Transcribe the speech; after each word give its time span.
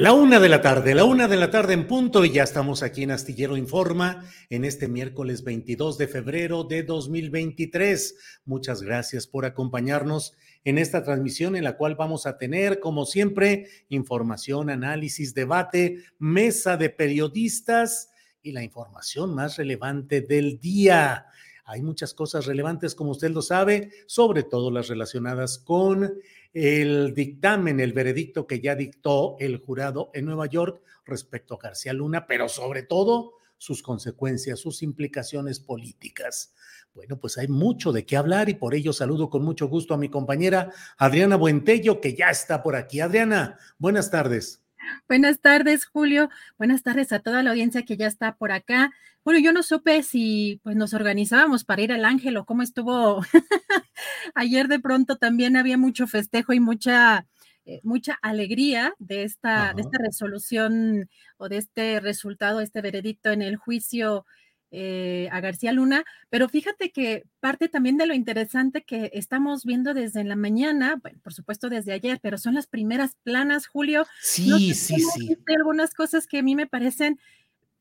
La 0.00 0.12
una 0.12 0.38
de 0.38 0.48
la 0.48 0.62
tarde, 0.62 0.94
la 0.94 1.02
una 1.02 1.26
de 1.26 1.36
la 1.36 1.50
tarde 1.50 1.74
en 1.74 1.88
punto 1.88 2.24
y 2.24 2.30
ya 2.30 2.44
estamos 2.44 2.84
aquí 2.84 3.02
en 3.02 3.10
Astillero 3.10 3.56
Informa 3.56 4.24
en 4.48 4.64
este 4.64 4.86
miércoles 4.86 5.42
22 5.42 5.98
de 5.98 6.06
febrero 6.06 6.62
de 6.62 6.84
2023. 6.84 8.14
Muchas 8.44 8.80
gracias 8.80 9.26
por 9.26 9.44
acompañarnos 9.44 10.36
en 10.62 10.78
esta 10.78 11.02
transmisión 11.02 11.56
en 11.56 11.64
la 11.64 11.76
cual 11.76 11.96
vamos 11.96 12.26
a 12.26 12.38
tener, 12.38 12.78
como 12.78 13.06
siempre, 13.06 13.66
información, 13.88 14.70
análisis, 14.70 15.34
debate, 15.34 16.04
mesa 16.20 16.76
de 16.76 16.90
periodistas 16.90 18.10
y 18.40 18.52
la 18.52 18.62
información 18.62 19.34
más 19.34 19.56
relevante 19.56 20.20
del 20.20 20.60
día. 20.60 21.26
Hay 21.64 21.82
muchas 21.82 22.14
cosas 22.14 22.46
relevantes, 22.46 22.94
como 22.94 23.10
usted 23.10 23.32
lo 23.32 23.42
sabe, 23.42 23.90
sobre 24.06 24.44
todo 24.44 24.70
las 24.70 24.86
relacionadas 24.86 25.58
con 25.58 26.20
el 26.52 27.14
dictamen, 27.14 27.80
el 27.80 27.92
veredicto 27.92 28.46
que 28.46 28.60
ya 28.60 28.74
dictó 28.74 29.36
el 29.38 29.58
jurado 29.58 30.10
en 30.14 30.24
Nueva 30.24 30.46
York 30.46 30.82
respecto 31.04 31.54
a 31.54 31.58
García 31.62 31.92
Luna, 31.92 32.26
pero 32.26 32.48
sobre 32.48 32.82
todo 32.82 33.34
sus 33.58 33.82
consecuencias, 33.82 34.60
sus 34.60 34.82
implicaciones 34.82 35.60
políticas. 35.60 36.54
Bueno, 36.94 37.18
pues 37.18 37.38
hay 37.38 37.48
mucho 37.48 37.92
de 37.92 38.06
qué 38.06 38.16
hablar 38.16 38.48
y 38.48 38.54
por 38.54 38.74
ello 38.74 38.92
saludo 38.92 39.28
con 39.30 39.44
mucho 39.44 39.68
gusto 39.68 39.94
a 39.94 39.98
mi 39.98 40.08
compañera 40.08 40.72
Adriana 40.96 41.36
Buentello, 41.36 42.00
que 42.00 42.14
ya 42.14 42.30
está 42.30 42.62
por 42.62 42.76
aquí. 42.76 43.00
Adriana, 43.00 43.58
buenas 43.78 44.10
tardes. 44.10 44.64
Buenas 45.08 45.40
tardes, 45.40 45.86
Julio. 45.86 46.30
Buenas 46.56 46.82
tardes 46.82 47.12
a 47.12 47.18
toda 47.18 47.42
la 47.42 47.50
audiencia 47.50 47.84
que 47.84 47.96
ya 47.96 48.06
está 48.06 48.36
por 48.36 48.52
acá. 48.52 48.92
Bueno, 49.24 49.40
yo 49.40 49.52
no 49.52 49.62
supe 49.62 50.02
si 50.02 50.60
pues 50.62 50.76
nos 50.76 50.94
organizábamos 50.94 51.64
para 51.64 51.82
ir 51.82 51.92
al 51.92 52.04
Ángel 52.04 52.36
o 52.36 52.44
cómo 52.44 52.62
estuvo. 52.62 53.20
Ayer 54.34 54.68
de 54.68 54.80
pronto 54.80 55.16
también 55.16 55.56
había 55.56 55.76
mucho 55.76 56.06
festejo 56.06 56.52
y 56.52 56.60
mucha 56.60 57.26
eh, 57.70 57.80
mucha 57.82 58.18
alegría 58.22 58.94
de 58.98 59.24
esta, 59.24 59.74
de 59.74 59.82
esta 59.82 59.98
resolución 59.98 61.10
o 61.36 61.50
de 61.50 61.58
este 61.58 62.00
resultado, 62.00 62.62
este 62.62 62.80
veredicto 62.80 63.30
en 63.30 63.42
el 63.42 63.56
juicio 63.56 64.24
eh, 64.70 65.28
a 65.32 65.40
García 65.40 65.72
Luna, 65.72 66.02
pero 66.30 66.48
fíjate 66.48 66.90
que 66.92 67.24
parte 67.40 67.68
también 67.68 67.98
de 67.98 68.06
lo 68.06 68.14
interesante 68.14 68.84
que 68.84 69.10
estamos 69.12 69.66
viendo 69.66 69.92
desde 69.92 70.24
la 70.24 70.34
mañana, 70.34 70.96
bueno, 71.02 71.20
por 71.22 71.34
supuesto 71.34 71.68
desde 71.68 71.92
ayer, 71.92 72.18
pero 72.22 72.38
son 72.38 72.54
las 72.54 72.66
primeras 72.66 73.16
planas, 73.22 73.66
Julio. 73.66 74.06
Sí, 74.22 74.72
sí, 74.72 74.96
sí. 75.00 75.36
Algunas 75.54 75.92
cosas 75.92 76.26
que 76.26 76.38
a 76.38 76.42
mí 76.42 76.54
me 76.54 76.66
parecen, 76.66 77.20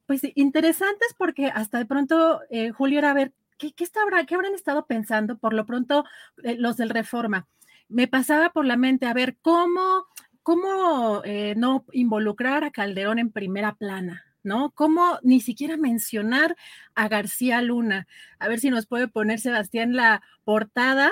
pues, 0.07 0.21
interesantes 0.35 1.13
porque 1.17 1.47
hasta 1.47 1.77
de 1.77 1.85
pronto, 1.85 2.41
eh, 2.49 2.71
Julio, 2.71 2.99
era 2.99 3.11
a 3.11 3.13
ver, 3.13 3.33
¿qué, 3.57 3.73
qué, 3.73 3.85
qué 4.27 4.35
habrán 4.35 4.55
estado 4.55 4.87
pensando 4.87 5.37
por 5.37 5.53
lo 5.53 5.65
pronto 5.65 6.05
eh, 6.43 6.55
los 6.57 6.77
del 6.77 6.89
Reforma? 6.89 7.47
Me 7.89 8.07
pasaba 8.07 8.49
por 8.49 8.65
la 8.65 8.77
mente, 8.77 9.05
a 9.05 9.13
ver, 9.13 9.37
¿cómo, 9.41 10.07
cómo 10.43 11.21
no 11.55 11.85
involucrar 11.93 12.63
a 12.63 12.71
Calderón 12.71 13.19
en 13.19 13.31
primera 13.31 13.75
plana? 13.75 14.23
¿no? 14.47 14.71
¿Cómo 14.71 15.19
ni 15.23 15.41
siquiera 15.41 15.77
mencionar 15.77 16.55
a 16.95 17.07
García 17.09 17.61
Luna? 17.61 18.07
A 18.39 18.47
ver 18.47 18.59
si 18.59 18.69
nos 18.69 18.87
puede 18.87 19.07
poner 19.07 19.39
Sebastián 19.39 19.93
la 19.93 20.23
portada, 20.45 21.11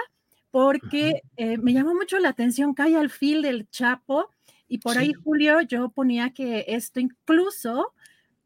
porque 0.51 1.22
eh, 1.35 1.57
me 1.57 1.73
llamó 1.73 1.94
mucho 1.94 2.17
la 2.17 2.29
atención 2.29 2.73
que 2.73 2.83
hay 2.83 2.95
al 2.95 3.09
fil 3.09 3.41
del 3.41 3.69
Chapo, 3.69 4.29
y 4.69 4.77
por 4.79 4.97
ahí, 4.97 5.12
Julio, 5.13 5.62
yo 5.62 5.89
ponía 5.89 6.31
que 6.31 6.66
esto 6.69 7.00
incluso 7.00 7.94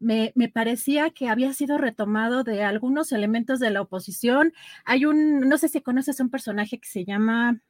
me, 0.00 0.32
me, 0.34 0.48
parecía 0.48 1.10
que 1.10 1.28
había 1.28 1.52
sido 1.52 1.78
retomado 1.78 2.42
de 2.42 2.64
algunos 2.64 3.12
elementos 3.12 3.60
de 3.60 3.70
la 3.70 3.82
oposición. 3.82 4.52
Hay 4.84 5.04
un, 5.04 5.40
no 5.40 5.58
sé 5.58 5.68
si 5.68 5.80
conoces 5.80 6.18
un 6.20 6.30
personaje 6.30 6.78
que 6.78 6.88
se 6.88 7.04
llama 7.04 7.60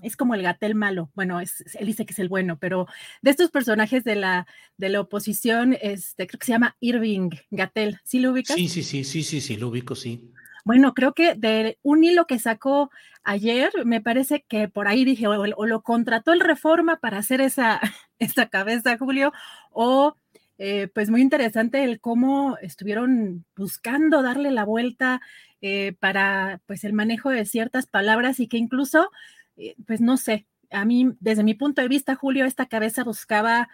es 0.00 0.16
como 0.16 0.34
el 0.34 0.42
Gatel 0.42 0.74
malo, 0.74 1.10
bueno, 1.14 1.40
es, 1.40 1.62
él 1.78 1.86
dice 1.86 2.06
que 2.06 2.12
es 2.12 2.18
el 2.18 2.28
bueno, 2.28 2.58
pero 2.58 2.86
de 3.20 3.30
estos 3.30 3.50
personajes 3.50 4.04
de 4.04 4.16
la, 4.16 4.46
de 4.76 4.88
la 4.88 5.00
oposición, 5.00 5.76
este, 5.80 6.26
creo 6.26 6.38
que 6.38 6.46
se 6.46 6.52
llama 6.52 6.76
Irving 6.80 7.30
Gatel, 7.50 8.00
¿sí 8.04 8.18
lo 8.18 8.32
ubicas? 8.32 8.56
Sí, 8.56 8.68
sí, 8.68 8.82
sí, 8.82 9.04
sí, 9.04 9.22
sí, 9.22 9.40
sí, 9.40 9.56
lo 9.56 9.68
ubico, 9.68 9.94
sí. 9.94 10.32
Bueno, 10.64 10.94
creo 10.94 11.12
que 11.12 11.34
de 11.34 11.78
un 11.82 12.04
hilo 12.04 12.26
que 12.26 12.38
sacó 12.38 12.90
ayer, 13.24 13.70
me 13.84 14.00
parece 14.00 14.44
que 14.46 14.68
por 14.68 14.86
ahí 14.86 15.04
dije, 15.04 15.26
o, 15.26 15.66
lo 15.66 15.82
contrató 15.82 16.32
el 16.32 16.40
Reforma 16.40 16.98
para 17.00 17.18
hacer 17.18 17.40
esa, 17.40 17.80
esa 18.18 18.46
cabeza, 18.48 18.96
Julio, 18.96 19.32
o 19.70 20.16
eh, 20.64 20.86
pues 20.94 21.10
muy 21.10 21.22
interesante 21.22 21.82
el 21.82 21.98
cómo 21.98 22.56
estuvieron 22.62 23.44
buscando 23.56 24.22
darle 24.22 24.52
la 24.52 24.64
vuelta 24.64 25.20
eh, 25.60 25.96
para 25.98 26.60
pues 26.66 26.84
el 26.84 26.92
manejo 26.92 27.30
de 27.30 27.44
ciertas 27.46 27.86
palabras 27.86 28.38
y 28.38 28.46
que 28.46 28.58
incluso 28.58 29.10
eh, 29.56 29.74
pues 29.88 30.00
no 30.00 30.16
sé, 30.16 30.46
a 30.70 30.84
mí, 30.84 31.16
desde 31.18 31.42
mi 31.42 31.54
punto 31.54 31.82
de 31.82 31.88
vista, 31.88 32.14
Julio, 32.14 32.44
esta 32.44 32.66
cabeza 32.66 33.02
buscaba, 33.02 33.70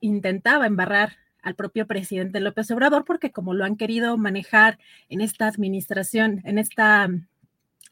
intentaba 0.00 0.66
embarrar 0.66 1.12
al 1.42 1.54
propio 1.54 1.86
presidente 1.86 2.40
López 2.40 2.72
Obrador, 2.72 3.04
porque 3.04 3.30
como 3.30 3.54
lo 3.54 3.64
han 3.64 3.76
querido 3.76 4.18
manejar 4.18 4.80
en 5.08 5.20
esta 5.20 5.46
administración, 5.46 6.42
en 6.44 6.58
esta, 6.58 7.08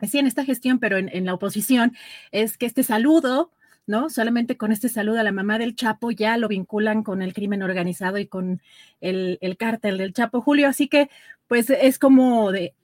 sí, 0.02 0.18
en 0.18 0.26
esta 0.26 0.44
gestión, 0.44 0.80
pero 0.80 0.98
en, 0.98 1.24
la 1.24 1.34
oposición, 1.34 1.96
es 2.32 2.58
que 2.58 2.66
este 2.66 2.82
saludo, 2.82 3.52
¿no? 3.86 4.10
Solamente 4.10 4.56
con 4.56 4.72
este 4.72 4.88
saludo 4.88 5.20
a 5.20 5.24
la 5.24 5.32
mamá 5.32 5.58
del 5.58 5.76
Chapo 5.76 6.10
ya 6.10 6.36
lo 6.36 6.48
vinculan 6.48 7.02
con 7.02 7.22
el 7.22 7.34
crimen 7.34 7.62
organizado 7.62 8.18
y 8.18 8.26
con 8.26 8.62
el, 9.00 9.38
el 9.40 9.56
cártel 9.56 9.98
del 9.98 10.12
Chapo, 10.12 10.40
Julio. 10.40 10.68
Así 10.68 10.88
que, 10.88 11.10
pues 11.48 11.70
es 11.70 11.98
como 11.98 12.52
de 12.52 12.74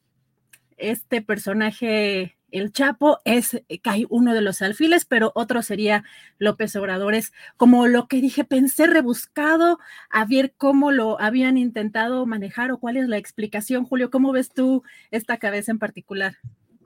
este 0.76 1.22
personaje 1.22 2.36
el 2.50 2.72
Chapo 2.72 3.20
es 3.24 3.54
eh, 3.68 3.80
cae 3.80 4.06
uno 4.08 4.34
de 4.34 4.42
los 4.42 4.62
alfiles, 4.62 5.04
pero 5.04 5.32
otro 5.34 5.62
sería 5.62 6.04
López 6.38 6.74
Obrador. 6.76 7.14
Es 7.14 7.32
como 7.56 7.86
lo 7.86 8.08
que 8.08 8.20
dije, 8.20 8.44
pensé 8.44 8.86
rebuscado 8.86 9.78
a 10.10 10.24
ver 10.24 10.54
cómo 10.56 10.90
lo 10.90 11.20
habían 11.20 11.58
intentado 11.58 12.26
manejar 12.26 12.72
o 12.72 12.78
cuál 12.78 12.96
es 12.96 13.08
la 13.08 13.18
explicación. 13.18 13.84
Julio, 13.84 14.10
¿cómo 14.10 14.32
ves 14.32 14.50
tú 14.52 14.82
esta 15.10 15.38
cabeza 15.38 15.72
en 15.72 15.78
particular? 15.78 16.36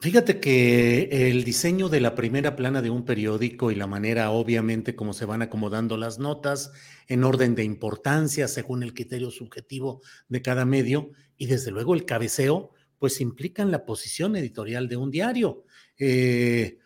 Fíjate 0.01 0.39
que 0.39 1.31
el 1.31 1.45
diseño 1.45 1.89
de 1.89 2.01
la 2.01 2.15
primera 2.15 2.57
plana 2.57 2.83
de 2.83 2.91
un 2.91 3.05
periódico 3.05 3.71
y 3.71 3.75
la 3.75 3.87
manera, 3.87 4.31
obviamente, 4.31 4.95
como 4.95 5.15
se 5.15 5.25
van 5.25 5.41
acomodando 5.41 5.97
las 5.97 6.19
notas 6.19 6.73
en 7.07 7.25
orden 7.25 7.55
de 7.55 7.65
importancia 7.65 8.49
según 8.49 8.83
el 8.83 8.93
criterio 8.93 9.31
subjetivo 9.31 10.03
de 10.29 10.43
cada 10.43 10.65
medio 10.65 11.13
y 11.39 11.47
desde 11.47 11.71
luego 11.71 11.95
el 11.95 12.05
cabeceo, 12.05 12.73
pues 12.99 13.21
implican 13.21 13.71
la 13.71 13.87
posición 13.87 14.37
editorial 14.37 14.89
de 14.89 14.97
un 14.97 15.11
diario. 15.11 15.65
Eh, 15.99 16.79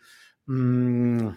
mm, 0.45 1.27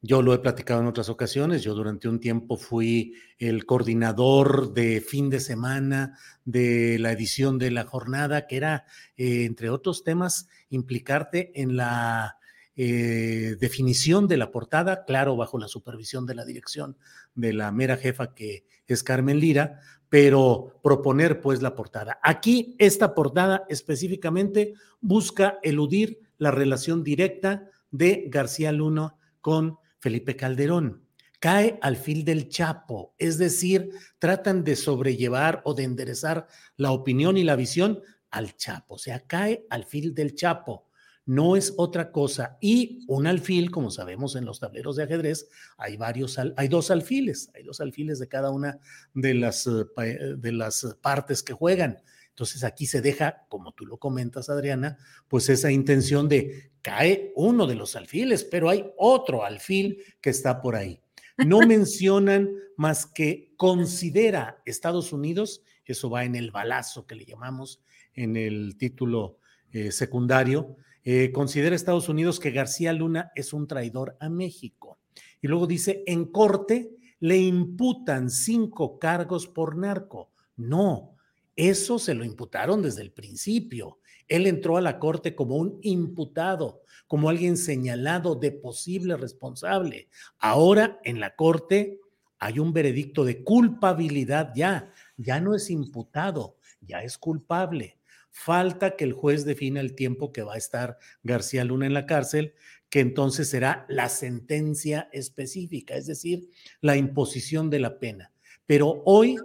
Yo 0.00 0.22
lo 0.22 0.32
he 0.32 0.38
platicado 0.38 0.80
en 0.80 0.86
otras 0.86 1.08
ocasiones. 1.08 1.62
Yo 1.62 1.74
durante 1.74 2.08
un 2.08 2.20
tiempo 2.20 2.56
fui 2.56 3.14
el 3.38 3.66
coordinador 3.66 4.72
de 4.72 5.00
fin 5.00 5.28
de 5.28 5.40
semana 5.40 6.16
de 6.44 6.98
la 7.00 7.10
edición 7.10 7.58
de 7.58 7.72
la 7.72 7.84
jornada, 7.84 8.46
que 8.46 8.56
era, 8.56 8.84
eh, 9.16 9.44
entre 9.44 9.70
otros 9.70 10.04
temas, 10.04 10.48
implicarte 10.70 11.60
en 11.60 11.76
la 11.76 12.38
eh, 12.76 13.56
definición 13.58 14.28
de 14.28 14.36
la 14.36 14.52
portada, 14.52 15.04
claro, 15.04 15.36
bajo 15.36 15.58
la 15.58 15.66
supervisión 15.66 16.26
de 16.26 16.36
la 16.36 16.44
dirección 16.44 16.96
de 17.34 17.52
la 17.52 17.72
mera 17.72 17.96
jefa 17.96 18.34
que 18.34 18.66
es 18.86 19.02
Carmen 19.02 19.40
Lira, 19.40 19.80
pero 20.08 20.78
proponer 20.80 21.40
pues 21.40 21.60
la 21.60 21.74
portada. 21.74 22.20
Aquí 22.22 22.76
esta 22.78 23.14
portada 23.14 23.64
específicamente 23.68 24.74
busca 25.00 25.58
eludir 25.62 26.20
la 26.38 26.52
relación 26.52 27.02
directa 27.02 27.68
de 27.90 28.26
García 28.28 28.70
Luna 28.70 29.16
con 29.40 29.76
Felipe 30.00 30.36
Calderón. 30.36 31.04
Cae 31.40 31.78
al 31.82 31.96
fil 31.96 32.24
del 32.24 32.48
Chapo, 32.48 33.14
es 33.18 33.38
decir, 33.38 33.90
tratan 34.18 34.64
de 34.64 34.74
sobrellevar 34.74 35.62
o 35.64 35.74
de 35.74 35.84
enderezar 35.84 36.48
la 36.76 36.90
opinión 36.90 37.36
y 37.36 37.44
la 37.44 37.54
visión 37.54 38.00
al 38.30 38.56
Chapo, 38.56 38.94
o 38.94 38.98
sea, 38.98 39.20
cae 39.20 39.64
al 39.70 39.84
fil 39.84 40.14
del 40.14 40.34
Chapo 40.34 40.88
no 41.28 41.56
es 41.56 41.74
otra 41.76 42.10
cosa. 42.10 42.56
Y 42.58 43.04
un 43.06 43.26
alfil, 43.26 43.70
como 43.70 43.90
sabemos 43.90 44.34
en 44.34 44.46
los 44.46 44.60
tableros 44.60 44.96
de 44.96 45.02
ajedrez, 45.02 45.46
hay 45.76 45.98
varios, 45.98 46.38
hay 46.56 46.68
dos 46.68 46.90
alfiles, 46.90 47.50
hay 47.54 47.64
dos 47.64 47.82
alfiles 47.82 48.18
de 48.18 48.28
cada 48.28 48.50
una 48.50 48.78
de 49.12 49.34
las, 49.34 49.66
eh, 49.66 50.34
de 50.38 50.52
las 50.52 50.96
partes 51.02 51.42
que 51.42 51.52
juegan. 51.52 51.98
Entonces 52.38 52.62
aquí 52.62 52.86
se 52.86 53.00
deja, 53.00 53.46
como 53.48 53.72
tú 53.72 53.84
lo 53.84 53.96
comentas, 53.96 54.48
Adriana, 54.48 54.96
pues 55.26 55.48
esa 55.48 55.72
intención 55.72 56.28
de 56.28 56.70
cae 56.82 57.32
uno 57.34 57.66
de 57.66 57.74
los 57.74 57.96
alfiles, 57.96 58.44
pero 58.44 58.68
hay 58.68 58.88
otro 58.96 59.44
alfil 59.44 60.04
que 60.20 60.30
está 60.30 60.62
por 60.62 60.76
ahí. 60.76 61.02
No 61.36 61.58
mencionan 61.66 62.48
más 62.76 63.06
que 63.06 63.54
considera 63.56 64.62
Estados 64.66 65.12
Unidos, 65.12 65.64
eso 65.84 66.10
va 66.10 66.22
en 66.22 66.36
el 66.36 66.52
balazo 66.52 67.08
que 67.08 67.16
le 67.16 67.24
llamamos 67.24 67.82
en 68.14 68.36
el 68.36 68.76
título 68.78 69.40
eh, 69.72 69.90
secundario, 69.90 70.76
eh, 71.02 71.32
considera 71.32 71.74
Estados 71.74 72.08
Unidos 72.08 72.38
que 72.38 72.52
García 72.52 72.92
Luna 72.92 73.32
es 73.34 73.52
un 73.52 73.66
traidor 73.66 74.16
a 74.20 74.28
México. 74.28 75.00
Y 75.42 75.48
luego 75.48 75.66
dice, 75.66 76.04
en 76.06 76.26
corte 76.26 76.98
le 77.18 77.38
imputan 77.38 78.30
cinco 78.30 79.00
cargos 79.00 79.48
por 79.48 79.76
narco. 79.76 80.30
No, 80.54 81.17
eso 81.58 81.98
se 81.98 82.14
lo 82.14 82.24
imputaron 82.24 82.82
desde 82.82 83.02
el 83.02 83.10
principio. 83.10 83.98
Él 84.28 84.46
entró 84.46 84.76
a 84.76 84.80
la 84.80 85.00
corte 85.00 85.34
como 85.34 85.56
un 85.56 85.80
imputado, 85.82 86.84
como 87.08 87.28
alguien 87.28 87.56
señalado 87.56 88.36
de 88.36 88.52
posible 88.52 89.16
responsable. 89.16 90.08
Ahora 90.38 91.00
en 91.02 91.18
la 91.18 91.34
corte 91.34 91.98
hay 92.38 92.60
un 92.60 92.72
veredicto 92.72 93.24
de 93.24 93.42
culpabilidad 93.42 94.52
ya, 94.54 94.92
ya 95.16 95.40
no 95.40 95.56
es 95.56 95.68
imputado, 95.68 96.58
ya 96.80 97.02
es 97.02 97.18
culpable. 97.18 97.98
Falta 98.30 98.94
que 98.94 99.02
el 99.02 99.12
juez 99.12 99.44
defina 99.44 99.80
el 99.80 99.96
tiempo 99.96 100.30
que 100.30 100.42
va 100.42 100.54
a 100.54 100.58
estar 100.58 100.98
García 101.24 101.64
Luna 101.64 101.86
en 101.86 101.94
la 101.94 102.06
cárcel, 102.06 102.54
que 102.88 103.00
entonces 103.00 103.48
será 103.48 103.84
la 103.88 104.08
sentencia 104.08 105.08
específica, 105.12 105.96
es 105.96 106.06
decir, 106.06 106.50
la 106.80 106.96
imposición 106.96 107.68
de 107.68 107.80
la 107.80 107.98
pena. 107.98 108.32
Pero 108.64 109.02
hoy 109.04 109.38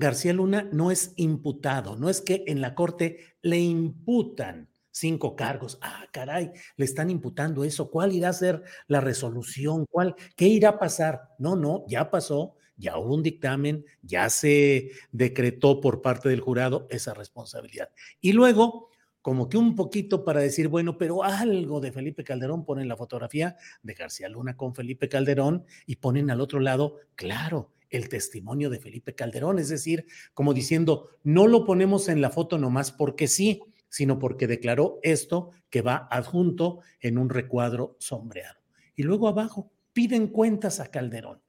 García 0.00 0.32
Luna 0.32 0.68
no 0.72 0.90
es 0.90 1.12
imputado, 1.16 1.96
no 1.96 2.08
es 2.08 2.20
que 2.20 2.42
en 2.46 2.60
la 2.60 2.74
corte 2.74 3.36
le 3.42 3.58
imputan 3.60 4.68
cinco 4.90 5.36
cargos. 5.36 5.78
Ah, 5.82 6.06
caray, 6.10 6.50
le 6.76 6.84
están 6.84 7.10
imputando 7.10 7.62
eso. 7.62 7.90
¿Cuál 7.90 8.12
irá 8.12 8.30
a 8.30 8.32
ser 8.32 8.62
la 8.88 9.00
resolución? 9.00 9.86
¿Cuál, 9.88 10.16
¿Qué 10.36 10.48
irá 10.48 10.70
a 10.70 10.78
pasar? 10.78 11.28
No, 11.38 11.54
no, 11.54 11.84
ya 11.86 12.10
pasó 12.10 12.56
ya 12.80 12.96
hubo 12.96 13.14
un 13.14 13.22
dictamen, 13.22 13.84
ya 14.02 14.30
se 14.30 14.90
decretó 15.12 15.80
por 15.80 16.00
parte 16.00 16.30
del 16.30 16.40
jurado 16.40 16.86
esa 16.90 17.12
responsabilidad. 17.12 17.90
Y 18.22 18.32
luego, 18.32 18.88
como 19.20 19.50
que 19.50 19.58
un 19.58 19.74
poquito 19.74 20.24
para 20.24 20.40
decir, 20.40 20.68
bueno, 20.68 20.96
pero 20.96 21.22
algo 21.22 21.80
de 21.80 21.92
Felipe 21.92 22.24
Calderón, 22.24 22.64
ponen 22.64 22.88
la 22.88 22.96
fotografía 22.96 23.56
de 23.82 23.94
García 23.94 24.30
Luna 24.30 24.56
con 24.56 24.74
Felipe 24.74 25.10
Calderón 25.10 25.66
y 25.86 25.96
ponen 25.96 26.30
al 26.30 26.40
otro 26.40 26.58
lado, 26.58 26.96
claro, 27.16 27.70
el 27.90 28.08
testimonio 28.08 28.70
de 28.70 28.78
Felipe 28.78 29.14
Calderón, 29.14 29.58
es 29.58 29.68
decir, 29.68 30.06
como 30.32 30.54
diciendo, 30.54 31.10
no 31.22 31.46
lo 31.46 31.64
ponemos 31.64 32.08
en 32.08 32.20
la 32.20 32.30
foto 32.30 32.58
nomás 32.58 32.92
porque 32.92 33.28
sí, 33.28 33.60
sino 33.88 34.18
porque 34.18 34.46
declaró 34.46 34.98
esto 35.02 35.50
que 35.68 35.82
va 35.82 36.08
adjunto 36.10 36.80
en 37.00 37.18
un 37.18 37.28
recuadro 37.28 37.96
sombreado. 37.98 38.58
Y 38.94 39.02
luego 39.02 39.28
abajo, 39.28 39.72
piden 39.92 40.28
cuentas 40.28 40.80
a 40.80 40.90
Calderón 40.90 41.42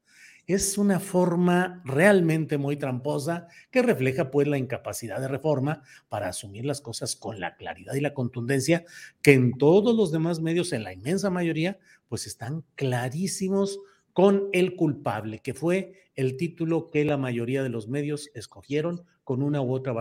es 0.47 0.77
una 0.77 0.99
forma 0.99 1.81
realmente 1.85 2.57
muy 2.57 2.75
tramposa 2.75 3.47
que 3.69 3.81
refleja 3.81 4.31
pues 4.31 4.47
la 4.47 4.57
incapacidad 4.57 5.19
de 5.19 5.27
reforma 5.27 5.83
para 6.09 6.29
asumir 6.29 6.65
las 6.65 6.81
cosas 6.81 7.15
con 7.15 7.39
la 7.39 7.55
claridad 7.55 7.93
y 7.93 8.01
la 8.01 8.13
contundencia 8.13 8.83
que 9.21 9.33
en 9.33 9.57
todos 9.57 9.95
los 9.95 10.11
demás 10.11 10.39
medios, 10.39 10.73
en 10.73 10.83
la 10.83 10.93
inmensa 10.93 11.29
mayoría, 11.29 11.79
pues 12.07 12.27
están 12.27 12.65
clarísimos 12.75 13.79
con 14.13 14.49
el 14.53 14.75
culpable, 14.75 15.39
que 15.39 15.53
fue 15.53 15.93
el 16.15 16.37
título 16.37 16.89
que 16.89 17.05
la 17.05 17.17
mayoría 17.17 17.63
de 17.63 17.69
los 17.69 17.87
medios 17.87 18.29
escogieron 18.33 19.05
con 19.23 19.41
una 19.41 19.61
u 19.61 19.73
otra 19.73 19.93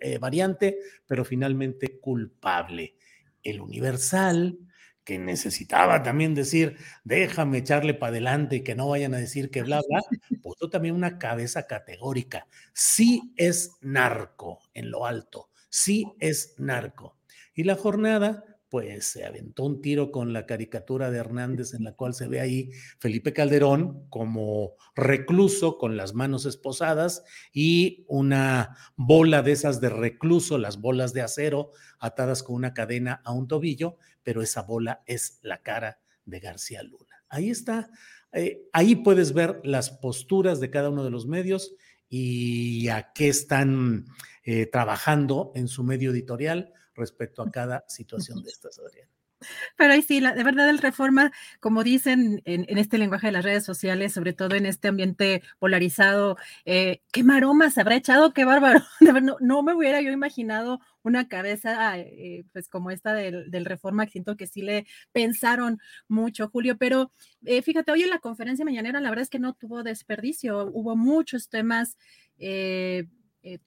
eh, 0.00 0.18
variante, 0.18 0.78
pero 1.06 1.24
finalmente 1.24 1.98
culpable. 2.00 2.96
El 3.42 3.60
Universal, 3.60 4.58
que 5.04 5.18
necesitaba 5.18 6.02
también 6.02 6.34
decir, 6.34 6.76
déjame 7.04 7.58
echarle 7.58 7.94
para 7.94 8.10
adelante 8.10 8.56
y 8.56 8.60
que 8.62 8.74
no 8.74 8.88
vayan 8.88 9.14
a 9.14 9.18
decir 9.18 9.50
que 9.50 9.62
bla, 9.62 9.80
bla, 9.88 10.02
puso 10.42 10.70
también 10.70 10.94
una 10.94 11.18
cabeza 11.18 11.66
categórica. 11.66 12.46
Sí 12.72 13.32
es 13.36 13.72
narco 13.80 14.60
en 14.74 14.90
lo 14.90 15.06
alto, 15.06 15.50
sí 15.68 16.06
es 16.18 16.54
narco. 16.58 17.16
Y 17.54 17.64
la 17.64 17.76
jornada 17.76 18.49
pues 18.70 19.08
se 19.08 19.24
aventó 19.24 19.64
un 19.64 19.82
tiro 19.82 20.12
con 20.12 20.32
la 20.32 20.46
caricatura 20.46 21.10
de 21.10 21.18
Hernández 21.18 21.74
en 21.74 21.82
la 21.82 21.92
cual 21.92 22.14
se 22.14 22.28
ve 22.28 22.40
ahí 22.40 22.70
Felipe 23.00 23.32
Calderón 23.32 24.08
como 24.08 24.76
recluso 24.94 25.76
con 25.76 25.96
las 25.96 26.14
manos 26.14 26.46
esposadas 26.46 27.24
y 27.52 28.04
una 28.06 28.76
bola 28.94 29.42
de 29.42 29.52
esas 29.52 29.80
de 29.80 29.88
recluso, 29.88 30.56
las 30.56 30.80
bolas 30.80 31.12
de 31.12 31.22
acero 31.22 31.72
atadas 31.98 32.44
con 32.44 32.54
una 32.54 32.72
cadena 32.72 33.20
a 33.24 33.32
un 33.32 33.48
tobillo, 33.48 33.96
pero 34.22 34.40
esa 34.40 34.62
bola 34.62 35.02
es 35.04 35.40
la 35.42 35.62
cara 35.62 35.98
de 36.24 36.38
García 36.38 36.84
Luna. 36.84 37.24
Ahí 37.28 37.50
está, 37.50 37.90
eh, 38.32 38.68
ahí 38.72 38.94
puedes 38.94 39.32
ver 39.32 39.60
las 39.64 39.90
posturas 39.90 40.60
de 40.60 40.70
cada 40.70 40.90
uno 40.90 41.02
de 41.02 41.10
los 41.10 41.26
medios 41.26 41.74
y 42.08 42.88
a 42.88 43.12
qué 43.12 43.28
están 43.28 44.06
eh, 44.44 44.66
trabajando 44.66 45.50
en 45.56 45.66
su 45.66 45.82
medio 45.82 46.12
editorial 46.12 46.72
respecto 46.94 47.42
a 47.42 47.50
cada 47.50 47.84
situación 47.88 48.42
de 48.42 48.50
estas, 48.50 48.78
Adriana. 48.78 49.10
Pero 49.76 49.92
ahí 49.94 50.02
sí, 50.02 50.20
la, 50.20 50.34
de 50.34 50.44
verdad 50.44 50.68
el 50.68 50.78
reforma, 50.78 51.32
como 51.60 51.82
dicen 51.82 52.42
en, 52.44 52.78
este 52.78 52.98
lenguaje 52.98 53.28
de 53.28 53.32
las 53.32 53.44
redes 53.44 53.64
sociales, 53.64 54.12
sobre 54.12 54.32
todo 54.34 54.54
en 54.54 54.66
este 54.66 54.88
ambiente 54.88 55.42
polarizado, 55.58 56.36
eh, 56.64 57.00
qué 57.12 57.24
maromas 57.24 57.78
habrá 57.78 57.96
echado, 57.96 58.32
qué 58.34 58.44
bárbaro. 58.44 58.80
no, 59.40 59.62
me 59.62 59.74
hubiera 59.74 60.00
yo 60.02 60.10
imaginado 60.10 60.80
una 61.02 61.28
cabeza 61.28 61.98
eh, 61.98 62.44
pues 62.52 62.68
como 62.68 62.90
esta 62.90 63.14
del, 63.14 63.64
reforma, 63.64 64.06
siento 64.06 64.36
que 64.36 64.46
sí 64.46 64.60
le 64.62 64.86
pensaron 65.12 65.78
mucho, 66.08 66.48
Julio, 66.48 66.76
pero 66.76 67.10
eh, 67.44 67.62
fíjate, 67.62 67.92
hoy 67.92 68.02
en 68.02 68.10
la 68.10 68.18
conferencia 68.18 68.64
mañanera 68.64 69.00
la 69.00 69.08
verdad 69.08 69.22
es 69.22 69.30
que 69.30 69.38
no 69.38 69.54
tuvo 69.54 69.82
desperdicio, 69.82 70.66
hubo 70.72 70.96
muchos 70.96 71.48
temas. 71.48 71.96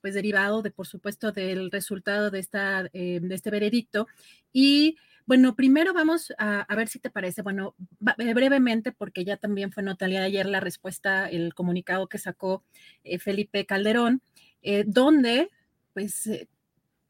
Pues 0.00 0.14
derivado 0.14 0.62
de, 0.62 0.70
por 0.70 0.86
supuesto, 0.86 1.32
del 1.32 1.70
resultado 1.70 2.30
de, 2.30 2.38
esta, 2.38 2.84
de 2.84 3.28
este 3.30 3.50
veredicto. 3.50 4.06
Y 4.52 4.96
bueno, 5.26 5.56
primero 5.56 5.94
vamos 5.94 6.34
a, 6.36 6.66
ver 6.76 6.88
si 6.88 6.98
te 6.98 7.08
parece, 7.08 7.40
bueno, 7.40 7.74
eh, 8.18 8.34
brevemente, 8.34 8.92
porque 8.92 9.24
ya 9.24 9.38
también 9.38 9.72
fue 9.72 9.82
notaria 9.82 10.20
de 10.20 10.26
ayer 10.26 10.46
la 10.46 10.60
respuesta, 10.60 11.28
el 11.30 11.54
comunicado 11.54 12.08
que 12.08 12.18
sacó 12.18 12.62
eh, 13.04 13.18
Felipe 13.18 13.64
Calderón, 13.64 14.20
eh, 14.60 14.84
donde 14.86 15.50
pues 15.94 16.28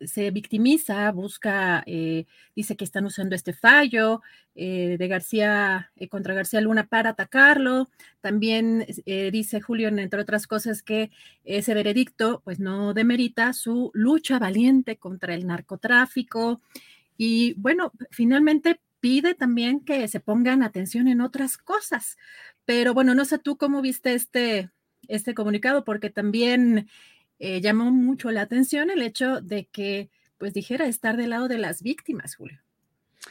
se 0.07 0.31
victimiza, 0.31 1.11
busca, 1.13 1.85
dice 1.87 2.77
que 2.77 2.85
están 2.85 3.05
usando 3.07 3.35
este 3.35 3.53
fallo 3.53 4.23
de 4.55 5.07
García 5.09 5.91
contra 6.11 6.35
García 6.35 6.61
Luna 6.61 6.87
para 6.87 7.11
atacarlo. 7.11 7.89
También 8.21 8.87
dice 9.07 9.61
Julio, 9.61 9.89
entre 9.89 10.21
otras 10.21 10.47
cosas, 10.47 10.83
que 10.83 11.11
ese 11.45 11.75
veredicto 11.75 12.43
pues 12.45 12.61
no 12.61 12.95
demerita 12.95 13.53
su 13.53 13.91
lucha 13.95 14.39
valiente 14.39 14.97
contra 14.97 15.35
el 15.35 15.47
narcotráfico. 15.47 16.61
Y 17.17 17.55
bueno, 17.55 17.93
finalmente 18.11 18.81
pide 19.01 19.35
también 19.35 19.81
que 19.81 20.09
se 20.09 20.21
pongan 20.21 20.63
atención 20.63 21.09
en 21.09 21.21
otras 21.21 21.59
cosas. 21.59 22.17
Pero 22.65 22.95
bueno, 22.95 23.15
no 23.15 23.25
sé 23.25 23.39
tú 23.39 23.59
cómo 23.59 23.83
viste 23.83 24.15
este, 24.15 24.71
este 25.09 25.35
comunicado, 25.35 25.85
porque 25.85 26.09
también 26.09 26.89
eh, 27.39 27.61
llamó 27.61 27.91
mucho 27.91 28.31
la 28.31 28.43
atención 28.43 28.91
el 28.91 29.03
hecho 29.03 29.41
de 29.41 29.67
que, 29.67 30.11
pues 30.39 30.55
dijera, 30.55 30.87
estar 30.87 31.17
del 31.17 31.31
lado 31.31 31.49
de 31.49 31.59
las 31.59 31.83
víctimas, 31.83 32.37
Julio. 32.37 32.65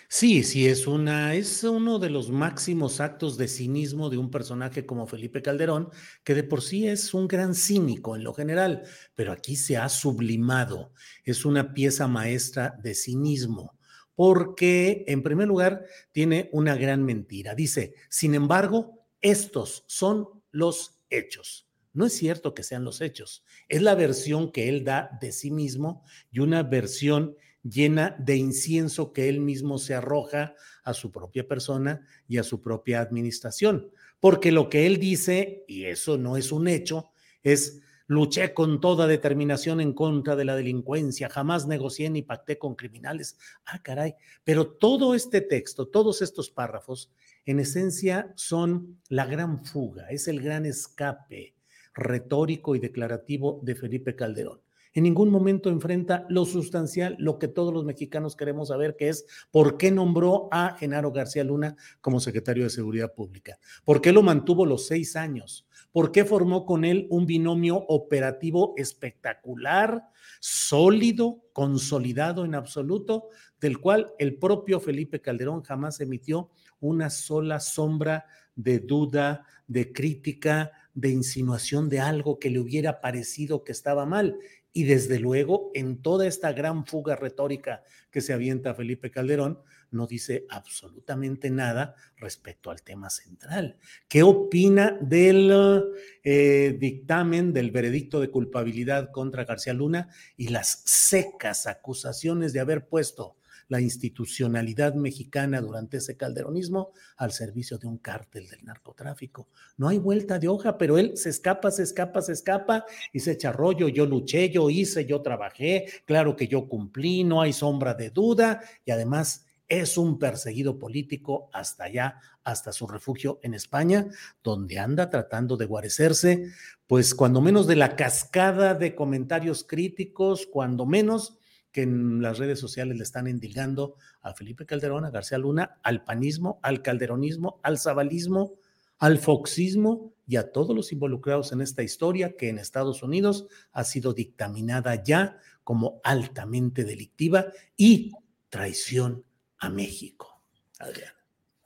Sí, 0.07 0.43
sí, 0.43 0.67
es 0.67 0.87
una, 0.87 1.35
es 1.35 1.63
uno 1.63 1.99
de 1.99 2.09
los 2.09 2.29
máximos 2.29 2.99
actos 2.99 3.37
de 3.37 3.47
cinismo 3.47 4.09
de 4.09 4.17
un 4.17 4.31
personaje 4.31 4.85
como 4.85 5.07
Felipe 5.07 5.41
Calderón, 5.41 5.89
que 6.23 6.35
de 6.35 6.43
por 6.43 6.61
sí 6.61 6.87
es 6.87 7.13
un 7.13 7.27
gran 7.27 7.55
cínico 7.55 8.15
en 8.15 8.23
lo 8.23 8.33
general, 8.33 8.83
pero 9.15 9.31
aquí 9.31 9.55
se 9.55 9.77
ha 9.77 9.89
sublimado. 9.89 10.93
Es 11.23 11.45
una 11.45 11.73
pieza 11.73 12.07
maestra 12.07 12.75
de 12.83 12.95
cinismo, 12.95 13.77
porque 14.15 15.03
en 15.07 15.23
primer 15.23 15.47
lugar 15.47 15.85
tiene 16.11 16.49
una 16.51 16.75
gran 16.75 17.03
mentira. 17.03 17.55
Dice, 17.55 17.95
sin 18.09 18.35
embargo, 18.35 19.07
estos 19.21 19.83
son 19.87 20.27
los 20.51 20.99
hechos. 21.09 21.67
No 21.93 22.05
es 22.05 22.13
cierto 22.13 22.53
que 22.53 22.63
sean 22.63 22.83
los 22.83 23.01
hechos, 23.01 23.43
es 23.69 23.81
la 23.81 23.95
versión 23.95 24.51
que 24.51 24.67
él 24.67 24.83
da 24.83 25.17
de 25.21 25.31
sí 25.31 25.51
mismo 25.51 26.03
y 26.31 26.39
una 26.39 26.63
versión 26.63 27.35
llena 27.63 28.15
de 28.19 28.35
incienso 28.35 29.13
que 29.13 29.29
él 29.29 29.39
mismo 29.39 29.77
se 29.77 29.93
arroja 29.93 30.55
a 30.83 30.93
su 30.93 31.11
propia 31.11 31.47
persona 31.47 32.05
y 32.27 32.37
a 32.37 32.43
su 32.43 32.61
propia 32.61 32.99
administración. 32.99 33.91
Porque 34.19 34.51
lo 34.51 34.69
que 34.69 34.85
él 34.85 34.99
dice, 34.99 35.63
y 35.67 35.85
eso 35.85 36.17
no 36.17 36.35
es 36.35 36.51
un 36.51 36.67
hecho, 36.67 37.11
es 37.41 37.81
luché 38.07 38.53
con 38.53 38.81
toda 38.81 39.07
determinación 39.07 39.79
en 39.79 39.93
contra 39.93 40.35
de 40.35 40.45
la 40.45 40.55
delincuencia, 40.55 41.29
jamás 41.29 41.67
negocié 41.67 42.09
ni 42.09 42.21
pacté 42.21 42.57
con 42.57 42.75
criminales. 42.75 43.37
Ah, 43.65 43.81
caray, 43.81 44.15
pero 44.43 44.67
todo 44.67 45.15
este 45.15 45.41
texto, 45.41 45.87
todos 45.87 46.21
estos 46.21 46.49
párrafos, 46.49 47.11
en 47.45 47.59
esencia 47.59 48.33
son 48.35 48.99
la 49.09 49.25
gran 49.25 49.65
fuga, 49.65 50.07
es 50.09 50.27
el 50.27 50.41
gran 50.41 50.65
escape 50.65 51.52
retórico 51.93 52.75
y 52.75 52.79
declarativo 52.79 53.59
de 53.63 53.75
Felipe 53.75 54.15
Calderón. 54.15 54.61
En 54.95 55.03
ningún 55.03 55.31
momento 55.31 55.69
enfrenta 55.69 56.25
lo 56.29 56.45
sustancial, 56.45 57.15
lo 57.17 57.39
que 57.39 57.47
todos 57.47 57.73
los 57.73 57.83
mexicanos 57.83 58.35
queremos 58.35 58.67
saber, 58.67 58.95
que 58.95 59.09
es 59.09 59.25
por 59.49 59.77
qué 59.77 59.89
nombró 59.89 60.49
a 60.51 60.77
Genaro 60.77 61.11
García 61.11 61.43
Luna 61.43 61.75
como 61.99 62.19
secretario 62.19 62.63
de 62.63 62.69
Seguridad 62.69 63.13
Pública, 63.13 63.57
por 63.85 64.01
qué 64.01 64.11
lo 64.11 64.21
mantuvo 64.21 64.67
los 64.67 64.85
seis 64.85 65.15
años, 65.15 65.67
por 65.91 66.11
qué 66.11 66.25
formó 66.25 66.65
con 66.65 66.85
él 66.85 67.07
un 67.09 67.25
binomio 67.25 67.77
operativo 67.87 68.75
espectacular, 68.77 70.09
sólido, 70.39 71.41
consolidado 71.53 72.45
en 72.45 72.53
absoluto, 72.53 73.29
del 73.59 73.79
cual 73.79 74.13
el 74.19 74.37
propio 74.37 74.79
Felipe 74.79 75.21
Calderón 75.21 75.63
jamás 75.63 76.01
emitió 76.01 76.51
una 76.79 77.09
sola 77.09 77.59
sombra 77.59 78.25
de 78.55 78.79
duda, 78.79 79.47
de 79.67 79.91
crítica, 79.91 80.71
de 80.93 81.09
insinuación 81.09 81.89
de 81.89 81.99
algo 81.99 82.39
que 82.39 82.49
le 82.49 82.59
hubiera 82.59 83.01
parecido 83.01 83.63
que 83.63 83.71
estaba 83.71 84.05
mal. 84.05 84.37
Y 84.71 84.85
desde 84.85 85.19
luego, 85.19 85.69
en 85.75 86.01
toda 86.01 86.27
esta 86.27 86.51
gran 86.51 86.85
fuga 86.85 87.15
retórica 87.15 87.83
que 88.09 88.21
se 88.21 88.33
avienta 88.33 88.73
Felipe 88.73 89.11
Calderón, 89.11 89.59
no 89.91 90.07
dice 90.07 90.45
absolutamente 90.49 91.51
nada 91.51 91.95
respecto 92.17 92.71
al 92.71 92.81
tema 92.81 93.11
central. 93.11 93.77
¿Qué 94.07 94.23
opina 94.23 94.97
del 94.99 95.83
eh, 96.23 96.75
dictamen 96.79 97.53
del 97.53 97.69
veredicto 97.69 98.19
de 98.19 98.31
culpabilidad 98.31 99.11
contra 99.11 99.45
García 99.45 99.73
Luna 99.73 100.09
y 100.35 100.47
las 100.47 100.81
secas 100.85 101.67
acusaciones 101.67 102.53
de 102.53 102.59
haber 102.59 102.87
puesto 102.87 103.37
la 103.67 103.81
institucionalidad 103.81 104.93
mexicana 104.93 105.61
durante 105.61 105.97
ese 105.97 106.17
calderonismo 106.17 106.91
al 107.17 107.31
servicio 107.31 107.77
de 107.77 107.87
un 107.87 107.97
cártel 107.97 108.47
del 108.47 108.63
narcotráfico. 108.63 109.47
No 109.77 109.87
hay 109.87 109.97
vuelta 109.97 110.39
de 110.39 110.47
hoja, 110.47 110.77
pero 110.77 110.97
él 110.97 111.17
se 111.17 111.29
escapa, 111.29 111.71
se 111.71 111.83
escapa, 111.83 112.21
se 112.21 112.33
escapa 112.33 112.85
y 113.11 113.19
se 113.19 113.31
echa 113.31 113.51
rollo. 113.51 113.87
Yo 113.87 114.05
luché, 114.05 114.49
yo 114.49 114.69
hice, 114.69 115.05
yo 115.05 115.21
trabajé, 115.21 115.85
claro 116.05 116.35
que 116.35 116.47
yo 116.47 116.67
cumplí, 116.67 117.23
no 117.23 117.41
hay 117.41 117.53
sombra 117.53 117.93
de 117.93 118.09
duda 118.09 118.61
y 118.85 118.91
además 118.91 119.45
es 119.67 119.97
un 119.97 120.19
perseguido 120.19 120.77
político 120.77 121.49
hasta 121.53 121.85
allá, 121.85 122.19
hasta 122.43 122.71
su 122.71 122.85
refugio 122.87 123.39
en 123.41 123.53
España, 123.53 124.07
donde 124.43 124.77
anda 124.77 125.09
tratando 125.09 125.57
de 125.57 125.65
guarecerse, 125.65 126.51
pues 126.85 127.15
cuando 127.15 127.41
menos 127.41 127.65
de 127.65 127.75
la 127.75 127.95
cascada 127.95 128.75
de 128.75 128.93
comentarios 128.93 129.63
críticos, 129.63 130.45
cuando 130.45 130.85
menos 130.85 131.37
que 131.73 131.81
en 131.81 132.21
las 132.21 132.37
redes 132.37 132.59
sociales 132.59 132.95
le 132.95 133.03
están 133.03 133.27
endilgando 133.27 133.95
a 134.21 134.33
Felipe 134.33 134.65
Calderón, 134.65 135.03
a 135.03 135.09
García 135.09 135.39
Luna, 135.39 135.79
al 135.83 136.03
panismo, 136.03 136.59
al 136.61 136.81
calderonismo, 136.81 137.59
al 137.63 137.79
zabalismo, 137.79 138.53
al 138.99 139.17
foxismo 139.17 140.13
y 140.25 140.37
a 140.37 140.51
todos 140.51 140.73
los 140.75 140.93
involucrados 140.93 141.51
en 141.51 141.61
esta 141.61 141.83
historia 141.83 142.37
que 142.37 142.47
en 142.47 142.59
Estados 142.59 143.03
Unidos 143.03 143.47
ha 143.73 143.83
sido 143.83 144.13
dictaminada 144.13 145.03
ya 145.03 145.37
como 145.63 145.99
altamente 146.03 146.85
delictiva 146.85 147.47
y 147.75 148.11
traición 148.49 149.25
a 149.57 149.69
México. 149.69 150.41
Adriana. 150.79 151.15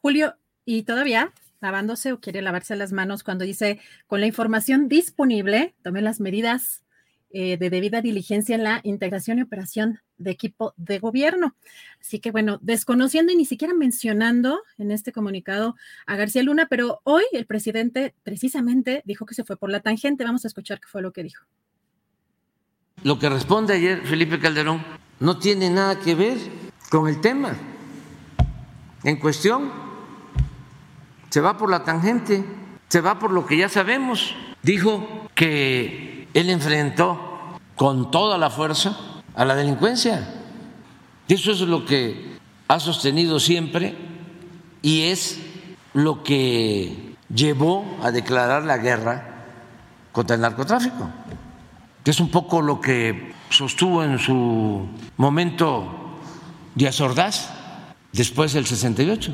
Julio, 0.02 0.36
y 0.64 0.84
todavía 0.84 1.34
lavándose 1.60 2.14
o 2.14 2.20
quiere 2.20 2.42
lavarse 2.42 2.76
las 2.76 2.94
manos 2.94 3.24
cuando 3.24 3.44
dice, 3.44 3.80
con 4.06 4.22
la 4.22 4.28
información 4.28 4.88
disponible, 4.88 5.76
tome 5.84 6.02
las 6.02 6.20
medidas 6.20 6.84
eh, 7.30 7.58
de 7.58 7.70
debida 7.70 8.02
diligencia 8.02 8.56
en 8.56 8.64
la 8.64 8.80
integración 8.84 9.38
y 9.38 9.42
operación 9.42 10.00
de 10.18 10.32
equipo 10.32 10.74
de 10.78 11.00
gobierno. 11.00 11.56
Así 12.00 12.20
que 12.20 12.32
bueno, 12.32 12.58
desconociendo 12.62 13.34
y 13.34 13.36
ni 13.36 13.46
siquiera 13.46 13.74
mencionando 13.74 14.62
en 14.78 14.92
este 14.92 15.12
comunicado 15.12 15.76
a 16.06 16.16
García 16.16 16.44
Luna, 16.44 16.68
pero 16.70 17.02
hoy 17.04 17.24
el 17.34 17.46
presidente 17.46 18.16
precisamente 18.24 19.02
dijo 19.06 19.26
que 19.26 19.36
se 19.36 19.44
fue 19.44 19.58
por 19.58 19.70
la 19.70 19.82
tangente. 19.82 20.24
Vamos 20.24 20.46
a 20.46 20.48
escuchar 20.48 20.80
qué 20.80 20.88
fue 20.88 21.02
lo 21.02 21.12
que 21.12 21.24
dijo. 21.24 21.44
Lo 23.04 23.20
que 23.20 23.30
responde 23.30 23.74
ayer 23.74 24.02
Felipe 24.06 24.40
Calderón 24.40 24.82
no 25.20 25.38
tiene 25.38 25.70
nada 25.70 26.00
que 26.00 26.16
ver 26.16 26.38
con 26.90 27.10
el 27.10 27.20
tema 27.20 27.56
en 29.04 29.18
cuestión. 29.18 29.72
Se 31.30 31.42
va 31.42 31.58
por 31.58 31.70
la 31.70 31.84
tangente, 31.84 32.46
se 32.88 33.02
va 33.02 33.20
por 33.20 33.32
lo 33.32 33.46
que 33.46 33.58
ya 33.58 33.68
sabemos. 33.68 34.34
Dijo 34.64 35.28
que 35.36 36.17
él 36.38 36.51
enfrentó 36.51 37.58
con 37.75 38.12
toda 38.12 38.38
la 38.38 38.51
fuerza 38.51 38.96
a 39.34 39.44
la 39.44 39.56
delincuencia. 39.56 40.36
Eso 41.27 41.51
es 41.51 41.62
lo 41.62 41.84
que 41.84 42.38
ha 42.67 42.79
sostenido 42.79 43.39
siempre 43.39 43.98
y 44.84 45.06
es 45.06 45.39
lo 45.96 46.22
que 46.22 47.15
llevó 47.34 47.98
a 48.03 48.12
declarar 48.12 48.65
la 48.65 48.77
guerra 48.77 49.46
contra 50.12 50.36
el 50.36 50.44
narcotráfico, 50.44 51.10
que 52.03 52.12
es 52.12 52.20
un 52.20 52.29
poco 52.29 52.62
lo 52.62 52.79
que 52.82 53.34
sostuvo 53.50 54.03
en 54.03 54.20
su 54.20 54.88
momento 55.17 56.20
Díaz 56.75 57.01
Ordaz 57.01 57.50
después 58.13 58.53
del 58.53 58.67
68. 58.67 59.34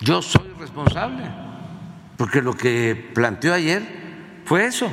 Yo 0.00 0.22
soy 0.22 0.54
responsable, 0.58 1.24
porque 2.16 2.40
lo 2.40 2.54
que 2.54 3.10
planteó 3.12 3.52
ayer 3.52 4.40
fue 4.46 4.64
eso 4.64 4.90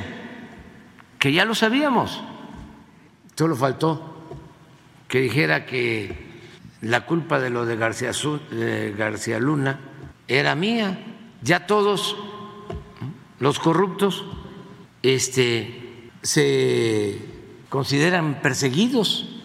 que 1.18 1.32
ya 1.32 1.44
lo 1.44 1.54
sabíamos. 1.54 2.20
Solo 3.36 3.56
faltó 3.56 4.16
que 5.08 5.20
dijera 5.20 5.66
que 5.66 6.28
la 6.80 7.06
culpa 7.06 7.40
de 7.40 7.50
lo 7.50 7.66
de 7.66 7.76
García, 7.76 8.12
García 8.96 9.38
Luna 9.38 9.80
era 10.26 10.54
mía. 10.54 10.98
Ya 11.42 11.66
todos 11.66 12.16
los 13.38 13.58
corruptos 13.58 14.24
este, 15.02 16.10
se 16.22 17.18
consideran 17.68 18.40
perseguidos 18.42 19.37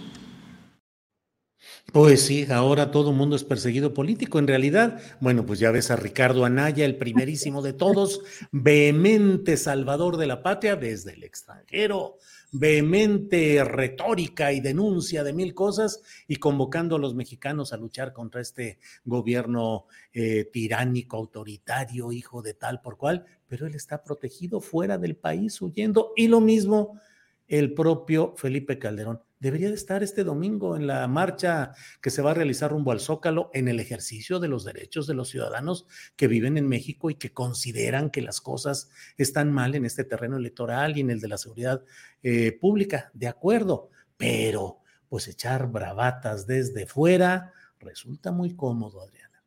pues 1.92 2.26
sí, 2.26 2.48
ahora 2.50 2.90
todo 2.90 3.12
el 3.12 3.18
mundo 3.18 3.36
es 3.36 3.44
perseguido 3.44 3.94
político. 3.94 4.40
En 4.40 4.48
realidad, 4.48 5.00
bueno, 5.20 5.46
pues 5.46 5.60
ya 5.60 5.70
ves 5.70 5.92
a 5.92 5.96
Ricardo 5.96 6.46
Anaya, 6.46 6.86
el 6.86 6.98
primerísimo 6.98 7.62
de 7.62 7.74
todos, 7.74 8.22
vehemente 8.52 9.58
salvador 9.58 10.18
de 10.18 10.26
la 10.26 10.42
patria 10.42 10.76
desde 10.76 11.14
el 11.14 11.24
extranjero, 11.24 12.18
vehemente 12.52 13.64
retórica 13.64 14.54
y 14.54 14.60
denuncia 14.60 15.24
de 15.24 15.34
mil 15.34 15.54
cosas 15.54 16.02
y 16.28 16.38
convocando 16.38 16.96
a 16.96 17.00
los 17.00 17.14
mexicanos 17.16 17.74
a 17.74 17.78
luchar 17.78 18.14
contra 18.14 18.42
este 18.42 18.80
gobierno 19.06 19.86
eh, 20.14 20.46
tiránico, 20.52 21.18
autoritario, 21.18 22.12
hijo 22.12 22.42
de 22.42 22.54
tal 22.56 22.82
por 22.82 22.98
cual, 22.98 23.26
pero 23.48 23.68
él 23.68 23.76
está 23.76 24.04
protegido 24.04 24.62
fuera 24.62 24.98
del 24.98 25.16
país, 25.16 25.62
huyendo. 25.62 26.14
Y 26.16 26.28
lo 26.28 26.42
mismo 26.42 27.00
el 27.48 27.74
propio 27.74 28.34
Felipe 28.36 28.80
Calderón 28.80 29.22
debería 29.44 29.68
de 29.68 29.76
estar 29.76 30.04
este 30.04 30.24
domingo 30.24 30.78
en 30.78 30.88
la 30.88 31.06
marcha 31.10 31.74
que 32.02 32.10
se 32.10 32.22
va 32.22 32.32
a 32.32 32.34
realizar 32.34 32.72
rumbo 32.72 32.94
al 32.94 33.02
Zócalo 33.02 33.52
en 33.54 33.68
el 33.68 33.82
ejercicio 33.82 34.40
de 34.40 34.48
los 34.48 34.64
derechos 34.64 35.06
de 35.06 35.16
los 35.16 35.28
ciudadanos 35.28 35.86
que 36.16 36.30
viven 36.30 36.58
en 36.58 36.66
México 36.66 37.10
y 37.10 37.16
que 37.16 37.34
consideran 37.34 38.10
que 38.10 38.22
las 38.22 38.40
cosas 38.40 38.90
están 39.18 39.52
mal 39.52 39.76
en 39.76 39.84
este 39.86 40.06
terreno 40.06 40.38
electoral 40.38 40.98
y 40.98 41.02
en 41.02 41.10
el 41.10 41.20
de 41.20 41.28
la 41.28 41.38
seguridad 41.38 41.84
eh, 42.24 42.54
pública. 42.54 43.12
De 43.14 43.28
acuerdo, 43.28 43.90
pero 44.16 44.80
pues 45.10 45.28
echar 45.28 45.68
bravatas 45.70 46.48
desde 46.48 46.86
fuera 46.86 47.52
resulta 47.80 48.32
muy 48.32 48.56
cómodo, 48.56 49.02
Adriana. 49.02 49.44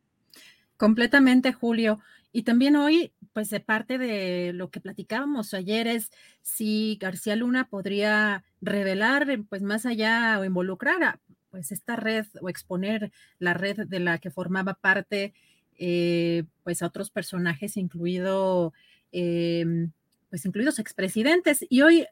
Completamente, 0.77 1.53
Julio. 1.53 1.99
Y 2.31 2.43
también 2.43 2.75
hoy, 2.75 3.13
pues 3.33 3.49
de 3.49 3.59
parte 3.59 3.97
de 3.97 4.51
lo 4.53 4.69
que 4.69 4.79
platicábamos 4.79 5.53
ayer 5.53 5.87
es 5.87 6.11
si 6.41 6.97
García 6.99 7.35
Luna 7.35 7.69
podría 7.69 8.43
revelar, 8.61 9.27
pues 9.49 9.61
más 9.61 9.85
allá 9.85 10.37
o 10.39 10.45
involucrar 10.45 11.03
a, 11.03 11.19
pues 11.49 11.71
esta 11.71 11.95
red 11.95 12.25
o 12.41 12.49
exponer 12.49 13.11
la 13.39 13.53
red 13.53 13.87
de 13.87 13.99
la 13.99 14.17
que 14.17 14.29
formaba 14.29 14.75
parte 14.75 15.33
eh, 15.79 16.43
pues 16.63 16.81
a 16.81 16.87
otros 16.87 17.09
personajes, 17.09 17.77
incluido, 17.77 18.73
em, 19.11 19.91
pues 20.29 20.45
incluidos 20.45 20.79
expresidentes. 20.79 21.65
Y 21.69 21.81
hoy 21.81 22.05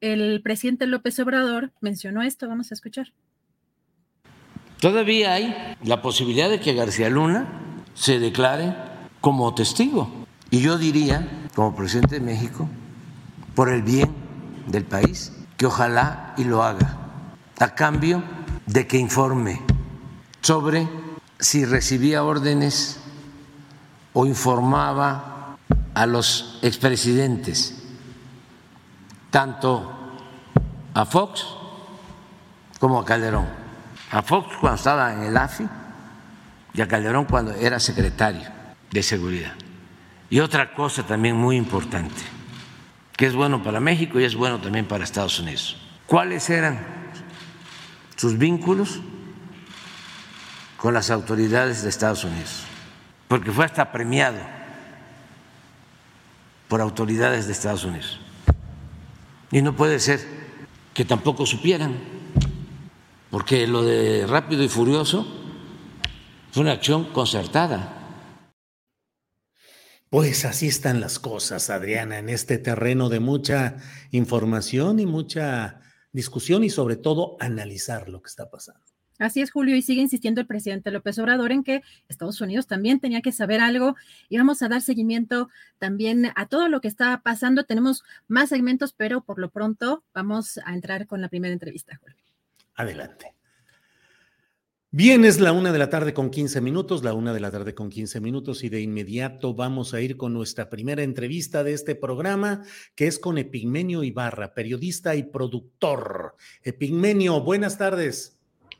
el 0.00 0.42
presidente 0.42 0.86
López 0.86 1.18
Obrador 1.18 1.72
mencionó 1.80 2.22
esto, 2.22 2.48
vamos 2.48 2.70
a 2.70 2.74
escuchar. 2.74 3.12
Todavía 4.80 5.34
hay 5.34 5.76
la 5.84 6.02
posibilidad 6.02 6.50
de 6.50 6.60
que 6.60 6.74
García 6.74 7.08
Luna 7.08 7.46
se 7.94 8.18
declare 8.18 8.74
como 9.22 9.54
testigo. 9.54 10.10
Y 10.50 10.60
yo 10.60 10.76
diría, 10.76 11.48
como 11.54 11.74
presidente 11.74 12.16
de 12.16 12.20
México, 12.20 12.68
por 13.54 13.70
el 13.70 13.80
bien 13.80 14.12
del 14.66 14.84
país, 14.84 15.32
que 15.56 15.64
ojalá 15.64 16.34
y 16.36 16.44
lo 16.44 16.62
haga, 16.62 16.98
a 17.58 17.74
cambio 17.74 18.22
de 18.66 18.86
que 18.86 18.98
informe 18.98 19.62
sobre 20.42 20.88
si 21.38 21.64
recibía 21.64 22.24
órdenes 22.24 22.98
o 24.12 24.26
informaba 24.26 25.56
a 25.94 26.06
los 26.06 26.58
expresidentes, 26.60 27.82
tanto 29.30 29.90
a 30.94 31.04
Fox 31.06 31.46
como 32.78 32.98
a 32.98 33.04
Calderón. 33.04 33.46
A 34.10 34.20
Fox 34.20 34.48
cuando 34.60 34.76
estaba 34.76 35.14
en 35.14 35.22
el 35.22 35.36
AFI 35.36 35.66
y 36.74 36.80
a 36.80 36.88
Calderón 36.88 37.24
cuando 37.24 37.52
era 37.52 37.78
secretario 37.78 38.51
de 38.92 39.02
Seguridad. 39.02 39.54
Y 40.30 40.40
otra 40.40 40.74
cosa 40.74 41.02
también 41.02 41.36
muy 41.36 41.56
importante, 41.56 42.22
que 43.16 43.26
es 43.26 43.34
bueno 43.34 43.62
para 43.62 43.80
México 43.80 44.20
y 44.20 44.24
es 44.24 44.34
bueno 44.34 44.60
también 44.60 44.86
para 44.86 45.04
Estados 45.04 45.38
Unidos. 45.40 45.76
¿Cuáles 46.06 46.48
eran 46.50 46.80
sus 48.16 48.38
vínculos 48.38 49.00
con 50.76 50.94
las 50.94 51.10
autoridades 51.10 51.82
de 51.82 51.88
Estados 51.88 52.24
Unidos? 52.24 52.64
Porque 53.28 53.50
fue 53.50 53.64
hasta 53.64 53.92
premiado 53.92 54.38
por 56.68 56.80
autoridades 56.80 57.46
de 57.46 57.52
Estados 57.52 57.84
Unidos. 57.84 58.18
Y 59.50 59.60
no 59.60 59.76
puede 59.76 60.00
ser 60.00 60.20
que 60.94 61.04
tampoco 61.04 61.44
supieran, 61.44 61.94
porque 63.30 63.66
lo 63.66 63.82
de 63.82 64.26
rápido 64.26 64.62
y 64.62 64.68
furioso 64.68 65.26
fue 66.52 66.62
una 66.62 66.72
acción 66.72 67.04
concertada. 67.12 68.01
Pues 70.12 70.44
así 70.44 70.66
están 70.66 71.00
las 71.00 71.18
cosas, 71.18 71.70
Adriana, 71.70 72.18
en 72.18 72.28
este 72.28 72.58
terreno 72.58 73.08
de 73.08 73.18
mucha 73.18 73.78
información 74.10 75.00
y 75.00 75.06
mucha 75.06 75.80
discusión 76.12 76.64
y 76.64 76.68
sobre 76.68 76.96
todo 76.96 77.38
analizar 77.40 78.10
lo 78.10 78.20
que 78.20 78.28
está 78.28 78.50
pasando. 78.50 78.82
Así 79.18 79.40
es, 79.40 79.50
Julio, 79.50 79.74
y 79.74 79.80
sigue 79.80 80.02
insistiendo 80.02 80.42
el 80.42 80.46
presidente 80.46 80.90
López 80.90 81.18
Obrador 81.18 81.50
en 81.50 81.64
que 81.64 81.80
Estados 82.10 82.42
Unidos 82.42 82.66
también 82.66 83.00
tenía 83.00 83.22
que 83.22 83.32
saber 83.32 83.62
algo 83.62 83.96
y 84.28 84.36
vamos 84.36 84.60
a 84.60 84.68
dar 84.68 84.82
seguimiento 84.82 85.48
también 85.78 86.30
a 86.36 86.44
todo 86.44 86.68
lo 86.68 86.82
que 86.82 86.88
está 86.88 87.22
pasando. 87.22 87.64
Tenemos 87.64 88.04
más 88.28 88.50
segmentos, 88.50 88.92
pero 88.92 89.22
por 89.22 89.38
lo 89.38 89.48
pronto 89.48 90.04
vamos 90.12 90.60
a 90.66 90.74
entrar 90.74 91.06
con 91.06 91.22
la 91.22 91.30
primera 91.30 91.54
entrevista, 91.54 91.96
Julio. 91.96 92.18
Adelante. 92.74 93.32
Bien, 94.94 95.24
es 95.24 95.40
la 95.40 95.54
una 95.54 95.72
de 95.72 95.78
la 95.78 95.88
tarde 95.88 96.12
con 96.12 96.28
15 96.28 96.60
minutos, 96.60 97.02
la 97.02 97.14
una 97.14 97.32
de 97.32 97.40
la 97.40 97.50
tarde 97.50 97.74
con 97.74 97.88
15 97.88 98.20
minutos 98.20 98.62
y 98.62 98.68
de 98.68 98.82
inmediato 98.82 99.54
vamos 99.54 99.94
a 99.94 100.02
ir 100.02 100.18
con 100.18 100.34
nuestra 100.34 100.68
primera 100.68 101.02
entrevista 101.02 101.64
de 101.64 101.72
este 101.72 101.94
programa, 101.94 102.62
que 102.94 103.06
es 103.06 103.18
con 103.18 103.38
Epigmenio 103.38 104.04
Ibarra, 104.04 104.52
periodista 104.52 105.14
y 105.14 105.22
productor. 105.22 106.36
Epigmenio, 106.62 107.40
buenas 107.40 107.78
tardes. 107.78 108.36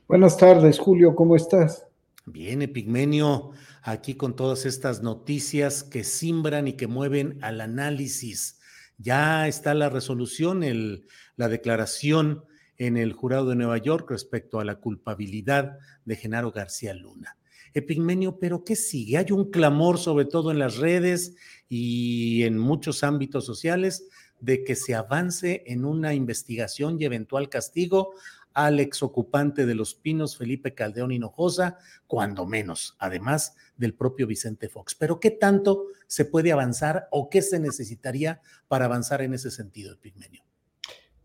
Buenas 0.07 0.37
tardes, 0.37 0.77
Julio, 0.77 1.15
¿cómo 1.15 1.35
estás? 1.35 1.87
Bien, 2.27 2.61
Epigmenio, 2.61 3.49
aquí 3.81 4.13
con 4.13 4.35
todas 4.35 4.67
estas 4.67 5.01
noticias 5.01 5.83
que 5.83 6.03
simbran 6.03 6.67
y 6.67 6.73
que 6.73 6.85
mueven 6.85 7.39
al 7.41 7.59
análisis. 7.59 8.59
Ya 8.99 9.47
está 9.47 9.73
la 9.73 9.89
resolución, 9.89 10.61
el, 10.61 11.07
la 11.37 11.49
declaración 11.49 12.43
en 12.87 12.97
el 12.97 13.13
jurado 13.13 13.49
de 13.49 13.55
Nueva 13.55 13.77
York 13.77 14.09
respecto 14.11 14.59
a 14.59 14.65
la 14.65 14.75
culpabilidad 14.75 15.77
de 16.03 16.15
Genaro 16.17 16.51
García 16.51 16.93
Luna. 16.93 17.37
Epigmenio, 17.73 18.39
pero 18.39 18.63
¿qué 18.63 18.75
sigue? 18.75 19.17
Hay 19.17 19.31
un 19.31 19.49
clamor, 19.49 19.97
sobre 19.97 20.25
todo 20.25 20.51
en 20.51 20.59
las 20.59 20.77
redes 20.77 21.35
y 21.69 22.43
en 22.43 22.57
muchos 22.57 23.03
ámbitos 23.03 23.45
sociales, 23.45 24.07
de 24.41 24.65
que 24.65 24.75
se 24.75 24.93
avance 24.95 25.63
en 25.65 25.85
una 25.85 26.13
investigación 26.13 26.99
y 26.99 27.05
eventual 27.05 27.47
castigo 27.47 28.11
al 28.53 28.79
exocupante 28.81 29.65
de 29.65 29.75
Los 29.75 29.95
Pinos, 29.95 30.37
Felipe 30.37 30.75
Caldeón 30.75 31.11
Hinojosa, 31.11 31.79
cuando 32.05 32.45
menos, 32.45 32.95
además 32.99 33.55
del 33.77 33.95
propio 33.95 34.27
Vicente 34.27 34.67
Fox. 34.67 34.93
Pero 34.93 35.19
¿qué 35.19 35.31
tanto 35.31 35.85
se 36.05 36.25
puede 36.25 36.51
avanzar 36.51 37.07
o 37.11 37.29
qué 37.29 37.41
se 37.41 37.59
necesitaría 37.59 38.41
para 38.67 38.85
avanzar 38.85 39.21
en 39.21 39.33
ese 39.33 39.49
sentido, 39.49 39.93
Epigmenio? 39.93 40.43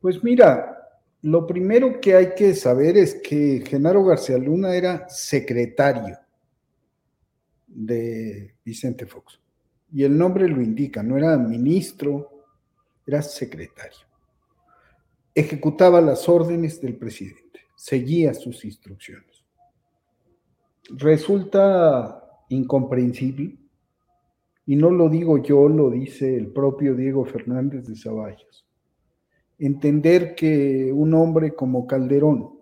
Pues 0.01 0.23
mira, 0.23 0.88
lo 1.23 1.47
primero 1.47 2.01
que 2.01 2.15
hay 2.15 2.35
que 2.35 2.55
saber 2.55 2.97
es 2.97 3.17
que 3.17 3.65
Genaro 3.67 4.05
García 4.05 4.39
Luna 4.39 4.75
era 4.75 5.09
secretario 5.09 6.17
de 7.67 8.55
Vicente 8.65 9.07
Fox. 9.07 9.41
Y 9.93 10.05
el 10.05 10.17
nombre 10.17 10.49
lo 10.49 10.63
indica, 10.63 11.03
no 11.03 11.17
era 11.17 11.37
ministro, 11.37 12.45
era 13.05 13.23
secretario. 13.23 13.99
Ejecutaba 15.35 16.01
las 16.01 16.29
órdenes 16.29 16.81
del 16.81 16.97
presidente, 16.97 17.61
seguía 17.75 18.33
sus 18.35 18.65
instrucciones. 18.65 19.45
Resulta 20.91 22.45
incomprensible, 22.49 23.57
y 24.67 24.77
no 24.77 24.91
lo 24.91 25.09
digo 25.09 25.39
yo, 25.39 25.69
lo 25.69 25.91
dice 25.91 26.37
el 26.37 26.49
propio 26.49 26.95
Diego 26.95 27.25
Fernández 27.25 27.87
de 27.87 27.97
Zavallos 27.97 28.68
entender 29.59 30.35
que 30.35 30.93
un 30.93 31.15
hombre 31.15 31.55
como 31.55 31.87
Calderón 31.87 32.59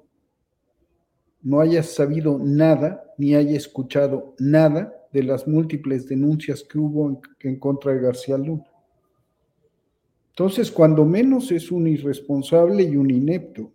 no 1.42 1.61
haya 1.61 1.82
sabido 1.82 2.38
nada 2.38 3.04
ni 3.18 3.35
haya 3.35 3.56
escuchado 3.56 4.35
nada 4.38 4.92
de 5.12 5.22
las 5.22 5.46
múltiples 5.46 6.09
denuncias 6.09 6.62
que 6.62 6.78
hubo 6.78 7.20
en, 7.40 7.59
contra 7.59 7.92
de 7.92 8.00
García 8.00 8.37
Luna. 8.37 8.66
Entonces, 10.30 10.70
cuando 10.70 11.04
menos 11.04 11.50
es 11.52 11.70
un 11.70 11.87
irresponsable 11.87 12.82
y 12.82 12.96
un 12.96 13.11
inepto, 13.11 13.72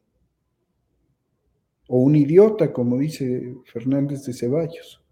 o 1.88 1.98
un 1.98 2.16
idiota, 2.16 2.72
como 2.72 2.98
dice 2.98 3.56
Fernández 3.66 4.24
de 4.26 4.34
Ceballos. 4.34 5.04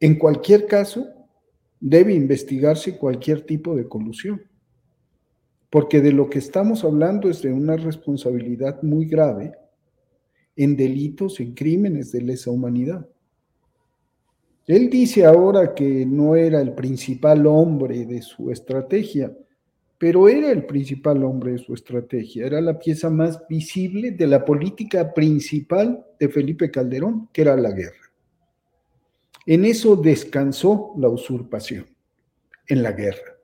En 0.00 0.18
cualquier 0.18 0.66
caso, 0.66 1.06
debe 1.78 2.14
investigarse 2.14 2.98
cualquier 2.98 3.42
tipo 3.42 3.76
de 3.76 3.86
colusión 3.86 4.47
porque 5.70 6.00
de 6.00 6.12
lo 6.12 6.30
que 6.30 6.38
estamos 6.38 6.84
hablando 6.84 7.28
es 7.28 7.42
de 7.42 7.52
una 7.52 7.76
responsabilidad 7.76 8.82
muy 8.82 9.06
grave 9.06 9.54
en 10.56 10.76
delitos, 10.76 11.40
en 11.40 11.54
crímenes 11.54 12.10
de 12.10 12.22
lesa 12.22 12.50
humanidad. 12.50 13.06
Él 14.66 14.90
dice 14.90 15.24
ahora 15.24 15.74
que 15.74 16.04
no 16.04 16.36
era 16.36 16.60
el 16.60 16.74
principal 16.74 17.46
hombre 17.46 18.04
de 18.04 18.20
su 18.22 18.50
estrategia, 18.50 19.32
pero 19.98 20.28
era 20.28 20.50
el 20.50 20.66
principal 20.66 21.24
hombre 21.24 21.52
de 21.52 21.58
su 21.58 21.74
estrategia, 21.74 22.46
era 22.46 22.60
la 22.60 22.78
pieza 22.78 23.10
más 23.10 23.46
visible 23.48 24.10
de 24.12 24.26
la 24.26 24.44
política 24.44 25.12
principal 25.12 26.04
de 26.20 26.28
Felipe 26.28 26.70
Calderón, 26.70 27.28
que 27.32 27.42
era 27.42 27.56
la 27.56 27.72
guerra. 27.72 28.12
En 29.46 29.64
eso 29.64 29.96
descansó 29.96 30.92
la 30.98 31.08
usurpación, 31.08 31.86
en 32.66 32.82
la 32.82 32.92
guerra. 32.92 33.37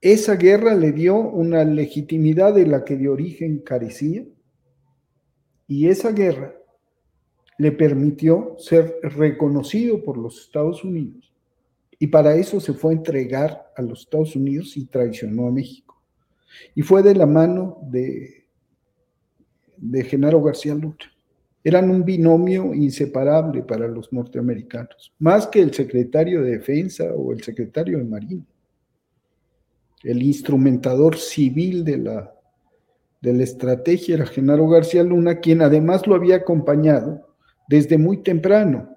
Esa 0.00 0.36
guerra 0.36 0.74
le 0.76 0.92
dio 0.92 1.16
una 1.16 1.64
legitimidad 1.64 2.54
de 2.54 2.66
la 2.66 2.84
que 2.84 2.96
de 2.96 3.08
origen 3.08 3.58
carecía 3.58 4.24
y 5.66 5.88
esa 5.88 6.12
guerra 6.12 6.54
le 7.58 7.72
permitió 7.72 8.54
ser 8.58 9.00
reconocido 9.02 10.04
por 10.04 10.16
los 10.16 10.40
Estados 10.40 10.84
Unidos 10.84 11.34
y 11.98 12.06
para 12.06 12.36
eso 12.36 12.60
se 12.60 12.74
fue 12.74 12.92
a 12.92 12.96
entregar 12.96 13.72
a 13.76 13.82
los 13.82 14.02
Estados 14.02 14.36
Unidos 14.36 14.76
y 14.76 14.86
traicionó 14.86 15.48
a 15.48 15.50
México. 15.50 16.00
Y 16.76 16.82
fue 16.82 17.02
de 17.02 17.16
la 17.16 17.26
mano 17.26 17.78
de, 17.90 18.46
de 19.76 20.04
Genaro 20.04 20.40
García 20.40 20.76
Lucha. 20.76 21.10
Eran 21.64 21.90
un 21.90 22.04
binomio 22.04 22.72
inseparable 22.72 23.62
para 23.62 23.88
los 23.88 24.12
norteamericanos, 24.12 25.12
más 25.18 25.48
que 25.48 25.60
el 25.60 25.74
secretario 25.74 26.42
de 26.42 26.52
Defensa 26.52 27.12
o 27.16 27.32
el 27.32 27.42
secretario 27.42 27.98
de 27.98 28.04
Marina 28.04 28.46
el 30.02 30.22
instrumentador 30.22 31.16
civil 31.16 31.84
de 31.84 31.98
la, 31.98 32.34
de 33.20 33.42
estrategia 33.42 34.16
era 34.16 34.26
Genaro 34.26 34.68
García 34.68 35.02
Luna, 35.02 35.40
quien 35.40 35.62
además 35.62 36.06
lo 36.06 36.14
había 36.14 36.36
acompañado 36.36 37.26
desde 37.68 37.98
muy 37.98 38.22
temprano, 38.22 38.96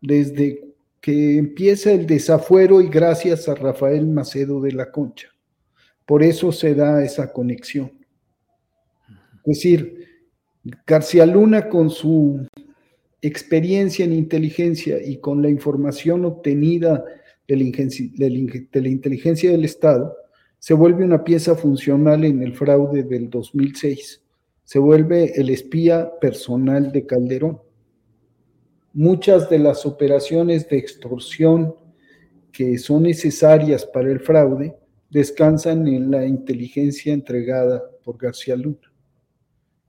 desde 0.00 0.68
que 1.00 1.38
empieza 1.38 1.92
el 1.92 2.06
desafuero 2.06 2.80
y 2.80 2.88
gracias 2.88 3.48
a 3.48 3.54
Rafael 3.54 4.06
Macedo 4.06 4.60
de 4.60 4.72
la 4.72 4.90
Concha. 4.90 5.28
Por 6.04 6.22
eso 6.22 6.52
se 6.52 6.74
da 6.74 7.02
esa 7.02 7.32
conexión. 7.32 7.92
Es 9.44 9.56
decir, 9.56 10.06
García 10.86 11.24
Luna 11.26 11.68
con 11.68 11.90
su 11.90 12.46
experiencia 13.22 14.04
en 14.04 14.12
inteligencia 14.12 15.02
y 15.02 15.18
con 15.18 15.42
la 15.42 15.48
información 15.48 16.24
obtenida 16.24 17.04
de 17.48 18.80
la 18.80 18.88
inteligencia 18.88 19.50
del 19.50 19.64
Estado, 19.64 20.14
se 20.58 20.74
vuelve 20.74 21.04
una 21.04 21.24
pieza 21.24 21.54
funcional 21.54 22.24
en 22.24 22.42
el 22.42 22.54
fraude 22.54 23.02
del 23.04 23.30
2006. 23.30 24.22
Se 24.64 24.78
vuelve 24.78 25.32
el 25.40 25.50
espía 25.50 26.10
personal 26.20 26.92
de 26.92 27.06
Calderón. 27.06 27.60
Muchas 28.92 29.48
de 29.48 29.60
las 29.60 29.86
operaciones 29.86 30.68
de 30.68 30.78
extorsión 30.78 31.74
que 32.52 32.76
son 32.78 33.04
necesarias 33.04 33.86
para 33.86 34.10
el 34.10 34.20
fraude 34.20 34.74
descansan 35.10 35.86
en 35.86 36.10
la 36.10 36.26
inteligencia 36.26 37.14
entregada 37.14 37.82
por 38.04 38.18
García 38.18 38.56
Luna, 38.56 38.92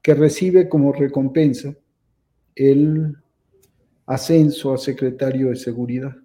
que 0.01 0.13
recibe 0.13 0.69
como 0.69 0.93
recompensa 0.93 1.75
el 2.55 3.17
ascenso 4.05 4.73
a 4.73 4.77
secretario 4.77 5.49
de 5.49 5.55
Seguridad. 5.55 6.15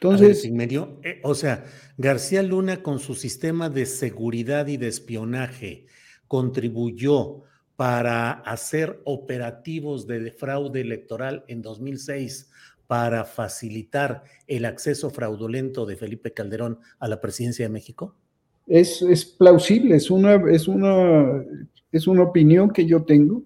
Entonces, 0.00 0.44
eh, 0.44 1.20
o 1.22 1.34
sea, 1.34 1.64
García 1.96 2.42
Luna 2.42 2.82
con 2.82 2.98
su 2.98 3.14
sistema 3.14 3.70
de 3.70 3.86
seguridad 3.86 4.66
y 4.66 4.76
de 4.76 4.88
espionaje 4.88 5.86
contribuyó 6.28 7.42
para 7.76 8.32
hacer 8.32 9.00
operativos 9.04 10.06
de 10.06 10.30
fraude 10.32 10.82
electoral 10.82 11.44
en 11.48 11.62
2006 11.62 12.50
para 12.86 13.24
facilitar 13.24 14.24
el 14.46 14.66
acceso 14.66 15.10
fraudulento 15.10 15.86
de 15.86 15.96
Felipe 15.96 16.32
Calderón 16.32 16.78
a 16.98 17.08
la 17.08 17.20
presidencia 17.20 17.64
de 17.64 17.70
México? 17.70 18.14
Es, 18.66 19.00
es 19.02 19.24
plausible, 19.24 19.96
es 19.96 20.10
una, 20.10 20.34
es, 20.50 20.68
una, 20.68 21.42
es 21.90 22.06
una 22.06 22.22
opinión 22.22 22.70
que 22.70 22.84
yo 22.84 23.04
tengo 23.04 23.42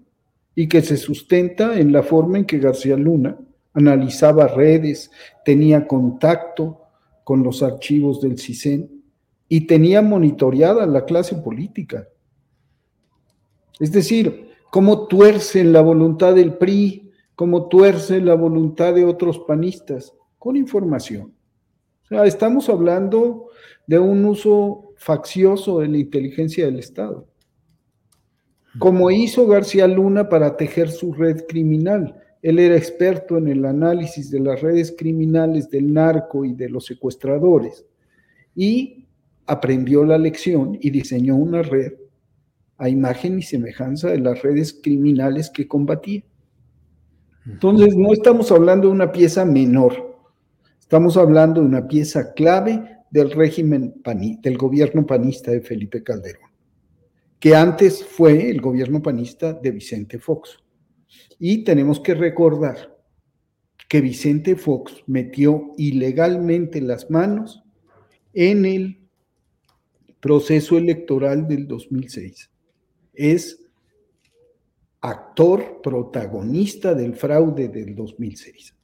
y 0.53 0.67
que 0.67 0.81
se 0.81 0.97
sustenta 0.97 1.79
en 1.79 1.91
la 1.93 2.03
forma 2.03 2.39
en 2.39 2.45
que 2.45 2.59
García 2.59 2.97
Luna 2.97 3.37
analizaba 3.73 4.47
redes, 4.47 5.11
tenía 5.45 5.87
contacto 5.87 6.81
con 7.23 7.43
los 7.43 7.63
archivos 7.63 8.21
del 8.21 8.37
CISEN 8.37 9.03
y 9.47 9.67
tenía 9.67 10.01
monitoreada 10.01 10.85
la 10.85 11.05
clase 11.05 11.35
política. 11.35 12.07
Es 13.79 13.91
decir, 13.91 14.49
cómo 14.69 15.07
tuercen 15.07 15.73
la 15.73 15.81
voluntad 15.81 16.35
del 16.35 16.53
PRI, 16.53 17.11
cómo 17.35 17.67
tuerce 17.67 18.21
la 18.21 18.35
voluntad 18.35 18.93
de 18.93 19.05
otros 19.05 19.39
panistas, 19.39 20.13
con 20.37 20.55
información. 20.55 21.33
O 22.03 22.07
sea, 22.07 22.25
estamos 22.25 22.69
hablando 22.69 23.47
de 23.87 23.99
un 23.99 24.25
uso 24.25 24.93
faccioso 24.97 25.79
de 25.79 25.87
la 25.87 25.97
inteligencia 25.97 26.65
del 26.65 26.79
Estado. 26.79 27.27
Como 28.79 29.11
hizo 29.11 29.47
García 29.47 29.87
Luna 29.87 30.29
para 30.29 30.55
tejer 30.55 30.89
su 30.89 31.13
red 31.13 31.45
criminal, 31.47 32.20
él 32.41 32.59
era 32.59 32.75
experto 32.75 33.37
en 33.37 33.47
el 33.47 33.65
análisis 33.65 34.31
de 34.31 34.39
las 34.39 34.61
redes 34.61 34.93
criminales 34.97 35.69
del 35.69 35.93
narco 35.93 36.43
y 36.43 36.53
de 36.53 36.69
los 36.69 36.85
secuestradores 36.85 37.85
y 38.55 39.07
aprendió 39.45 40.03
la 40.03 40.17
lección 40.17 40.77
y 40.81 40.89
diseñó 40.89 41.35
una 41.35 41.61
red 41.61 41.93
a 42.77 42.89
imagen 42.89 43.37
y 43.37 43.43
semejanza 43.43 44.09
de 44.09 44.19
las 44.19 44.41
redes 44.41 44.73
criminales 44.73 45.51
que 45.51 45.67
combatía. 45.67 46.23
Entonces, 47.45 47.95
no 47.95 48.11
estamos 48.11 48.51
hablando 48.51 48.87
de 48.87 48.93
una 48.93 49.11
pieza 49.11 49.45
menor, 49.45 50.17
estamos 50.79 51.17
hablando 51.17 51.61
de 51.61 51.67
una 51.67 51.87
pieza 51.87 52.33
clave 52.33 52.97
del 53.11 53.31
régimen 53.31 54.01
del 54.41 54.57
gobierno 54.57 55.05
panista 55.05 55.51
de 55.51 55.61
Felipe 55.61 56.01
Calderón, 56.01 56.49
que 57.39 57.55
antes 57.55 58.03
fue 58.03 58.49
el 58.49 58.61
gobierno 58.61 59.01
panista 59.01 59.53
de 59.53 59.71
Vicente 59.71 60.17
Fox. 60.17 60.57
Y 61.39 61.63
tenemos 61.63 61.99
que 61.99 62.13
recordar 62.13 62.97
que 63.89 64.01
Vicente 64.01 64.55
Fox 64.55 65.03
metió 65.07 65.73
ilegalmente 65.77 66.79
las 66.79 67.09
manos 67.09 67.63
en 68.33 68.65
el 68.65 69.01
proceso 70.21 70.77
electoral 70.77 71.47
del 71.47 71.67
2006. 71.67 72.49
Es 73.13 73.59
actor 75.01 75.81
protagonista 75.81 76.93
del 76.93 77.15
fraude 77.15 77.67
del 77.67 77.95
2006. 77.95 78.75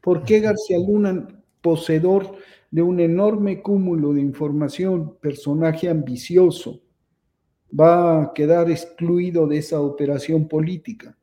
¿Por 0.00 0.24
qué 0.24 0.40
García 0.40 0.78
Luna, 0.78 1.28
poseedor 1.60 2.36
de 2.70 2.82
un 2.82 2.98
enorme 2.98 3.62
cúmulo 3.62 4.12
de 4.14 4.20
información, 4.20 5.16
personaje 5.20 5.88
ambicioso, 5.88 6.82
va 7.78 8.22
a 8.22 8.32
quedar 8.34 8.70
excluido 8.70 9.46
de 9.46 9.58
esa 9.58 9.80
operación 9.80 10.48
política? 10.48 11.16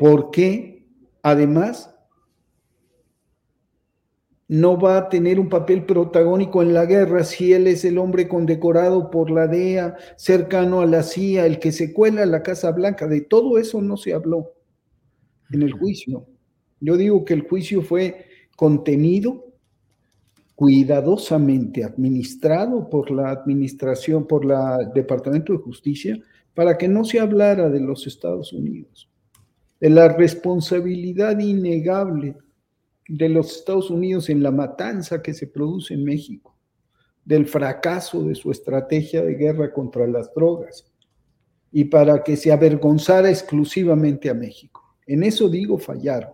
Porque 0.00 0.86
además 1.22 1.94
no 4.48 4.80
va 4.80 4.96
a 4.96 5.08
tener 5.10 5.38
un 5.38 5.50
papel 5.50 5.84
protagónico 5.84 6.62
en 6.62 6.72
la 6.72 6.86
guerra 6.86 7.22
si 7.22 7.52
él 7.52 7.66
es 7.66 7.84
el 7.84 7.98
hombre 7.98 8.26
condecorado 8.26 9.10
por 9.10 9.30
la 9.30 9.46
DEA, 9.46 9.98
cercano 10.16 10.80
a 10.80 10.86
la 10.86 11.02
CIA, 11.02 11.44
el 11.44 11.58
que 11.58 11.70
se 11.70 11.92
cuela 11.92 12.22
a 12.22 12.26
la 12.26 12.42
Casa 12.42 12.72
Blanca. 12.72 13.06
De 13.06 13.20
todo 13.20 13.58
eso 13.58 13.82
no 13.82 13.98
se 13.98 14.14
habló 14.14 14.54
en 15.52 15.60
el 15.60 15.74
juicio. 15.74 16.26
Yo 16.80 16.96
digo 16.96 17.22
que 17.26 17.34
el 17.34 17.42
juicio 17.42 17.82
fue 17.82 18.24
contenido, 18.56 19.52
cuidadosamente 20.54 21.84
administrado 21.84 22.88
por 22.88 23.10
la 23.10 23.32
administración, 23.32 24.26
por 24.26 24.46
el 24.46 24.92
Departamento 24.94 25.52
de 25.52 25.58
Justicia, 25.58 26.18
para 26.54 26.78
que 26.78 26.88
no 26.88 27.04
se 27.04 27.20
hablara 27.20 27.68
de 27.68 27.80
los 27.80 28.06
Estados 28.06 28.54
Unidos 28.54 29.09
de 29.80 29.90
la 29.90 30.08
responsabilidad 30.08 31.38
innegable 31.40 32.36
de 33.08 33.28
los 33.28 33.56
Estados 33.56 33.90
Unidos 33.90 34.28
en 34.28 34.42
la 34.42 34.50
matanza 34.50 35.22
que 35.22 35.34
se 35.34 35.46
produce 35.46 35.94
en 35.94 36.04
México, 36.04 36.56
del 37.24 37.46
fracaso 37.46 38.22
de 38.22 38.34
su 38.34 38.50
estrategia 38.50 39.22
de 39.22 39.34
guerra 39.34 39.72
contra 39.72 40.06
las 40.06 40.32
drogas 40.34 40.86
y 41.72 41.84
para 41.84 42.22
que 42.22 42.36
se 42.36 42.52
avergonzara 42.52 43.30
exclusivamente 43.30 44.28
a 44.28 44.34
México. 44.34 44.96
En 45.06 45.22
eso 45.22 45.48
digo 45.48 45.78
fallaron, 45.78 46.32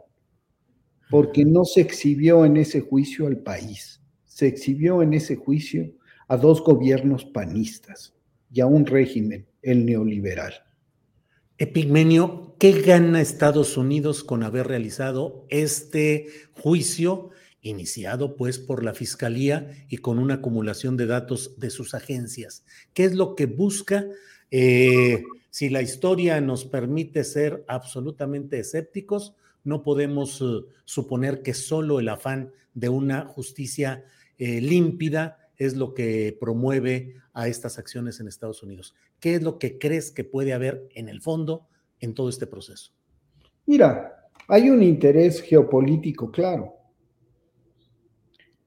porque 1.09 1.45
no 1.45 1.65
se 1.65 1.81
exhibió 1.81 2.45
en 2.45 2.57
ese 2.57 2.81
juicio 2.81 3.27
al 3.27 3.39
país, 3.39 4.03
se 4.25 4.49
exhibió 4.49 5.03
en 5.03 5.15
ese 5.15 5.37
juicio 5.37 5.95
a 6.29 6.37
dos 6.37 6.63
gobiernos 6.63 7.25
panistas 7.25 8.15
y 8.51 8.61
a 8.61 8.67
un 8.67 8.85
régimen, 8.85 9.47
el 9.63 9.87
neoliberal. 9.87 10.66
Epigmenio, 11.59 12.55
¿qué 12.59 12.83
gana 12.83 13.23
Estados 13.23 13.79
Unidos 13.79 14.23
con 14.25 14.43
haber 14.43 14.67
realizado 14.69 15.47
este 15.49 16.27
juicio 16.53 17.31
iniciado 17.63 18.37
pues 18.37 18.59
por 18.59 18.85
la 18.85 18.93
Fiscalía 18.93 19.71
y 19.89 19.97
con 19.97 20.19
una 20.19 20.35
acumulación 20.35 20.99
de 20.99 21.07
datos 21.07 21.59
de 21.59 21.71
sus 21.71 21.95
agencias? 21.95 22.63
¿Qué 22.93 23.05
es 23.05 23.15
lo 23.15 23.35
que 23.35 23.47
busca? 23.47 24.05
Eh, 24.51 25.25
si 25.49 25.71
la 25.71 25.81
historia 25.81 26.43
nos 26.43 26.67
permite 26.67 27.25
ser 27.25 27.65
absolutamente 27.69 28.59
escépticos, 28.59 29.35
no 29.65 29.83
podemos 29.83 30.43
eh, 30.43 30.67
suponer 30.85 31.41
que 31.41 31.55
solo 31.55 32.01
el 32.01 32.11
afán 32.11 32.53
de 32.75 32.91
una 32.91 33.25
justicia 33.25 34.05
eh, 34.37 34.61
límpida 34.61 35.39
es 35.57 35.75
lo 35.75 35.95
que 35.95 36.37
promueve 36.39 37.15
a 37.33 37.49
estas 37.49 37.79
acciones 37.79 38.21
en 38.21 38.29
Estados 38.29 38.63
Unidos. 38.63 38.95
¿Qué 39.27 39.35
es 39.35 39.43
lo 39.43 39.59
que 39.59 39.77
crees 39.77 40.13
que 40.13 40.23
puede 40.23 40.53
haber 40.53 40.89
en 40.95 41.09
el 41.09 41.21
fondo 41.21 41.67
en 41.99 42.15
todo 42.15 42.29
este 42.29 42.47
proceso? 42.47 42.93
Mira, 43.67 44.29
hay 44.47 44.71
un 44.71 44.85
interés 44.85 45.43
geopolítico 45.43 46.31
claro. 46.31 46.73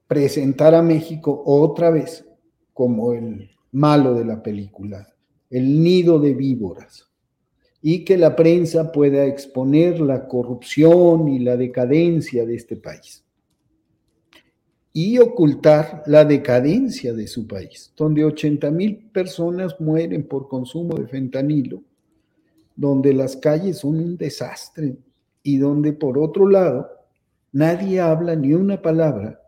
Presentar 0.06 0.74
a 0.74 0.82
México 0.82 1.42
otra 1.46 1.88
vez 1.88 2.28
como 2.74 3.14
el 3.14 3.50
malo 3.72 4.12
de 4.12 4.26
la 4.26 4.42
película, 4.42 5.08
el 5.48 5.82
nido 5.82 6.18
de 6.18 6.34
víboras, 6.34 7.10
y 7.80 8.04
que 8.04 8.18
la 8.18 8.36
prensa 8.36 8.92
pueda 8.92 9.24
exponer 9.24 9.98
la 9.98 10.28
corrupción 10.28 11.26
y 11.28 11.38
la 11.38 11.56
decadencia 11.56 12.44
de 12.44 12.56
este 12.56 12.76
país 12.76 13.24
y 14.92 15.18
ocultar 15.18 16.02
la 16.06 16.24
decadencia 16.24 17.12
de 17.12 17.26
su 17.26 17.46
país, 17.46 17.92
donde 17.96 18.24
80 18.24 18.70
mil 18.70 18.96
personas 19.12 19.80
mueren 19.80 20.26
por 20.26 20.48
consumo 20.48 20.94
de 20.96 21.06
fentanilo, 21.06 21.82
donde 22.74 23.14
las 23.14 23.36
calles 23.36 23.78
son 23.78 23.96
un 23.96 24.16
desastre 24.16 24.96
y 25.42 25.58
donde 25.58 25.92
por 25.92 26.18
otro 26.18 26.48
lado 26.48 26.88
nadie 27.52 28.00
habla 28.00 28.34
ni 28.34 28.54
una 28.54 28.82
palabra 28.82 29.40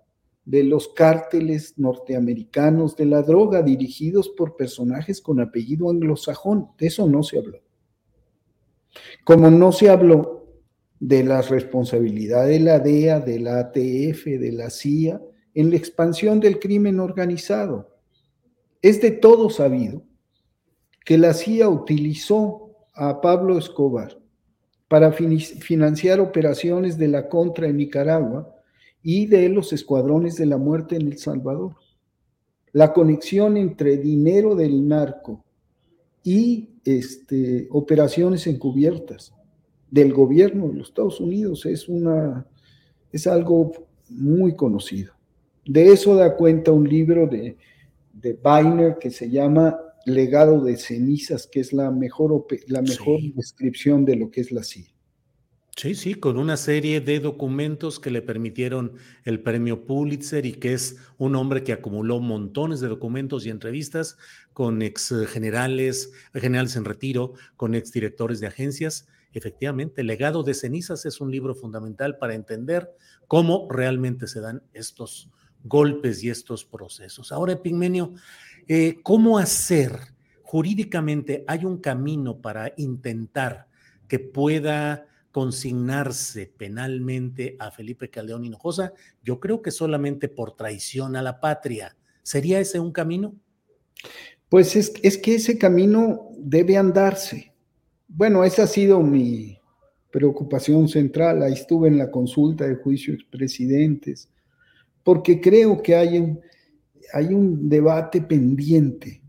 de 0.45 0.65
los 0.65 0.89
cárteles 0.89 1.75
norteamericanos 1.77 2.97
de 2.97 3.07
la 3.07 3.23
droga 3.23 3.63
dirigidos 3.63 4.29
por 4.29 4.57
personajes 4.57 5.21
con 5.21 5.41
apellido 5.41 5.89
anglosajón. 5.89 6.69
De 6.79 6.89
eso 6.89 7.07
no 7.09 7.23
se 7.23 7.39
habló. 7.39 7.59
Como 9.25 9.51
no 9.51 9.73
se 9.73 9.89
habló 9.89 10.42
de 11.03 11.25
la 11.25 11.43
responsabilidad 11.43 12.47
de 12.47 12.61
la 12.61 12.79
DEA, 12.79 13.19
de 13.19 13.41
la 13.41 13.59
ATF, 13.59 14.25
de 14.25 14.53
la 14.53 14.71
CIA, 14.71 15.21
en 15.53 15.71
la 15.71 15.77
expansión 15.77 16.39
del 16.39 16.61
crimen 16.61 17.01
organizado. 17.01 17.97
Es 18.81 19.01
de 19.01 19.11
todo 19.11 19.51
sabido 19.51 20.05
que 21.05 21.19
la 21.19 21.35
CIA 21.35 21.69
utilizó 21.69 22.77
a 22.95 23.21
Pablo 23.21 23.59
Escobar 23.59 24.17
para 24.87 25.11
financiar 25.11 26.21
operaciones 26.21 26.97
de 26.97 27.09
la 27.09 27.29
contra 27.29 27.67
en 27.67 27.79
Nicaragua 27.79 28.55
y 29.03 29.27
de 29.27 29.49
los 29.49 29.73
escuadrones 29.73 30.37
de 30.37 30.47
la 30.47 30.57
muerte 30.57 30.95
en 30.95 31.09
El 31.09 31.19
Salvador. 31.19 31.75
La 32.71 32.93
conexión 32.93 33.57
entre 33.57 33.97
dinero 33.97 34.55
del 34.55 34.87
narco 34.87 35.45
y 36.23 36.69
este, 36.85 37.67
operaciones 37.73 38.47
encubiertas 38.47 39.35
del 39.93 40.15
gobierno 40.15 40.69
de 40.69 40.79
los 40.79 40.89
Estados 40.89 41.21
Unidos 41.21 41.67
es, 41.67 41.87
una, 41.87 42.47
es 43.13 43.27
algo 43.27 43.73
muy 44.09 44.57
conocido. 44.57 45.13
De 45.67 45.93
eso 45.93 46.17
da 46.17 46.35
cuenta 46.35 46.73
un 46.73 46.89
libro 46.89 47.27
de, 47.27 47.59
de 48.15 48.39
Weiner 48.43 48.97
que 48.99 49.11
se 49.11 49.31
llama 49.31 49.79
Legado 50.07 50.65
de 50.65 50.79
cenizas, 50.79 51.47
que 51.47 51.61
es 51.61 51.75
la 51.75 51.91
mejor, 51.91 52.47
la 52.69 52.81
mejor 52.81 53.21
descripción 53.35 54.07
de 54.07 54.17
lo 54.17 54.31
que 54.31 54.41
es 54.41 54.51
la 54.51 54.65
CIA. 54.65 54.87
Sí, 55.77 55.95
sí, 55.95 56.15
con 56.15 56.39
una 56.39 56.57
serie 56.57 57.01
de 57.01 57.21
documentos 57.21 58.01
que 58.01 58.11
le 58.11 58.23
permitieron 58.23 58.95
el 59.25 59.41
premio 59.41 59.85
Pulitzer 59.85 60.47
y 60.47 60.53
que 60.53 60.73
es 60.73 60.97
un 61.19 61.37
hombre 61.37 61.65
que 61.65 61.73
acumuló 61.73 62.19
montones 62.19 62.81
de 62.81 62.89
documentos 62.89 63.45
y 63.45 63.51
entrevistas 63.51 64.17
con 64.55 64.81
ex 64.81 65.15
generales, 65.29 66.13
generales 66.35 66.77
en 66.77 66.85
retiro, 66.85 67.35
con 67.57 67.75
ex 67.75 67.93
directores 67.93 68.41
de 68.41 68.47
agencias. 68.47 69.07
Efectivamente, 69.33 70.03
Legado 70.05 70.43
de 70.43 70.55
cenizas 70.55 71.07
es 71.07 71.21
un 71.21 71.31
libro 71.31 71.55
fundamental 71.55 72.19
para 72.19 72.35
entender 72.35 72.91
cómo 73.27 73.67
realmente 73.71 74.27
se 74.27 74.41
dan 74.41 74.63
estos 74.73 75.31
golpes 75.65 76.23
y 76.23 76.31
estos 76.31 76.65
procesos. 76.65 77.33
Ahora, 77.33 77.53
Epigmenio, 77.53 78.13
eh, 78.69 79.01
¿cómo 79.03 79.39
hacer 79.39 79.99
jurídicamente? 80.43 81.45
¿Hay 81.47 81.65
un 81.65 81.79
camino 81.79 82.41
para 82.41 82.73
intentar 82.77 83.69
que 84.09 84.19
pueda 84.19 85.07
consignarse 85.31 86.53
penalmente 86.59 87.57
a 87.59 87.71
Felipe 87.71 88.11
Caldeón 88.11 88.45
Hinojosa? 88.45 88.93
Yo 89.23 89.41
creo 89.41 89.63
que 89.63 89.71
solamente 89.71 90.29
por 90.29 90.55
traición 90.55 91.17
a 91.17 91.23
la 91.23 91.41
patria. 91.41 91.97
¿Sería 92.23 92.61
ese 92.61 92.79
un 92.79 92.93
camino? 92.93 93.35
Pues 94.49 94.77
es, 94.77 94.93
es 95.03 95.17
que 95.17 95.37
ese 95.37 95.57
camino 95.57 96.29
debe 96.37 96.77
andarse. 96.77 97.52
Bueno, 98.15 98.45
esa 98.45 98.65
ha 98.65 98.67
sido 98.67 99.01
mi 99.01 99.59
preocupación 100.11 100.87
central. 100.87 101.43
Ahí 101.43 101.55
estuve 101.55 101.89
en 101.89 101.97
la 101.97 102.11
consulta 102.11 102.67
de 102.67 102.77
juicio 102.77 103.15
expresidentes 103.15 104.29
porque 105.03 105.41
creo 105.41 105.83
que 105.83 105.97
hay 105.97 106.19
un, 106.19 106.41
hay 107.13 107.33
un 107.33 107.69
debate 107.69 108.21
pendiente. 108.21 109.21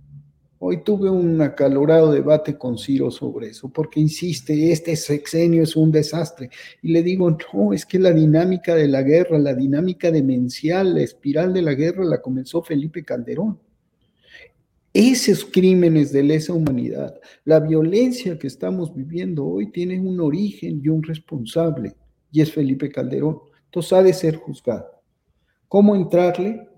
Hoy 0.60 0.84
tuve 0.84 1.10
un 1.10 1.42
acalorado 1.42 2.12
debate 2.12 2.58
con 2.58 2.78
Ciro 2.78 3.12
sobre 3.12 3.48
eso, 3.48 3.68
porque 3.68 4.00
insiste, 4.00 4.72
este 4.72 4.96
sexenio 4.96 5.64
es 5.64 5.76
un 5.76 5.92
desastre. 5.92 6.50
Y 6.82 6.94
le 6.94 7.04
digo, 7.04 7.38
no, 7.54 7.74
es 7.74 7.86
que 7.86 8.00
la 8.00 8.12
dinámica 8.12 8.74
de 8.76 8.88
la 8.88 9.02
guerra, 9.02 9.38
la 9.40 9.54
dinámica 9.54 10.10
demencial, 10.10 10.94
la 10.94 11.02
espiral 11.02 11.54
de 11.54 11.64
la 11.64 11.74
guerra 11.74 12.06
la 12.06 12.22
comenzó 12.22 12.62
Felipe 12.62 13.04
Calderón. 13.04 13.60
Esos 14.94 15.44
crímenes 15.44 16.12
de 16.12 16.22
lesa 16.22 16.54
humanidad, 16.54 17.20
la 17.46 17.60
violencia 17.60 18.38
que 18.38 18.46
estamos 18.46 18.94
viviendo 18.94 19.44
hoy 19.44 19.72
tiene 19.72 20.00
un 20.00 20.20
origen 20.20 20.82
y 20.84 20.90
un 20.90 21.02
responsable, 21.02 21.96
y 22.32 22.42
es 22.42 22.52
Felipe 22.54 22.92
Calderón. 22.92 23.40
Entonces 23.66 23.94
ha 23.94 24.04
de 24.04 24.14
ser 24.14 24.36
juzgado. 24.36 25.02
¿Cómo 25.68 25.96
entrarle? 25.96 26.70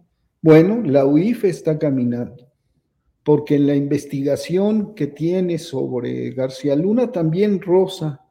Bueno, 0.42 0.82
la 0.82 1.06
UIF 1.06 1.44
está 1.44 1.78
caminando, 1.78 2.50
porque 3.22 3.56
en 3.56 3.68
la 3.68 3.76
investigación 3.76 4.96
que 4.96 5.08
tiene 5.08 5.58
sobre 5.58 6.32
García 6.32 6.78
Luna 6.78 7.12
también 7.12 7.60
rosa 7.60 8.22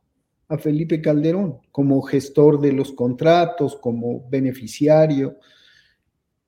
a 0.49 0.57
Felipe 0.57 1.03
Calderón 1.03 1.59
como 1.71 2.01
gestor 2.01 2.59
de 2.59 2.73
los 2.73 2.91
contratos, 2.93 3.77
como 3.77 4.27
beneficiario, 4.31 5.37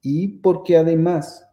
y 0.01 0.29
porque 0.29 0.79
además 0.79 1.46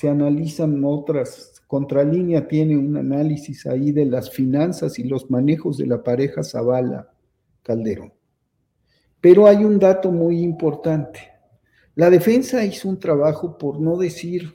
se 0.00 0.08
analizan 0.08 0.82
otras, 0.82 1.60
Contralínea 1.66 2.48
tiene 2.48 2.74
un 2.74 2.96
análisis 2.96 3.66
ahí 3.66 3.92
de 3.92 4.06
las 4.06 4.30
finanzas 4.30 4.98
y 4.98 5.04
los 5.04 5.30
manejos 5.30 5.76
de 5.76 5.86
la 5.86 6.02
pareja 6.02 6.42
Zavala 6.42 7.12
Calderón. 7.62 8.10
Pero 9.20 9.46
hay 9.46 9.62
un 9.62 9.78
dato 9.78 10.10
muy 10.10 10.40
importante. 10.40 11.20
La 11.96 12.08
defensa 12.08 12.64
hizo 12.64 12.88
un 12.88 12.98
trabajo, 12.98 13.58
por 13.58 13.78
no 13.78 13.98
decir 13.98 14.54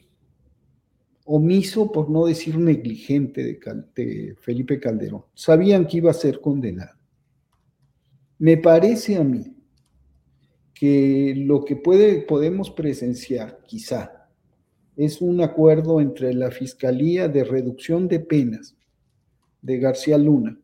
omiso, 1.25 1.91
por 1.91 2.09
no 2.09 2.25
decir 2.25 2.57
negligente 2.57 3.59
de, 3.95 4.35
Felipe 4.41 4.79
Calderón. 4.79 5.25
Sabían 5.35 5.85
que 5.85 5.97
iba 5.97 6.09
a 6.09 6.15
ser 6.15 6.41
condenado. 6.41 6.97
Me 8.39 8.57
parece 8.57 9.15
a 9.15 9.23
mí 9.23 9.55
que 10.73 11.35
lo 11.37 11.63
que 11.63 11.75
puede, 11.75 12.23
podemos 12.23 12.71
presenciar, 12.71 13.59
quizá, 13.67 14.24
es 14.95 15.21
un 15.21 15.41
acuerdo 15.41 15.99
entre 15.99 16.33
la 16.33 16.51
Fiscalía 16.51 17.27
de 17.27 17.43
Reducción 17.43 18.07
de 18.07 18.19
Penas 18.19 18.75
de 19.61 19.79
García 19.79 20.17
Luna, 20.17 20.59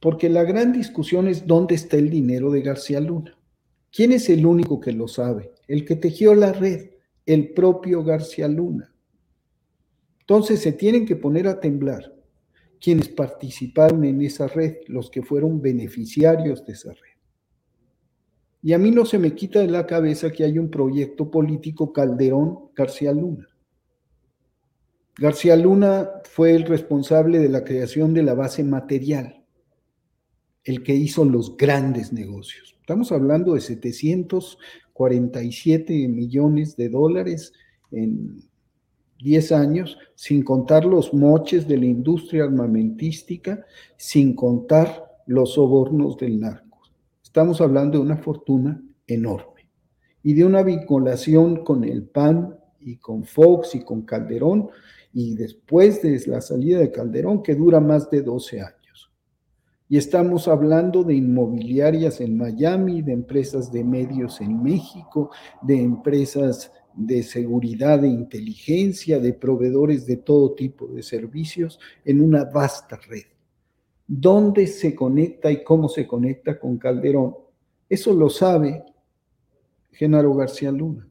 porque 0.00 0.28
la 0.28 0.44
gran 0.44 0.72
discusión 0.72 1.28
es 1.28 1.46
dónde 1.46 1.74
está 1.74 1.96
el 1.96 2.10
dinero 2.10 2.50
de 2.50 2.60
García 2.60 3.00
Luna. 3.00 3.38
¿Quién 3.90 4.12
es 4.12 4.28
el 4.28 4.44
único 4.44 4.80
que 4.80 4.92
lo 4.92 5.08
sabe? 5.08 5.52
El 5.68 5.84
que 5.84 5.96
tejió 5.96 6.34
la 6.34 6.52
red, 6.52 6.90
el 7.24 7.54
propio 7.54 8.02
García 8.02 8.48
Luna. 8.48 8.92
Entonces 10.20 10.60
se 10.60 10.72
tienen 10.72 11.06
que 11.06 11.16
poner 11.16 11.46
a 11.46 11.60
temblar 11.60 12.12
quienes 12.80 13.08
participaron 13.08 14.04
en 14.04 14.20
esa 14.20 14.46
red, 14.46 14.76
los 14.88 15.10
que 15.10 15.22
fueron 15.22 15.62
beneficiarios 15.62 16.66
de 16.66 16.72
esa 16.72 16.92
red. 16.92 17.13
Y 18.64 18.72
a 18.72 18.78
mí 18.78 18.90
no 18.90 19.04
se 19.04 19.18
me 19.18 19.34
quita 19.34 19.60
de 19.60 19.68
la 19.68 19.86
cabeza 19.86 20.32
que 20.32 20.42
hay 20.42 20.58
un 20.58 20.70
proyecto 20.70 21.30
político 21.30 21.92
Calderón 21.92 22.70
García 22.74 23.12
Luna. 23.12 23.46
García 25.18 25.54
Luna 25.54 26.08
fue 26.24 26.52
el 26.52 26.64
responsable 26.64 27.40
de 27.40 27.50
la 27.50 27.62
creación 27.62 28.14
de 28.14 28.22
la 28.22 28.32
base 28.32 28.64
material, 28.64 29.44
el 30.64 30.82
que 30.82 30.94
hizo 30.94 31.26
los 31.26 31.58
grandes 31.58 32.10
negocios. 32.10 32.74
Estamos 32.80 33.12
hablando 33.12 33.52
de 33.52 33.60
747 33.60 36.08
millones 36.08 36.74
de 36.74 36.88
dólares 36.88 37.52
en 37.90 38.48
10 39.18 39.52
años, 39.52 39.98
sin 40.14 40.42
contar 40.42 40.86
los 40.86 41.12
moches 41.12 41.68
de 41.68 41.76
la 41.76 41.84
industria 41.84 42.44
armamentística, 42.44 43.62
sin 43.98 44.34
contar 44.34 45.04
los 45.26 45.52
sobornos 45.52 46.16
del 46.16 46.40
narco. 46.40 46.63
Estamos 47.34 47.60
hablando 47.60 47.98
de 47.98 48.04
una 48.04 48.16
fortuna 48.16 48.80
enorme 49.08 49.68
y 50.22 50.34
de 50.34 50.44
una 50.44 50.62
vinculación 50.62 51.64
con 51.64 51.82
el 51.82 52.04
PAN 52.04 52.56
y 52.78 52.98
con 52.98 53.24
Fox 53.24 53.74
y 53.74 53.80
con 53.80 54.02
Calderón 54.02 54.68
y 55.12 55.34
después 55.34 56.00
de 56.00 56.22
la 56.28 56.40
salida 56.40 56.78
de 56.78 56.92
Calderón 56.92 57.42
que 57.42 57.56
dura 57.56 57.80
más 57.80 58.08
de 58.08 58.22
12 58.22 58.60
años. 58.60 59.10
Y 59.88 59.96
estamos 59.96 60.46
hablando 60.46 61.02
de 61.02 61.16
inmobiliarias 61.16 62.20
en 62.20 62.36
Miami, 62.38 63.02
de 63.02 63.14
empresas 63.14 63.72
de 63.72 63.82
medios 63.82 64.40
en 64.40 64.62
México, 64.62 65.32
de 65.60 65.82
empresas 65.82 66.70
de 66.94 67.24
seguridad 67.24 68.04
e 68.04 68.08
inteligencia, 68.10 69.18
de 69.18 69.32
proveedores 69.32 70.06
de 70.06 70.18
todo 70.18 70.54
tipo 70.54 70.86
de 70.86 71.02
servicios 71.02 71.80
en 72.04 72.20
una 72.20 72.44
vasta 72.44 72.96
red. 73.08 73.33
¿Dónde 74.06 74.66
se 74.66 74.94
conecta 74.94 75.50
y 75.50 75.64
cómo 75.64 75.88
se 75.88 76.06
conecta 76.06 76.58
con 76.58 76.78
Calderón? 76.78 77.34
Eso 77.88 78.12
lo 78.12 78.28
sabe 78.28 78.84
Genaro 79.92 80.34
García 80.34 80.70
Luna. 80.70 81.08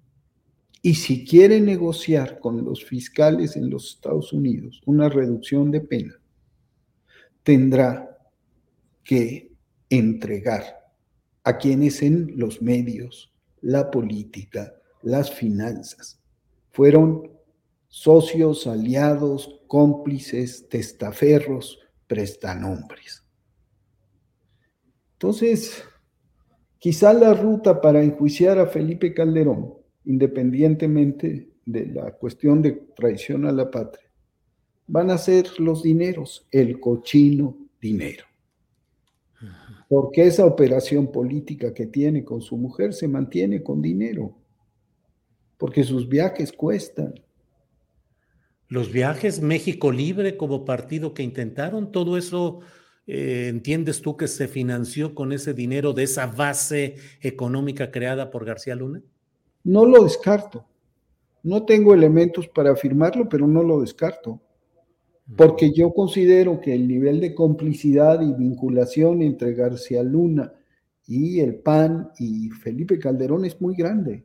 Y 0.81 0.95
si 0.95 1.25
quiere 1.25 1.61
negociar 1.61 2.39
con 2.39 2.63
los 2.63 2.83
fiscales 2.83 3.55
en 3.55 3.69
los 3.69 3.95
Estados 3.95 4.33
Unidos 4.33 4.81
una 4.85 5.07
reducción 5.07 5.71
de 5.71 5.81
pena, 5.81 6.19
tendrá 7.41 8.17
que 9.03 9.51
entregar 9.89 10.91
a 11.43 11.57
quienes 11.57 12.01
en 12.01 12.33
los 12.37 12.61
medios, 12.61 13.33
la 13.61 13.91
política, 13.91 14.73
las 15.01 15.31
finanzas, 15.31 16.19
fueron 16.71 17.31
socios, 17.87 18.67
aliados, 18.67 19.61
cómplices, 19.67 20.67
testaferros, 20.67 21.79
prestanombres. 22.07 23.23
Entonces, 25.13 25.83
quizá 26.79 27.13
la 27.13 27.33
ruta 27.33 27.79
para 27.81 28.03
enjuiciar 28.03 28.59
a 28.59 28.67
Felipe 28.67 29.13
Calderón, 29.13 29.73
independientemente 30.05 31.49
de 31.65 31.85
la 31.87 32.11
cuestión 32.11 32.61
de 32.61 32.71
traición 32.95 33.45
a 33.45 33.51
la 33.51 33.71
patria, 33.71 34.09
van 34.87 35.11
a 35.11 35.17
ser 35.17 35.59
los 35.59 35.83
dineros, 35.83 36.45
el 36.51 36.79
cochino 36.79 37.57
dinero 37.79 38.25
porque 39.93 40.25
esa 40.25 40.43
operación 40.43 41.11
política 41.11 41.71
que 41.71 41.85
tiene 41.85 42.23
con 42.23 42.41
su 42.41 42.57
mujer 42.57 42.93
se 42.93 43.07
mantiene 43.07 43.61
con 43.61 43.79
dinero, 43.79 44.35
porque 45.55 45.83
sus 45.83 46.09
viajes 46.09 46.51
cuestan. 46.51 47.13
Los 48.73 48.91
viajes, 48.91 49.39
México 49.39 49.91
Libre 49.91 50.35
como 50.35 50.65
partido 50.65 51.13
que 51.13 51.21
intentaron, 51.21 51.91
todo 51.91 52.17
eso, 52.17 52.61
eh, 53.05 53.45
¿entiendes 53.47 54.01
tú 54.01 54.17
que 54.17 54.27
se 54.27 54.47
financió 54.47 55.13
con 55.13 55.31
ese 55.31 55.53
dinero 55.53 55.93
de 55.93 56.01
esa 56.01 56.25
base 56.25 56.95
económica 57.21 57.91
creada 57.91 58.31
por 58.31 58.45
García 58.45 58.73
Luna? 58.73 59.03
No 59.63 59.85
lo 59.85 60.03
descarto. 60.03 60.65
No 61.43 61.67
tengo 61.67 61.93
elementos 61.93 62.47
para 62.47 62.71
afirmarlo, 62.71 63.29
pero 63.29 63.45
no 63.45 63.61
lo 63.61 63.79
descarto. 63.79 64.41
Porque 65.37 65.71
yo 65.71 65.93
considero 65.93 66.59
que 66.59 66.73
el 66.73 66.87
nivel 66.87 67.21
de 67.21 67.35
complicidad 67.35 68.21
y 68.21 68.33
vinculación 68.33 69.21
entre 69.21 69.53
García 69.53 70.01
Luna 70.01 70.51
y 71.05 71.41
el 71.41 71.57
PAN 71.57 72.09
y 72.17 72.49
Felipe 72.49 72.97
Calderón 72.97 73.45
es 73.45 73.61
muy 73.61 73.75
grande. 73.75 74.23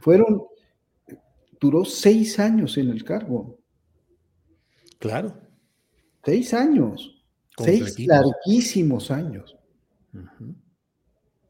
Fueron, 0.00 0.42
duró 1.62 1.84
seis 1.84 2.40
años 2.40 2.76
en 2.76 2.90
el 2.90 3.04
cargo. 3.04 3.60
Claro. 4.98 5.32
Seis 6.24 6.52
años. 6.52 7.24
Seis 7.56 7.96
larguísimos 8.00 9.12
años. 9.12 9.56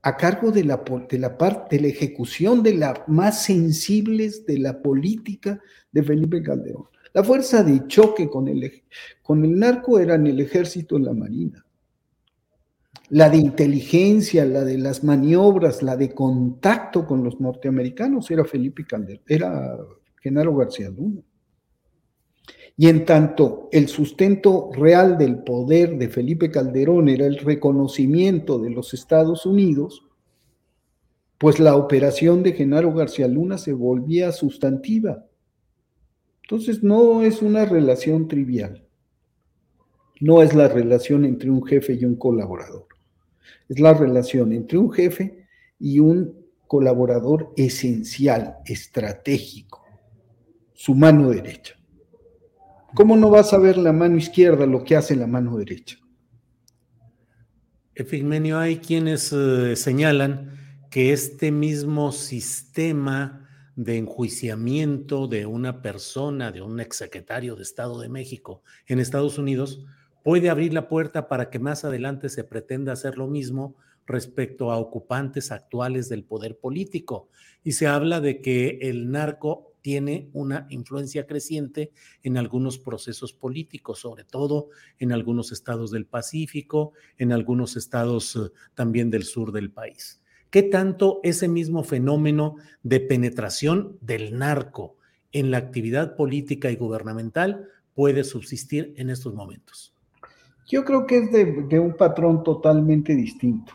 A 0.03 0.17
cargo 0.19 0.51
de 0.51 0.65
la, 0.65 0.85
de 1.09 1.19
la 1.19 1.39
parte, 1.39 1.77
de 1.77 1.83
la 1.83 1.89
ejecución 1.89 2.63
de 2.63 2.75
las 2.75 3.09
más 3.09 3.43
sensibles 3.43 4.45
de 4.45 4.59
la 4.59 4.83
política 4.83 5.59
de 5.91 6.03
Felipe 6.03 6.43
Calderón. 6.43 6.89
La 7.15 7.25
fuerza 7.25 7.63
de 7.63 7.87
choque 7.87 8.29
con 8.29 8.49
el, 8.49 8.83
con 9.23 9.43
el 9.43 9.59
narco 9.59 9.99
eran 9.99 10.27
el 10.27 10.41
ejército 10.41 10.99
y 10.99 11.03
la 11.03 11.15
marina 11.15 11.65
la 13.13 13.29
de 13.29 13.37
inteligencia, 13.37 14.47
la 14.47 14.65
de 14.65 14.79
las 14.79 15.05
maniobras, 15.05 15.83
la 15.83 15.97
de 15.97 16.15
contacto 16.15 17.07
con 17.07 17.23
los 17.23 17.39
norteamericanos 17.41 18.31
era 18.31 18.43
Felipe 18.43 18.87
Calderón, 18.87 19.23
era 19.27 19.77
Genaro 20.23 20.57
García 20.57 20.89
Luna. 20.89 21.21
Y 22.77 22.89
en 22.89 23.05
tanto 23.05 23.69
el 23.71 23.89
sustento 23.89 24.71
real 24.73 25.19
del 25.19 25.43
poder 25.43 25.99
de 25.99 26.09
Felipe 26.09 26.51
Calderón 26.51 27.09
era 27.09 27.27
el 27.27 27.39
reconocimiento 27.39 28.59
de 28.59 28.71
los 28.71 28.95
Estados 28.95 29.45
Unidos, 29.45 30.07
pues 31.37 31.61
la 31.61 31.77
operación 31.77 32.43
de 32.43 32.53
Genaro 32.53 32.95
García 32.95 33.29
Luna 33.29 33.59
se 33.59 33.73
volvía 33.73 34.33
sustantiva. 34.33 35.27
Entonces 36.45 36.83
no 36.83 37.23
es 37.23 37.43
una 37.43 37.67
relación 37.67 38.29
trivial, 38.29 38.87
no 40.21 40.43
es 40.43 40.55
la 40.55 40.69
relación 40.69 41.25
entre 41.25 41.51
un 41.51 41.65
jefe 41.65 41.95
y 41.95 42.05
un 42.05 42.17
colaborador 42.17 42.87
es 43.69 43.81
la 43.81 43.95
relación 43.95 44.53
entre 44.53 44.79
un 44.79 44.93
jefe 44.93 45.47
y 45.79 45.99
un 45.99 46.47
colaborador 46.67 47.53
esencial, 47.57 48.57
estratégico, 48.65 49.82
su 50.83 50.97
mano 50.97 51.31
derecha. 51.31 51.77
¿Cómo 52.93 53.17
no 53.17 53.31
vas 53.31 53.53
a 53.53 53.59
ver 53.59 53.79
la 53.79 53.93
mano 53.93 54.17
izquierda 54.17 54.67
lo 54.67 54.83
que 54.83 54.97
hace 54.97 55.15
la 55.15 55.29
mano 55.29 55.57
derecha? 55.57 55.97
Epigmenio, 57.95 58.59
hay 58.59 58.79
quienes 58.79 59.33
eh, 59.33 59.77
señalan 59.77 60.59
que 60.91 61.13
este 61.13 61.53
mismo 61.53 62.11
sistema 62.11 63.49
de 63.77 63.99
enjuiciamiento 63.99 65.29
de 65.29 65.47
una 65.47 65.83
persona, 65.83 66.51
de 66.51 66.63
un 66.63 66.81
exsecretario 66.81 67.55
de 67.55 67.63
Estado 67.63 68.01
de 68.01 68.09
México 68.09 68.65
en 68.89 68.99
Estados 68.99 69.39
Unidos, 69.39 69.87
puede 70.25 70.51
abrir 70.51 70.75
la 70.75 70.89
puerta 70.89 71.29
para 71.29 71.49
que 71.49 71.61
más 71.61 71.85
adelante 71.85 72.29
se 72.29 72.43
pretenda 72.43 72.93
hacer 72.93 73.19
lo 73.19 73.29
mismo 73.29 73.77
respecto 74.05 74.73
a 74.73 74.79
ocupantes 74.79 75.53
actuales 75.53 76.09
del 76.09 76.25
poder 76.25 76.59
político. 76.59 77.29
Y 77.63 77.71
se 77.71 77.87
habla 77.87 78.21
de 78.21 78.43
que 78.43 78.81
el 78.83 79.13
narco 79.13 79.72
tiene 79.83 80.31
una 80.33 80.67
influencia 80.71 81.27
creciente 81.27 81.93
en 82.23 82.39
algunos 82.39 82.79
procesos 82.79 83.33
políticos, 83.33 83.99
sobre 83.99 84.25
todo 84.25 84.71
en 84.99 85.13
algunos 85.13 85.53
estados 85.53 85.91
del 85.91 86.07
Pacífico, 86.07 86.93
en 87.19 87.33
algunos 87.33 87.77
estados 87.77 88.37
eh, 88.37 88.51
también 88.75 89.11
del 89.11 89.25
sur 89.25 89.53
del 89.53 89.71
país. 89.71 90.23
¿Qué 90.51 90.63
tanto 90.63 91.21
ese 91.23 91.49
mismo 91.49 91.83
fenómeno 91.83 92.57
de 92.83 93.01
penetración 93.01 93.99
del 94.01 94.39
narco 94.39 94.97
en 95.33 95.51
la 95.51 95.59
actividad 95.59 96.15
política 96.15 96.71
y 96.71 96.77
gubernamental 96.77 97.69
puede 97.95 98.23
subsistir 98.23 98.95
en 98.97 99.11
estos 99.11 99.35
momentos? 99.35 99.95
Yo 100.67 100.85
creo 100.85 101.07
que 101.07 101.19
es 101.19 101.33
de, 101.33 101.81
un 101.81 101.97
patrón 101.97 102.43
totalmente 102.43 103.15
distinto, 103.15 103.73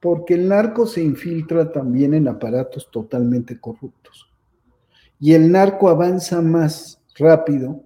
porque 0.00 0.34
el 0.34 0.48
narco 0.48 0.86
se 0.86 1.02
infiltra 1.02 1.72
también 1.72 2.14
en 2.14 2.28
aparatos 2.28 2.90
totalmente 2.90 3.58
corruptos. 3.58 4.25
Y 5.18 5.32
el 5.32 5.50
narco 5.50 5.88
avanza 5.88 6.42
más 6.42 7.00
rápido 7.14 7.82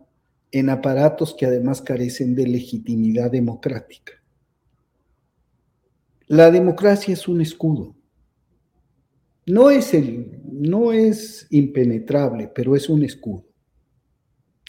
en 0.53 0.69
aparatos 0.69 1.35
que 1.35 1.47
además 1.47 1.81
carecen 1.81 2.35
de 2.35 2.47
legitimidad 2.47 3.31
democrática. 3.31 4.15
La 6.27 6.51
democracia 6.51 7.15
es 7.15 7.29
un 7.29 7.41
escudo. 7.41 7.95
No 9.47 9.71
es, 9.71 9.95
el, 9.95 10.41
no 10.45 10.93
es 10.93 11.47
impenetrable, 11.51 12.51
pero 12.55 12.77
es 12.77 12.89
un 12.89 13.05
escudo. 13.05 13.47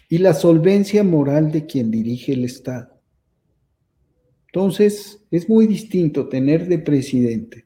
Y 0.09 0.17
la 0.19 0.33
solvencia 0.33 1.03
moral 1.03 1.51
de 1.51 1.65
quien 1.65 1.89
dirige 1.91 2.33
el 2.33 2.45
Estado 2.45 2.91
entonces, 4.53 5.25
es 5.31 5.47
muy 5.47 5.65
distinto 5.65 6.27
tener 6.27 6.67
de 6.67 6.77
presidente 6.77 7.65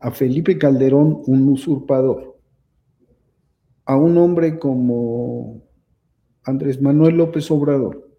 a 0.00 0.10
Felipe 0.10 0.58
Calderón, 0.58 1.22
un 1.26 1.48
usurpador, 1.48 2.31
a 3.84 3.96
un 3.96 4.16
hombre 4.18 4.58
como 4.58 5.62
Andrés 6.44 6.80
Manuel 6.80 7.16
López 7.16 7.50
Obrador, 7.50 8.10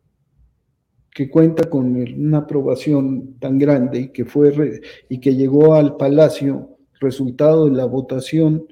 que 1.12 1.30
cuenta 1.30 1.69
con 1.69 1.95
una 1.95 2.39
aprobación 2.39 3.36
tan 3.39 3.58
grande 3.58 3.99
y 3.99 4.08
que 4.10 4.26
fue 4.26 4.82
y 5.10 5.19
que 5.19 5.36
llegó 5.36 5.76
al 5.76 5.97
palacio 5.97 6.78
resultado 6.99 7.65
de 7.65 7.76
la 7.76 7.86
votación 7.86 8.65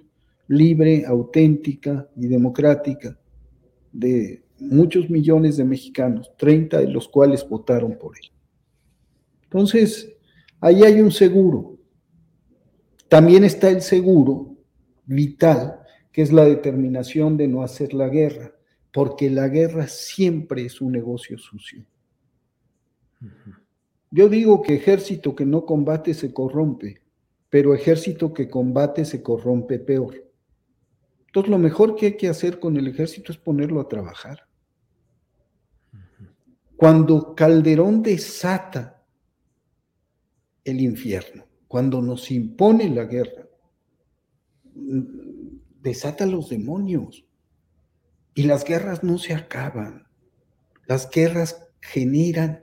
libre, 0.48 1.06
auténtica 1.06 2.10
y 2.16 2.28
democrática 2.28 3.18
de 3.92 4.44
muchos 4.60 5.10
millones 5.10 5.58
de 5.58 5.66
mexicanos, 5.66 6.32
30 6.38 6.80
de 6.80 6.88
los 6.88 7.08
cuales 7.08 7.48
votaron 7.48 7.98
por 7.98 8.18
él. 8.18 8.30
Entonces, 9.44 10.14
ahí 10.60 10.84
hay 10.84 11.02
un 11.02 11.12
seguro. 11.12 11.78
También 13.08 13.44
está 13.44 13.70
el 13.70 13.82
seguro 13.82 14.56
vital, 15.06 15.81
que 16.12 16.22
es 16.22 16.32
la 16.32 16.46
determinación 16.46 17.38
de 17.38 17.48
no 17.48 17.64
hacer 17.64 17.94
la 17.94 18.10
guerra, 18.10 18.54
porque 18.92 19.30
la 19.30 19.48
guerra 19.48 19.88
siempre 19.88 20.66
es 20.66 20.82
un 20.82 20.92
negocio 20.92 21.38
sucio. 21.38 21.86
Yo 24.10 24.28
digo 24.28 24.62
que 24.62 24.76
ejército 24.76 25.36
que 25.36 25.46
no 25.46 25.66
combate 25.66 26.14
se 26.14 26.34
corrompe, 26.34 27.02
pero 27.50 27.74
ejército 27.74 28.34
que 28.34 28.50
combate 28.50 29.06
se 29.06 29.24
corrompe 29.24 29.80
peor. 29.80 30.16
Entonces 31.28 31.50
lo 31.50 31.58
mejor 31.58 31.96
que 31.96 32.08
hay 32.08 32.18
que 32.18 32.28
hacer 32.28 32.60
con 32.60 32.76
el 32.76 32.88
ejército 32.88 33.32
es 33.32 33.38
ponerlo 33.38 33.80
a 33.80 33.88
trabajar. 33.88 34.48
Cuando 36.76 37.36
Calderón 37.36 38.02
desata 38.02 39.02
el 40.66 40.82
infierno, 40.82 41.46
cuando 41.68 42.02
nos 42.02 42.30
impone 42.32 42.90
la 42.90 43.06
guerra, 43.06 43.48
desata 45.82 46.26
los 46.26 46.50
demonios. 46.50 47.26
Y 48.34 48.44
las 48.44 48.64
guerras 48.64 49.04
no 49.04 49.18
se 49.18 49.34
acaban. 49.34 50.08
Las 50.88 51.10
guerras 51.10 51.68
generan 51.82 52.62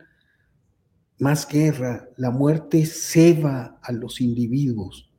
más 1.18 1.46
guerra. 1.46 2.08
La 2.16 2.30
muerte 2.30 2.86
ceba 2.86 3.78
a 3.82 3.92
los 3.92 4.20
individuos. 4.20 5.12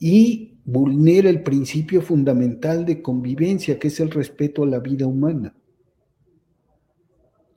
Y 0.00 0.58
vulnera 0.64 1.30
el 1.30 1.42
principio 1.42 2.02
fundamental 2.02 2.84
de 2.84 3.00
convivencia, 3.02 3.78
que 3.78 3.88
es 3.88 4.00
el 4.00 4.10
respeto 4.10 4.62
a 4.62 4.66
la 4.66 4.80
vida 4.80 5.06
humana. 5.06 5.54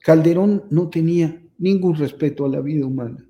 Calderón 0.00 0.64
no 0.70 0.88
tenía 0.88 1.40
ningún 1.58 1.94
respeto 1.94 2.44
a 2.44 2.48
la 2.48 2.60
vida 2.60 2.86
humana. 2.86 3.28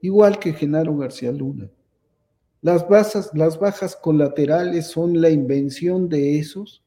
Igual 0.00 0.40
que 0.40 0.52
Genaro 0.52 0.96
García 0.96 1.30
Luna. 1.30 1.70
Las, 2.62 2.86
las 3.34 3.58
bajas 3.58 3.96
colaterales 3.96 4.86
son 4.86 5.20
la 5.20 5.30
invención 5.30 6.08
de 6.08 6.38
esos 6.38 6.84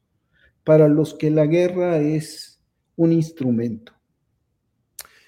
para 0.64 0.88
los 0.88 1.14
que 1.14 1.30
la 1.30 1.46
guerra 1.46 1.98
es 1.98 2.60
un 2.96 3.12
instrumento. 3.12 3.92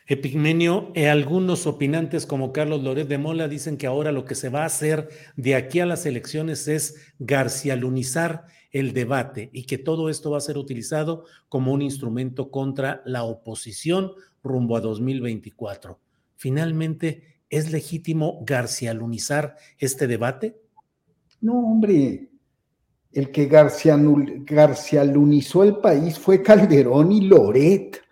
Epigmenio, 0.07 0.91
eh, 0.95 1.11
algunos 1.11 1.67
opinantes 1.67 2.25
como 2.25 2.55
Carlos 2.55 2.83
Loret 2.83 3.07
de 3.07 3.19
Mola 3.19 3.47
dicen 3.47 3.77
que 3.77 3.87
ahora 3.87 4.11
lo 4.11 4.25
que 4.25 4.35
se 4.35 4.49
va 4.49 4.63
a 4.63 4.67
hacer 4.67 5.11
de 5.37 5.55
aquí 5.55 5.81
a 5.81 5.87
las 5.87 6.07
elecciones 6.07 6.67
es 6.67 7.13
garcialunizar 7.19 8.47
el 8.71 8.95
debate 8.95 9.51
y 9.53 9.65
que 9.65 9.77
todo 9.77 10.09
esto 10.09 10.31
va 10.31 10.39
a 10.39 10.41
ser 10.41 10.57
utilizado 10.57 11.27
como 11.51 11.73
un 11.73 11.83
instrumento 11.83 12.51
contra 12.51 13.03
la 13.05 13.23
oposición 13.25 14.13
rumbo 14.43 14.79
a 14.79 14.81
2024. 14.81 16.01
Finalmente, 16.37 17.38
¿es 17.51 17.71
legítimo 17.71 18.43
garcialunizar 18.45 19.57
este 19.79 20.07
debate? 20.07 20.61
No, 21.41 21.59
hombre. 21.59 22.31
el 23.13 23.31
que 23.31 23.47
García, 23.47 23.97
Lunizó 25.05 25.65
el 25.65 25.77
país 25.77 26.19
fue 26.19 26.43
Calderón 26.43 27.13
y 27.13 27.23
Loret. 27.23 28.03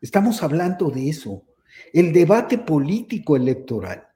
Estamos 0.00 0.42
hablando 0.42 0.90
de 0.90 1.08
eso. 1.08 1.44
El 1.92 2.12
debate 2.12 2.58
político 2.58 3.36
electoral 3.36 4.08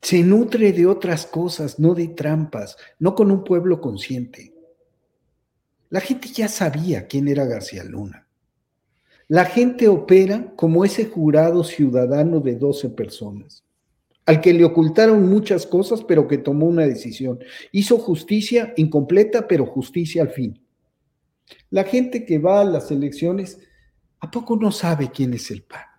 se 0.00 0.22
nutre 0.22 0.72
de 0.72 0.86
otras 0.86 1.26
cosas, 1.26 1.78
no 1.78 1.94
de 1.94 2.08
trampas, 2.08 2.76
no 2.98 3.14
con 3.14 3.30
un 3.30 3.44
pueblo 3.44 3.80
consciente. 3.80 4.54
La 5.90 6.00
gente 6.00 6.28
ya 6.28 6.48
sabía 6.48 7.06
quién 7.06 7.28
era 7.28 7.44
García 7.44 7.84
Luna. 7.84 8.26
La 9.28 9.44
gente 9.44 9.88
opera 9.88 10.52
como 10.56 10.84
ese 10.84 11.04
jurado 11.04 11.62
ciudadano 11.62 12.40
de 12.40 12.56
12 12.56 12.90
personas, 12.90 13.64
al 14.26 14.40
que 14.40 14.52
le 14.52 14.64
ocultaron 14.64 15.28
muchas 15.28 15.66
cosas, 15.66 16.02
pero 16.02 16.26
que 16.26 16.38
tomó 16.38 16.66
una 16.66 16.86
decisión. 16.86 17.38
Hizo 17.70 17.98
justicia 17.98 18.72
incompleta, 18.76 19.46
pero 19.46 19.66
justicia 19.66 20.22
al 20.22 20.30
fin. 20.30 20.64
La 21.70 21.84
gente 21.84 22.24
que 22.24 22.38
va 22.38 22.60
a 22.60 22.64
las 22.64 22.90
elecciones, 22.90 23.58
¿a 24.20 24.30
poco 24.30 24.56
no 24.56 24.72
sabe 24.72 25.10
quién 25.10 25.34
es 25.34 25.50
el 25.50 25.62
PAN? 25.62 25.89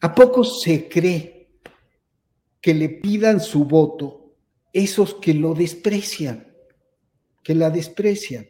¿A 0.00 0.14
poco 0.14 0.44
se 0.44 0.88
cree 0.88 1.48
que 2.60 2.74
le 2.74 2.88
pidan 2.88 3.40
su 3.40 3.64
voto 3.64 4.34
esos 4.72 5.14
que 5.14 5.32
lo 5.32 5.54
desprecian, 5.54 6.52
que 7.42 7.54
la 7.54 7.70
desprecian, 7.70 8.46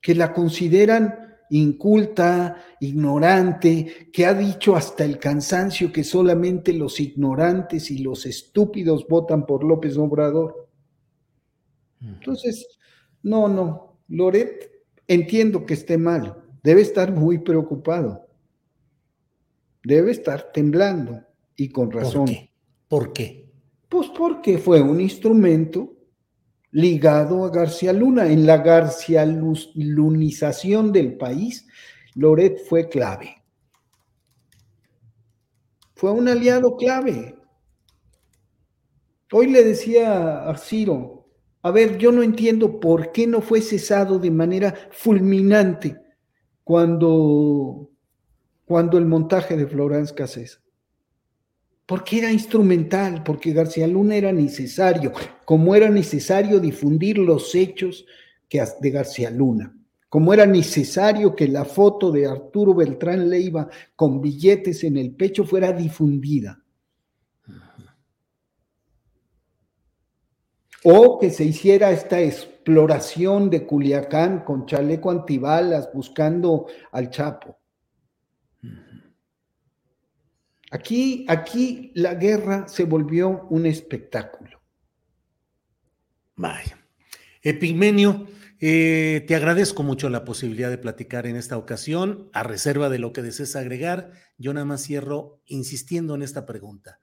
que 0.00 0.14
la 0.14 0.32
consideran 0.32 1.36
inculta, 1.50 2.56
ignorante, 2.80 4.10
que 4.12 4.26
ha 4.26 4.34
dicho 4.34 4.74
hasta 4.74 5.04
el 5.04 5.18
cansancio 5.18 5.92
que 5.92 6.02
solamente 6.02 6.72
los 6.72 6.98
ignorantes 6.98 7.90
y 7.90 7.98
los 7.98 8.26
estúpidos 8.26 9.06
votan 9.08 9.46
por 9.46 9.64
López 9.64 9.96
Obrador? 9.96 10.68
Entonces, 12.00 12.66
no, 13.22 13.48
no, 13.48 14.00
Loret, 14.08 14.70
entiendo 15.06 15.64
que 15.64 15.74
esté 15.74 15.96
mal, 15.96 16.42
debe 16.62 16.82
estar 16.82 17.12
muy 17.12 17.38
preocupado 17.38 18.31
debe 19.84 20.12
estar 20.12 20.52
temblando 20.52 21.22
y 21.56 21.68
con 21.70 21.90
razón. 21.90 22.26
¿Por 22.26 22.34
qué? 22.34 22.50
¿Por 22.88 23.12
qué? 23.12 23.52
Pues 23.88 24.08
porque 24.16 24.58
fue 24.58 24.80
un 24.80 25.00
instrumento 25.00 25.94
ligado 26.70 27.44
a 27.44 27.50
García 27.50 27.92
Luna. 27.92 28.26
En 28.26 28.46
la 28.46 28.58
García 28.58 29.24
Lunización 29.26 30.92
del 30.92 31.16
país, 31.16 31.66
Loret 32.14 32.58
fue 32.68 32.88
clave. 32.88 33.42
Fue 35.94 36.10
un 36.10 36.28
aliado 36.28 36.76
clave. 36.76 37.36
Hoy 39.30 39.46
le 39.48 39.62
decía 39.62 40.48
a 40.48 40.56
Ciro, 40.58 41.28
a 41.62 41.70
ver, 41.70 41.96
yo 41.96 42.10
no 42.10 42.22
entiendo 42.22 42.80
por 42.80 43.12
qué 43.12 43.26
no 43.26 43.40
fue 43.40 43.60
cesado 43.60 44.18
de 44.18 44.30
manera 44.30 44.74
fulminante 44.90 45.96
cuando 46.64 47.91
cuando 48.72 48.96
el 48.96 49.04
montaje 49.04 49.54
de 49.54 49.66
Florence 49.66 50.14
Cassés. 50.14 50.58
Porque 51.84 52.20
era 52.20 52.32
instrumental, 52.32 53.22
porque 53.22 53.52
García 53.52 53.86
Luna 53.86 54.16
era 54.16 54.32
necesario, 54.32 55.12
como 55.44 55.74
era 55.74 55.90
necesario 55.90 56.58
difundir 56.58 57.18
los 57.18 57.54
hechos 57.54 58.06
de 58.48 58.90
García 58.90 59.28
Luna, 59.28 59.76
como 60.08 60.32
era 60.32 60.46
necesario 60.46 61.36
que 61.36 61.48
la 61.48 61.66
foto 61.66 62.10
de 62.10 62.26
Arturo 62.26 62.74
Beltrán 62.74 63.28
Leiva 63.28 63.68
con 63.94 64.22
billetes 64.22 64.84
en 64.84 64.96
el 64.96 65.14
pecho 65.16 65.44
fuera 65.44 65.70
difundida. 65.74 66.64
O 70.82 71.18
que 71.18 71.28
se 71.28 71.44
hiciera 71.44 71.90
esta 71.90 72.22
exploración 72.22 73.50
de 73.50 73.66
Culiacán 73.66 74.44
con 74.46 74.64
chaleco 74.64 75.10
antibalas 75.10 75.92
buscando 75.92 76.68
al 76.90 77.10
Chapo. 77.10 77.58
Aquí, 80.70 81.26
aquí 81.28 81.92
la 81.94 82.14
guerra 82.14 82.66
se 82.66 82.84
volvió 82.84 83.46
un 83.50 83.66
espectáculo. 83.66 84.62
Vaya. 86.34 86.78
Epigmenio, 87.42 88.26
eh, 88.58 89.24
te 89.26 89.34
agradezco 89.34 89.82
mucho 89.82 90.08
la 90.08 90.24
posibilidad 90.24 90.70
de 90.70 90.78
platicar 90.78 91.26
en 91.26 91.36
esta 91.36 91.58
ocasión. 91.58 92.30
A 92.32 92.42
reserva 92.42 92.88
de 92.88 92.98
lo 92.98 93.12
que 93.12 93.20
desees 93.20 93.54
agregar, 93.54 94.12
yo 94.38 94.54
nada 94.54 94.64
más 94.64 94.84
cierro 94.84 95.42
insistiendo 95.46 96.14
en 96.14 96.22
esta 96.22 96.46
pregunta. 96.46 97.00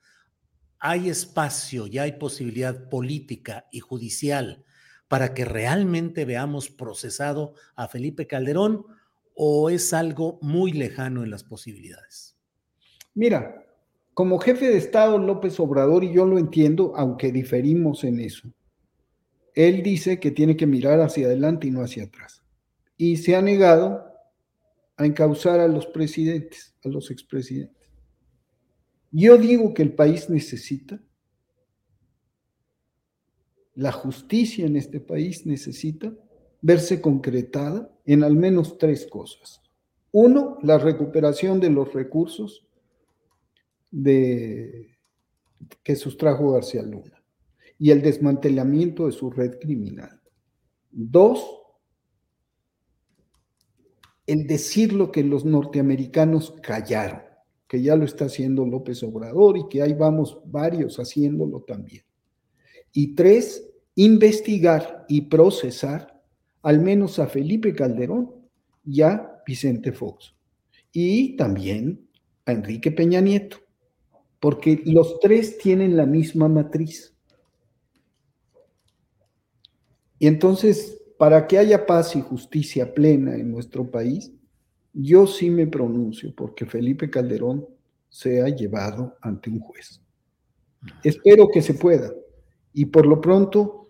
¿Hay 0.80 1.10
espacio 1.10 1.86
y 1.86 2.00
hay 2.00 2.14
posibilidad 2.14 2.90
política 2.90 3.68
y 3.72 3.82
judicial 3.82 4.64
para 5.10 5.34
que 5.34 5.44
realmente 5.44 6.24
veamos 6.24 6.70
procesado 6.70 7.54
a 7.76 7.88
Felipe 7.88 8.26
Calderón 8.26 8.86
o 9.42 9.70
es 9.70 9.94
algo 9.94 10.38
muy 10.42 10.74
lejano 10.74 11.24
en 11.24 11.32
las 11.32 11.46
posibilidades? 11.46 12.38
Mira, 13.14 13.66
como 14.14 14.38
jefe 14.38 14.68
de 14.68 14.78
Estado 14.78 15.18
López 15.18 15.58
Obrador, 15.62 16.04
y 16.04 16.12
yo 16.14 16.26
lo 16.26 16.38
entiendo, 16.38 16.92
aunque 16.98 17.32
diferimos 17.32 18.04
en 18.04 18.20
eso, 18.20 18.54
él 19.56 19.82
dice 19.82 20.20
que 20.20 20.32
tiene 20.32 20.58
que 20.58 20.68
mirar 20.68 21.00
hacia 21.00 21.28
adelante 21.28 21.68
y 21.68 21.72
no 21.72 21.82
hacia 21.82 22.04
atrás. 22.04 22.44
Y 22.98 23.16
se 23.16 23.38
ha 23.38 23.42
negado 23.42 24.04
a 24.98 25.06
encauzar 25.06 25.62
a 25.62 25.70
los 25.70 25.86
presidentes, 25.88 26.76
a 26.84 26.90
los 26.90 27.10
expresidentes. 27.10 27.90
Yo 29.10 29.38
digo 29.38 29.74
que 29.74 29.84
el 29.84 29.94
país 29.94 30.30
necesita, 30.30 31.02
la 33.74 33.94
justicia 33.94 34.66
en 34.66 34.76
este 34.76 35.00
país 35.00 35.46
necesita 35.46 36.14
verse 36.62 37.02
concretada 37.02 37.92
en 38.06 38.24
al 38.24 38.36
menos 38.36 38.78
tres 38.78 39.08
cosas. 39.08 39.62
Uno, 40.12 40.58
la 40.64 40.78
recuperación 40.78 41.60
de 41.60 41.70
los 41.70 41.94
recursos 41.94 42.66
que 43.92 45.96
sustrajo 45.96 46.52
García 46.52 46.84
Luna 46.84 47.24
y 47.78 47.92
el 47.92 48.02
desmantelamiento 48.02 49.06
de 49.06 49.12
su 49.12 49.30
red 49.30 49.60
criminal. 49.60 50.20
Dos, 50.92 51.46
el 54.28 54.48
decir 54.48 54.94
lo 54.94 55.12
que 55.12 55.24
los 55.24 55.46
norteamericanos 55.46 56.56
callaron, 56.62 57.22
que 57.68 57.82
ya 57.82 57.96
lo 57.96 58.06
está 58.06 58.26
haciendo 58.26 58.66
López 58.66 59.02
Obrador 59.04 59.58
y 59.58 59.68
que 59.70 59.82
ahí 59.82 59.94
vamos 59.94 60.40
varios 60.46 60.98
haciéndolo 60.98 61.62
también. 61.62 62.04
Y 62.92 63.16
tres, 63.16 63.70
investigar 63.96 65.06
y 65.08 65.22
procesar 65.22 66.09
al 66.62 66.80
menos 66.82 67.20
a 67.20 67.28
Felipe 67.28 67.74
Calderón 67.74 68.32
y 68.86 69.02
a 69.02 69.42
Vicente 69.46 69.92
Fox. 69.92 70.36
Y 70.92 71.36
también 71.36 72.08
a 72.46 72.52
Enrique 72.52 72.92
Peña 72.92 73.22
Nieto 73.22 73.58
porque 74.40 74.82
los 74.86 75.20
tres 75.20 75.58
tienen 75.58 75.98
la 75.98 76.06
misma 76.06 76.48
matriz. 76.48 77.14
Y 80.18 80.28
entonces, 80.28 81.02
para 81.18 81.48
que 81.48 81.58
haya 81.58 81.86
paz 81.86 82.16
y 82.16 82.22
justicia 82.22 82.94
plena 82.94 83.36
en 83.36 83.52
nuestro 83.52 83.90
país, 83.90 84.32
yo 84.94 85.28
sí 85.28 85.50
me 85.50 85.68
pronuncio 85.68 86.34
porque 86.36 86.66
Felipe 86.66 87.10
Calderón 87.10 87.68
sea 88.10 88.48
llevado 88.50 89.18
ante 89.22 89.50
un 89.50 89.60
juez. 89.60 90.02
Espero 91.04 91.50
que 91.50 91.62
se 91.62 91.74
pueda. 91.74 92.12
Y 92.74 92.86
por 92.86 93.06
lo 93.06 93.22
pronto, 93.22 93.89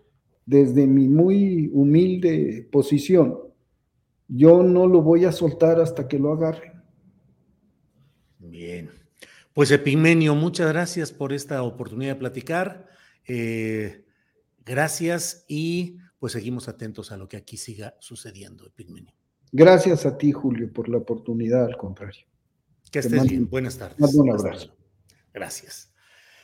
desde 0.50 0.88
mi 0.88 1.08
muy 1.08 1.70
humilde 1.72 2.68
posición, 2.72 3.38
yo 4.28 4.64
no 4.64 4.88
lo 4.88 5.04
voy 5.04 5.26
a 5.26 5.32
soltar 5.32 5.80
hasta 5.80 6.08
que 6.08 6.18
lo 6.18 6.34
agarren. 6.34 6.82
Bien. 8.40 8.90
Pues 9.54 9.70
Epigmenio, 9.70 10.34
muchas 10.34 10.70
gracias 10.70 11.12
por 11.12 11.34
esta 11.34 11.62
oportunidad 11.62 12.14
de 12.14 12.20
platicar. 12.20 12.88
Eh, 13.28 14.06
gracias 14.66 15.46
y 15.48 15.98
pues 16.18 16.34
seguimos 16.34 16.68
atentos 16.68 17.12
a 17.12 17.18
lo 17.18 17.28
que 17.28 17.38
aquí 17.38 17.56
siga 17.56 17.96
sucediendo, 18.00 18.66
Epigmenio. 18.66 19.14
Gracias 19.52 20.08
a 20.08 20.18
ti, 20.18 20.32
Julio, 20.32 20.74
por 20.74 20.90
la 20.90 20.98
oportunidad, 20.98 21.66
al 21.66 21.78
contrario. 21.78 22.26
Que 22.92 23.00
estés 23.00 23.22
bien. 23.22 23.48
Buenas 23.48 23.78
tardes. 23.78 24.16
Un 24.16 24.32
abrazo. 24.32 24.76
Gracias. 25.32 25.89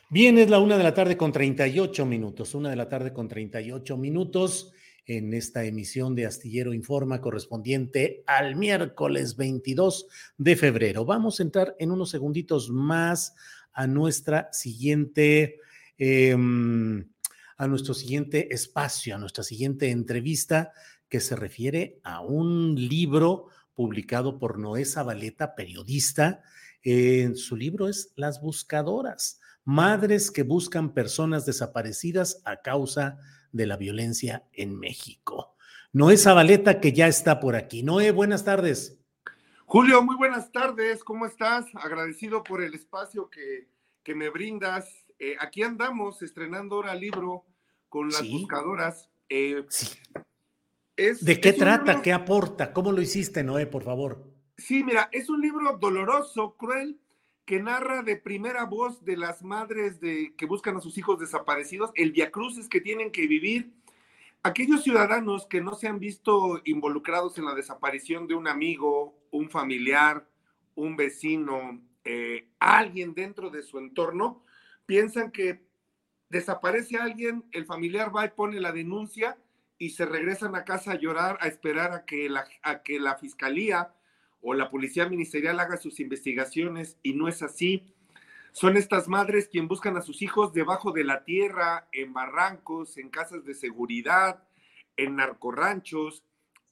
Bien, 0.07 0.37
es 0.37 0.51
la 0.51 0.59
una 0.59 0.77
de 0.77 0.83
la 0.83 0.93
tarde 0.93 1.17
con 1.17 1.31
38 1.31 2.05
minutos. 2.05 2.53
Una 2.53 2.69
de 2.69 2.75
la 2.75 2.87
tarde 2.87 3.11
con 3.11 3.27
38 3.27 3.97
minutos 3.97 4.71
en 5.07 5.33
esta 5.33 5.63
emisión 5.63 6.13
de 6.13 6.27
Astillero 6.27 6.75
Informa 6.75 7.21
correspondiente 7.21 8.23
al 8.27 8.55
miércoles 8.55 9.35
22 9.35 10.05
de 10.37 10.55
febrero. 10.55 11.05
Vamos 11.05 11.39
a 11.39 11.43
entrar 11.43 11.75
en 11.79 11.89
unos 11.89 12.11
segunditos 12.11 12.69
más 12.69 13.33
a 13.73 13.87
nuestra 13.87 14.49
siguiente 14.51 15.59
em, 15.97 17.09
a 17.57 17.67
nuestro 17.67 17.95
siguiente 17.95 18.53
espacio, 18.53 19.15
a 19.15 19.17
nuestra 19.17 19.43
siguiente 19.43 19.89
entrevista, 19.89 20.71
que 21.09 21.19
se 21.19 21.35
refiere 21.35 21.99
a 22.03 22.21
un 22.21 22.75
libro 22.75 23.47
publicado 23.73 24.37
por 24.37 24.59
Noé 24.59 24.85
Zabaleta, 24.85 25.55
periodista. 25.55 26.43
En 26.83 27.35
su 27.35 27.55
libro 27.55 27.87
es 27.87 28.11
Las 28.15 28.39
Buscadoras, 28.39 29.39
madres 29.65 30.31
que 30.31 30.43
buscan 30.43 30.93
personas 30.93 31.45
desaparecidas 31.45 32.41
a 32.45 32.61
causa 32.61 33.19
de 33.51 33.65
la 33.65 33.77
violencia 33.77 34.47
en 34.53 34.79
México. 34.79 35.55
Noé 35.91 36.17
Zabaleta, 36.17 36.79
que 36.79 36.93
ya 36.93 37.07
está 37.07 37.39
por 37.39 37.55
aquí. 37.55 37.81
Noé, 37.83 38.11
buenas 38.11 38.45
tardes. 38.45 38.99
Julio, 39.65 40.03
muy 40.03 40.15
buenas 40.15 40.51
tardes. 40.51 41.03
¿Cómo 41.03 41.25
estás? 41.25 41.65
Agradecido 41.75 42.43
por 42.43 42.61
el 42.61 42.73
espacio 42.75 43.29
que, 43.29 43.67
que 44.03 44.13
me 44.13 44.29
brindas. 44.29 44.87
Eh, 45.17 45.35
aquí 45.39 45.63
andamos 45.63 46.21
estrenando 46.21 46.75
ahora 46.75 46.93
libro 46.93 47.45
con 47.89 48.09
las 48.09 48.29
buscadoras. 48.29 49.09
Eh, 49.29 49.65
sí. 49.69 49.87
¿De 50.95 51.39
qué 51.41 51.53
trata? 51.53 52.01
¿Qué 52.01 52.13
aporta? 52.13 52.71
¿Cómo 52.71 52.91
lo 52.91 53.01
hiciste, 53.01 53.43
Noé, 53.43 53.65
por 53.65 53.83
favor? 53.83 54.35
Sí, 54.57 54.83
mira, 54.83 55.09
es 55.11 55.29
un 55.29 55.41
libro 55.41 55.77
doloroso, 55.77 56.55
cruel, 56.55 56.99
que 57.45 57.61
narra 57.61 58.01
de 58.01 58.17
primera 58.17 58.65
voz 58.65 59.05
de 59.05 59.17
las 59.17 59.43
madres 59.43 59.99
de, 59.99 60.33
que 60.35 60.47
buscan 60.47 60.77
a 60.77 60.81
sus 60.81 60.97
hijos 60.97 61.19
desaparecidos, 61.19 61.91
el 61.95 62.11
viacruces 62.11 62.67
que 62.67 62.81
tienen 62.81 63.11
que 63.11 63.27
vivir. 63.27 63.71
Aquellos 64.41 64.83
ciudadanos 64.83 65.45
que 65.45 65.61
no 65.61 65.75
se 65.75 65.87
han 65.87 65.99
visto 65.99 66.61
involucrados 66.65 67.37
en 67.37 67.45
la 67.45 67.55
desaparición 67.55 68.27
de 68.27 68.35
un 68.35 68.47
amigo, 68.47 69.15
un 69.31 69.49
familiar, 69.49 70.27
un 70.73 70.95
vecino, 70.95 71.81
eh, 72.03 72.49
alguien 72.59 73.13
dentro 73.13 73.49
de 73.49 73.63
su 73.63 73.77
entorno, 73.77 74.43
piensan 74.85 75.31
que 75.31 75.63
desaparece 76.29 76.97
alguien, 76.97 77.45
el 77.51 77.65
familiar 77.65 78.15
va 78.15 78.25
y 78.25 78.29
pone 78.29 78.59
la 78.59 78.71
denuncia 78.71 79.37
y 79.77 79.91
se 79.91 80.05
regresan 80.05 80.55
a 80.55 80.63
casa 80.65 80.93
a 80.93 80.99
llorar, 80.99 81.37
a 81.41 81.47
esperar 81.47 81.91
a 81.93 82.05
que 82.05 82.29
la, 82.29 82.47
a 82.63 82.81
que 82.81 82.99
la 82.99 83.15
fiscalía 83.15 83.93
o 84.47 84.53
la 84.53 84.69
policía 84.69 85.09
ministerial 85.09 85.59
haga 85.59 85.75
sus 85.75 85.99
investigaciones 85.99 86.99
y 87.01 87.15
no 87.15 87.27
es 87.27 87.41
así. 87.41 87.83
Son 88.51 88.77
estas 88.77 89.07
madres 89.07 89.49
quien 89.49 89.67
buscan 89.67 89.97
a 89.97 90.03
sus 90.03 90.21
hijos 90.21 90.53
debajo 90.53 90.91
de 90.91 91.03
la 91.03 91.23
tierra, 91.23 91.87
en 91.91 92.13
barrancos, 92.13 92.97
en 92.97 93.09
casas 93.09 93.43
de 93.43 93.55
seguridad, 93.55 94.43
en 94.97 95.15
narcoranchos, 95.15 96.23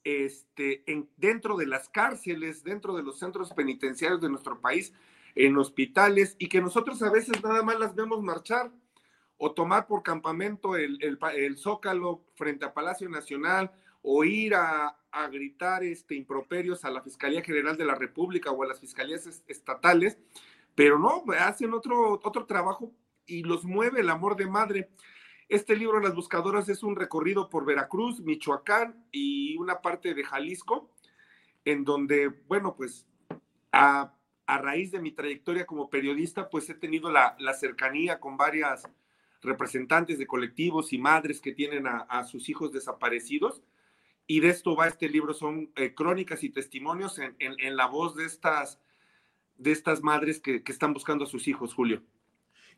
este, 0.04 0.84
en, 0.86 1.10
dentro 1.16 1.56
de 1.56 1.66
las 1.66 1.88
cárceles, 1.88 2.62
dentro 2.62 2.94
de 2.94 3.02
los 3.02 3.18
centros 3.18 3.52
penitenciarios 3.52 4.20
de 4.20 4.30
nuestro 4.30 4.60
país, 4.60 4.94
en 5.34 5.58
hospitales, 5.58 6.36
y 6.38 6.48
que 6.48 6.60
nosotros 6.60 7.02
a 7.02 7.10
veces 7.10 7.42
nada 7.42 7.64
más 7.64 7.80
las 7.80 7.96
vemos 7.96 8.22
marchar 8.22 8.70
o 9.36 9.50
tomar 9.50 9.88
por 9.88 10.04
campamento 10.04 10.76
el, 10.76 11.18
Zócalo 11.56 12.24
frente 12.36 12.66
a 12.66 12.72
Palacio 12.72 13.08
Nacional 13.08 13.72
o 14.06 14.22
ir 14.22 14.54
a, 14.54 14.96
gritar 15.32 15.82
este, 15.84 16.14
improperios 16.14 16.84
a 16.84 16.90
la 16.90 17.00
Fiscalía 17.00 17.40
General 17.40 17.76
de 17.76 17.84
la 17.84 17.94
República 17.94 18.50
o 18.50 18.62
a 18.62 18.66
las 18.66 18.80
fiscalías 18.80 19.42
estatales, 19.46 20.18
pero 20.74 20.98
no, 20.98 21.24
hacen 21.38 21.72
otro, 21.72 22.20
otro 22.22 22.46
trabajo 22.46 22.92
y 23.24 23.44
los 23.44 23.64
mueve 23.64 24.00
el 24.00 24.10
amor 24.10 24.36
de 24.36 24.46
madre. 24.46 24.90
Este 25.48 25.76
libro, 25.76 26.00
Las 26.00 26.14
Buscadoras, 26.14 26.68
es 26.68 26.82
un 26.82 26.96
recorrido 26.96 27.48
por 27.48 27.64
Veracruz, 27.64 28.20
Michoacán 28.20 29.06
y 29.12 29.56
una 29.56 29.80
parte 29.80 30.14
de 30.14 30.24
Jalisco, 30.24 30.90
en 31.64 31.84
donde, 31.84 32.28
bueno, 32.48 32.74
pues 32.76 33.06
a, 33.72 34.12
raíz 34.46 34.90
de 34.90 35.00
mi 35.00 35.12
trayectoria 35.12 35.64
como 35.64 35.88
periodista, 35.88 36.50
pues 36.50 36.68
he 36.68 36.74
tenido 36.74 37.10
la, 37.10 37.36
la 37.38 37.54
cercanía 37.54 38.20
con 38.20 38.36
varias 38.36 38.82
representantes 39.44 40.18
de 40.18 40.26
colectivos 40.26 40.92
y 40.92 40.98
madres 40.98 41.40
que 41.40 41.52
tienen 41.52 41.86
a, 41.86 42.24
sus 42.24 42.48
hijos 42.48 42.72
desaparecidos. 42.72 43.62
Y 44.26 44.40
de 44.40 44.48
esto 44.48 44.74
va 44.74 44.88
este 44.88 45.08
libro, 45.08 45.34
son 45.34 45.70
eh, 45.76 45.94
crónicas 45.94 46.42
y 46.42 46.50
testimonios 46.50 47.18
en, 47.18 47.76
la 47.76 47.86
voz 47.86 48.16
de 48.16 48.24
estas, 48.24 48.80
de 49.56 49.72
estas 49.72 50.02
madres 50.02 50.40
que, 50.40 50.62
están 50.66 50.94
buscando 50.94 51.24
a 51.24 51.28
sus 51.28 51.46
hijos, 51.46 51.74
Julio. 51.74 52.02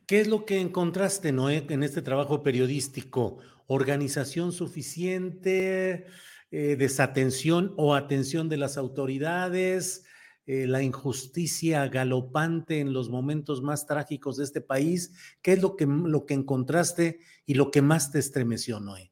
¿Qué 0.07 0.20
es 0.20 0.28
lo 0.28 0.44
que 0.44 0.61
encontraste, 0.61 1.32
Noé, 1.32 1.64
en 1.68 1.82
este 1.82 2.03
trabajo 2.03 2.42
periodístico? 2.42 3.38
¿Organización 3.66 4.53
suficiente? 4.53 6.07
Eh, 6.51 6.76
¿Desatención 6.76 7.74
o 7.76 7.94
atención 7.94 8.49
de 8.49 8.57
las 8.57 8.76
autoridades? 8.76 10.05
Eh, 10.49 10.68
la 10.68 10.80
injusticia 10.80 11.88
galopante 11.88 12.78
en 12.78 12.92
los 12.92 13.09
momentos 13.09 13.62
más 13.62 13.84
trágicos 13.84 14.36
de 14.36 14.44
este 14.44 14.61
país? 14.61 15.12
¿Qué 15.42 15.55
es 15.55 15.61
lo 15.61 15.74
que, 15.74 15.86
lo 15.86 16.24
que 16.24 16.34
encontraste 16.34 17.18
y 17.47 17.55
lo 17.55 17.72
que 17.72 17.82
más 17.82 18.12
te 18.12 18.20
estremeció, 18.20 18.78
Noé? 18.78 19.11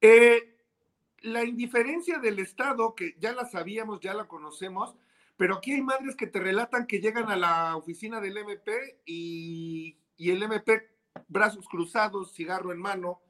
Eh, 0.00 0.47
la 1.22 1.44
indiferencia 1.44 2.18
del 2.18 2.38
Estado, 2.38 2.94
que 2.94 3.16
ya 3.18 3.32
la 3.32 3.46
sabíamos, 3.46 4.00
ya 4.00 4.14
la 4.14 4.26
conocemos, 4.26 4.94
pero 5.36 5.56
aquí 5.56 5.72
hay 5.72 5.82
madres 5.82 6.16
que 6.16 6.26
te 6.26 6.40
relatan 6.40 6.86
que 6.86 7.00
llegan 7.00 7.30
a 7.30 7.36
la 7.36 7.76
oficina 7.76 8.20
del 8.20 8.36
MP 8.36 9.00
y, 9.06 9.96
el 10.18 10.42
MP, 10.42 10.88
brazos 11.28 11.68
cruzados, 11.68 12.34
cigarro 12.34 12.72
en 12.72 12.78
mano. 12.78 13.20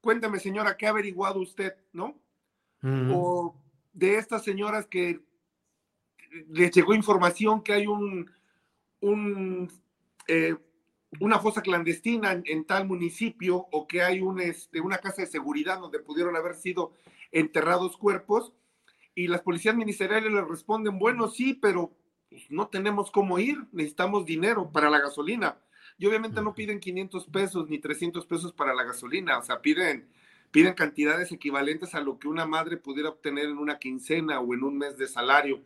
Cuéntame, 0.00 0.40
señora, 0.40 0.76
¿qué 0.76 0.86
ha 0.86 0.90
averiguado 0.90 1.40
usted, 1.40 1.74
no? 1.92 2.20
O 2.82 3.56
de 3.92 4.18
estas 4.18 4.44
señoras 4.44 4.86
que 4.86 5.20
les 6.48 6.70
llegó 6.70 6.94
información 6.94 7.62
que 7.62 7.72
hay 7.72 7.86
un, 7.86 8.30
eh, 10.28 10.54
una 11.20 11.38
fosa 11.38 11.62
clandestina 11.62 12.40
en, 12.44 12.64
tal 12.64 12.86
municipio 12.86 13.66
o 13.72 13.86
que 13.86 14.02
hay 14.02 14.20
un, 14.20 14.40
este, 14.40 14.80
una 14.80 14.98
casa 14.98 15.22
de 15.22 15.28
seguridad 15.28 15.80
donde 15.80 16.00
pudieron 16.00 16.36
haber 16.36 16.54
sido 16.54 16.92
enterrados 17.32 17.96
cuerpos 17.96 18.52
y 19.14 19.26
las 19.26 19.42
policías 19.42 19.74
ministeriales 19.74 20.32
les 20.32 20.46
responden, 20.46 20.98
bueno, 20.98 21.28
sí, 21.28 21.54
pero 21.54 21.92
pues, 22.30 22.50
no 22.50 22.68
tenemos 22.68 23.10
cómo 23.10 23.38
ir, 23.38 23.66
necesitamos 23.72 24.24
dinero 24.24 24.70
para 24.70 24.90
la 24.90 25.00
gasolina. 25.00 25.58
Y 25.98 26.06
obviamente 26.06 26.40
no 26.40 26.54
piden 26.54 26.78
500 26.78 27.26
pesos 27.26 27.68
ni 27.68 27.78
300 27.78 28.24
pesos 28.26 28.52
para 28.52 28.74
la 28.74 28.84
gasolina, 28.84 29.38
o 29.38 29.42
sea, 29.42 29.60
piden, 29.60 30.08
piden 30.52 30.74
cantidades 30.74 31.32
equivalentes 31.32 31.94
a 31.94 32.00
lo 32.00 32.18
que 32.18 32.28
una 32.28 32.46
madre 32.46 32.76
pudiera 32.76 33.08
obtener 33.08 33.46
en 33.46 33.58
una 33.58 33.78
quincena 33.78 34.38
o 34.38 34.54
en 34.54 34.62
un 34.62 34.78
mes 34.78 34.96
de 34.96 35.08
salario. 35.08 35.60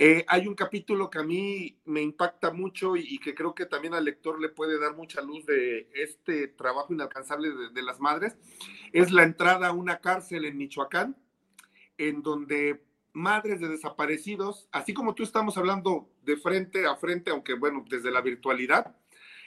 Eh, 0.00 0.24
hay 0.28 0.46
un 0.46 0.54
capítulo 0.54 1.10
que 1.10 1.18
a 1.18 1.24
mí 1.24 1.76
me 1.84 2.00
impacta 2.00 2.52
mucho 2.52 2.94
y, 2.94 3.18
que 3.18 3.34
creo 3.34 3.52
que 3.52 3.66
también 3.66 3.94
al 3.94 4.04
lector 4.04 4.40
le 4.40 4.48
puede 4.48 4.78
dar 4.78 4.94
mucha 4.94 5.20
luz 5.22 5.44
de 5.44 5.90
este 5.92 6.46
trabajo 6.46 6.94
inalcanzable 6.94 7.50
de, 7.72 7.82
las 7.82 7.98
madres. 7.98 8.36
Es 8.92 9.10
la 9.10 9.24
entrada 9.24 9.66
a 9.66 9.72
una 9.72 9.98
cárcel 9.98 10.44
en 10.44 10.56
Michoacán, 10.56 11.16
en 11.96 12.22
donde 12.22 12.80
madres 13.12 13.58
de 13.58 13.66
desaparecidos, 13.66 14.68
así 14.70 14.94
como 14.94 15.16
tú 15.16 15.24
estamos 15.24 15.58
hablando 15.58 16.08
de 16.22 16.36
frente 16.36 16.86
a 16.86 16.94
frente, 16.94 17.32
aunque 17.32 17.54
bueno, 17.54 17.84
desde 17.90 18.12
la 18.12 18.20
virtualidad, 18.20 18.94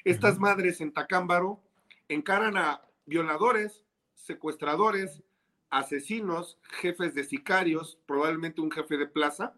estas 0.04 0.38
madres 0.38 0.82
en 0.82 0.92
Tacámbaro 0.92 1.64
encaran 2.10 2.58
a 2.58 2.82
violadores, 3.06 3.86
secuestradores, 4.16 5.24
asesinos, 5.70 6.60
jefes 6.82 7.16
de 7.16 7.24
sicarios, 7.24 7.98
probablemente 8.06 8.60
un 8.60 8.70
jefe 8.70 8.98
de 8.98 9.08
plaza, 9.08 9.56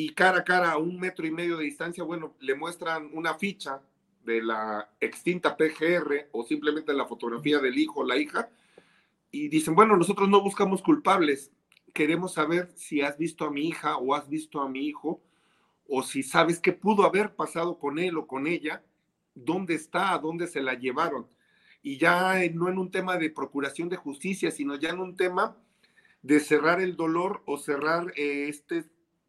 y 0.00 0.10
cara 0.10 0.38
a 0.38 0.44
cara, 0.44 0.70
a 0.70 0.78
un 0.78 0.96
metro 0.96 1.26
y 1.26 1.32
medio 1.32 1.56
de 1.56 1.64
distancia, 1.64 2.04
bueno, 2.04 2.36
le 2.38 2.54
muestran 2.54 3.10
una 3.14 3.34
ficha 3.34 3.82
de 4.24 4.40
la 4.40 4.88
extinta 5.00 5.56
PGR 5.56 6.28
o 6.30 6.44
simplemente 6.44 6.92
la 6.92 7.06
fotografía 7.06 7.58
del 7.58 7.76
hijo 7.76 8.02
o 8.02 8.06
la 8.06 8.16
hija 8.16 8.48
y 9.32 9.48
dicen, 9.48 9.74
bueno, 9.74 9.96
nosotros 9.96 10.28
no 10.28 10.40
buscamos 10.40 10.82
culpables, 10.82 11.50
queremos 11.92 12.34
saber 12.34 12.70
si 12.76 13.00
has 13.00 13.18
visto 13.18 13.44
a 13.44 13.50
mi 13.50 13.66
hija 13.66 13.96
o 13.96 14.14
has 14.14 14.28
visto 14.28 14.60
a 14.60 14.68
mi 14.68 14.86
hijo 14.86 15.20
o 15.88 16.04
si 16.04 16.22
sabes 16.22 16.60
qué 16.60 16.72
pudo 16.72 17.04
haber 17.04 17.34
pasado 17.34 17.80
con 17.80 17.98
él 17.98 18.18
o 18.18 18.28
con 18.28 18.46
ella, 18.46 18.84
dónde 19.34 19.74
está, 19.74 20.12
a 20.12 20.18
dónde 20.18 20.46
se 20.46 20.60
la 20.60 20.74
llevaron. 20.74 21.26
Y 21.82 21.98
ya 21.98 22.38
no 22.54 22.68
en 22.68 22.78
un 22.78 22.92
tema 22.92 23.16
de 23.16 23.30
procuración 23.30 23.88
de 23.88 23.96
justicia, 23.96 24.52
sino 24.52 24.76
ya 24.76 24.90
en 24.90 25.00
un 25.00 25.16
tema 25.16 25.56
de 26.22 26.38
cerrar 26.38 26.80
el 26.80 26.94
dolor 26.94 27.42
o 27.46 27.58
cerrar 27.58 28.12
eh, 28.14 28.46
este 28.48 28.84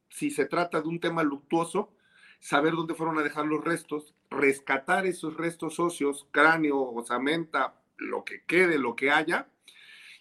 si 0.09 0.31
se 0.31 0.45
trata 0.45 0.81
de 0.81 0.87
un 0.87 0.99
tema 0.99 1.23
luctuoso, 1.23 1.91
saber 2.39 2.73
dónde 2.73 2.95
fueron 2.95 3.17
a 3.17 3.23
dejar 3.23 3.45
los 3.45 3.63
restos, 3.63 4.15
rescatar 4.29 5.05
esos 5.05 5.35
restos 5.35 5.79
óseos, 5.79 6.27
cráneo, 6.31 6.81
osamenta, 6.81 7.75
lo 7.97 8.23
que 8.23 8.43
quede, 8.43 8.77
lo 8.77 8.95
que 8.95 9.11
haya, 9.11 9.49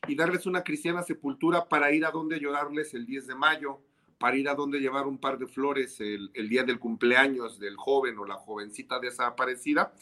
y 0.06 0.14
darles 0.14 0.46
una 0.46 0.62
cristiana 0.62 1.02
sepultura 1.02 1.68
para 1.68 1.92
ir 1.92 2.04
a 2.04 2.10
donde 2.10 2.40
llorarles 2.40 2.94
el 2.94 3.06
10 3.06 3.26
de 3.28 3.34
mayo, 3.34 3.80
para 4.18 4.36
ir 4.36 4.48
a 4.48 4.54
donde 4.54 4.80
llevar 4.80 5.06
un 5.06 5.18
par 5.18 5.38
de 5.38 5.46
flores 5.46 6.00
el, 6.00 6.30
día 6.48 6.64
del 6.64 6.78
cumpleaños 6.78 7.58
del 7.58 7.76
joven 7.76 8.18
o 8.18 8.24
la 8.24 8.34
jovencita 8.34 8.98
desaparecida, 8.98 9.92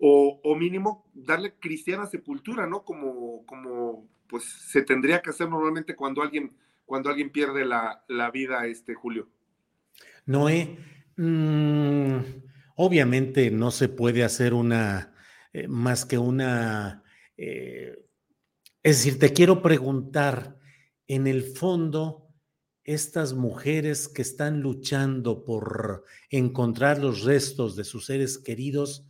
o, 0.00 0.40
o, 0.44 0.54
mínimo 0.54 1.04
darle 1.12 1.54
cristiana 1.54 2.06
sepultura, 2.06 2.68
¿no? 2.68 2.84
Como, 2.84 3.44
como 3.46 4.06
pues 4.28 4.44
se 4.44 4.82
tendría 4.82 5.20
que 5.22 5.30
hacer 5.30 5.48
normalmente 5.48 5.96
cuando 5.96 6.22
alguien 6.22 6.52
cuando 6.88 7.10
alguien 7.10 7.30
pierde 7.30 7.64
la, 7.64 8.30
vida, 8.32 8.66
este 8.66 8.94
Julio? 8.94 9.28
Noé, 10.26 10.78
mm, 11.16 12.16
obviamente 12.76 13.52
no 13.52 13.70
se 13.70 13.88
puede 13.88 14.24
hacer 14.24 14.54
una, 14.54 15.14
eh, 15.52 15.68
más 15.68 16.04
que 16.04 16.18
una 16.18 17.04
Eh, 17.40 17.94
es 18.82 18.98
decir, 19.04 19.18
te 19.20 19.32
quiero 19.32 19.62
preguntar, 19.62 20.58
en 21.06 21.26
el 21.26 21.42
fondo, 21.44 22.28
estas 22.84 23.32
mujeres 23.32 24.08
que 24.08 24.22
están 24.22 24.60
luchando 24.60 25.44
por 25.44 26.04
encontrar 26.30 26.98
los 26.98 27.22
restos 27.22 27.76
de 27.76 27.84
sus 27.84 28.06
seres 28.06 28.38
queridos, 28.38 29.08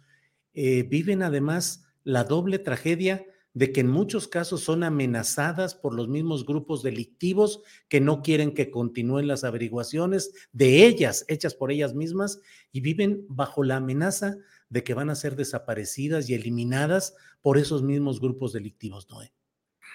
eh, 0.53 0.83
viven 0.83 1.23
además 1.23 1.87
la 2.03 2.25
doble 2.25 2.59
tragedia 2.59 3.25
de 3.55 3.73
que 3.73 3.81
en 3.81 3.89
muchos 3.89 4.29
casos 4.29 4.63
son 4.63 4.85
amenazadas 4.85 5.75
por 5.75 5.95
los 5.95 6.09
mismos 6.09 6.47
grupos 6.47 6.83
delictivos 6.83 7.63
que 7.89 8.01
no 8.01 8.23
quieren 8.23 8.55
que 8.55 8.71
continúen 8.71 9.27
las 9.27 9.45
averiguaciones 9.45 10.33
de 10.53 10.87
ellas, 10.87 11.25
hechas 11.29 11.55
por 11.55 11.73
ellas 11.73 11.95
mismas, 11.95 12.41
y 12.73 12.81
viven 12.81 13.25
bajo 13.29 13.65
la 13.65 13.77
amenaza 13.77 14.37
de 14.69 14.85
que 14.85 14.95
van 14.95 15.11
a 15.11 15.15
ser 15.15 15.35
desaparecidas 15.35 16.29
y 16.29 16.35
eliminadas 16.35 17.17
por 17.41 17.59
esos 17.59 17.83
mismos 17.83 18.21
grupos 18.21 18.53
delictivos, 18.53 19.09
Noé. 19.09 19.33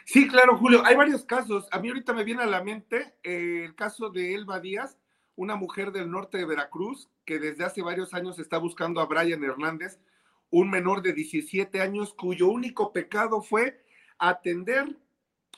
Sí, 0.06 0.28
claro, 0.28 0.58
Julio. 0.58 0.84
Hay 0.86 0.95
varios 0.95 1.24
casos. 1.24 1.68
A 1.72 1.80
mí 1.80 1.88
ahorita 1.88 2.14
me 2.14 2.24
viene 2.24 2.43
a 2.43 2.47
la 2.47 2.64
mente 2.64 3.16
eh, 3.24 3.64
el 3.66 3.76
caso 3.76 4.10
de 4.10 4.34
Elba 4.34 4.60
Díaz, 4.60 4.97
una 5.36 5.56
mujer 5.56 5.91
del 5.91 6.12
norte 6.12 6.38
de 6.38 6.45
Veracruz 6.45 7.10
que 7.26 7.39
desde 7.39 7.64
hace 7.64 7.82
varios 7.82 8.14
años 8.14 8.39
está 8.39 8.58
buscando 8.58 8.99
a 8.99 9.06
Brian 9.06 9.43
Hernández, 9.43 9.99
un 10.54 10.70
menor 10.70 11.01
de 11.01 11.14
17 11.14 11.82
años 11.82 12.14
cuyo 12.14 12.47
único 12.47 12.93
pecado 12.93 13.41
fue 13.41 13.84
atender 14.20 14.95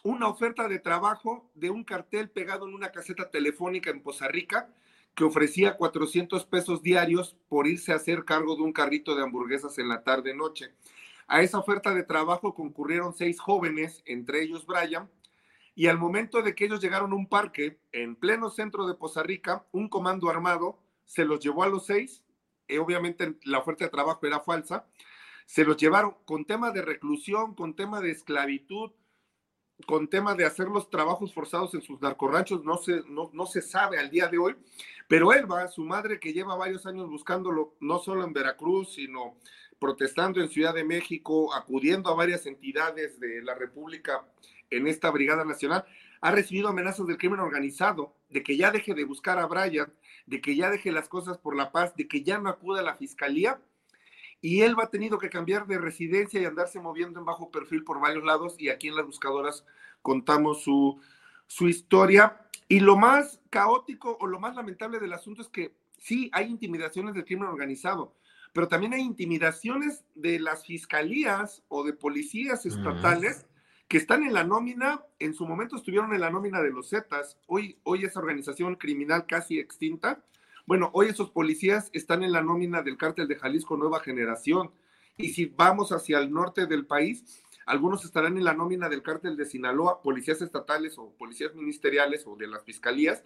una 0.03 0.29
oferta 0.29 0.69
de 0.69 0.79
trabajo 0.79 1.51
de 1.53 1.69
un 1.69 1.83
cartel 1.83 2.29
pegado 2.29 2.65
en 2.65 2.73
una 2.73 2.93
caseta 2.93 3.29
telefónica 3.29 3.89
en 3.89 4.01
Poza 4.01 4.29
Rica 4.29 4.73
que 5.13 5.25
ofrecía 5.25 5.75
400 5.75 6.45
pesos 6.45 6.81
diarios 6.81 7.35
por 7.49 7.67
irse 7.67 7.91
a 7.91 7.97
hacer 7.97 8.23
cargo 8.23 8.55
de 8.55 8.61
un 8.61 8.71
carrito 8.71 9.17
de 9.17 9.23
hamburguesas 9.23 9.77
en 9.79 9.89
la 9.89 10.01
tarde-noche. 10.01 10.71
A 11.27 11.41
esa 11.41 11.59
oferta 11.59 11.93
de 11.93 12.03
trabajo 12.03 12.55
concurrieron 12.55 13.13
seis 13.13 13.37
jóvenes, 13.37 14.01
entre 14.05 14.43
ellos 14.43 14.65
Brian, 14.65 15.09
y 15.75 15.87
al 15.87 15.97
momento 15.97 16.41
de 16.41 16.55
que 16.55 16.67
ellos 16.67 16.79
llegaron 16.79 17.11
a 17.11 17.15
un 17.15 17.27
parque 17.27 17.79
en 17.91 18.15
pleno 18.15 18.49
centro 18.49 18.87
de 18.87 18.93
Poza 18.93 19.23
Rica, 19.23 19.65
un 19.73 19.89
comando 19.89 20.29
armado 20.29 20.79
se 21.03 21.25
los 21.25 21.41
llevó 21.41 21.63
a 21.63 21.67
los 21.67 21.85
seis, 21.85 22.23
obviamente 22.79 23.35
la 23.43 23.59
oferta 23.59 23.85
de 23.85 23.91
trabajo 23.91 24.25
era 24.25 24.39
falsa, 24.39 24.85
se 25.45 25.63
los 25.63 25.77
llevaron 25.77 26.15
con 26.25 26.45
tema 26.45 26.71
de 26.71 26.81
reclusión, 26.81 27.53
con 27.55 27.75
tema 27.75 28.01
de 28.01 28.11
esclavitud, 28.11 28.91
con 29.87 30.07
tema 30.07 30.35
de 30.35 30.45
hacer 30.45 30.67
los 30.67 30.89
trabajos 30.89 31.33
forzados 31.33 31.73
en 31.73 31.81
sus 31.81 32.01
narcorranchos, 32.01 32.63
no 32.63 32.77
se, 32.77 33.01
no, 33.07 33.29
no 33.33 33.45
se 33.45 33.61
sabe 33.61 33.99
al 33.99 34.09
día 34.09 34.27
de 34.27 34.37
hoy, 34.37 34.55
pero 35.07 35.33
Elba, 35.33 35.67
su 35.67 35.83
madre 35.83 36.19
que 36.19 36.33
lleva 36.33 36.55
varios 36.55 36.85
años 36.85 37.09
buscándolo, 37.09 37.75
no 37.79 37.99
solo 37.99 38.23
en 38.23 38.33
Veracruz, 38.33 38.93
sino 38.95 39.35
protestando 39.79 40.41
en 40.41 40.49
Ciudad 40.49 40.73
de 40.73 40.83
México, 40.83 41.53
acudiendo 41.53 42.09
a 42.09 42.15
varias 42.15 42.45
entidades 42.45 43.19
de 43.19 43.43
la 43.43 43.53
República 43.53 44.25
en 44.69 44.87
esta 44.87 45.11
Brigada 45.11 45.45
Nacional, 45.45 45.85
ha 46.25 46.31
recibido 46.31 46.69
amenazas 46.69 47.05
del 47.05 47.19
crimen 47.19 47.39
organizado, 47.39 48.15
de 48.29 48.41
que 48.41 48.57
ya 48.57 48.71
deje 48.71 48.95
de 48.95 49.03
buscar 49.03 49.37
a 49.37 49.45
Brian, 49.45 49.93
de 50.25 50.41
que 50.41 50.55
ya 50.55 50.71
deje 50.71 50.91
las 50.91 51.07
cosas 51.07 51.37
por 51.37 51.55
la 51.55 51.71
paz, 51.71 51.95
de 51.95 52.07
que 52.07 52.23
ya 52.23 52.39
no 52.39 52.49
acuda 52.49 52.79
a 52.79 52.83
la 52.83 52.95
fiscalía. 52.95 53.61
Y 54.41 54.61
él 54.61 54.75
va 54.77 54.89
tenido 54.89 55.19
que 55.19 55.29
cambiar 55.29 55.67
de 55.67 55.77
residencia 55.77 56.41
y 56.41 56.45
andarse 56.45 56.79
moviendo 56.79 57.19
en 57.19 57.25
bajo 57.25 57.51
perfil 57.51 57.83
por 57.83 57.99
varios 57.99 58.23
lados. 58.23 58.55
Y 58.57 58.69
aquí 58.69 58.87
en 58.87 58.95
las 58.95 59.05
buscadoras 59.05 59.65
contamos 60.01 60.63
su, 60.63 60.99
su 61.45 61.67
historia. 61.67 62.41
Y 62.67 62.79
lo 62.79 62.97
más 62.97 63.39
caótico 63.51 64.17
o 64.19 64.25
lo 64.25 64.39
más 64.39 64.55
lamentable 64.55 64.99
del 64.99 65.13
asunto 65.13 65.43
es 65.43 65.47
que 65.47 65.75
sí 65.99 66.31
hay 66.33 66.47
intimidaciones 66.49 67.13
del 67.13 67.25
crimen 67.25 67.49
organizado 67.49 68.15
pero 68.51 68.69
también 68.69 68.93
hay 68.93 69.01
intimidaciones 69.01 70.05
de 70.15 70.39
las 70.39 70.65
fiscalías 70.65 71.61
o 71.67 71.83
de 71.83 71.91
policías 71.91 72.65
estatales 72.65 73.45
que 73.87 73.97
están 73.97 74.23
en 74.23 74.33
la 74.33 74.43
nómina, 74.43 75.03
en 75.19 75.33
su 75.33 75.45
momento 75.45 75.75
estuvieron 75.75 76.13
en 76.13 76.21
la 76.21 76.29
nómina 76.29 76.61
de 76.61 76.71
los 76.71 76.89
Zetas, 76.89 77.37
hoy, 77.47 77.79
hoy 77.83 78.05
esa 78.05 78.19
organización 78.19 78.75
criminal 78.75 79.25
casi 79.27 79.59
extinta, 79.59 80.23
bueno, 80.65 80.89
hoy 80.93 81.07
esos 81.07 81.29
policías 81.29 81.91
están 81.93 82.23
en 82.23 82.31
la 82.31 82.41
nómina 82.41 82.81
del 82.81 82.97
cártel 82.97 83.27
de 83.27 83.35
Jalisco 83.35 83.77
Nueva 83.77 83.99
Generación, 83.99 84.71
y 85.17 85.29
si 85.29 85.45
vamos 85.45 85.91
hacia 85.91 86.19
el 86.19 86.31
norte 86.31 86.65
del 86.65 86.85
país, 86.85 87.43
algunos 87.65 88.03
estarán 88.03 88.37
en 88.37 88.43
la 88.43 88.53
nómina 88.53 88.89
del 88.89 89.03
cártel 89.03 89.37
de 89.37 89.45
Sinaloa, 89.45 90.01
policías 90.01 90.41
estatales 90.41 90.97
o 90.97 91.13
policías 91.17 91.55
ministeriales 91.55 92.25
o 92.27 92.35
de 92.35 92.47
las 92.47 92.63
fiscalías, 92.63 93.23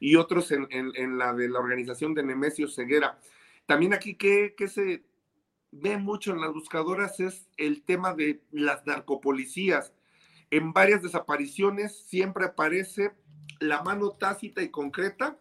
y 0.00 0.16
otros 0.16 0.50
en, 0.50 0.66
en 0.70 1.18
la 1.18 1.34
de 1.34 1.48
la 1.48 1.58
organización 1.58 2.14
de 2.14 2.22
Nemesio 2.22 2.68
Ceguera. 2.68 3.18
También 3.70 3.94
aquí 3.94 4.16
que, 4.16 4.52
se 4.66 5.04
ve 5.70 5.96
mucho 5.96 6.32
en 6.32 6.40
las 6.40 6.52
buscadoras 6.52 7.20
es 7.20 7.48
el 7.56 7.84
tema 7.84 8.14
de 8.14 8.42
las 8.50 8.84
narcopolicías. 8.84 9.92
En 10.50 10.72
varias 10.72 11.02
desapariciones 11.02 11.96
siempre 12.06 12.44
aparece 12.44 13.12
la 13.60 13.82
mano 13.82 14.12
tácita 14.12 14.62
y 14.62 14.70
concreta 14.70 15.38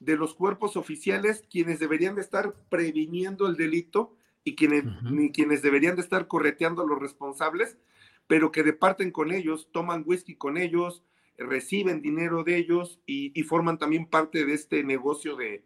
de 0.00 0.16
los 0.16 0.34
cuerpos 0.34 0.76
oficiales, 0.76 1.44
quienes 1.50 1.78
deberían 1.78 2.14
de 2.14 2.22
estar 2.22 2.54
previniendo 2.68 3.46
el 3.46 3.56
delito 3.56 4.16
y 4.44 4.54
quienes, 4.54 4.84
quienes 5.32 5.62
deberían 5.62 5.96
de 5.96 6.02
estar 6.02 6.28
correteando 6.28 6.82
a 6.82 6.86
los 6.86 6.98
responsables, 6.98 7.78
pero 8.26 8.52
que 8.52 8.62
departen 8.62 9.10
con 9.10 9.32
ellos, 9.32 9.68
toman 9.72 10.04
whisky 10.06 10.36
con 10.36 10.56
ellos, 10.56 11.02
reciben 11.36 12.02
dinero 12.02 12.44
de 12.44 12.56
ellos 12.56 13.00
y 13.06 13.42
forman 13.42 13.78
también 13.78 14.06
parte 14.06 14.44
de 14.44 14.54
este 14.54 14.82
negocio 14.84 15.36
de, 15.36 15.64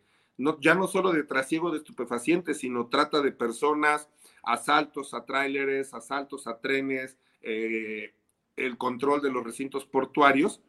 ya 0.61 0.75
no 0.75 0.87
solo 0.87 1.13
de 1.13 1.25
trasiego 1.25 1.71
de 1.71 1.79
estupefacientes, 1.79 2.59
sino 2.59 2.89
trata 2.89 3.21
de 3.21 3.33
personas, 3.33 4.09
asaltos 4.43 5.15
a 5.15 5.25
tráileres, 5.25 5.95
asaltos 5.95 6.47
a 6.47 6.61
trenes, 6.61 7.19
eh, 7.43 8.15
el 8.57 8.77
control 8.79 9.23
de 9.23 9.31
los 9.31 9.45
recintos 9.45 9.85
portuarios. 9.85 10.63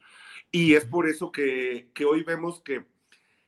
Y 0.51 0.73
es 0.75 0.85
por 0.85 1.07
eso 1.07 1.31
que, 1.31 1.89
hoy 2.07 2.23
vemos 2.23 2.61
que 2.61 2.85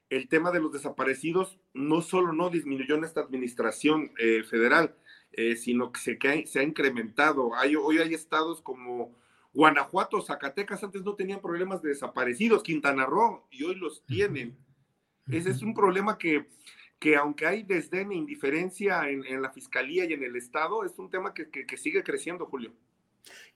el 0.10 0.28
tema 0.28 0.52
de 0.52 0.60
los 0.60 0.72
desaparecidos 0.72 1.60
no 1.74 2.02
solo 2.02 2.34
no 2.34 2.50
disminuyó 2.50 2.96
en 2.96 3.04
esta 3.04 3.22
administración 3.22 4.12
eh, 4.18 4.44
federal, 4.44 4.96
eh, 5.32 5.56
sino 5.56 5.92
que 5.92 6.00
se, 6.00 6.18
se 6.46 6.60
ha 6.60 6.64
incrementado. 6.64 7.56
Hay, 7.56 7.76
hoy 7.76 7.98
hay 7.98 8.14
estados 8.14 8.62
como 8.62 9.16
Guanajuato, 9.54 10.22
Zacatecas, 10.22 10.84
antes 10.84 11.04
no 11.04 11.16
tenían 11.16 11.42
problemas 11.42 11.82
de 11.82 11.90
desaparecidos, 11.90 12.62
Quintana 12.62 13.06
Roo, 13.06 13.48
y 13.50 13.64
hoy 13.64 13.76
los 13.76 14.06
tienen. 14.06 14.58
Ese 15.28 15.50
es 15.50 15.62
un 15.62 15.74
problema 15.74 16.18
que, 16.18 16.46
que 17.00 17.16
aunque 17.16 17.48
hay 17.48 17.64
desdén 17.64 18.12
e 18.12 18.16
indiferencia 18.16 19.10
en, 19.10 19.42
la 19.42 19.52
fiscalía 19.52 20.06
y 20.06 20.14
en 20.14 20.24
el 20.24 20.36
Estado, 20.36 20.84
es 20.84 21.00
un 21.00 21.10
tema 21.10 21.34
que, 21.34 21.78
sigue 21.78 22.04
creciendo, 22.04 22.46
Julio. 22.46 22.74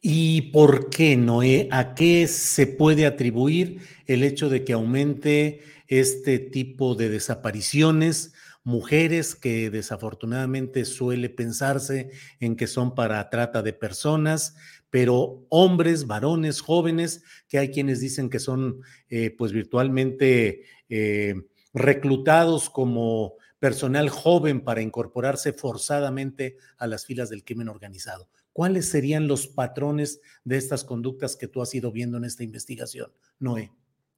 ¿Y 0.02 0.54
por 0.54 0.90
qué, 0.90 1.18
Noé? 1.18 1.68
¿A 1.72 1.94
qué 1.94 2.28
se 2.28 2.68
puede 2.68 3.06
atribuir 3.06 3.82
el 4.06 4.24
hecho 4.24 4.50
de 4.50 4.64
que 4.64 4.74
aumente 4.74 5.62
este 5.88 6.40
tipo 6.40 6.96
de 6.96 7.10
desapariciones? 7.10 8.34
Mujeres 8.64 9.36
que 9.36 9.70
desafortunadamente 9.70 10.86
suele 10.86 11.30
pensarse 11.30 12.12
en 12.40 12.56
que 12.56 12.68
son 12.68 12.96
para 12.96 13.30
trata 13.30 13.62
de 13.62 13.74
personas, 13.74 14.56
pero 14.90 15.46
hombres, 15.50 16.08
varones, 16.08 16.62
jóvenes, 16.62 17.24
que 17.50 17.58
hay 17.58 17.70
quienes 17.70 18.00
dicen 18.00 18.30
que 18.30 18.40
son 18.40 18.82
eh, 19.10 19.36
pues 19.38 19.52
virtualmente 19.52 20.64
eh, 20.88 21.36
reclutados 21.74 22.70
como 22.70 23.36
personal 23.60 24.10
joven 24.10 24.62
para 24.62 24.82
incorporarse 24.82 25.52
forzadamente 25.52 26.58
a 26.78 26.88
las 26.88 27.06
filas 27.06 27.30
del 27.30 27.44
crimen 27.44 27.68
organizado. 27.68 28.30
¿Cuáles 28.60 28.90
serían 28.90 29.30
los 29.30 29.48
patrones 29.48 30.20
de 30.44 30.58
estas 30.58 30.84
conductas 30.84 31.38
que 31.38 31.48
tú 31.48 31.62
has 31.62 31.74
ido 31.74 31.94
viendo 31.94 32.18
en 32.18 32.26
esta 32.26 32.44
investigación, 32.44 33.10
Noé? 33.40 33.72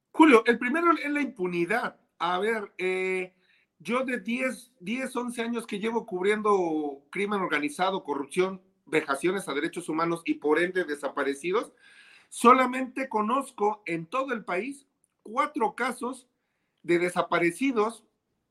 Julio, 0.09 0.43
el 0.47 0.57
primero 0.57 0.93
es 0.93 1.11
la 1.11 1.21
impunidad. 1.21 1.99
A 2.17 2.39
ver, 2.39 2.73
eh, 2.79 3.35
yo 3.77 4.03
de 4.03 4.19
10, 4.19 4.71
10, 4.79 5.15
11 5.15 5.41
años 5.43 5.67
que 5.67 5.77
llevo 5.77 6.07
cubriendo 6.07 7.03
crimen 7.11 7.39
organizado, 7.39 8.03
corrupción, 8.03 8.63
vejaciones 8.87 9.47
a 9.47 9.53
derechos 9.53 9.87
humanos 9.89 10.23
y 10.25 10.33
por 10.33 10.59
ende 10.59 10.85
desaparecidos, 10.85 11.71
solamente 12.27 13.09
conozco 13.09 13.83
en 13.85 14.07
todo 14.07 14.33
el 14.33 14.43
país 14.43 14.87
cuatro 15.21 15.75
casos 15.75 16.27
de 16.81 16.97
desaparecidos 16.97 18.05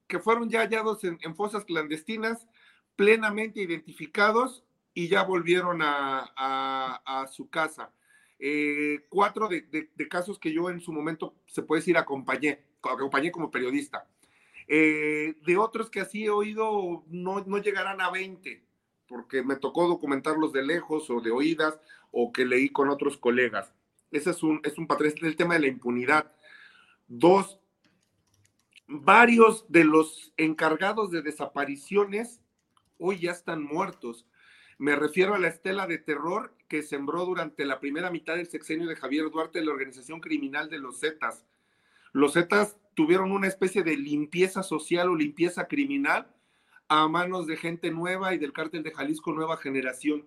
que 0.07 0.21
fueron 0.21 0.51
ya 0.51 0.61
hallados 0.61 1.03
en, 1.03 1.35
fosas 1.35 1.65
clandestinas, 1.65 2.47
plenamente 2.95 3.61
identificados 3.61 4.63
y 5.01 5.09
ya 5.09 5.23
volvieron 5.23 5.81
a, 5.83 7.27
su 7.33 7.49
casa. 7.49 7.91
Eh, 8.39 9.07
cuatro 9.09 9.49
de, 9.49 9.89
casos 10.11 10.39
que 10.39 10.53
yo 10.53 10.69
en 10.69 10.81
su 10.81 10.93
momento, 10.93 11.35
se 11.47 11.63
puede 11.63 11.81
decir, 11.81 11.97
acompañé, 11.97 12.61
acompañé 12.83 13.33
como 13.33 13.51
periodista. 13.51 14.07
Eh, 14.69 15.37
de 15.47 15.57
otros 15.57 15.89
que 15.89 16.01
así 16.01 16.25
he 16.25 16.31
oído, 16.31 17.05
no, 17.09 17.43
no 17.47 17.59
llegarán 17.59 18.03
a 18.03 18.11
20, 18.11 18.63
porque 19.07 19.43
me 19.43 19.57
tocó 19.57 19.89
documentarlos 19.89 20.53
de 20.53 20.65
lejos 20.65 21.09
o 21.09 21.23
de 21.23 21.31
oídas 21.31 21.81
o 22.11 22.31
que 22.31 22.45
leí 22.45 22.69
con 22.69 22.91
otros 22.91 23.17
colegas. 23.17 23.73
Ese 24.11 24.31
es 24.31 24.43
un, 24.43 24.61
es 24.65 24.77
un 24.77 24.87
patrón, 24.87 25.13
el 25.23 25.37
tema 25.37 25.55
de 25.55 25.61
la 25.61 25.69
impunidad. 25.69 26.31
Dos, 27.09 27.59
varios 28.87 29.65
de 29.71 29.85
los 29.85 30.35
encargados 30.37 31.11
de 31.11 31.23
desapariciones 31.23 32.43
hoy 32.99 33.19
ya 33.19 33.33
están 33.33 33.63
muertos. 33.63 34.27
Me 34.81 34.97
refiero 34.97 35.35
a 35.35 35.39
la 35.39 35.49
estela 35.49 35.87
de 35.87 35.99
terror 35.99 36.55
que 36.67 36.83
sembró 36.83 37.27
durante 37.27 37.67
la 37.67 37.81
primera 37.81 38.11
mitad 38.11 38.37
del 38.37 38.49
sexenio 38.49 38.89
de 38.89 38.97
Javier 38.97 39.31
Duarte 39.31 39.63
la 39.63 39.73
organización 39.73 40.21
criminal 40.21 40.71
de 40.71 40.79
los 40.79 41.01
Zetas. 41.01 41.45
Los 42.15 42.33
Zetas 42.33 42.79
tuvieron 42.95 43.31
una 43.31 43.47
especie 43.47 43.83
de 43.83 43.99
limpieza 43.99 44.63
social 44.63 45.11
o 45.11 45.17
limpieza 45.17 45.69
criminal 45.69 46.35
a 46.89 47.07
manos 47.09 47.47
de 47.47 47.59
gente 47.59 47.91
nueva 47.91 48.33
y 48.33 48.39
del 48.39 48.55
cártel 48.55 48.83
de 48.83 48.91
Jalisco 48.91 49.35
Nueva 49.35 49.59
Generación, 49.59 50.27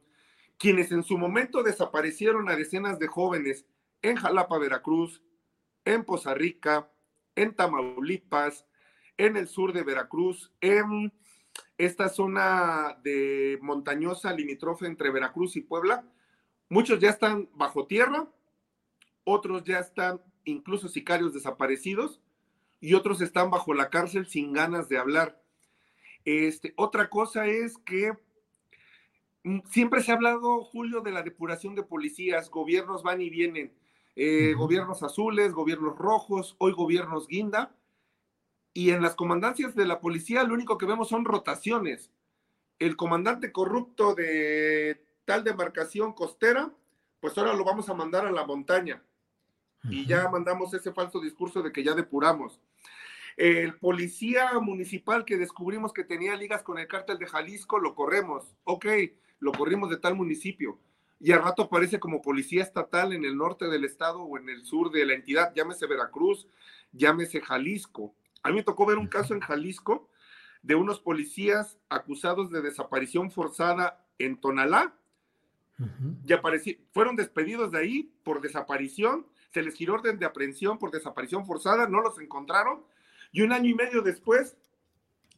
quienes 0.60 0.91
en 0.91 1.01
su 1.01 1.18
momento 1.18 1.64
desaparecieron 1.64 2.47
a 2.47 2.56
decenas 2.56 2.99
de 2.99 3.08
jóvenes 3.08 3.66
en 4.04 4.18
Jalapa, 4.18 4.60
Veracruz, 4.60 5.24
en 5.84 6.04
Poza 6.04 6.36
Rica, 6.36 6.91
en 7.36 7.56
Tamaulipas, 7.56 8.68
en 9.18 9.36
el 9.36 9.47
sur 9.47 9.74
de 9.74 9.82
Veracruz, 9.82 10.51
en 10.62 11.12
esta 11.78 12.09
zona 12.09 12.97
de 13.03 13.57
montañosa 13.61 14.34
limítrofe 14.34 14.86
entre 14.86 15.11
Veracruz 15.11 15.55
y 15.55 15.61
Puebla. 15.61 16.05
Muchos 16.69 16.99
ya 16.99 17.09
están 17.09 17.49
bajo 17.55 17.88
tierra, 17.88 18.28
otros 19.24 19.63
ya 19.63 19.80
están 19.80 20.21
incluso 20.45 20.88
sicarios 20.88 21.34
desaparecidos 21.34 22.19
y 22.80 22.93
otros 22.93 23.21
están 23.21 23.49
bajo 23.49 23.74
la 23.74 23.89
cárcel 23.89 24.28
sin 24.28 24.53
ganas 24.53 24.89
de 24.89 24.97
hablar. 24.97 25.41
Este, 26.26 26.74
otra 26.78 27.09
cosa 27.09 27.47
es 27.47 27.78
que 27.78 28.13
mm, 29.43 29.59
siempre 29.69 30.01
se 30.01 30.11
ha 30.11 30.15
hablado, 30.15 30.63
Julio, 30.63 31.01
de 31.01 31.11
la 31.11 31.24
depuración 31.24 31.76
de 31.76 31.84
policías, 31.84 32.49
gobiernos 32.49 33.03
van 33.03 33.21
y 33.21 33.30
vienen, 33.30 33.74
eh, 34.15 34.53
gobiernos 34.53 35.03
azules, 35.03 35.53
gobiernos 35.53 35.97
rojos, 35.97 36.55
hoy 36.59 36.74
gobiernos 36.74 37.28
guinda, 37.28 37.76
y 38.74 38.89
en 38.91 39.01
las 39.01 39.15
comandancias 39.15 39.76
de 39.76 39.86
la 39.86 39.99
policía 39.99 40.43
lo 40.43 40.53
único 40.53 40.78
que 40.78 40.86
vemos 40.86 41.09
son 41.09 41.26
rotaciones. 41.26 42.11
El 42.80 42.95
comandante 42.95 43.51
corrupto 43.51 44.15
de 44.15 45.03
tal 45.26 45.43
demarcación 45.43 46.13
costera, 46.13 46.71
pues 47.19 47.38
ahora 47.38 47.53
lo 47.53 47.63
vamos 47.63 47.89
a 47.89 47.93
mandar 47.93 48.26
a 48.26 48.32
la 48.32 48.45
montaña. 48.45 49.03
Y 49.89 50.05
ya 50.05 50.30
mandamos 50.30 50.74
ese 50.74 50.93
falso 50.93 51.19
discurso 51.19 51.61
de 51.61 51.71
que 51.71 51.84
ya 51.84 51.93
depuramos. 51.93 52.61
El 53.36 53.78
policía 53.78 54.59
municipal 54.59 55.26
que 55.26 55.38
descubrimos 55.38 55.91
que 55.91 56.03
tenía 56.03 56.36
ligas 56.36 56.63
con 56.63 56.78
el 56.78 56.88
cártel 56.88 57.17
de 57.17 57.28
Jalisco, 57.28 57.80
lo 57.80 57.95
corremos. 57.95 58.55
Ok, 58.63 58.86
lo 59.39 59.51
corrimos 59.51 59.89
de 59.89 59.97
tal 59.97 60.15
municipio. 60.15 60.80
Y 61.19 61.32
al 61.32 61.43
rato 61.43 61.63
aparece 61.63 61.99
como 61.99 62.21
policía 62.21 62.63
estatal 62.63 63.13
en 63.13 63.26
el 63.26 63.38
norte 63.38 63.67
del 63.67 63.86
estado 63.86 64.21
o 64.21 64.38
en 64.38 64.49
el 64.49 64.65
sur 64.65 64.91
de 64.91 65.05
la 65.05 65.13
entidad, 65.13 65.53
llámese 65.53 65.88
Veracruz, 65.88 66.47
llámese 66.91 67.41
Jalisco. 67.41 68.13
A 68.44 68.50
mí 68.50 68.56
me 68.56 68.64
tocó 68.64 68.86
ver 68.86 68.98
un 68.98 69.08
caso 69.08 69.34
en 69.34 69.39
Jalisco 69.39 70.10
de 70.62 70.76
unos 70.76 71.00
policías 71.00 71.80
acusados 71.89 72.52
de 72.52 72.62
desaparición 72.62 73.32
forzada 73.32 74.06
en 74.20 74.39
Tonalá. 74.39 74.96
Y 76.26 76.78
fueron 76.91 77.16
despedidos 77.16 77.72
de 77.72 77.80
ahí 77.80 78.14
por 78.24 78.41
desaparición, 78.41 79.28
se 79.50 79.62
les 79.62 79.76
giró 79.76 79.96
orden 79.96 80.20
de 80.20 80.26
aprehensión 80.26 80.78
por 80.78 80.91
desaparición 80.91 81.46
forzada, 81.46 81.88
no 81.88 82.02
los 82.02 82.20
encontraron, 82.20 82.84
y 83.32 83.41
un 83.41 83.52
año 83.52 83.70
y 83.70 83.74
medio 83.74 84.02
después 84.02 84.56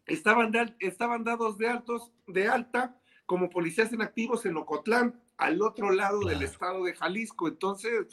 estaban, 0.05 0.51
estaban 0.79 1.23
dados 1.23 1.57
de, 1.57 1.69
altos, 1.69 2.11
de 2.27 2.47
alta 2.47 2.99
como 3.25 3.49
policías 3.49 3.91
en 3.93 4.01
activos 4.01 4.45
en 4.45 4.57
Ocotlán, 4.57 5.19
al 5.37 5.61
otro 5.61 5.91
lado 5.91 6.19
del 6.21 6.43
estado 6.43 6.83
de 6.83 6.93
Jalisco. 6.93 7.47
Entonces, 7.47 8.07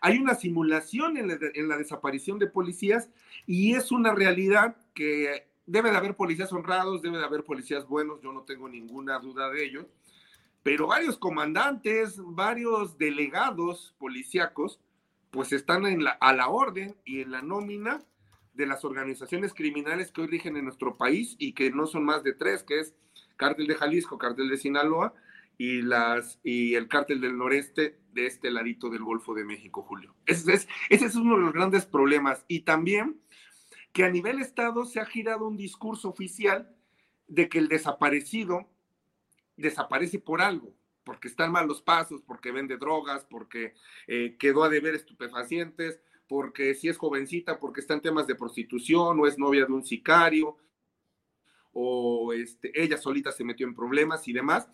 hay 0.00 0.18
una 0.18 0.34
simulación 0.34 1.16
en 1.16 1.68
la, 1.68 1.76
desaparición 1.76 2.38
de 2.38 2.46
policías 2.46 3.10
y 3.46 3.74
es 3.74 3.90
una 3.90 4.14
realidad 4.14 4.76
que 4.94 5.48
debe 5.66 5.90
de 5.90 5.96
haber 5.96 6.16
policías 6.16 6.52
honrados, 6.52 7.02
debe 7.02 7.18
de 7.18 7.24
haber 7.24 7.44
policías 7.44 7.86
buenos, 7.86 8.20
yo 8.22 8.32
no 8.32 8.42
tengo 8.42 8.68
ninguna 8.68 9.18
duda 9.18 9.50
de 9.50 9.64
ello, 9.64 9.88
pero 10.62 10.86
varios 10.86 11.18
comandantes, 11.18 12.16
varios 12.18 12.98
delegados 12.98 13.94
policíacos, 13.98 14.80
pues 15.30 15.52
están 15.52 15.84
a 16.20 16.32
la 16.32 16.48
orden 16.48 16.96
y 17.04 17.20
en 17.20 17.30
la 17.32 17.42
nómina 17.42 18.02
de 18.54 18.66
las 18.66 18.84
organizaciones 18.84 19.54
criminales 19.54 20.10
que 20.10 20.22
hoy 20.22 20.26
rigen 20.26 20.56
en 20.56 20.64
nuestro 20.64 20.96
país 20.96 21.36
y 21.38 21.52
que 21.52 21.70
no 21.70 21.86
son 21.86 22.04
más 22.04 22.22
de 22.22 22.32
tres, 22.32 22.64
que 22.64 22.80
es 22.80 22.94
Cártel 23.36 23.66
de 23.66 23.76
Jalisco, 23.76 24.18
Cártel 24.18 24.48
de 24.48 24.56
Sinaloa 24.56 25.14
y, 25.58 25.82
las, 25.82 26.38
y 26.44 26.74
el 26.74 26.88
cártel 26.88 27.20
del 27.20 27.36
noreste 27.36 27.98
de 28.12 28.26
este 28.26 28.50
ladito 28.50 28.88
del 28.88 29.02
Golfo 29.02 29.34
de 29.34 29.44
México, 29.44 29.82
Julio. 29.82 30.14
Ese 30.24 30.52
es, 30.52 30.68
ese 30.88 31.06
es 31.06 31.16
uno 31.16 31.34
de 31.34 31.42
los 31.42 31.52
grandes 31.52 31.84
problemas. 31.84 32.44
Y 32.46 32.60
también 32.60 33.20
que 33.92 34.04
a 34.04 34.10
nivel 34.10 34.40
Estado 34.40 34.84
se 34.84 35.00
ha 35.00 35.04
girado 35.04 35.48
un 35.48 35.56
discurso 35.56 36.08
oficial 36.08 36.74
de 37.26 37.48
que 37.48 37.58
el 37.58 37.68
desaparecido 37.68 38.68
desaparece 39.56 40.20
por 40.20 40.40
algo, 40.40 40.72
porque 41.02 41.26
están 41.26 41.50
malos 41.50 41.82
pasos, 41.82 42.22
porque 42.22 42.52
vende 42.52 42.76
drogas, 42.76 43.26
porque 43.28 43.74
eh, 44.06 44.36
quedó 44.38 44.62
a 44.62 44.68
deber 44.68 44.94
estupefacientes, 44.94 46.00
porque 46.28 46.74
si 46.74 46.88
es 46.88 46.96
jovencita, 46.96 47.58
porque 47.58 47.80
está 47.80 47.94
en 47.94 48.02
temas 48.02 48.28
de 48.28 48.36
prostitución 48.36 49.18
o 49.18 49.26
es 49.26 49.38
novia 49.38 49.66
de 49.66 49.72
un 49.72 49.84
sicario, 49.84 50.56
o 51.80 52.32
este, 52.32 52.72
ella 52.74 52.98
solita 52.98 53.30
se 53.30 53.44
metió 53.44 53.64
en 53.64 53.74
problemas 53.74 54.26
y 54.26 54.32
demás. 54.32 54.68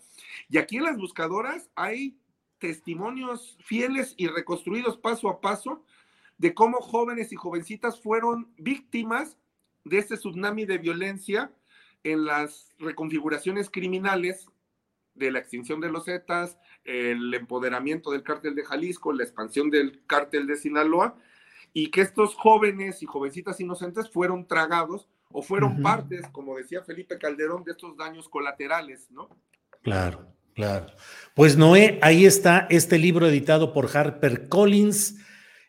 Y 0.49 0.57
aquí 0.57 0.77
en 0.77 0.83
las 0.83 0.97
buscadoras 0.97 1.69
hay 1.75 2.17
testimonios 2.57 3.57
fieles 3.63 4.15
y 4.17 4.27
reconstruidos 4.27 4.97
paso 4.97 5.29
a 5.29 5.39
paso 5.39 5.83
de 6.39 6.55
cómo 6.55 6.79
jóvenes 6.79 7.31
y 7.31 7.35
jovencitas 7.35 8.01
fueron 8.01 8.51
víctimas 8.57 9.37
de 9.83 9.99
este 9.99 10.15
tsunami 10.15 10.65
de 10.65 10.79
violencia 10.79 11.53
en 12.03 12.25
las 12.25 12.73
reconfiguraciones 12.79 13.69
criminales 13.69 14.47
de 15.13 15.31
la 15.31 15.39
extinción 15.39 15.79
de 15.79 15.91
los 15.91 16.05
Zetas, 16.05 16.57
el 16.85 17.33
empoderamiento 17.35 18.11
del 18.11 18.23
cártel 18.23 18.55
de 18.55 18.65
Jalisco, 18.65 19.13
la 19.13 19.23
expansión 19.23 19.69
del 19.69 20.03
cártel 20.07 20.47
de 20.47 20.55
Sinaloa, 20.55 21.15
y 21.71 21.91
que 21.91 22.01
estos 22.01 22.33
jóvenes 22.33 23.03
y 23.03 23.05
jovencitas 23.05 23.59
inocentes 23.59 24.09
fueron 24.09 24.47
tragados 24.47 25.07
o 25.31 25.41
fueron 25.41 25.81
partes, 25.81 26.25
como 26.31 26.57
decía 26.57 26.83
Felipe 26.83 27.17
Calderón, 27.17 27.63
de 27.63 27.71
estos 27.71 27.97
daños 27.97 28.29
colaterales, 28.29 29.09
¿no? 29.11 29.29
Claro, 29.81 30.33
claro. 30.53 30.87
Pues 31.33 31.57
Noé, 31.57 31.99
ahí 32.01 32.25
está 32.25 32.67
este 32.69 32.97
libro 32.97 33.27
editado 33.27 33.73
por 33.73 33.89
Harper 33.95 34.47
Collins. 34.47 35.17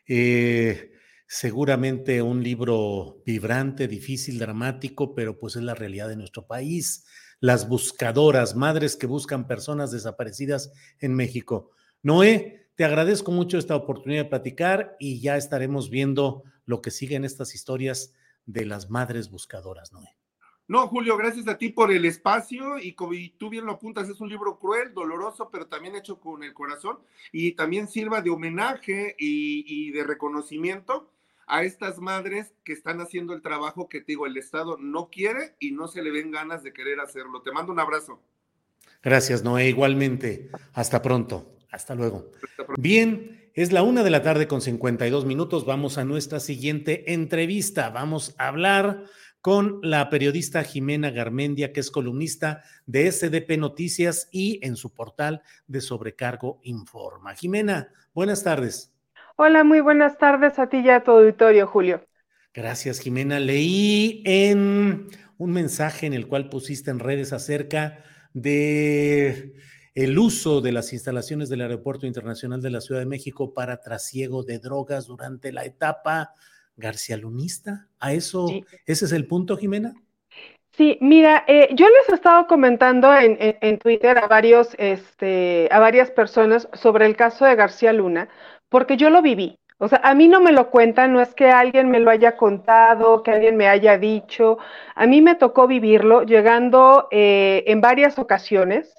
Eh, 0.07 0.93
seguramente 1.27 2.21
un 2.21 2.41
libro 2.41 3.21
vibrante, 3.25 3.87
difícil, 3.87 4.39
dramático, 4.39 5.13
pero 5.13 5.37
pues 5.37 5.55
es 5.57 5.63
la 5.63 5.75
realidad 5.75 6.07
de 6.07 6.15
nuestro 6.15 6.47
país. 6.47 7.05
Las 7.39 7.67
buscadoras, 7.67 8.55
madres 8.55 8.95
que 8.95 9.05
buscan 9.05 9.47
personas 9.47 9.91
desaparecidas 9.91 10.71
en 10.99 11.13
México. 11.13 11.71
Noé, 12.01 12.69
te 12.75 12.85
agradezco 12.85 13.31
mucho 13.31 13.57
esta 13.57 13.75
oportunidad 13.75 14.23
de 14.23 14.29
platicar 14.29 14.95
y 14.99 15.19
ya 15.19 15.35
estaremos 15.35 15.89
viendo 15.89 16.43
lo 16.65 16.81
que 16.81 16.91
sigue 16.91 17.15
en 17.15 17.25
estas 17.25 17.53
historias 17.53 18.13
de 18.47 18.65
las 18.65 18.89
madres 18.89 19.29
buscadoras, 19.29 19.93
Noé. 19.93 20.17
No, 20.67 20.85
Julio, 20.87 21.15
gracias 21.15 21.47
a 21.47 21.57
ti 21.57 21.69
por 21.69 21.93
el 21.93 22.03
espacio 22.03 22.77
y 22.77 22.91
como 22.93 23.13
tú 23.37 23.49
bien 23.49 23.65
lo 23.65 23.73
apuntas, 23.73 24.09
es 24.09 24.19
un 24.19 24.27
libro 24.27 24.59
cruel, 24.59 24.93
doloroso, 24.93 25.49
pero 25.49 25.67
también 25.67 25.95
hecho 25.95 26.19
con 26.19 26.43
el 26.43 26.53
corazón 26.53 26.99
y 27.31 27.53
también 27.53 27.87
sirva 27.87 28.21
de 28.21 28.31
homenaje 28.31 29.15
y, 29.17 29.91
de 29.91 30.03
reconocimiento 30.03 31.09
a 31.45 31.63
estas 31.63 31.99
madres 31.99 32.53
que 32.65 32.73
están 32.73 32.99
haciendo 32.99 33.33
el 33.33 33.41
trabajo 33.41 33.87
que 33.87 33.99
te 33.99 34.07
digo, 34.07 34.25
el 34.25 34.35
Estado 34.35 34.77
no 34.77 35.09
quiere 35.09 35.55
y 35.59 35.71
no 35.71 35.87
se 35.87 36.01
le 36.01 36.11
ven 36.11 36.31
ganas 36.31 36.63
de 36.63 36.73
querer 36.73 36.99
hacerlo. 36.99 37.41
Te 37.41 37.53
mando 37.53 37.71
un 37.71 37.79
abrazo. 37.79 38.19
Gracias, 39.01 39.43
Noé. 39.43 39.69
Igualmente. 39.69 40.49
Hasta 40.73 41.01
pronto. 41.01 41.55
Hasta 41.71 41.95
luego. 41.95 42.31
Bien, 42.77 43.36
es 43.57 43.71
la 43.71 43.81
una 43.81 44.03
de 44.03 44.11
la 44.11 44.21
tarde 44.21 44.47
con 44.47 44.61
52 44.61 45.25
minutos. 45.25 45.65
Vamos 45.65 45.97
a 45.97 46.05
nuestra 46.05 46.39
siguiente 46.39 47.11
entrevista. 47.11 47.89
Vamos 47.89 48.35
a 48.37 48.49
hablar 48.49 49.05
con 49.41 49.79
la 49.81 50.11
periodista 50.11 50.63
Jimena 50.63 51.09
Garmendia, 51.09 51.73
que 51.73 51.79
es 51.79 51.89
columnista 51.89 52.61
de 52.85 53.11
SDP 53.11 53.57
Noticias 53.57 54.29
y 54.31 54.59
en 54.61 54.75
su 54.75 54.93
portal 54.93 55.41
de 55.65 55.81
Sobrecargo 55.81 56.59
Informa. 56.61 57.33
Jimena, 57.33 57.89
buenas 58.13 58.43
tardes. 58.43 58.93
Hola, 59.37 59.63
muy 59.63 59.79
buenas 59.81 60.19
tardes 60.19 60.59
a 60.59 60.69
ti 60.69 60.77
y 60.77 60.91
a 60.91 61.03
tu 61.03 61.09
auditorio, 61.09 61.65
Julio. 61.65 62.05
Gracias, 62.53 62.99
Jimena. 62.99 63.39
Leí 63.39 64.21
en 64.23 65.07
un 65.39 65.51
mensaje 65.51 66.05
en 66.05 66.13
el 66.13 66.27
cual 66.27 66.49
pusiste 66.49 66.91
en 66.91 66.99
redes 66.99 67.33
acerca 67.33 68.03
de 68.33 69.55
el 69.97 70.19
uso 70.19 70.61
de 70.61 70.71
las 70.71 70.93
instalaciones 70.93 71.49
del 71.49 71.61
Aeropuerto 71.61 72.05
Internacional 72.05 72.61
de 72.61 72.69
la 72.69 72.81
Ciudad 72.81 73.01
de 73.01 73.07
México 73.07 73.55
para 73.55 73.81
trasiego 73.81 74.43
de 74.43 74.59
drogas 74.59 75.07
durante 75.07 75.51
la 75.51 75.65
etapa 75.65 76.35
García 76.75 77.17
Lunista. 77.17 77.87
¿A 77.99 78.13
eso, 78.13 78.47
ese 78.85 79.05
es 79.05 79.11
el 79.11 79.25
punto, 79.25 79.57
Jimena? 79.57 79.95
Sí, 80.73 80.99
mira, 81.01 81.43
eh, 81.47 81.69
yo 81.73 81.87
les 81.87 82.09
he 82.09 82.13
estado 82.13 82.45
comentando 82.45 83.11
en, 83.11 83.79
Twitter 83.79 84.19
a 84.19 84.27
varios, 84.27 84.75
este, 84.77 85.67
a 85.71 85.79
varias 85.79 86.11
personas 86.11 86.69
sobre 86.73 87.07
el 87.07 87.15
caso 87.15 87.45
de 87.45 87.55
García 87.55 87.91
Luna, 87.91 88.29
porque 88.69 88.97
yo 88.97 89.09
lo 89.09 89.23
viví. 89.23 89.57
O 89.79 89.87
sea, 89.87 89.99
a 90.03 90.13
mí 90.13 90.27
no 90.27 90.41
me 90.41 90.51
lo 90.51 90.69
cuentan, 90.69 91.11
no 91.11 91.21
es 91.21 91.33
que 91.33 91.49
alguien 91.49 91.89
me 91.89 91.99
lo 91.99 92.11
haya 92.11 92.37
contado, 92.37 93.23
que 93.23 93.31
alguien 93.31 93.57
me 93.57 93.67
haya 93.67 93.97
dicho. 93.97 94.59
A 94.93 95.07
mí 95.07 95.23
me 95.23 95.33
tocó 95.33 95.65
vivirlo 95.65 96.21
llegando 96.21 97.07
eh, 97.09 97.63
en 97.65 97.81
varias 97.81 98.19
ocasiones 98.19 98.93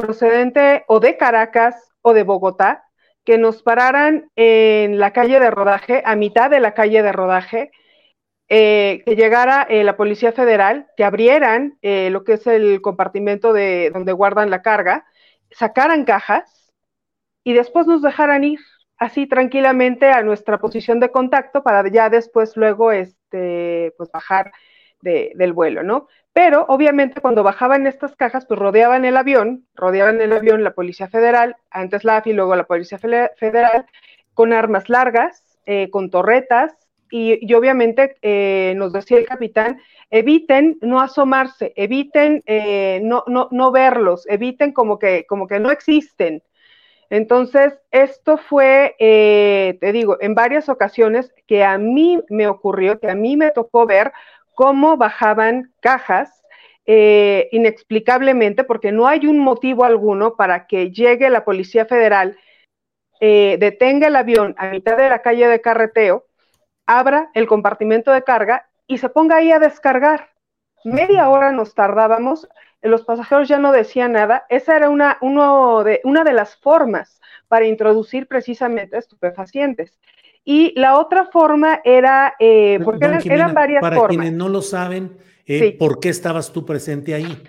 procedente 0.00 0.84
o 0.88 0.98
de 0.98 1.16
Caracas 1.16 1.92
o 2.02 2.12
de 2.12 2.22
Bogotá, 2.22 2.84
que 3.24 3.38
nos 3.38 3.62
pararan 3.62 4.30
en 4.34 4.98
la 4.98 5.12
calle 5.12 5.38
de 5.38 5.50
rodaje, 5.50 6.02
a 6.04 6.16
mitad 6.16 6.50
de 6.50 6.60
la 6.60 6.74
calle 6.74 7.02
de 7.02 7.12
rodaje, 7.12 7.70
eh, 8.48 9.02
que 9.04 9.14
llegara 9.14 9.62
eh, 9.62 9.84
la 9.84 9.96
Policía 9.96 10.32
Federal, 10.32 10.88
que 10.96 11.04
abrieran 11.04 11.78
eh, 11.82 12.10
lo 12.10 12.24
que 12.24 12.32
es 12.32 12.46
el 12.46 12.80
compartimento 12.80 13.52
de 13.52 13.90
donde 13.92 14.12
guardan 14.12 14.50
la 14.50 14.62
carga, 14.62 15.04
sacaran 15.52 16.04
cajas 16.04 16.72
y 17.44 17.52
después 17.52 17.86
nos 17.86 18.02
dejaran 18.02 18.42
ir 18.42 18.58
así 18.96 19.26
tranquilamente 19.26 20.10
a 20.10 20.22
nuestra 20.22 20.58
posición 20.58 20.98
de 20.98 21.10
contacto 21.10 21.62
para 21.62 21.88
ya 21.90 22.10
después 22.10 22.56
luego 22.56 22.90
este, 22.90 23.94
pues 23.96 24.10
bajar 24.10 24.52
del 25.02 25.52
vuelo, 25.52 25.82
¿no? 25.82 26.08
Pero 26.32 26.64
obviamente 26.68 27.20
cuando 27.20 27.42
bajaban 27.42 27.86
estas 27.86 28.14
cajas, 28.16 28.46
pues 28.46 28.60
rodeaban 28.60 29.04
el 29.04 29.16
avión, 29.16 29.66
rodeaban 29.74 30.20
el 30.20 30.32
avión 30.32 30.62
la 30.62 30.74
Policía 30.74 31.08
Federal, 31.08 31.56
antes 31.70 32.04
la 32.04 32.18
AFI, 32.18 32.32
luego 32.32 32.54
la 32.54 32.64
Policía 32.64 32.98
Federal, 32.98 33.86
con 34.34 34.52
armas 34.52 34.88
largas, 34.88 35.58
con 35.90 36.10
torretas, 36.10 36.76
y, 37.10 37.52
obviamente 37.54 38.16
eh, 38.22 38.74
nos 38.76 38.92
decía 38.92 39.18
el 39.18 39.26
capitán, 39.26 39.80
eviten 40.10 40.78
no 40.80 41.00
asomarse, 41.00 41.72
eviten 41.76 42.42
eh, 42.46 43.00
no, 43.02 43.24
no, 43.26 43.48
no, 43.50 43.72
verlos, 43.72 44.26
eviten 44.28 44.72
como 44.72 44.98
que, 44.98 45.26
como 45.26 45.46
que 45.46 45.60
no 45.60 45.70
existen. 45.70 46.42
Entonces, 47.10 47.74
esto 47.90 48.36
fue, 48.36 48.94
eh, 49.00 49.76
te 49.80 49.90
digo, 49.90 50.16
en 50.20 50.36
varias 50.36 50.68
ocasiones 50.68 51.34
que 51.48 51.64
a 51.64 51.76
mí 51.76 52.20
me 52.28 52.46
ocurrió, 52.46 53.00
que 53.00 53.10
a 53.10 53.16
mí 53.16 53.36
me 53.36 53.50
tocó 53.50 53.84
ver 53.84 54.12
cómo 54.60 54.98
bajaban 54.98 55.72
cajas 55.80 56.42
inexplicablemente, 56.84 58.62
porque 58.62 58.92
no 58.92 59.06
hay 59.06 59.26
un 59.26 59.38
motivo 59.38 59.86
alguno 59.86 60.36
para 60.36 60.66
que 60.66 60.90
llegue 60.90 61.30
la 61.30 61.46
Policía 61.46 61.86
Federal, 61.86 62.36
detenga 63.20 64.08
el 64.08 64.16
avión 64.16 64.54
a 64.58 64.68
mitad 64.68 64.98
de 64.98 65.08
la 65.08 65.22
calle 65.22 65.48
de 65.48 65.62
carreteo, 65.62 66.26
abra 66.84 67.30
el 67.32 67.46
compartimento 67.46 68.12
de 68.12 68.22
carga 68.22 68.68
y 68.86 68.98
se 68.98 69.08
ponga 69.08 69.36
ahí 69.36 69.50
a 69.50 69.60
descargar. 69.60 70.28
Media 70.84 71.30
hora 71.30 71.52
nos 71.52 71.74
tardábamos, 71.74 72.46
los 72.82 73.06
pasajeros 73.06 73.48
ya 73.48 73.58
no 73.58 73.72
decían 73.72 74.12
nada. 74.12 74.44
Esa 74.50 74.76
era 74.76 74.90
una, 74.90 75.16
de, 75.84 76.02
una 76.04 76.22
de 76.22 76.32
las 76.34 76.56
formas 76.56 77.18
para 77.48 77.64
introducir 77.64 78.28
precisamente 78.28 78.98
estupefacientes. 78.98 79.98
Y 80.44 80.72
la 80.78 80.98
otra 80.98 81.26
forma 81.26 81.80
era, 81.84 82.34
eh, 82.38 82.80
porque 82.82 83.04
eran, 83.04 83.54
varias 83.54 83.80
para 83.80 83.96
formas. 83.96 84.16
Para 84.16 84.22
quienes 84.22 84.32
no 84.32 84.48
lo 84.48 84.62
saben, 84.62 85.18
eh, 85.46 85.76
¿por 85.78 86.00
qué 86.00 86.08
estabas 86.08 86.52
tú 86.52 86.64
presente 86.64 87.14
ahí? 87.14 87.42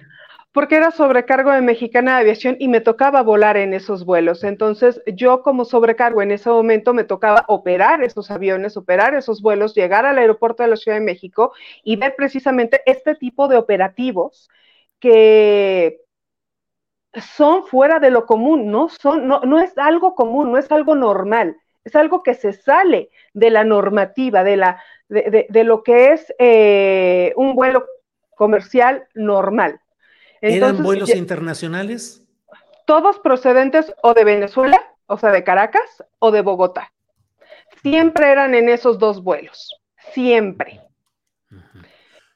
porque 0.52 0.76
era 0.76 0.92
sobrecargo 0.92 1.52
de 1.52 1.62
Mexicana 1.62 2.16
de 2.16 2.22
Aviación 2.22 2.58
y 2.60 2.68
me 2.68 2.82
tocaba 2.82 3.22
volar 3.24 3.56
en 3.58 3.74
esos 3.74 4.04
vuelos. 4.06 4.44
Entonces, 4.44 5.02
yo 5.06 5.44
como 5.44 5.64
sobrecargo 5.66 6.22
en 6.22 6.32
ese 6.32 6.50
momento 6.50 6.94
me 6.94 7.06
tocaba 7.06 7.46
operar 7.48 8.04
esos 8.04 8.30
aviones, 8.32 8.76
operar 8.76 9.16
esos 9.16 9.42
vuelos, 9.42 9.74
llegar 9.76 10.06
al 10.06 10.18
aeropuerto 10.18 10.64
de 10.64 10.70
la 10.70 10.76
Ciudad 10.76 10.98
de 10.98 11.06
México 11.06 11.54
y 11.84 11.96
ver 11.96 12.16
precisamente 12.18 12.82
este 12.86 13.16
tipo 13.16 13.48
de 13.48 13.58
operativos 13.58 14.50
que 15.00 16.02
son 17.14 17.66
fuera 17.66 18.00
de 18.00 18.12
lo 18.12 18.26
común, 18.26 18.72
no, 18.72 18.90
son, 18.90 19.28
no, 19.28 19.42
no 19.42 19.60
es 19.60 19.78
algo 19.78 20.16
común, 20.16 20.52
no 20.52 20.58
es 20.58 20.72
algo 20.72 20.96
normal, 20.96 21.58
es 21.84 21.96
algo 21.96 22.24
que 22.24 22.34
se 22.34 22.54
sale 22.54 23.10
de 23.34 23.50
la 23.50 23.64
normativa, 23.64 24.44
de, 24.44 24.58
la, 24.58 24.82
de, 25.10 25.64
lo 25.64 25.84
que 25.84 26.14
es 26.14 26.34
eh, 26.40 27.34
un 27.36 27.56
vuelo 27.56 27.86
comercial 28.36 29.08
normal. 29.14 29.80
¿Eran 30.42 30.82
vuelos 30.84 31.16
internacionales? 31.16 32.26
Todos 32.86 33.20
procedentes 33.20 33.94
o 34.02 34.14
de 34.14 34.24
Venezuela, 34.24 34.82
o 35.08 35.18
sea, 35.18 35.32
de 35.32 35.44
Caracas, 35.44 36.04
o 36.20 36.32
de 36.32 36.42
Bogotá. 36.42 36.92
Siempre 37.82 38.32
eran 38.32 38.54
en 38.54 38.70
esos 38.70 39.00
dos 39.00 39.24
vuelos, 39.24 39.82
siempre. 40.14 40.82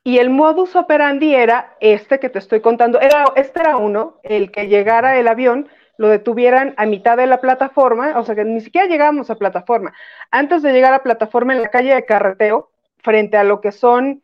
Y 0.04 0.20
el 0.20 0.30
modus 0.30 0.76
operandi 0.76 1.34
era 1.34 1.76
este 1.80 2.20
que 2.20 2.30
te 2.30 2.38
estoy 2.38 2.62
contando. 2.62 3.02
Era, 3.02 3.26
este 3.36 3.60
era 3.60 3.78
uno, 3.78 4.20
el 4.24 4.52
que 4.52 4.68
llegara 4.68 5.18
el 5.18 5.28
avión, 5.28 5.68
lo 5.98 6.10
detuvieran 6.10 6.74
a 6.78 6.86
mitad 6.86 7.18
de 7.18 7.28
la 7.28 7.42
plataforma, 7.42 8.20
o 8.20 8.24
sea 8.24 8.36
que 8.36 8.46
ni 8.46 8.62
siquiera 8.62 8.88
llegábamos 8.88 9.30
a 9.30 9.36
plataforma. 9.36 9.94
Antes 10.32 10.62
de 10.62 10.74
llegar 10.74 10.94
a 10.94 11.04
plataforma 11.04 11.54
en 11.54 11.62
la 11.62 11.70
calle 11.70 11.94
de 11.94 12.06
carreteo, 12.06 12.72
frente 12.98 13.38
a 13.38 13.44
lo 13.44 13.62
que 13.62 13.72
son 13.72 14.24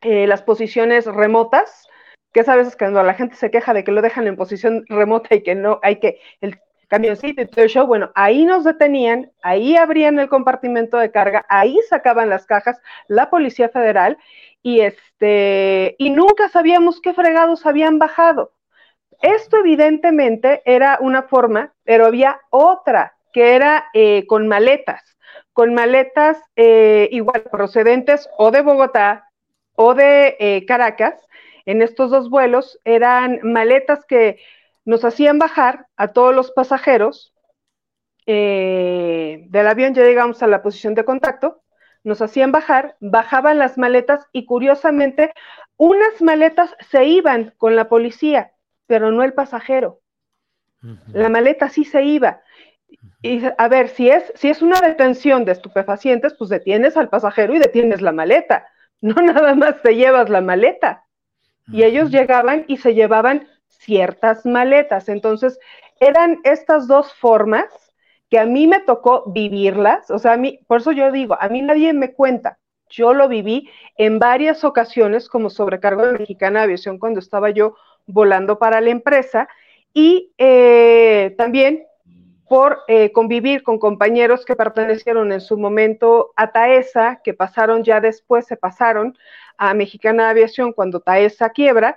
eh, 0.00 0.26
las 0.26 0.42
posiciones 0.42 1.06
remotas, 1.06 1.86
que 2.32 2.40
es 2.40 2.48
a 2.48 2.56
veces 2.56 2.76
cuando 2.76 3.02
la 3.02 3.14
gente 3.14 3.36
se 3.36 3.50
queja 3.50 3.72
de 3.72 3.84
que 3.84 3.92
lo 3.92 4.02
dejan 4.02 4.26
en 4.26 4.36
posición 4.36 4.84
remota 4.88 5.34
y 5.34 5.42
que 5.42 5.54
no 5.54 5.80
hay 5.82 5.96
que, 5.96 6.20
el 6.40 6.58
camioncito 6.88 7.42
y 7.42 7.46
todo 7.46 7.64
el 7.64 7.70
show, 7.70 7.86
bueno, 7.86 8.10
ahí 8.14 8.44
nos 8.44 8.64
detenían, 8.64 9.30
ahí 9.42 9.76
abrían 9.76 10.18
el 10.18 10.28
compartimento 10.28 10.96
de 10.98 11.10
carga, 11.10 11.46
ahí 11.48 11.78
sacaban 11.88 12.28
las 12.28 12.46
cajas 12.46 12.80
la 13.06 13.30
Policía 13.30 13.68
Federal 13.68 14.18
y 14.62 14.80
este, 14.80 15.94
y 15.98 16.10
nunca 16.10 16.48
sabíamos 16.48 17.00
qué 17.00 17.14
fregados 17.14 17.66
habían 17.66 17.98
bajado. 17.98 18.52
Esto 19.20 19.58
evidentemente 19.58 20.62
era 20.64 20.98
una 21.00 21.22
forma, 21.24 21.74
pero 21.84 22.06
había 22.06 22.40
otra 22.50 23.16
que 23.32 23.54
era 23.54 23.86
eh, 23.92 24.26
con 24.26 24.48
maletas, 24.48 25.18
con 25.52 25.74
maletas 25.74 26.38
eh, 26.56 27.08
igual 27.10 27.42
procedentes 27.50 28.28
o 28.38 28.50
de 28.50 28.62
Bogotá 28.62 29.28
o 29.74 29.94
de 29.94 30.36
eh, 30.38 30.64
Caracas, 30.66 31.14
en 31.66 31.82
estos 31.82 32.10
dos 32.10 32.30
vuelos 32.30 32.80
eran 32.84 33.40
maletas 33.42 34.04
que 34.06 34.40
nos 34.84 35.04
hacían 35.04 35.38
bajar 35.38 35.86
a 35.96 36.08
todos 36.08 36.34
los 36.34 36.50
pasajeros 36.52 37.34
del 38.26 39.66
avión, 39.66 39.94
ya 39.94 40.02
llegamos 40.02 40.42
a 40.42 40.46
la 40.46 40.62
posición 40.62 40.94
de 40.94 41.06
contacto, 41.06 41.62
nos 42.04 42.20
hacían 42.20 42.52
bajar, 42.52 42.96
bajaban 43.00 43.58
las 43.58 43.78
maletas 43.78 44.26
y 44.32 44.44
curiosamente 44.44 45.32
unas 45.78 46.20
maletas 46.20 46.74
se 46.90 47.04
iban 47.04 47.54
con 47.56 47.74
la 47.74 47.88
policía, 47.88 48.52
pero 48.88 49.12
no 49.12 49.22
el 49.22 49.34
pasajero. 49.34 50.00
La 51.12 51.28
maleta 51.28 51.68
sí 51.68 51.84
se 51.84 52.02
iba. 52.02 52.40
Y 53.22 53.42
a 53.56 53.68
ver, 53.68 53.88
si 53.88 54.10
es, 54.10 54.32
si 54.34 54.48
es 54.48 54.62
una 54.62 54.80
detención 54.80 55.44
de 55.44 55.52
estupefacientes, 55.52 56.34
pues 56.34 56.50
detienes 56.50 56.96
al 56.96 57.08
pasajero 57.08 57.54
y 57.54 57.58
detienes 57.58 58.00
la 58.00 58.12
maleta. 58.12 58.66
No 59.00 59.14
nada 59.22 59.54
más 59.54 59.80
te 59.82 59.94
llevas 59.94 60.28
la 60.28 60.40
maleta 60.40 61.04
y 61.70 61.84
ellos 61.84 62.10
llegaban 62.10 62.64
y 62.66 62.78
se 62.78 62.94
llevaban 62.94 63.46
ciertas 63.68 64.46
maletas. 64.46 65.08
Entonces, 65.08 65.58
eran 66.00 66.40
estas 66.44 66.88
dos 66.88 67.12
formas 67.14 67.66
que 68.30 68.38
a 68.38 68.46
mí 68.46 68.66
me 68.66 68.80
tocó 68.80 69.24
vivirlas, 69.26 70.10
o 70.10 70.18
sea, 70.18 70.34
a 70.34 70.36
mí, 70.36 70.60
por 70.66 70.80
eso 70.80 70.92
yo 70.92 71.10
digo, 71.10 71.36
a 71.40 71.48
mí 71.48 71.62
nadie 71.62 71.92
me 71.94 72.12
cuenta, 72.12 72.58
yo 72.90 73.14
lo 73.14 73.28
viví 73.28 73.70
en 73.96 74.18
varias 74.18 74.64
ocasiones 74.64 75.28
como 75.28 75.50
sobrecargo 75.50 76.06
de 76.06 76.18
Mexicana 76.18 76.62
Aviación 76.62 76.98
cuando 76.98 77.20
estaba 77.20 77.50
yo 77.50 77.74
volando 78.08 78.58
para 78.58 78.80
la 78.80 78.90
empresa 78.90 79.48
y 79.94 80.32
eh, 80.38 81.34
también 81.38 81.84
por 82.48 82.80
eh, 82.88 83.12
convivir 83.12 83.62
con 83.62 83.78
compañeros 83.78 84.44
que 84.46 84.56
pertenecieron 84.56 85.32
en 85.32 85.40
su 85.40 85.58
momento 85.58 86.32
a 86.34 86.50
TAESA, 86.50 87.20
que 87.22 87.34
pasaron 87.34 87.84
ya 87.84 88.00
después, 88.00 88.46
se 88.46 88.56
pasaron 88.56 89.16
a 89.58 89.74
Mexicana 89.74 90.30
Aviación 90.30 90.72
cuando 90.72 91.00
Taesa 91.00 91.50
quiebra, 91.50 91.96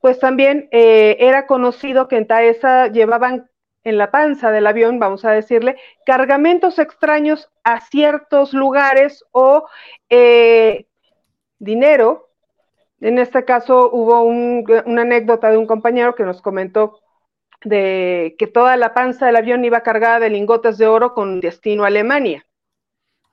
pues 0.00 0.18
también 0.18 0.68
eh, 0.72 1.16
era 1.20 1.46
conocido 1.46 2.08
que 2.08 2.16
en 2.16 2.26
Taesa 2.26 2.88
llevaban 2.88 3.50
en 3.84 3.98
la 3.98 4.10
panza 4.10 4.50
del 4.50 4.66
avión, 4.66 4.98
vamos 4.98 5.24
a 5.24 5.32
decirle, 5.32 5.76
cargamentos 6.06 6.78
extraños 6.78 7.50
a 7.64 7.80
ciertos 7.80 8.54
lugares 8.54 9.24
o 9.32 9.66
dinero. 11.58 12.31
En 13.02 13.18
este 13.18 13.44
caso 13.44 13.90
hubo 13.90 14.22
una 14.22 15.02
anécdota 15.02 15.50
de 15.50 15.56
un 15.56 15.66
compañero 15.66 16.14
que 16.14 16.22
nos 16.22 16.40
comentó 16.40 17.00
de 17.64 18.36
que 18.38 18.46
toda 18.46 18.76
la 18.76 18.94
panza 18.94 19.26
del 19.26 19.36
avión 19.36 19.64
iba 19.64 19.82
cargada 19.82 20.20
de 20.20 20.30
lingotes 20.30 20.78
de 20.78 20.86
oro 20.86 21.12
con 21.12 21.40
destino 21.40 21.82
a 21.82 21.88
Alemania. 21.88 22.46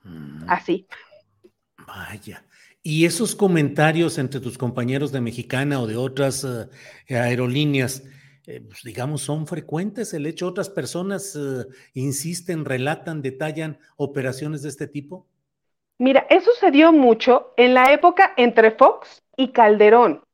Mm. 0.02 0.44
Así. 0.48 0.88
Vaya. 1.86 2.44
Y 2.82 3.04
esos 3.04 3.36
comentarios 3.36 4.18
entre 4.18 4.40
tus 4.40 4.58
compañeros 4.58 5.12
de 5.12 5.20
Mexicana 5.20 5.80
o 5.80 5.86
de 5.86 5.96
otras 5.96 6.44
eh, 6.44 7.16
aerolíneas, 7.16 8.02
eh, 8.46 8.62
pues, 8.62 8.80
digamos, 8.82 9.22
son 9.22 9.46
frecuentes. 9.46 10.12
El 10.14 10.26
hecho, 10.26 10.48
otras 10.48 10.68
personas 10.68 11.36
eh, 11.36 11.64
insisten, 11.94 12.64
relatan, 12.64 13.22
detallan 13.22 13.78
operaciones 13.96 14.62
de 14.62 14.70
este 14.70 14.88
tipo. 14.88 15.28
Mira, 16.00 16.26
eso 16.30 16.50
se 16.52 16.70
dio 16.70 16.92
mucho 16.92 17.52
en 17.58 17.74
la 17.74 17.92
época 17.92 18.32
entre 18.38 18.70
Fox 18.70 19.22
y 19.36 19.52
Calderón. 19.52 20.24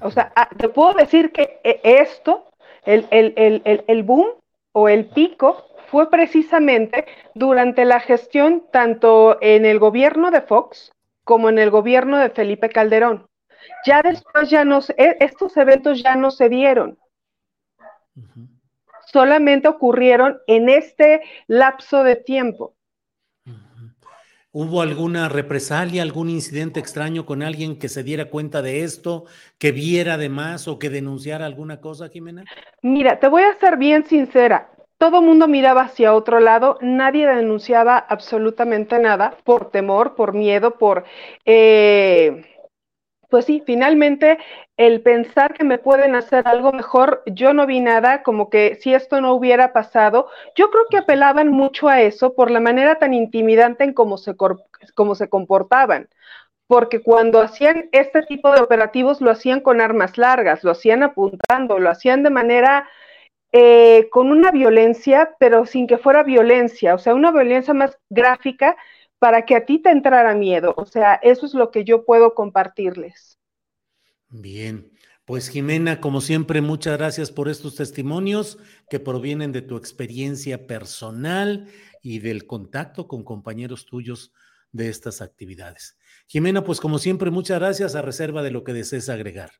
O 0.00 0.10
sea, 0.10 0.32
ah, 0.34 0.48
te 0.58 0.68
puedo 0.68 0.94
decir 0.94 1.30
que 1.30 1.60
esto, 1.62 2.50
el, 2.84 3.06
el 3.10 4.02
boom 4.02 4.26
o 4.72 4.88
el 4.88 5.06
pico, 5.06 5.64
fue 5.86 6.10
precisamente 6.10 7.06
durante 7.36 7.84
la 7.84 8.00
gestión 8.00 8.64
tanto 8.72 9.38
en 9.40 9.64
el 9.64 9.78
gobierno 9.78 10.32
de 10.32 10.40
Fox 10.40 10.90
como 11.22 11.50
en 11.50 11.60
el 11.60 11.70
gobierno 11.70 12.18
de 12.18 12.30
Felipe 12.30 12.68
Calderón. 12.68 13.28
Ya 13.84 14.02
después 14.02 14.50
ya 14.50 14.64
no, 14.64 14.80
e, 14.96 15.18
estos 15.20 15.56
eventos 15.56 16.02
ya 16.02 16.16
no 16.16 16.32
se 16.32 16.48
dieron. 16.48 16.98
solamente 19.12 19.68
ocurrieron 19.68 20.40
en 20.48 20.68
este 20.68 21.22
lapso 21.46 22.02
de 22.02 22.16
tiempo. 22.16 22.74
¿Hubo 24.58 24.80
alguna 24.80 25.28
represalia, 25.28 26.02
algún 26.02 26.30
incidente 26.30 26.80
extraño 26.80 27.26
con 27.26 27.42
alguien 27.42 27.78
que 27.78 27.90
se 27.90 28.02
diera 28.02 28.30
cuenta 28.30 28.62
de 28.62 28.84
esto, 28.84 29.26
que 29.58 29.70
viera 29.70 30.14
además 30.14 30.66
o 30.66 30.78
que 30.78 30.88
denunciara 30.88 31.44
alguna 31.44 31.82
cosa, 31.82 32.08
Jimena? 32.08 32.42
Mira, 32.80 33.20
te 33.20 33.28
voy 33.28 33.42
a 33.42 33.58
ser 33.58 33.76
bien 33.76 34.06
sincera. 34.06 34.70
Todo 34.96 35.20
mundo 35.20 35.46
miraba 35.46 35.82
hacia 35.82 36.14
otro 36.14 36.40
lado, 36.40 36.78
nadie 36.80 37.26
denunciaba 37.26 37.98
absolutamente 37.98 38.98
nada 38.98 39.36
por 39.44 39.70
temor, 39.70 40.14
por 40.14 40.32
miedo, 40.32 40.70
por... 40.70 41.04
Eh, 41.44 42.55
pues 43.30 43.46
sí, 43.46 43.62
finalmente 43.64 44.38
el 44.76 45.02
pensar 45.02 45.54
que 45.54 45.64
me 45.64 45.78
pueden 45.78 46.14
hacer 46.14 46.46
algo 46.46 46.72
mejor, 46.72 47.22
yo 47.26 47.52
no 47.52 47.66
vi 47.66 47.80
nada, 47.80 48.22
como 48.22 48.50
que 48.50 48.76
si 48.76 48.94
esto 48.94 49.20
no 49.20 49.34
hubiera 49.34 49.72
pasado, 49.72 50.28
yo 50.54 50.70
creo 50.70 50.84
que 50.90 50.98
apelaban 50.98 51.48
mucho 51.48 51.88
a 51.88 52.00
eso 52.02 52.34
por 52.34 52.50
la 52.50 52.60
manera 52.60 52.96
tan 52.98 53.14
intimidante 53.14 53.84
en 53.84 53.92
cómo 53.94 54.18
se, 54.18 54.34
cómo 54.94 55.14
se 55.14 55.28
comportaban, 55.28 56.08
porque 56.66 57.02
cuando 57.02 57.40
hacían 57.40 57.88
este 57.92 58.22
tipo 58.22 58.52
de 58.52 58.60
operativos 58.60 59.20
lo 59.20 59.30
hacían 59.30 59.60
con 59.60 59.80
armas 59.80 60.18
largas, 60.18 60.64
lo 60.64 60.72
hacían 60.72 61.02
apuntando, 61.02 61.78
lo 61.78 61.90
hacían 61.90 62.22
de 62.22 62.30
manera 62.30 62.88
eh, 63.52 64.08
con 64.10 64.30
una 64.30 64.50
violencia, 64.50 65.34
pero 65.38 65.66
sin 65.66 65.86
que 65.86 65.98
fuera 65.98 66.22
violencia, 66.22 66.94
o 66.94 66.98
sea, 66.98 67.14
una 67.14 67.30
violencia 67.30 67.74
más 67.74 67.98
gráfica 68.10 68.76
para 69.26 69.44
que 69.44 69.56
a 69.56 69.66
ti 69.66 69.80
te 69.80 69.90
entrara 69.90 70.36
miedo. 70.36 70.72
O 70.76 70.86
sea, 70.86 71.14
eso 71.16 71.46
es 71.46 71.54
lo 71.54 71.72
que 71.72 71.82
yo 71.82 72.04
puedo 72.04 72.32
compartirles. 72.32 73.40
Bien, 74.28 74.92
pues 75.24 75.48
Jimena, 75.48 76.00
como 76.00 76.20
siempre, 76.20 76.60
muchas 76.60 76.96
gracias 76.96 77.32
por 77.32 77.48
estos 77.48 77.74
testimonios 77.74 78.56
que 78.88 79.00
provienen 79.00 79.50
de 79.50 79.62
tu 79.62 79.76
experiencia 79.76 80.68
personal 80.68 81.66
y 82.02 82.20
del 82.20 82.46
contacto 82.46 83.08
con 83.08 83.24
compañeros 83.24 83.84
tuyos 83.84 84.32
de 84.70 84.90
estas 84.90 85.20
actividades. 85.20 85.98
Jimena, 86.28 86.62
pues 86.62 86.78
como 86.78 87.00
siempre, 87.00 87.32
muchas 87.32 87.58
gracias 87.58 87.96
a 87.96 88.02
reserva 88.02 88.44
de 88.44 88.52
lo 88.52 88.62
que 88.62 88.74
desees 88.74 89.08
agregar. 89.08 89.50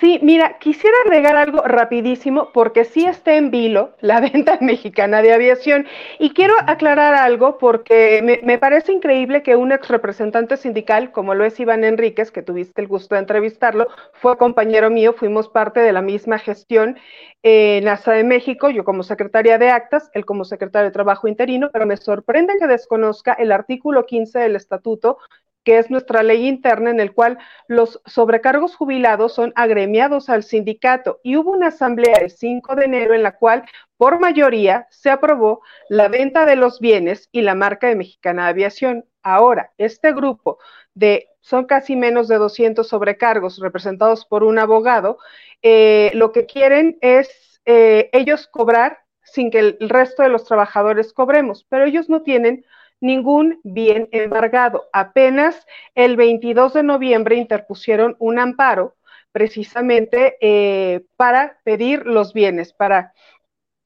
Sí, 0.00 0.18
mira, 0.22 0.58
quisiera 0.58 0.96
agregar 1.04 1.36
algo 1.36 1.62
rapidísimo 1.62 2.50
porque 2.52 2.84
sí 2.84 3.06
está 3.06 3.36
en 3.36 3.50
vilo 3.50 3.94
la 4.00 4.20
venta 4.32 4.58
mexicana 4.60 5.22
de 5.22 5.32
aviación. 5.32 5.86
Y 6.18 6.30
quiero 6.34 6.54
aclarar 6.66 7.14
algo 7.14 7.58
porque 7.58 8.40
me, 8.42 8.58
parece 8.58 8.92
increíble 8.92 9.42
que 9.42 9.56
un 9.56 9.72
ex 9.72 9.88
representante 9.88 10.56
sindical 10.56 11.12
como 11.12 11.34
lo 11.34 11.44
es 11.44 11.58
Iván 11.60 11.84
Enríquez, 11.84 12.30
que 12.30 12.42
tuviste 12.42 12.82
el 12.82 12.88
gusto 12.88 13.14
de 13.14 13.22
entrevistarlo, 13.22 13.88
fue 14.12 14.36
compañero 14.36 14.90
mío, 14.90 15.14
fuimos 15.14 15.48
parte 15.48 15.80
de 15.80 15.92
la 15.92 16.02
misma 16.02 16.38
gestión 16.38 16.98
en 17.42 17.84
NASA 17.84 18.12
de 18.12 18.24
México, 18.24 18.70
yo 18.70 18.84
como 18.84 19.02
secretaria 19.02 19.58
de 19.58 19.70
actas, 19.70 20.10
él 20.14 20.24
como 20.24 20.44
secretario 20.44 20.86
de 20.88 20.92
Trabajo 20.92 21.28
interino, 21.28 21.70
pero 21.72 21.86
me 21.86 21.96
sorprende 21.96 22.54
que 22.58 22.66
desconozca 22.66 23.32
el 23.34 23.52
artículo 23.52 24.06
15 24.06 24.38
del 24.38 24.56
estatuto 24.56 25.18
que 25.64 25.78
es 25.78 25.90
nuestra 25.90 26.22
ley 26.22 26.46
interna 26.46 26.90
en 26.90 27.00
el 27.00 27.12
cual 27.12 27.38
los 27.66 28.00
sobrecargos 28.06 28.76
jubilados 28.76 29.34
son 29.34 29.52
agremiados 29.56 30.28
al 30.28 30.44
sindicato 30.44 31.20
y 31.22 31.36
hubo 31.36 31.50
una 31.50 31.68
asamblea 31.68 32.16
el 32.16 32.30
5 32.30 32.76
de 32.76 32.84
enero 32.84 33.14
en 33.14 33.22
la 33.22 33.36
cual 33.36 33.64
por 33.96 34.20
mayoría 34.20 34.86
se 34.90 35.10
aprobó 35.10 35.62
la 35.88 36.08
venta 36.08 36.44
de 36.46 36.56
los 36.56 36.80
bienes 36.80 37.28
y 37.32 37.42
la 37.42 37.54
marca 37.54 37.88
de 37.88 37.96
Mexicana 37.96 38.44
de 38.44 38.50
Aviación. 38.50 39.04
Ahora, 39.22 39.72
este 39.78 40.12
grupo 40.12 40.58
de, 40.94 41.28
son 41.40 41.64
casi 41.64 41.96
menos 41.96 42.28
de 42.28 42.36
200 42.36 42.86
sobrecargos 42.86 43.58
representados 43.58 44.26
por 44.26 44.44
un 44.44 44.58
abogado, 44.58 45.18
eh, 45.62 46.10
lo 46.14 46.32
que 46.32 46.46
quieren 46.46 46.98
es 47.00 47.60
eh, 47.64 48.10
ellos 48.12 48.46
cobrar 48.46 48.98
sin 49.22 49.50
que 49.50 49.58
el 49.58 49.76
resto 49.80 50.22
de 50.22 50.28
los 50.28 50.44
trabajadores 50.44 51.12
cobremos, 51.12 51.64
pero 51.68 51.84
ellos 51.86 52.08
no 52.08 52.22
tienen 52.22 52.64
ningún 53.04 53.60
bien 53.62 54.08
embargado. 54.12 54.88
Apenas 54.92 55.66
el 55.94 56.16
22 56.16 56.72
de 56.72 56.82
noviembre 56.82 57.36
interpusieron 57.36 58.16
un 58.18 58.38
amparo 58.38 58.96
precisamente 59.30 60.36
eh, 60.40 61.04
para 61.16 61.58
pedir 61.64 62.06
los 62.06 62.32
bienes, 62.32 62.72
para 62.72 63.12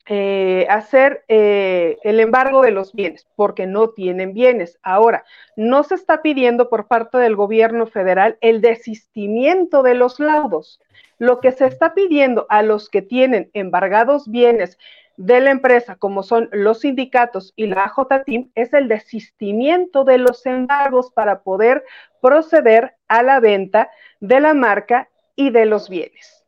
eh, 0.06 0.66
hacer 0.70 1.24
eh, 1.26 1.98
el 2.02 2.20
embargo 2.20 2.62
de 2.62 2.70
los 2.70 2.92
bienes, 2.92 3.26
porque 3.34 3.66
no 3.66 3.90
tienen 3.90 4.34
bienes. 4.34 4.78
Ahora, 4.82 5.24
no 5.56 5.82
se 5.82 5.96
está 5.96 6.22
pidiendo 6.22 6.70
por 6.70 6.86
parte 6.86 7.18
del 7.18 7.34
gobierno 7.34 7.86
federal 7.86 8.38
el 8.40 8.60
desistimiento 8.60 9.82
de 9.82 9.94
los 9.94 10.20
laudos. 10.20 10.80
Lo 11.18 11.40
que 11.40 11.50
se 11.50 11.66
está 11.66 11.92
pidiendo 11.92 12.46
a 12.48 12.62
los 12.62 12.88
que 12.88 13.02
tienen 13.02 13.50
embargados 13.52 14.30
bienes 14.30 14.78
de 15.18 15.40
la 15.40 15.50
empresa, 15.50 15.96
como 15.96 16.22
son 16.22 16.48
los 16.52 16.80
sindicatos 16.80 17.52
y 17.56 17.66
la 17.66 17.84
AJTIM, 17.84 18.52
es 18.54 18.72
el 18.72 18.88
desistimiento 18.88 20.04
de 20.04 20.16
los 20.16 20.46
embargos 20.46 21.10
para 21.10 21.42
poder 21.42 21.84
proceder 22.22 22.94
a 23.08 23.22
la 23.22 23.40
venta 23.40 23.90
de 24.20 24.40
la 24.40 24.54
marca 24.54 25.10
y 25.34 25.50
de 25.50 25.66
los 25.66 25.88
bienes. 25.88 26.46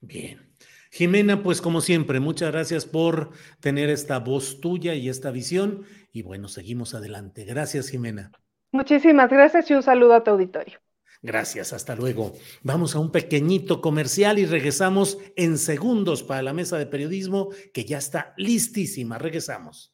Bien. 0.00 0.40
Jimena, 0.92 1.42
pues 1.42 1.60
como 1.60 1.80
siempre, 1.80 2.20
muchas 2.20 2.52
gracias 2.52 2.86
por 2.86 3.30
tener 3.58 3.90
esta 3.90 4.20
voz 4.20 4.60
tuya 4.60 4.94
y 4.94 5.08
esta 5.08 5.32
visión. 5.32 5.84
Y 6.12 6.22
bueno, 6.22 6.46
seguimos 6.46 6.94
adelante. 6.94 7.44
Gracias, 7.44 7.88
Jimena. 7.88 8.30
Muchísimas 8.70 9.28
gracias 9.28 9.68
y 9.72 9.74
un 9.74 9.82
saludo 9.82 10.14
a 10.14 10.22
tu 10.22 10.30
auditorio. 10.30 10.78
Gracias, 11.24 11.72
hasta 11.72 11.96
luego. 11.96 12.34
Vamos 12.62 12.94
a 12.94 12.98
un 12.98 13.10
pequeñito 13.10 13.80
comercial 13.80 14.38
y 14.38 14.44
regresamos 14.44 15.16
en 15.36 15.56
segundos 15.56 16.22
para 16.22 16.42
la 16.42 16.52
mesa 16.52 16.76
de 16.76 16.84
periodismo 16.84 17.48
que 17.72 17.86
ya 17.86 17.96
está 17.96 18.34
listísima. 18.36 19.16
Regresamos. 19.16 19.93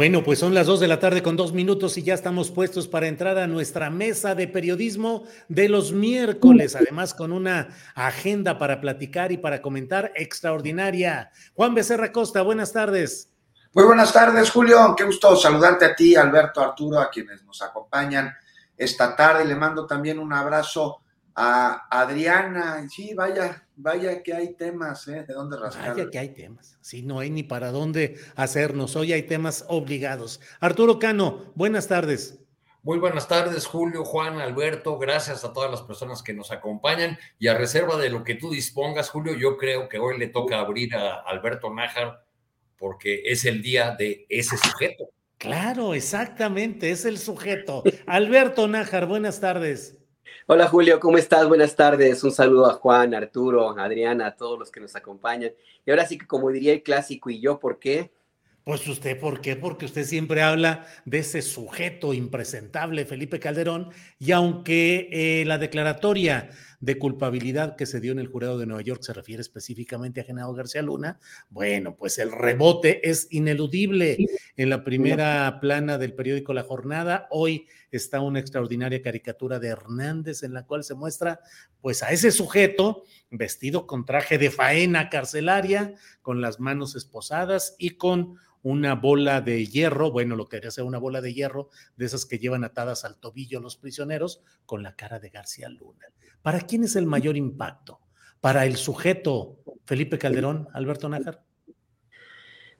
Bueno, 0.00 0.24
pues 0.24 0.38
son 0.38 0.54
las 0.54 0.66
dos 0.66 0.80
de 0.80 0.88
la 0.88 0.98
tarde 0.98 1.22
con 1.22 1.36
dos 1.36 1.52
minutos 1.52 1.98
y 1.98 2.02
ya 2.02 2.14
estamos 2.14 2.50
puestos 2.50 2.88
para 2.88 3.06
entrar 3.06 3.36
a 3.36 3.46
nuestra 3.46 3.90
mesa 3.90 4.34
de 4.34 4.48
periodismo 4.48 5.24
de 5.50 5.68
los 5.68 5.92
miércoles, 5.92 6.74
además 6.74 7.12
con 7.12 7.32
una 7.32 7.68
agenda 7.94 8.56
para 8.56 8.80
platicar 8.80 9.30
y 9.30 9.36
para 9.36 9.60
comentar 9.60 10.10
extraordinaria. 10.16 11.30
Juan 11.52 11.74
Becerra 11.74 12.12
Costa, 12.12 12.40
buenas 12.40 12.72
tardes. 12.72 13.28
Muy 13.74 13.84
buenas 13.84 14.10
tardes, 14.10 14.50
Julio. 14.50 14.94
Qué 14.96 15.04
gusto 15.04 15.36
saludarte 15.36 15.84
a 15.84 15.94
ti, 15.94 16.16
Alberto, 16.16 16.62
Arturo, 16.62 16.98
a 16.98 17.10
quienes 17.10 17.44
nos 17.44 17.60
acompañan 17.60 18.34
esta 18.78 19.14
tarde. 19.14 19.44
Le 19.44 19.54
mando 19.54 19.86
también 19.86 20.18
un 20.18 20.32
abrazo 20.32 21.02
a 21.40 21.86
Adriana. 21.90 22.86
Sí, 22.90 23.14
vaya, 23.14 23.66
vaya 23.74 24.22
que 24.22 24.34
hay 24.34 24.54
temas, 24.54 25.08
¿eh? 25.08 25.24
De 25.26 25.32
dónde 25.32 25.56
rascar. 25.56 25.96
Vaya 25.96 26.10
que 26.10 26.18
hay 26.18 26.28
temas. 26.34 26.76
Sí, 26.82 27.02
no 27.02 27.18
hay 27.18 27.30
ni 27.30 27.42
para 27.42 27.72
dónde 27.72 28.20
hacernos. 28.36 28.94
Hoy 28.94 29.14
hay 29.14 29.22
temas 29.22 29.64
obligados. 29.68 30.40
Arturo 30.60 30.98
Cano, 30.98 31.50
buenas 31.54 31.88
tardes. 31.88 32.38
Muy 32.82 32.98
buenas 32.98 33.26
tardes, 33.26 33.66
Julio, 33.66 34.04
Juan, 34.04 34.38
Alberto. 34.38 34.98
Gracias 34.98 35.42
a 35.44 35.52
todas 35.52 35.70
las 35.70 35.80
personas 35.82 36.22
que 36.22 36.34
nos 36.34 36.50
acompañan. 36.50 37.18
Y 37.38 37.48
a 37.48 37.54
reserva 37.54 37.96
de 37.96 38.10
lo 38.10 38.22
que 38.22 38.34
tú 38.34 38.50
dispongas, 38.50 39.08
Julio, 39.08 39.34
yo 39.34 39.56
creo 39.56 39.88
que 39.88 39.98
hoy 39.98 40.18
le 40.18 40.28
toca 40.28 40.60
abrir 40.60 40.94
a 40.94 41.20
Alberto 41.20 41.72
Nájar 41.72 42.22
porque 42.76 43.22
es 43.24 43.46
el 43.46 43.62
día 43.62 43.94
de 43.98 44.26
ese 44.28 44.58
sujeto. 44.58 45.10
Claro, 45.38 45.94
exactamente, 45.94 46.90
es 46.90 47.06
el 47.06 47.16
sujeto. 47.16 47.82
Alberto 48.06 48.68
Nájar, 48.68 49.06
buenas 49.06 49.40
tardes. 49.40 49.99
Hola 50.52 50.66
Julio, 50.66 50.98
¿cómo 50.98 51.16
estás? 51.16 51.46
Buenas 51.46 51.76
tardes. 51.76 52.24
Un 52.24 52.32
saludo 52.32 52.66
a 52.68 52.72
Juan, 52.72 53.14
Arturo, 53.14 53.78
Adriana, 53.78 54.26
a 54.26 54.34
todos 54.34 54.58
los 54.58 54.72
que 54.72 54.80
nos 54.80 54.96
acompañan. 54.96 55.52
Y 55.86 55.92
ahora 55.92 56.04
sí 56.04 56.18
que 56.18 56.26
como 56.26 56.50
diría 56.50 56.72
el 56.72 56.82
clásico, 56.82 57.30
¿y 57.30 57.40
yo 57.40 57.60
por 57.60 57.78
qué? 57.78 58.10
Pues 58.64 58.84
usted, 58.88 59.20
¿por 59.20 59.40
qué? 59.40 59.54
Porque 59.54 59.84
usted 59.84 60.02
siempre 60.04 60.42
habla 60.42 60.86
de 61.04 61.20
ese 61.20 61.40
sujeto 61.42 62.12
impresentable, 62.12 63.04
Felipe 63.04 63.38
Calderón, 63.38 63.90
y 64.18 64.32
aunque 64.32 65.08
eh, 65.12 65.44
la 65.46 65.56
declaratoria 65.56 66.50
de 66.80 66.98
culpabilidad 66.98 67.76
que 67.76 67.84
se 67.84 68.00
dio 68.00 68.12
en 68.12 68.18
el 68.18 68.28
jurado 68.28 68.58
de 68.58 68.66
Nueva 68.66 68.82
York 68.82 69.02
se 69.02 69.12
refiere 69.12 69.42
específicamente 69.42 70.20
a 70.20 70.24
Genaro 70.24 70.54
García 70.54 70.80
Luna, 70.80 71.20
bueno, 71.50 71.94
pues 71.94 72.18
el 72.18 72.32
rebote 72.32 73.08
es 73.08 73.28
ineludible. 73.30 74.16
En 74.56 74.70
la 74.70 74.82
primera 74.82 75.58
plana 75.60 75.98
del 75.98 76.14
periódico 76.14 76.54
La 76.54 76.62
Jornada, 76.62 77.28
hoy 77.30 77.66
está 77.90 78.20
una 78.20 78.40
extraordinaria 78.40 79.02
caricatura 79.02 79.58
de 79.58 79.68
Hernández 79.68 80.42
en 80.42 80.54
la 80.54 80.64
cual 80.66 80.82
se 80.82 80.94
muestra 80.94 81.40
pues 81.80 82.02
a 82.02 82.12
ese 82.12 82.30
sujeto 82.30 83.04
vestido 83.30 83.86
con 83.86 84.04
traje 84.06 84.38
de 84.38 84.50
faena 84.50 85.10
carcelaria, 85.10 85.94
con 86.22 86.40
las 86.40 86.60
manos 86.60 86.96
esposadas 86.96 87.76
y 87.78 87.90
con 87.90 88.38
una 88.62 88.94
bola 88.94 89.40
de 89.40 89.66
hierro, 89.66 90.10
bueno, 90.10 90.36
lo 90.36 90.48
que 90.48 90.58
haría 90.58 90.70
ser 90.70 90.84
una 90.84 90.98
bola 90.98 91.20
de 91.20 91.34
hierro, 91.34 91.70
de 91.96 92.06
esas 92.06 92.26
que 92.26 92.38
llevan 92.38 92.64
atadas 92.64 93.04
al 93.04 93.16
tobillo 93.16 93.60
los 93.60 93.76
prisioneros, 93.76 94.42
con 94.66 94.82
la 94.82 94.96
cara 94.96 95.18
de 95.18 95.30
García 95.30 95.68
Luna. 95.68 96.06
¿Para 96.42 96.60
quién 96.60 96.84
es 96.84 96.96
el 96.96 97.06
mayor 97.06 97.36
impacto? 97.36 98.00
¿Para 98.40 98.66
el 98.66 98.76
sujeto 98.76 99.58
Felipe 99.84 100.18
Calderón, 100.18 100.68
Alberto 100.72 101.08
Nájar? 101.08 101.42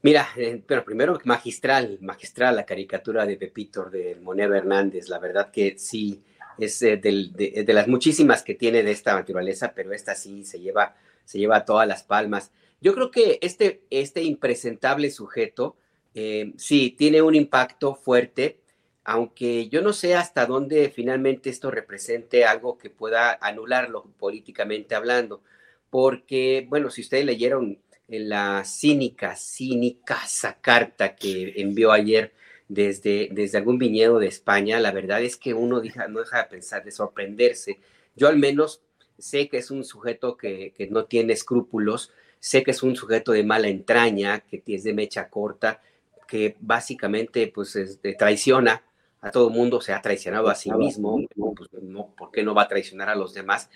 Mira, 0.02 0.28
eh, 0.36 0.62
pero 0.66 0.82
primero 0.82 1.18
magistral, 1.24 1.98
magistral 2.00 2.56
la 2.56 2.64
caricatura 2.64 3.26
de 3.26 3.36
Pepito 3.36 3.90
de 3.90 4.16
Monero 4.16 4.54
Hernández, 4.54 5.10
la 5.10 5.18
verdad 5.18 5.50
que 5.50 5.78
sí, 5.78 6.24
es 6.58 6.80
eh, 6.82 6.96
de, 6.96 7.72
las 7.72 7.86
muchísimas 7.86 8.42
que 8.42 8.54
tiene 8.54 8.82
de 8.82 8.92
esta 8.92 9.14
naturaleza, 9.14 9.72
pero 9.74 9.92
esta 9.92 10.14
sí 10.14 10.44
se 10.44 10.60
lleva, 10.60 10.94
se 11.24 11.38
lleva 11.38 11.64
todas 11.66 11.86
las 11.86 12.02
palmas. 12.02 12.50
Yo 12.80 12.94
creo 12.94 13.10
que 13.10 13.38
este, 13.42 13.82
este 13.90 14.22
impresentable 14.22 15.10
sujeto, 15.10 15.76
eh, 16.14 16.52
sí, 16.56 16.94
tiene 16.96 17.22
un 17.22 17.34
impacto 17.34 17.94
fuerte, 17.94 18.60
aunque 19.04 19.68
yo 19.68 19.82
no 19.82 19.92
sé 19.92 20.14
hasta 20.14 20.46
dónde 20.46 20.90
finalmente 20.90 21.50
esto 21.50 21.70
represente 21.70 22.44
algo 22.44 22.78
que 22.78 22.90
pueda 22.90 23.38
anularlo 23.40 24.04
políticamente 24.18 24.94
hablando, 24.94 25.42
porque, 25.90 26.66
bueno, 26.68 26.90
si 26.90 27.02
ustedes 27.02 27.24
leyeron 27.24 27.78
la 28.08 28.64
cínica, 28.64 29.36
cínica 29.36 30.20
carta 30.60 31.14
que 31.16 31.54
envió 31.56 31.92
ayer 31.92 32.32
desde, 32.68 33.28
desde 33.32 33.58
algún 33.58 33.78
viñedo 33.78 34.18
de 34.18 34.26
España, 34.28 34.80
la 34.80 34.92
verdad 34.92 35.22
es 35.22 35.36
que 35.36 35.54
uno 35.54 35.76
no 36.08 36.20
deja 36.20 36.42
de 36.42 36.48
pensar, 36.48 36.84
de 36.84 36.92
sorprenderse. 36.92 37.78
Yo 38.16 38.28
al 38.28 38.38
menos 38.38 38.82
sé 39.18 39.48
que 39.48 39.58
es 39.58 39.70
un 39.70 39.84
sujeto 39.84 40.36
que, 40.36 40.72
que 40.76 40.86
no 40.88 41.04
tiene 41.04 41.32
escrúpulos, 41.32 42.12
Sé 42.40 42.64
que 42.64 42.72
es 42.72 42.82
un 42.82 42.96
sujeto 42.96 43.32
de 43.32 43.44
mala 43.44 43.68
entraña, 43.68 44.40
que 44.40 44.62
es 44.66 44.82
de 44.82 44.94
mecha 44.94 45.28
corta, 45.28 45.80
que 46.26 46.56
básicamente 46.60 47.46
pues 47.48 47.78
traiciona 48.18 48.82
a 49.20 49.30
todo 49.30 49.48
el 49.48 49.54
mundo, 49.54 49.80
se 49.80 49.92
ha 49.92 50.00
traicionado 50.00 50.48
a 50.48 50.54
sí 50.54 50.70
mismo, 50.72 51.20
pues, 51.36 51.68
no, 51.82 52.14
¿por 52.16 52.30
qué 52.30 52.42
no 52.42 52.54
va 52.54 52.62
a 52.62 52.68
traicionar 52.68 53.10
a 53.10 53.14
los 53.14 53.34
demás? 53.34 53.68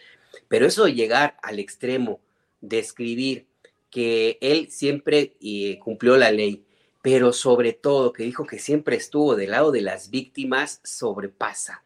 Pero 0.48 0.66
eso 0.66 0.84
de 0.84 0.94
llegar 0.94 1.36
al 1.42 1.58
extremo 1.58 2.20
de 2.60 2.78
escribir 2.78 3.46
que 3.90 4.38
él 4.40 4.70
siempre 4.70 5.36
eh, 5.40 5.78
cumplió 5.78 6.16
la 6.16 6.30
ley, 6.30 6.64
pero 7.02 7.32
sobre 7.32 7.74
todo 7.74 8.12
que 8.12 8.22
dijo 8.22 8.46
que 8.46 8.58
siempre 8.58 8.96
estuvo 8.96 9.36
del 9.36 9.50
lado 9.50 9.70
de 9.70 9.82
las 9.82 10.10
víctimas, 10.10 10.80
sobrepasa 10.82 11.84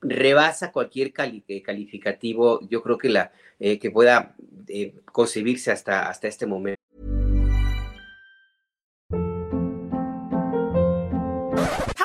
rebasa 0.00 0.72
cualquier 0.72 1.12
eh, 1.16 1.62
calificativo, 1.62 2.60
yo 2.68 2.82
creo 2.82 2.98
que 2.98 3.08
la 3.08 3.32
eh, 3.58 3.78
que 3.78 3.90
pueda 3.90 4.36
eh, 4.68 4.94
concebirse 5.12 5.70
hasta, 5.70 6.08
hasta 6.08 6.28
este 6.28 6.46
momento. 6.46 6.78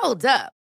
Hold 0.01 0.25
up. 0.25 0.62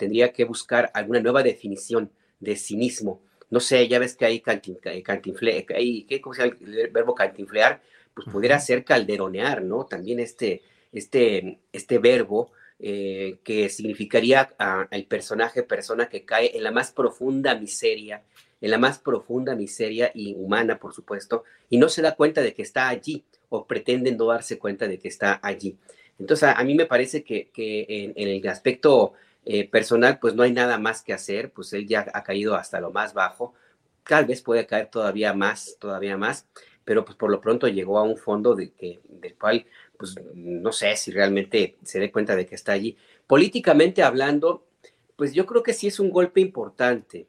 tendría 0.00 0.32
que 0.32 0.46
buscar 0.46 0.90
alguna 0.94 1.20
nueva 1.20 1.42
definición 1.42 2.10
de 2.40 2.56
cinismo. 2.56 3.20
No 3.50 3.60
sé, 3.60 3.86
ya 3.86 3.98
ves 3.98 4.16
que 4.16 4.24
hay 4.24 4.42
eh, 4.46 5.02
cantinfle, 5.02 5.66
hay, 5.76 6.04
¿qué, 6.04 6.22
¿cómo 6.22 6.32
se 6.32 6.42
llama 6.42 6.56
el 6.58 6.88
verbo 6.88 7.14
cantinflear? 7.14 7.82
Pues 8.14 8.26
pudiera 8.32 8.58
ser 8.58 8.82
calderonear, 8.82 9.62
¿no? 9.62 9.84
También 9.84 10.18
este, 10.18 10.62
este, 10.90 11.58
este 11.70 11.98
verbo 11.98 12.50
eh, 12.78 13.36
que 13.44 13.68
significaría 13.68 14.54
al 14.58 15.04
personaje, 15.04 15.62
persona 15.62 16.08
que 16.08 16.24
cae 16.24 16.56
en 16.56 16.62
la 16.62 16.70
más 16.70 16.92
profunda 16.92 17.54
miseria, 17.54 18.22
en 18.62 18.70
la 18.70 18.78
más 18.78 18.98
profunda 18.98 19.54
miseria 19.54 20.10
y 20.14 20.34
humana, 20.34 20.78
por 20.78 20.94
supuesto, 20.94 21.44
y 21.68 21.76
no 21.76 21.90
se 21.90 22.00
da 22.00 22.16
cuenta 22.16 22.40
de 22.40 22.54
que 22.54 22.62
está 22.62 22.88
allí 22.88 23.22
o 23.50 23.66
pretenden 23.66 24.16
no 24.16 24.26
darse 24.28 24.58
cuenta 24.58 24.88
de 24.88 24.98
que 24.98 25.08
está 25.08 25.40
allí. 25.42 25.76
Entonces, 26.18 26.50
a, 26.54 26.62
mí 26.64 26.74
me 26.74 26.84
parece 26.86 27.24
que, 27.24 27.50
en, 27.56 28.12
el 28.16 28.46
aspecto 28.48 29.14
eh, 29.52 29.68
personal, 29.68 30.20
pues 30.20 30.36
no 30.36 30.44
hay 30.44 30.52
nada 30.52 30.78
más 30.78 31.02
que 31.02 31.12
hacer, 31.12 31.50
pues 31.50 31.72
él 31.72 31.88
ya 31.88 32.06
ha 32.14 32.22
caído 32.22 32.54
hasta 32.54 32.78
lo 32.78 32.92
más 32.92 33.14
bajo, 33.14 33.52
tal 34.06 34.24
vez 34.24 34.42
puede 34.42 34.64
caer 34.64 34.86
todavía 34.86 35.34
más, 35.34 35.76
todavía 35.80 36.16
más, 36.16 36.46
pero 36.84 37.04
pues 37.04 37.16
por 37.16 37.32
lo 37.32 37.40
pronto 37.40 37.66
llegó 37.66 37.98
a 37.98 38.04
un 38.04 38.16
fondo 38.16 38.54
de 38.54 38.70
que, 38.70 39.00
del 39.08 39.34
cual, 39.34 39.66
pues 39.98 40.14
no 40.34 40.70
sé 40.70 40.94
si 40.94 41.10
realmente 41.10 41.74
se 41.82 41.98
dé 41.98 42.12
cuenta 42.12 42.36
de 42.36 42.46
que 42.46 42.54
está 42.54 42.70
allí. 42.70 42.96
Políticamente 43.26 44.04
hablando, 44.04 44.68
pues 45.16 45.34
yo 45.34 45.46
creo 45.46 45.64
que 45.64 45.72
sí 45.72 45.88
es 45.88 45.98
un 45.98 46.10
golpe 46.10 46.40
importante, 46.40 47.26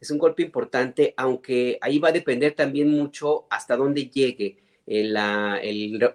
es 0.00 0.10
un 0.10 0.18
golpe 0.18 0.42
importante, 0.42 1.14
aunque 1.16 1.78
ahí 1.82 2.00
va 2.00 2.08
a 2.08 2.12
depender 2.12 2.52
también 2.52 2.90
mucho 2.90 3.46
hasta 3.48 3.76
dónde 3.76 4.10
llegue 4.10 4.56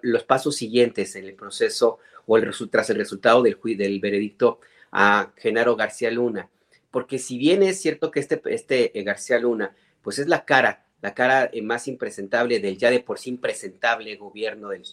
los 0.02 0.24
pasos 0.24 0.54
siguientes 0.54 1.16
en 1.16 1.24
el 1.24 1.34
proceso 1.34 1.98
o 2.26 2.36
el, 2.36 2.52
tras 2.70 2.90
el 2.90 2.96
resultado 2.96 3.42
del, 3.42 3.58
del 3.78 4.00
veredicto 4.00 4.60
a 4.98 5.30
Genaro 5.36 5.76
García 5.76 6.10
Luna, 6.10 6.48
porque 6.90 7.18
si 7.18 7.36
bien 7.36 7.62
es 7.62 7.78
cierto 7.78 8.10
que 8.10 8.18
este, 8.18 8.40
este 8.46 8.98
eh, 8.98 9.02
García 9.02 9.38
Luna, 9.38 9.76
pues 10.00 10.18
es 10.18 10.26
la 10.26 10.46
cara, 10.46 10.86
la 11.02 11.12
cara 11.12 11.50
eh, 11.52 11.60
más 11.60 11.86
impresentable 11.86 12.60
del 12.60 12.78
ya 12.78 12.90
de 12.90 13.00
por 13.00 13.18
sí 13.18 13.28
impresentable 13.28 14.16
gobierno, 14.16 14.70
del, 14.70 14.84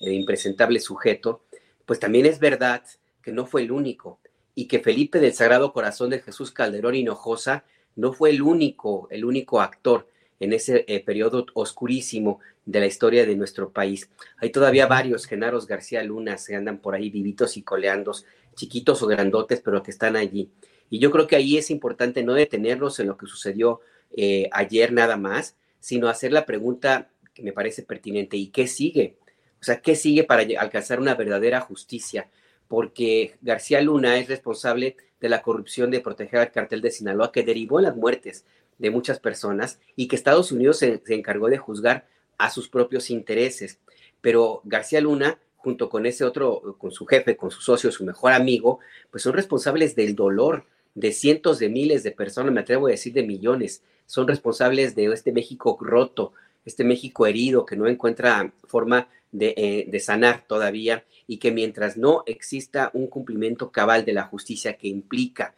impresentable 0.00 0.78
sujeto, 0.78 1.42
pues 1.84 1.98
también 1.98 2.24
es 2.24 2.38
verdad 2.38 2.84
que 3.20 3.32
no 3.32 3.44
fue 3.44 3.62
el 3.62 3.72
único 3.72 4.20
y 4.54 4.68
que 4.68 4.78
Felipe 4.78 5.18
del 5.18 5.32
Sagrado 5.32 5.72
Corazón 5.72 6.10
de 6.10 6.20
Jesús 6.20 6.52
Calderón 6.52 6.94
Hinojosa 6.94 7.64
no 7.96 8.12
fue 8.12 8.30
el 8.30 8.42
único, 8.42 9.08
el 9.10 9.24
único 9.24 9.60
actor 9.60 10.06
en 10.38 10.52
ese 10.52 10.84
eh, 10.86 11.00
periodo 11.00 11.46
oscurísimo 11.54 12.38
de 12.64 12.78
la 12.78 12.86
historia 12.86 13.26
de 13.26 13.34
nuestro 13.34 13.70
país. 13.70 14.08
Hay 14.36 14.50
todavía 14.50 14.86
varios 14.86 15.26
Genaros 15.26 15.66
García 15.66 16.04
Luna 16.04 16.36
que 16.46 16.54
andan 16.54 16.78
por 16.78 16.94
ahí 16.94 17.10
vivitos 17.10 17.56
y 17.56 17.62
coleandos 17.62 18.24
chiquitos 18.54 19.02
o 19.02 19.06
grandotes, 19.06 19.60
pero 19.60 19.82
que 19.82 19.90
están 19.90 20.16
allí. 20.16 20.50
Y 20.90 20.98
yo 20.98 21.10
creo 21.10 21.26
que 21.26 21.36
ahí 21.36 21.56
es 21.56 21.70
importante 21.70 22.22
no 22.22 22.34
detenernos 22.34 23.00
en 23.00 23.08
lo 23.08 23.16
que 23.16 23.26
sucedió 23.26 23.80
eh, 24.14 24.48
ayer 24.52 24.92
nada 24.92 25.16
más, 25.16 25.56
sino 25.80 26.08
hacer 26.08 26.32
la 26.32 26.44
pregunta 26.44 27.10
que 27.34 27.42
me 27.42 27.52
parece 27.52 27.82
pertinente, 27.82 28.36
¿y 28.36 28.48
qué 28.48 28.66
sigue? 28.66 29.16
O 29.60 29.64
sea, 29.64 29.80
¿qué 29.80 29.96
sigue 29.96 30.24
para 30.24 30.44
alcanzar 30.60 31.00
una 31.00 31.14
verdadera 31.14 31.60
justicia? 31.60 32.28
Porque 32.68 33.36
García 33.40 33.80
Luna 33.80 34.18
es 34.18 34.28
responsable 34.28 34.96
de 35.20 35.28
la 35.28 35.40
corrupción 35.40 35.90
de 35.90 36.00
proteger 36.00 36.40
al 36.40 36.52
cartel 36.52 36.82
de 36.82 36.90
Sinaloa 36.90 37.32
que 37.32 37.42
derivó 37.42 37.78
en 37.78 37.84
las 37.84 37.96
muertes 37.96 38.44
de 38.78 38.90
muchas 38.90 39.20
personas 39.20 39.78
y 39.96 40.08
que 40.08 40.16
Estados 40.16 40.52
Unidos 40.52 40.78
se 40.78 41.00
encargó 41.08 41.48
de 41.48 41.58
juzgar 41.58 42.06
a 42.38 42.50
sus 42.50 42.68
propios 42.68 43.08
intereses. 43.10 43.78
Pero 44.20 44.60
García 44.64 45.00
Luna 45.00 45.38
junto 45.62 45.88
con 45.88 46.06
ese 46.06 46.24
otro, 46.24 46.76
con 46.78 46.90
su 46.90 47.06
jefe, 47.06 47.36
con 47.36 47.50
su 47.50 47.60
socio, 47.60 47.92
su 47.92 48.04
mejor 48.04 48.32
amigo, 48.32 48.80
pues 49.10 49.22
son 49.22 49.32
responsables 49.32 49.94
del 49.94 50.14
dolor 50.14 50.66
de 50.94 51.12
cientos 51.12 51.58
de 51.58 51.68
miles 51.68 52.02
de 52.02 52.10
personas, 52.10 52.52
me 52.52 52.60
atrevo 52.60 52.88
a 52.88 52.90
decir 52.90 53.12
de 53.12 53.22
millones, 53.22 53.82
son 54.06 54.28
responsables 54.28 54.94
de 54.94 55.06
este 55.06 55.32
México 55.32 55.78
roto, 55.80 56.32
este 56.64 56.84
México 56.84 57.26
herido 57.26 57.64
que 57.64 57.76
no 57.76 57.86
encuentra 57.86 58.52
forma 58.64 59.08
de, 59.30 59.54
eh, 59.56 60.00
sanar 60.00 60.44
todavía 60.46 61.04
y 61.26 61.38
que 61.38 61.50
mientras 61.50 61.96
no 61.96 62.22
exista 62.26 62.90
un 62.92 63.06
cumplimiento 63.06 63.70
cabal 63.70 64.04
de 64.04 64.12
la 64.12 64.24
justicia 64.24 64.76
que 64.76 64.88
implica 64.88 65.54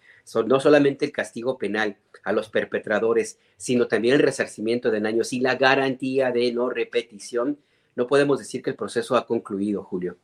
no 0.47 0.61
solamente 0.61 1.05
el 1.05 1.13
castigo 1.13 1.59
penal 1.59 1.97
a 2.23 2.33
los 2.33 2.49
perpetradores, 2.49 3.39
sino 3.57 3.87
también 3.87 4.15
el 4.15 4.23
resarcimiento 4.23 4.91
de 4.91 5.01
daños 5.01 5.33
y 5.33 5.41
la 5.41 5.57
garantía 5.57 6.31
de 6.31 6.53
no 6.53 6.71
repetición, 6.71 7.59
no 7.97 8.07
podemos 8.07 8.39
decir 8.39 8.63
que 8.63 8.71
el 8.71 8.77
proceso 8.77 9.17
ha 9.17 9.27
concluido, 9.27 9.83
Julio. 9.85 10.19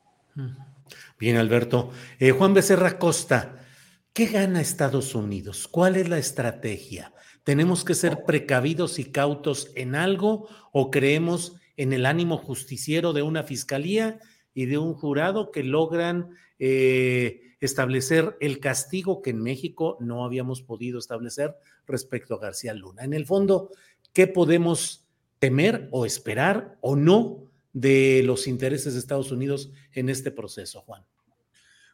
Bien, 1.19 1.37
Alberto. 1.37 1.91
Eh, 2.19 2.31
Juan 2.33 2.55
Becerra 2.55 2.99
Costa, 2.99 3.67
¿qué 4.13 4.27
gana 4.27 4.61
Estados 4.61 5.15
Unidos? 5.15 5.69
¿Cuál 5.69 5.97
es 5.97 6.09
la 6.09 6.19
estrategia? 6.19 7.13
¿Tenemos 7.45 7.85
que 7.85 7.95
ser 7.95 8.25
precavidos 8.27 8.99
y 8.99 9.07
cautos 9.07 9.71
en 9.75 9.95
algo 9.95 10.49
o 10.73 10.91
creemos 10.91 11.57
en 11.77 11.93
el 11.93 12.07
ánimo 12.07 12.37
justiciero 12.37 13.13
de 13.13 13.23
una 13.23 13.43
fiscalía 13.43 14.19
y 14.53 14.67
de 14.67 14.79
un 14.79 14.95
jurado 14.95 15.51
que 15.51 15.63
logran 15.63 16.31
eh, 16.59 17.55
establecer 17.61 18.37
el 18.41 18.61
castigo 18.61 19.23
que 19.23 19.31
en 19.31 19.43
México 19.43 19.97
no 20.01 20.25
habíamos 20.25 20.63
podido 20.63 20.99
establecer 20.99 21.57
respecto 21.87 22.35
a 22.35 22.41
García 22.41 22.75
Luna? 22.75 23.05
En 23.05 23.15
el 23.15 23.27
fondo, 23.27 23.71
¿qué 24.13 24.27
podemos 24.27 25.07
temer 25.39 25.89
o 25.91 26.05
esperar 26.05 26.77
o 26.83 26.97
no 26.97 27.50
de 27.73 28.23
los 28.25 28.47
intereses 28.47 28.95
de 28.95 28.99
Estados 28.99 29.33
Unidos 29.33 29.71
en 29.93 30.09
este 30.09 30.31
proceso, 30.31 30.81
Juan? 30.83 31.05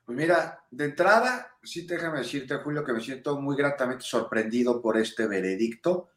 Pues 0.04 0.16
mira, 0.16 0.64
de 0.70 0.84
entrada, 0.84 1.56
sí 1.62 1.84
déjame 1.86 2.20
decirte, 2.20 2.54
Julio, 2.56 2.84
que 2.84 2.92
me 2.92 3.00
siento 3.00 3.40
muy 3.40 3.56
gratamente 3.56 4.04
sorprendido 4.04 4.80
por 4.80 4.96
este 4.96 5.26
veredicto. 5.26 6.10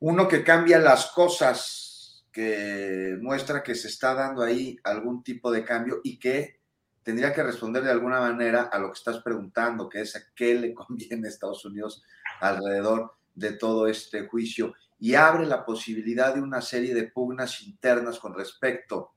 Uno 0.00 0.26
que 0.26 0.42
cambia 0.42 0.78
las 0.80 1.06
cosas, 1.12 2.24
que 2.32 3.16
muestra 3.20 3.62
que 3.62 3.74
se 3.74 3.88
está 3.88 4.14
dando 4.14 4.42
ahí 4.42 4.76
algún 4.82 5.22
tipo 5.22 5.50
de 5.50 5.64
cambio 5.64 6.00
y 6.02 6.18
que 6.18 6.58
tendría 7.04 7.32
que 7.32 7.42
responder 7.42 7.84
de 7.84 7.90
alguna 7.90 8.20
manera 8.20 8.62
a 8.64 8.78
lo 8.78 8.88
que 8.88 8.98
estás 8.98 9.22
preguntando, 9.22 9.88
que 9.88 10.00
es 10.00 10.16
a 10.16 10.20
qué 10.34 10.54
le 10.54 10.74
conviene 10.74 11.28
a 11.28 11.30
Estados 11.30 11.64
Unidos 11.64 12.02
alrededor 12.40 13.14
de 13.34 13.52
todo 13.52 13.86
este 13.86 14.26
juicio 14.26 14.74
y 14.98 15.14
abre 15.14 15.46
la 15.46 15.64
posibilidad 15.64 16.34
de 16.34 16.40
una 16.40 16.60
serie 16.60 16.94
de 16.94 17.04
pugnas 17.04 17.62
internas 17.62 18.18
con 18.18 18.34
respecto 18.34 19.12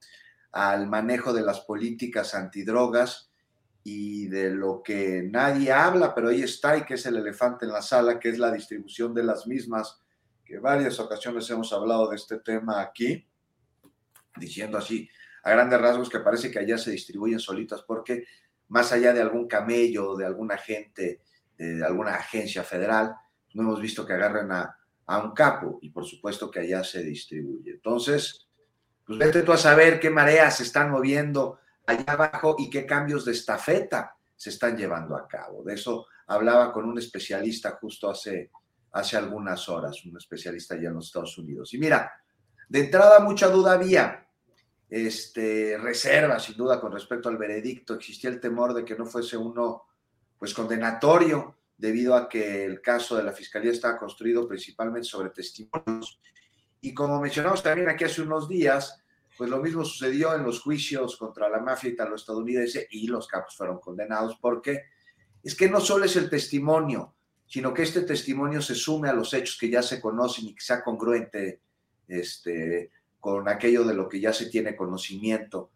al 0.52 0.88
manejo 0.88 1.34
de 1.34 1.42
las 1.42 1.62
políticas 1.62 2.36
antidrogas 2.36 3.32
y 3.84 4.28
de 4.28 4.52
lo 4.52 4.84
que 4.84 5.24
nadie 5.24 5.72
habla, 5.72 6.14
pero 6.14 6.30
ahí 6.30 6.44
está 6.44 6.78
y 6.78 6.84
que 6.84 6.96
es 6.96 7.06
el 7.06 7.18
elefante 7.18 7.66
en 7.66 7.72
la 7.72 7.82
sala, 7.82 8.20
que 8.20 8.30
es 8.30 8.38
la 8.38 8.52
distribución 8.52 9.14
de 9.14 9.24
las 9.24 9.48
mismas, 9.48 10.00
que 10.46 10.60
varias 10.60 11.00
ocasiones 11.00 11.50
hemos 11.50 11.74
hablado 11.74 12.10
de 12.10 12.16
este 12.16 12.38
tema 12.40 12.82
aquí, 12.82 13.28
diciendo 14.38 14.78
así 14.78 15.10
a 15.44 15.52
grandes 15.52 15.82
rasgos 15.82 16.10
que 16.10 16.20
parece 16.20 16.52
que 16.52 16.60
allá 16.60 16.78
se 16.78 16.92
distribuyen 16.92 17.40
solitas, 17.40 17.82
porque 17.82 18.26
más 18.68 18.92
allá 18.92 19.14
de 19.14 19.22
algún 19.22 19.48
camello 19.48 20.16
de 20.16 20.26
algún 20.26 20.52
agente 20.52 21.22
de 21.58 21.86
alguna 21.86 22.16
agencia 22.16 22.64
federal, 22.64 23.16
no 23.54 23.62
hemos 23.62 23.82
visto 23.82 24.06
que 24.06 24.14
agarren 24.14 24.52
a, 24.52 24.81
a 25.12 25.22
un 25.22 25.32
capo 25.34 25.78
y 25.82 25.90
por 25.90 26.06
supuesto 26.06 26.50
que 26.50 26.62
allá 26.62 26.86
se 26.86 27.04
distribuye. 27.04 27.72
Entonces, 27.72 28.48
pues 29.06 29.20
vete 29.20 29.42
tú 29.42 29.52
a 29.52 29.58
saber 29.58 30.00
qué 30.00 30.10
mareas 30.10 30.56
se 30.58 30.64
están 30.64 30.90
moviendo 30.90 31.60
allá 31.86 32.06
abajo 32.08 32.56
y 32.58 32.70
qué 32.70 32.86
cambios 32.86 33.26
de 33.26 33.34
estafeta 33.34 34.16
se 34.38 34.52
están 34.52 34.78
llevando 34.78 35.18
a 35.18 35.28
cabo. 35.28 35.64
De 35.64 35.74
eso 35.74 36.08
hablaba 36.28 36.72
con 36.72 36.86
un 36.86 36.98
especialista 36.98 37.72
justo 37.72 38.10
hace, 38.10 38.52
hace 38.94 39.18
algunas 39.18 39.68
horas, 39.68 40.06
un 40.06 40.16
especialista 40.16 40.76
allá 40.76 40.88
en 40.88 40.96
los 40.96 41.08
Estados 41.08 41.38
Unidos. 41.38 41.74
Y 41.74 41.78
mira, 41.78 42.10
de 42.70 42.80
entrada 42.80 43.20
mucha 43.20 43.50
duda 43.50 43.74
había, 43.74 44.26
este, 44.90 45.78
reserva 45.78 46.40
sin 46.40 46.56
duda 46.56 46.80
con 46.80 46.94
respecto 46.94 47.28
al 47.28 47.38
veredicto, 47.38 47.96
existía 47.96 48.30
el 48.30 48.40
temor 48.40 48.74
de 48.74 48.86
que 48.86 48.96
no 48.96 49.06
fuese 49.06 49.36
uno 49.36 49.84
pues 50.40 50.54
condenatorio 50.54 51.58
debido 51.82 52.14
a 52.16 52.30
que 52.30 52.64
el 52.64 52.80
caso 52.80 53.18
de 53.18 53.24
la 53.24 53.32
fiscalía 53.32 53.72
estaba 53.72 53.98
construido 53.98 54.48
principalmente 54.48 55.08
sobre 55.08 55.32
testimonios. 55.32 56.22
Y 56.80 56.94
como 56.94 57.20
mencionamos 57.20 57.64
también 57.64 57.90
aquí 57.90 58.04
hace 58.04 58.22
unos 58.22 58.48
días, 58.48 59.02
pues 59.36 59.50
lo 59.50 59.58
mismo 59.58 59.84
sucedió 59.84 60.36
en 60.36 60.44
los 60.44 60.62
juicios 60.62 61.18
contra 61.18 61.50
la 61.50 61.60
mafia 61.60 61.90
italo-estadounidense 61.90 62.88
y 62.92 63.08
los 63.08 63.28
capos 63.28 63.58
fueron 63.58 63.80
condenados 63.80 64.38
porque 64.40 64.84
es 65.42 65.56
que 65.56 65.72
no 65.72 65.82
solo 65.82 66.06
es 66.06 66.16
el 66.18 66.30
testimonio, 66.30 67.16
sino 67.48 67.74
que 67.74 67.82
este 67.82 68.02
testimonio 68.02 68.62
se 68.62 68.76
sume 68.76 69.10
a 69.10 69.14
los 69.14 69.34
hechos 69.34 69.58
que 69.60 69.72
ya 69.72 69.82
se 69.82 70.00
conocen 70.00 70.50
y 70.50 70.54
que 70.54 70.62
sea 70.62 70.84
congruente 70.84 71.62
este, 72.08 72.92
con 73.20 73.50
aquello 73.50 73.84
de 73.86 73.96
lo 73.96 74.08
que 74.08 74.20
ya 74.20 74.34
se 74.34 74.52
tiene 74.52 74.76
conocimiento 74.76 75.72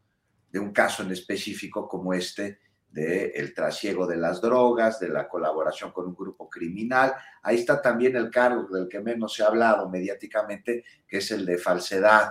de 0.51 0.59
un 0.59 0.71
caso 0.71 1.01
en 1.01 1.11
específico 1.11 1.87
como 1.87 2.13
este 2.13 2.59
del 2.95 3.31
el 3.35 3.53
trasiego 3.53 4.07
de 4.07 4.15
las 4.15 4.41
drogas, 4.41 4.99
de 4.99 5.09
la 5.09 5.27
colaboración 5.27 5.91
con 5.91 6.07
un 6.07 6.15
grupo 6.15 6.49
criminal. 6.49 7.13
Ahí 7.43 7.57
está 7.57 7.81
también 7.81 8.15
el 8.15 8.31
cargo 8.31 8.67
del 8.73 8.87
que 8.87 9.01
menos 9.01 9.33
se 9.33 9.43
ha 9.43 9.47
hablado 9.47 9.89
mediáticamente, 9.89 10.83
que 11.05 11.17
es 11.17 11.29
el 11.31 11.45
de 11.45 11.57
falsedad 11.57 12.29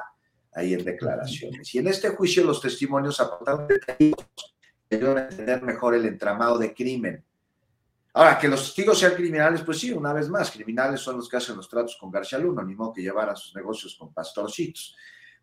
ahí 0.55 0.73
en 0.73 0.85
declaraciones. 0.85 1.75
Y 1.75 1.79
en 1.79 1.89
este 1.89 2.09
juicio 2.11 2.45
los 2.45 2.61
testimonios 2.61 3.21
aportaron 3.21 3.69
detalles 3.69 4.15
que 4.89 4.97
a 4.97 5.29
entender 5.29 5.63
mejor 5.63 5.95
el 5.95 6.07
entramado 6.07 6.59
de 6.59 6.73
crimen. 6.73 7.23
Ahora, 8.15 8.39
que 8.39 8.49
los 8.49 8.63
testigos 8.63 8.99
sean 8.99 9.15
criminales, 9.15 9.63
pues 9.63 9.81
sí, 9.81 9.91
una 9.93 10.13
vez 10.13 10.29
más, 10.29 10.51
criminales 10.51 11.01
son 11.01 11.17
los 11.17 11.29
que 11.29 11.37
hacen 11.37 11.57
los 11.57 11.69
tratos 11.69 11.97
con 12.01 12.13
García 12.13 12.39
Luna, 12.39 12.63
ni 12.63 12.75
modo 12.75 12.93
que 12.93 13.03
llevaran 13.03 13.37
sus 13.37 13.55
negocios 13.57 13.97
con 13.97 14.15
pastorcitos. 14.15 14.95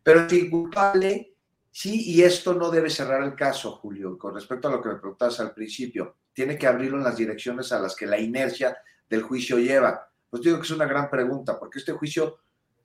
Pero 0.02 0.26
el 0.28 0.50
culpable, 0.50 1.34
sí, 1.72 2.12
y 2.12 2.22
esto 2.22 2.54
no 2.54 2.70
debe 2.70 2.88
cerrar 2.88 3.24
el 3.24 3.34
caso, 3.34 3.72
Julio, 3.72 4.16
con 4.16 4.34
respecto 4.34 4.68
a 4.68 4.70
lo 4.70 4.80
que 4.80 4.90
me 4.90 4.96
preguntabas 4.96 5.40
al 5.40 5.52
principio, 5.52 6.18
tiene 6.32 6.56
que 6.56 6.68
abrirlo 6.68 6.98
en 6.98 7.04
las 7.04 7.16
direcciones 7.16 7.72
a 7.72 7.80
las 7.80 7.96
que 7.96 8.06
la 8.06 8.20
inercia 8.20 8.76
del 9.08 9.22
juicio 9.22 9.58
lleva. 9.58 10.08
Pues 10.30 10.42
digo 10.42 10.56
que 10.58 10.62
es 10.62 10.70
una 10.70 10.86
gran 10.86 11.10
pregunta, 11.10 11.58
porque 11.58 11.80
este 11.80 11.92
juicio 11.92 12.38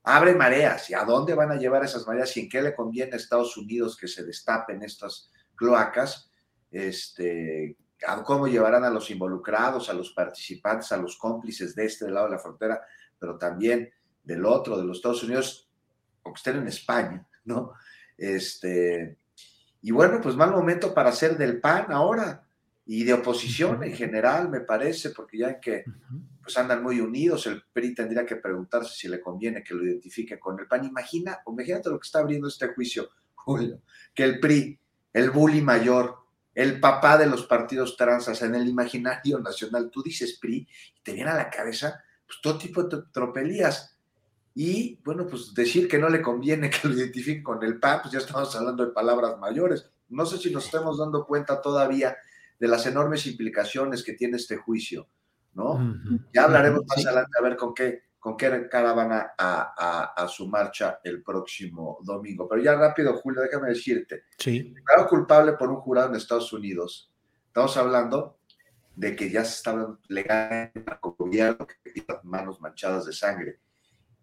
abre 0.03 0.33
mareas. 0.35 0.89
¿Y 0.89 0.93
a 0.93 1.03
dónde 1.03 1.33
van 1.33 1.51
a 1.51 1.55
llevar 1.55 1.83
esas 1.83 2.07
mareas 2.07 2.35
y 2.37 2.41
en 2.41 2.49
qué 2.49 2.61
le 2.61 2.73
conviene 2.73 3.13
a 3.13 3.17
Estados 3.17 3.57
Unidos 3.57 3.97
que 3.97 4.07
se 4.07 4.23
destapen 4.23 4.81
estas 4.81 5.31
cloacas? 5.55 6.31
Este, 6.71 7.77
¿Cómo 8.23 8.47
llevarán 8.47 8.83
a 8.83 8.89
los 8.89 9.09
involucrados, 9.11 9.89
a 9.89 9.93
los 9.93 10.11
participantes, 10.11 10.91
a 10.91 10.97
los 10.97 11.17
cómplices 11.17 11.75
de 11.75 11.85
este 11.85 12.09
lado 12.09 12.27
de 12.27 12.33
la 12.33 12.39
frontera, 12.39 12.81
pero 13.19 13.37
también 13.37 13.91
del 14.23 14.45
otro, 14.45 14.77
de 14.77 14.85
los 14.85 14.97
Estados 14.97 15.23
Unidos, 15.23 15.69
aunque 16.23 16.37
estén 16.37 16.57
en 16.57 16.67
España, 16.67 17.27
¿no? 17.45 17.73
Este, 18.17 19.17
y 19.81 19.91
bueno, 19.91 20.19
pues 20.21 20.35
mal 20.35 20.51
momento 20.51 20.93
para 20.93 21.09
hacer 21.09 21.37
del 21.37 21.59
PAN 21.59 21.91
ahora 21.91 22.43
y 22.85 23.03
de 23.03 23.13
oposición 23.13 23.83
en 23.83 23.93
general, 23.93 24.49
me 24.49 24.61
parece, 24.61 25.11
porque 25.11 25.37
ya 25.37 25.59
que 25.59 25.83
pues 26.41 26.57
andan 26.57 26.81
muy 26.81 27.01
unidos, 27.01 27.45
el 27.47 27.63
PRI 27.73 27.93
tendría 27.93 28.25
que 28.25 28.37
preguntarse 28.37 28.95
si 28.95 29.07
le 29.09 29.19
conviene 29.19 29.63
que 29.63 29.73
lo 29.73 29.85
identifique 29.85 30.39
con 30.39 30.59
el 30.59 30.67
PAN. 30.67 30.85
Imagina, 30.85 31.39
imagínate 31.45 31.89
lo 31.89 31.99
que 31.99 32.05
está 32.05 32.19
abriendo 32.19 32.47
este 32.47 32.69
juicio, 32.69 33.09
Julio, 33.35 33.81
que 34.13 34.23
el 34.23 34.39
PRI, 34.39 34.79
el 35.13 35.31
bully 35.31 35.61
mayor, 35.61 36.15
el 36.55 36.79
papá 36.79 37.17
de 37.17 37.27
los 37.27 37.45
partidos 37.45 37.97
transas 37.97 38.41
en 38.41 38.55
el 38.55 38.67
imaginario 38.67 39.39
nacional, 39.39 39.91
tú 39.91 40.01
dices 40.01 40.39
PRI 40.41 40.67
y 40.95 41.03
te 41.03 41.13
viene 41.13 41.29
a 41.29 41.35
la 41.35 41.49
cabeza 41.49 42.01
pues, 42.25 42.39
todo 42.41 42.57
tipo 42.57 42.83
de 42.83 43.03
tropelías. 43.11 43.96
Y 44.59 44.99
bueno, 45.05 45.27
pues 45.27 45.53
decir 45.53 45.87
que 45.87 45.99
no 45.99 46.09
le 46.09 46.19
conviene 46.19 46.69
que 46.71 46.87
lo 46.87 46.95
identifique 46.95 47.43
con 47.43 47.63
el 47.63 47.79
PAN, 47.79 47.99
pues 48.01 48.13
ya 48.13 48.17
estamos 48.17 48.55
hablando 48.55 48.87
de 48.87 48.91
palabras 48.91 49.37
mayores. 49.37 49.87
No 50.09 50.25
sé 50.25 50.39
si 50.39 50.51
nos 50.51 50.65
estamos 50.65 50.97
dando 50.97 51.27
cuenta 51.27 51.61
todavía 51.61 52.17
de 52.59 52.67
las 52.67 52.83
enormes 52.87 53.27
implicaciones 53.27 54.03
que 54.03 54.13
tiene 54.13 54.37
este 54.37 54.57
juicio. 54.57 55.07
¿no? 55.53 55.79
Ya 56.33 56.45
hablaremos 56.45 56.85
más 56.87 57.05
adelante 57.05 57.37
a 57.37 57.43
ver 57.43 57.55
con 57.55 57.75
qué, 57.75 58.01
con 58.17 58.35
qué 58.35 58.67
cara 58.67 58.93
van 58.93 59.11
a, 59.11 59.33
a, 59.37 60.27
su 60.27 60.47
marcha 60.47 61.01
el 61.03 61.21
próximo 61.21 61.99
domingo. 62.01 62.47
Pero 62.49 62.63
ya 62.63 62.73
rápido, 62.73 63.15
Julio, 63.17 63.41
déjame 63.41 63.69
decirte. 63.69 64.23
Sí. 64.39 64.73
Declarado 64.73 65.07
culpable 65.07 65.53
por 65.53 65.69
un 65.69 65.77
jurado 65.77 66.09
en 66.09 66.15
Estados 66.15 66.51
Unidos. 66.51 67.11
Estamos 67.45 67.77
hablando 67.77 68.39
de 68.95 69.15
que 69.15 69.29
ya 69.29 69.45
se 69.45 69.57
estaba 69.57 69.99
legalmente 70.07 70.83
gobierno 71.01 71.67
que 71.67 71.91
tiene 71.91 72.07
las 72.07 72.25
manos 72.25 72.59
manchadas 72.59 73.05
de 73.05 73.13
sangre. 73.13 73.59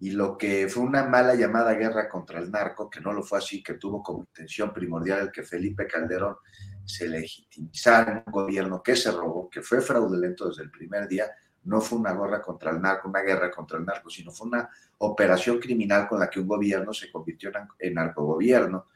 Y 0.04 0.10
lo 0.10 0.36
que 0.36 0.68
fue 0.68 0.82
una 0.82 1.06
mala 1.06 1.34
llamada 1.34 1.72
guerra 1.72 2.10
contra 2.10 2.38
el 2.38 2.50
narco, 2.50 2.90
que 2.90 3.00
no 3.00 3.10
lo 3.10 3.22
fue 3.22 3.38
así, 3.38 3.62
que 3.62 3.72
tuvo 3.72 4.02
como 4.02 4.18
intención 4.18 4.70
primordial 4.70 5.20
el 5.20 5.32
que 5.32 5.44
Felipe 5.44 5.86
Calderón 5.86 6.36
se 6.84 7.08
legitimizara 7.08 8.22
un 8.26 8.30
gobierno 8.30 8.82
que 8.82 8.96
se 8.96 9.10
robó, 9.10 9.48
que 9.48 9.62
fue 9.62 9.80
fraudulento 9.80 10.46
desde 10.46 10.64
el 10.64 10.70
primer 10.70 11.08
día, 11.08 11.30
no 11.62 11.80
fue 11.80 11.98
una 11.98 12.12
guerra 12.12 12.42
contra 12.42 12.70
el 12.72 12.82
narco, 12.82 13.08
una 13.08 13.22
guerra 13.22 13.50
contra 13.50 13.78
el 13.78 13.86
narco, 13.86 14.10
sino 14.10 14.30
fue 14.30 14.48
una 14.48 14.68
operación 14.98 15.58
criminal 15.58 16.06
con 16.06 16.20
la 16.20 16.28
que 16.28 16.38
un 16.38 16.48
gobierno 16.48 16.92
se 16.92 17.10
convirtió 17.10 17.50
en 17.78 17.94
narcogobierno 17.94 18.88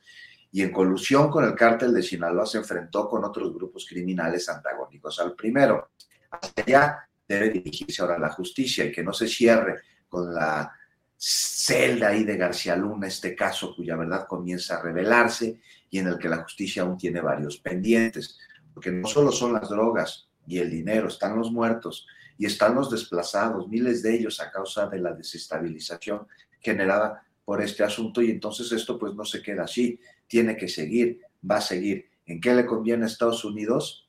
y 0.52 0.60
en 0.60 0.70
colusión 0.70 1.30
con 1.30 1.42
el 1.42 1.54
cártel 1.54 1.94
de 1.94 2.02
Sinaloa 2.02 2.44
se 2.44 2.58
enfrentó 2.58 3.08
con 3.08 3.24
otros 3.24 3.54
grupos 3.54 3.86
criminales 3.88 4.46
antagónicos 4.50 5.18
al 5.20 5.34
primero. 5.34 5.88
Hasta 6.30 6.60
allá 6.60 7.08
debe 7.26 7.48
dirigirse 7.48 8.02
ahora 8.02 8.18
la 8.18 8.28
justicia 8.28 8.84
y 8.84 8.92
que 8.92 9.02
no 9.02 9.14
se 9.14 9.26
cierre 9.26 9.80
con 10.06 10.34
la 10.34 10.74
celda 11.18 12.08
ahí 12.08 12.22
de 12.22 12.36
García 12.36 12.76
Luna, 12.76 13.08
este 13.08 13.34
caso 13.34 13.74
cuya 13.74 13.96
verdad 13.96 14.26
comienza 14.28 14.76
a 14.76 14.82
revelarse 14.82 15.60
y 15.90 15.98
en 15.98 16.06
el 16.06 16.18
que 16.18 16.28
la 16.28 16.44
justicia 16.44 16.82
aún 16.82 16.96
tiene 16.96 17.20
varios 17.20 17.58
pendientes, 17.58 18.38
porque 18.72 18.92
no 18.92 19.08
solo 19.08 19.32
son 19.32 19.52
las 19.52 19.68
drogas 19.68 20.28
y 20.46 20.58
el 20.58 20.70
dinero, 20.70 21.08
están 21.08 21.36
los 21.36 21.50
muertos 21.50 22.06
y 22.38 22.46
están 22.46 22.76
los 22.76 22.88
desplazados, 22.88 23.68
miles 23.68 24.02
de 24.02 24.14
ellos 24.14 24.40
a 24.40 24.50
causa 24.52 24.86
de 24.86 25.00
la 25.00 25.12
desestabilización 25.12 26.26
generada 26.60 27.24
por 27.44 27.60
este 27.60 27.82
asunto 27.82 28.22
y 28.22 28.30
entonces 28.30 28.70
esto 28.70 28.96
pues 28.96 29.14
no 29.14 29.24
se 29.24 29.42
queda 29.42 29.64
así, 29.64 29.98
tiene 30.28 30.56
que 30.56 30.68
seguir, 30.68 31.20
va 31.48 31.56
a 31.56 31.60
seguir. 31.60 32.08
¿En 32.26 32.40
qué 32.40 32.54
le 32.54 32.64
conviene 32.64 33.04
a 33.04 33.06
Estados 33.08 33.44
Unidos? 33.44 34.08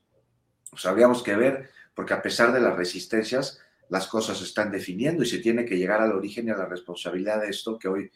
Pues 0.70 0.86
habríamos 0.86 1.22
que 1.24 1.34
ver, 1.34 1.70
porque 1.94 2.14
a 2.14 2.22
pesar 2.22 2.52
de 2.52 2.60
las 2.60 2.76
resistencias, 2.76 3.60
las 3.90 4.06
cosas 4.06 4.38
se 4.38 4.44
están 4.44 4.70
definiendo 4.70 5.22
y 5.22 5.26
se 5.26 5.38
tiene 5.38 5.64
que 5.64 5.76
llegar 5.76 6.00
al 6.00 6.12
origen 6.12 6.46
y 6.46 6.50
a 6.50 6.56
la 6.56 6.66
responsabilidad 6.66 7.40
de 7.40 7.50
esto 7.50 7.78
que 7.78 7.88
hoy 7.88 8.10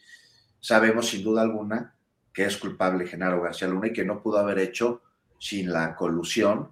sabemos 0.59 1.09
sin 1.09 1.23
duda 1.23 1.41
alguna 1.41 1.95
que 2.33 2.45
es 2.45 2.57
culpable 2.57 3.07
Genaro 3.07 3.41
García 3.41 3.67
Luna 3.67 3.87
y 3.87 3.93
que 3.93 4.03
no 4.03 4.21
pudo 4.21 4.39
haber 4.39 4.59
hecho 4.59 5.03
sin 5.39 5.71
la 5.71 5.95
colusión 5.95 6.71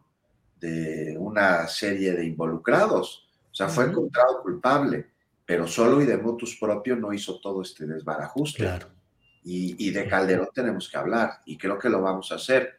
de 0.59 1.15
una 1.17 1.67
serie 1.67 2.13
de 2.13 2.25
involucrados. 2.25 3.29
O 3.51 3.55
sea, 3.55 3.69
fue 3.69 3.85
encontrado 3.85 4.41
culpable, 4.41 5.11
pero 5.45 5.67
solo 5.67 6.01
y 6.01 6.05
de 6.05 6.17
motus 6.17 6.57
propio 6.59 6.95
no 6.95 7.13
hizo 7.13 7.39
todo 7.39 7.61
este 7.61 7.85
desbarajuste. 7.85 8.69
Y, 9.43 9.87
y, 9.87 9.91
de 9.91 10.07
Calderón 10.07 10.49
tenemos 10.53 10.89
que 10.89 10.97
hablar 10.97 11.41
y 11.45 11.57
creo 11.57 11.77
que 11.77 11.89
lo 11.89 12.01
vamos 12.01 12.31
a 12.31 12.35
hacer. 12.35 12.77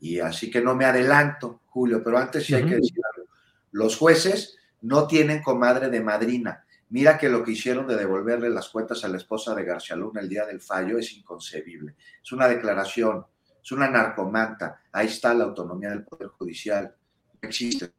Y 0.00 0.18
así 0.18 0.50
que 0.50 0.60
no 0.60 0.74
me 0.74 0.84
adelanto, 0.84 1.62
Julio, 1.66 2.02
pero 2.04 2.18
antes 2.18 2.44
sí 2.44 2.54
hay 2.54 2.64
que 2.64 2.76
decir 2.76 3.00
algo. 3.14 3.28
Los 3.70 3.96
jueces 3.96 4.58
no 4.82 5.06
tienen 5.06 5.42
comadre 5.42 5.88
de 5.88 6.00
madrina. 6.00 6.64
Mira 6.90 7.16
que 7.16 7.28
lo 7.28 7.42
que 7.42 7.52
hicieron 7.52 7.86
de 7.86 7.96
devolverle 7.96 8.50
las 8.50 8.68
cuentas 8.68 9.02
a 9.04 9.08
la 9.08 9.16
esposa 9.16 9.54
de 9.54 9.64
García 9.64 9.96
Luna 9.96 10.20
el 10.20 10.28
día 10.28 10.44
del 10.44 10.60
fallo 10.60 10.98
es 10.98 11.12
inconcebible. 11.14 11.94
Es 12.22 12.32
una 12.32 12.46
declaración, 12.46 13.24
es 13.62 13.72
una 13.72 13.88
narcomanta. 13.88 14.82
Ahí 14.92 15.06
está 15.06 15.32
la 15.32 15.44
autonomía 15.44 15.88
del 15.88 16.04
Poder 16.04 16.28
Judicial. 16.28 16.94
No 17.40 17.48
existe 17.48 17.92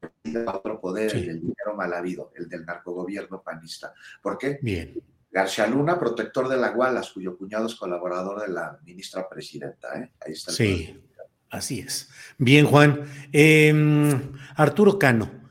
otro 0.46 0.80
poder, 0.80 1.14
el 1.16 1.26
del 1.26 1.42
dinero 1.42 1.76
mal 1.76 1.92
habido, 1.94 2.32
el 2.36 2.48
del 2.48 2.66
narcogobierno 2.66 3.42
panista. 3.42 3.94
¿Por 4.22 4.38
qué? 4.38 4.60
Bien. 4.62 4.94
García 5.32 5.66
Luna, 5.66 5.98
protector 5.98 6.48
de 6.48 6.58
la 6.58 6.70
Gualas, 6.70 7.10
cuyo 7.10 7.36
cuñado 7.36 7.66
es 7.66 7.74
colaborador 7.74 8.42
de 8.42 8.54
la 8.54 8.78
ministra 8.86 9.28
presidenta. 9.28 10.00
¿eh? 10.00 10.12
Ahí 10.24 10.34
está. 10.34 10.52
sí, 10.52 11.02
así 11.50 11.80
es. 11.80 12.10
Bien, 12.38 12.68
Juan. 12.68 13.06
Em, 13.32 14.34
Arturo 14.56 15.00
Cano. 15.00 15.43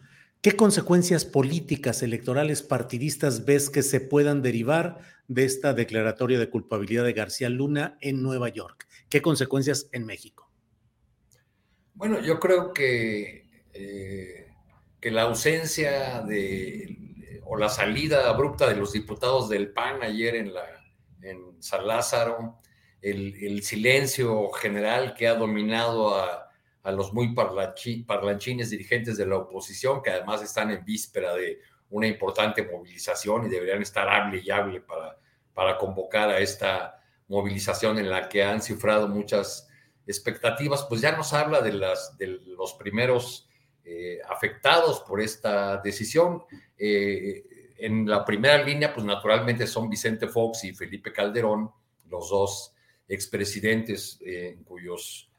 ¿Qué 0.43 0.57
consecuencias 0.57 1.25
políticas, 1.25 2.03
electorales, 2.03 2.65
partidistas 2.65 3.45
ves 3.45 3.71
que 3.71 3.85
se 3.85 4.01
puedan 4.01 4.43
derivar 4.43 4.99
de 5.29 5.45
esta 5.45 5.73
declaratoria 5.73 6.37
de 6.37 6.51
culpabilidad 6.51 7.05
de 7.05 7.13
García 7.13 7.49
Luna 7.49 7.97
en 8.01 8.25
Nueva 8.25 8.49
York? 8.49 8.89
¿Qué 9.09 9.23
consecuencias 9.23 9.89
en 9.93 10.05
México? 10.05 10.51
Bueno, 11.95 12.21
yo 12.21 12.41
creo 12.41 12.73
que, 12.73 13.63
eh, 13.73 14.49
que 15.01 15.13
la 15.13 15.23
ausencia 15.23 16.23
de 16.23 16.99
o 17.45 17.57
la 17.57 17.69
salida 17.69 18.29
abrupta 18.29 18.69
de 18.69 18.75
los 18.75 18.93
diputados 18.93 19.49
del 19.49 19.73
PAN 19.73 20.03
ayer 20.03 20.35
en, 20.35 20.55
la, 20.55 20.65
en 21.21 21.63
San 21.63 21.87
Lázaro, 21.87 22.59
el, 23.01 23.37
el 23.45 23.63
silencio 23.63 24.51
general 24.51 25.15
que 25.15 25.29
ha 25.29 25.35
dominado 25.35 26.17
a 26.17 26.52
a 26.83 26.91
los 26.91 27.13
muy 27.13 27.35
parlanchines 27.35 28.71
dirigentes 28.71 29.17
de 29.17 29.27
la 29.27 29.37
oposición, 29.37 30.03
que 30.03 30.11
además 30.11 30.43
están 30.43 30.71
en 30.71 30.85
víspera 30.85 31.35
de 31.35 31.61
una 31.91 32.07
importante 32.07 32.63
movilización 32.63 33.47
y 33.47 33.49
deberían 33.51 33.83
estar 33.83 34.09
hable 34.09 34.43
y 34.45 34.51
hable 34.51 34.81
para, 34.81 35.19
para 35.55 35.79
convocar 35.79 36.31
a 36.31 36.39
esta 36.39 37.01
movilización 37.29 37.99
en 37.99 38.11
la 38.11 38.29
que 38.29 38.43
han 38.43 38.61
cifrado 38.61 39.09
muchas 39.09 39.69
expectativas, 40.07 40.85
pues 40.89 41.01
ya 41.01 41.17
nos 41.17 41.33
habla 41.33 41.61
de, 41.61 41.73
las, 41.73 42.17
de 42.19 42.27
los 42.27 42.75
primeros 42.75 43.49
eh, 43.85 44.21
afectados 44.29 45.01
por 45.01 45.21
esta 45.21 45.79
decisión. 45.79 46.43
Eh, 46.77 47.75
en 47.79 48.09
la 48.09 48.25
primera 48.25 48.63
línea, 48.63 48.93
pues 48.93 49.05
naturalmente 49.05 49.67
son 49.67 49.89
Vicente 49.89 50.29
Fox 50.29 50.65
y 50.65 50.75
Felipe 50.75 51.13
Calderón, 51.13 51.71
los 52.09 52.31
dos 52.31 52.75
expresidentes 53.09 54.21
eh, 54.25 54.59
cuyos 54.65 55.32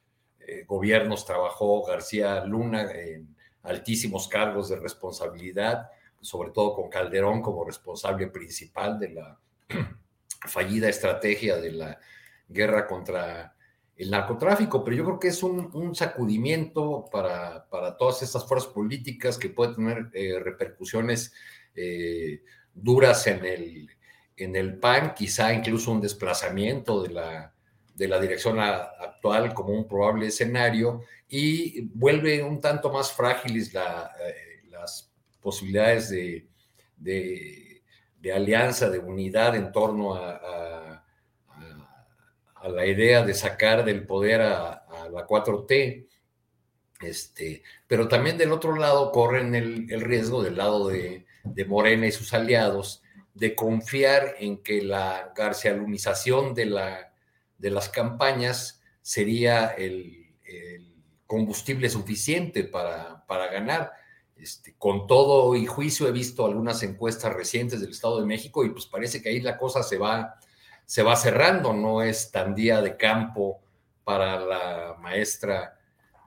eh, 0.47 0.63
gobiernos 0.67 1.25
trabajó 1.25 1.83
García 1.83 2.43
Luna 2.45 2.91
en 2.91 3.35
altísimos 3.63 4.27
cargos 4.27 4.69
de 4.69 4.77
responsabilidad, 4.77 5.89
sobre 6.21 6.51
todo 6.51 6.75
con 6.75 6.89
Calderón 6.89 7.41
como 7.41 7.65
responsable 7.65 8.27
principal 8.27 8.99
de 8.99 9.09
la 9.09 9.39
fallida 10.47 10.89
estrategia 10.89 11.57
de 11.57 11.71
la 11.71 11.99
guerra 12.47 12.87
contra 12.87 13.55
el 13.95 14.09
narcotráfico, 14.09 14.83
pero 14.83 14.97
yo 14.97 15.05
creo 15.05 15.19
que 15.19 15.27
es 15.27 15.43
un, 15.43 15.95
sacudimiento 15.95 17.05
para, 17.11 17.69
para, 17.69 17.95
todas 17.95 18.23
estas 18.23 18.45
fuerzas 18.47 18.71
políticas 18.71 19.37
que 19.37 19.49
puede 19.49 19.75
tener 19.75 20.09
eh, 20.13 20.39
repercusiones 20.39 21.31
eh, 21.75 22.43
duras 22.73 23.27
en 23.27 23.45
el, 23.45 23.89
en 24.35 24.55
el 24.55 24.79
PAN, 24.79 25.13
quizá 25.13 25.53
incluso 25.53 25.91
un 25.91 26.01
desplazamiento 26.01 27.03
de 27.03 27.09
la 27.09 27.52
de 27.95 28.07
la 28.07 28.19
dirección 28.19 28.59
actual 28.59 29.53
como 29.53 29.73
un 29.73 29.87
probable 29.87 30.27
escenario 30.27 31.03
y 31.27 31.81
vuelve 31.93 32.43
un 32.43 32.59
tanto 32.59 32.91
más 32.91 33.11
frágiles 33.11 33.73
eh, 33.73 34.63
las 34.69 35.11
posibilidades 35.39 36.09
de, 36.09 36.47
de, 36.97 38.33
alianza, 38.33 38.89
de 38.89 38.99
unidad 38.99 39.55
en 39.55 39.71
torno 39.71 40.15
a, 40.15 41.03
a, 42.55 42.69
la 42.69 42.85
idea 42.85 43.25
de 43.25 43.33
sacar 43.33 43.83
del 43.83 44.05
poder 44.05 44.41
a, 44.41 44.85
la 45.11 45.27
4T. 45.27 46.07
Este, 47.01 47.61
pero 47.85 48.07
también 48.07 48.37
del 48.37 48.53
otro 48.53 48.75
lado 48.77 49.11
corren 49.11 49.53
el, 49.53 49.91
el 49.91 50.01
riesgo 50.01 50.41
del 50.41 50.55
lado 50.55 50.87
de, 50.87 51.25
de 51.43 51.65
Morena 51.65 52.07
y 52.07 52.11
sus 52.11 52.33
aliados 52.33 53.03
de 53.33 53.55
confiar 53.55 54.35
en 54.39 54.63
que 54.63 54.81
la 54.81 55.33
garcialunización 55.35 56.53
de 56.53 56.65
la 56.67 57.12
de 57.64 57.69
las 57.69 57.88
campañas 57.88 58.81
sería 59.02 59.68
el, 59.68 60.19
combustible 61.26 61.90
suficiente 61.90 62.65
para, 62.65 63.26
para 63.26 63.48
ganar. 63.48 63.94
Este, 64.35 64.76
con 64.77 65.07
todo 65.07 65.56
y 65.56 65.65
juicio 65.65 66.07
he 66.07 66.11
visto 66.11 66.45
algunas 66.45 66.84
encuestas 66.84 67.34
recientes 67.34 67.80
del 67.80 67.91
Estado 67.91 68.19
de 68.19 68.27
México 68.27 68.65
y 68.65 68.69
pues 68.69 68.85
parece 68.85 69.22
que 69.22 69.30
ahí 69.30 69.40
la 69.40 69.57
cosa 69.57 69.81
se 69.81 69.98
va, 69.98 70.38
se 70.85 71.02
va 71.02 71.15
cerrando, 71.15 71.72
no 71.72 72.03
es 72.03 72.30
tan 72.30 72.53
día 72.53 72.81
de 72.81 72.98
campo 72.98 73.61
para 74.03 74.41
la 74.41 74.98
maestra 74.99 75.80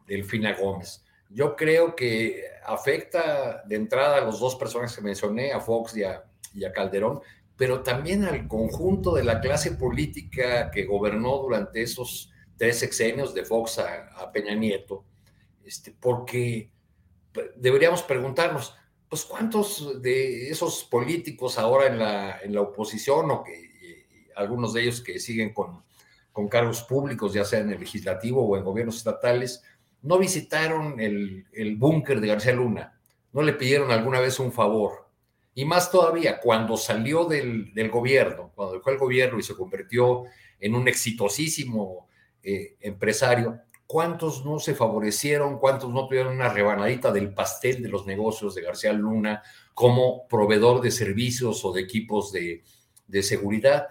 Delfina 0.07 0.55
Gómez. 0.55 1.05
Yo 1.29 1.55
creo 1.55 1.95
que 1.95 2.45
afecta 2.65 3.63
de 3.67 3.77
entrada 3.77 4.17
a 4.17 4.23
los 4.23 4.41
dos 4.41 4.57
personas 4.57 4.97
que 4.97 5.03
mencioné, 5.03 5.53
a 5.53 5.61
Fox 5.61 5.97
y 5.99 6.03
a, 6.03 6.25
y 6.55 6.65
a 6.65 6.73
Calderón, 6.73 7.21
pero 7.57 7.83
también 7.83 8.24
al 8.24 8.47
conjunto 8.49 9.15
de 9.15 9.24
la 9.24 9.41
clase 9.41 9.73
política 9.73 10.70
que 10.70 10.85
gobernó 10.85 11.39
durante 11.39 11.83
esos 11.83 12.31
tres 12.57 12.78
sexenios 12.78 13.35
de 13.35 13.45
Fox 13.45 13.78
a, 13.78 14.31
Peña 14.33 14.55
Nieto, 14.55 15.05
este, 15.65 15.95
porque 15.99 16.70
deberíamos 17.57 18.03
preguntarnos, 18.03 18.74
pues 19.09 19.24
cuántos 19.24 20.03
de 20.03 20.51
esos 20.51 20.85
políticos 20.85 21.59
ahora 21.59 21.87
en 21.87 21.99
la, 21.99 22.41
en 22.41 22.55
la 22.55 22.61
oposición 22.61 23.31
o 23.31 23.43
que 23.43 23.66
algunos 24.35 24.74
de 24.74 24.83
ellos 24.83 25.01
que 25.01 25.19
siguen 25.19 25.55
con, 25.55 25.83
con 26.33 26.49
cargos 26.49 26.83
públicos, 26.83 27.33
ya 27.33 27.45
sea 27.45 27.61
en 27.61 27.70
el 27.70 27.81
legislativo 27.81 28.47
o 28.47 28.57
en 28.57 28.65
gobiernos 28.65 28.97
estatales, 28.97 29.62
no 30.03 30.19
visitaron 30.19 31.01
el, 31.01 31.47
el 31.53 31.77
búnker 31.77 32.20
de 32.20 32.27
García 32.28 32.53
Luna, 32.53 32.99
no 33.33 33.43
le 33.43 33.55
pidieron 33.55 33.91
alguna 33.91 34.20
vez 34.20 34.39
un 34.39 34.53
favor, 34.53 35.06
y 35.59 35.65
más 35.65 35.91
todavía, 35.91 36.39
cuando 36.39 36.77
salió 36.77 37.24
del, 37.24 37.73
gobierno, 37.91 38.53
cuando 38.55 38.74
dejó 38.74 38.91
el 38.91 38.99
gobierno 38.99 39.39
y 39.39 39.43
se 39.43 39.55
convirtió 39.55 40.24
en 40.61 40.74
un 40.74 40.87
exitosísimo 40.87 42.09
eh, 42.43 42.77
empresario, 42.78 43.62
¿cuántos 43.87 44.45
no 44.45 44.59
se 44.59 44.74
favorecieron? 44.74 45.59
¿Cuántos 45.59 45.91
no 45.91 46.07
tuvieron 46.07 46.35
una 46.35 46.51
rebanadita 46.51 47.11
del 47.11 47.33
pastel 47.33 47.83
de 47.83 47.89
los 47.89 48.05
negocios 48.05 48.55
de 48.55 48.61
García 48.61 48.93
Luna 48.93 49.43
como 49.73 50.28
proveedor 50.28 50.83
de 50.83 50.91
servicios 50.91 51.65
o 51.65 51.73
de 51.73 51.81
equipos 51.81 52.33
de, 52.33 52.62
seguridad? 53.23 53.89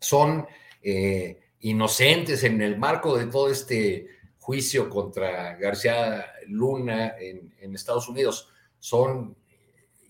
Son 0.00 0.46
eh, 0.80 1.38
inocentes 1.60 2.44
en 2.44 2.62
el 2.62 2.78
marco 2.78 3.14
de 3.14 3.26
todo 3.26 3.50
este 3.50 4.06
juicio 4.38 4.88
contra 4.88 5.54
García 5.56 6.32
Luna 6.46 7.12
en 7.18 7.74
Estados 7.74 8.08
Unidos. 8.08 8.48
Son 8.78 9.36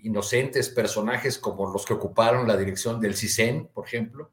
inocentes 0.03 0.69
personajes 0.69 1.39
como 1.39 1.70
los 1.70 1.85
que 1.85 1.95
ocuparon 1.95 2.47
la 2.47 2.57
dirección 2.57 3.01
del 3.01 3.16
CISEN, 3.16 3.69
por 3.69 3.87
ejemplo, 3.87 4.31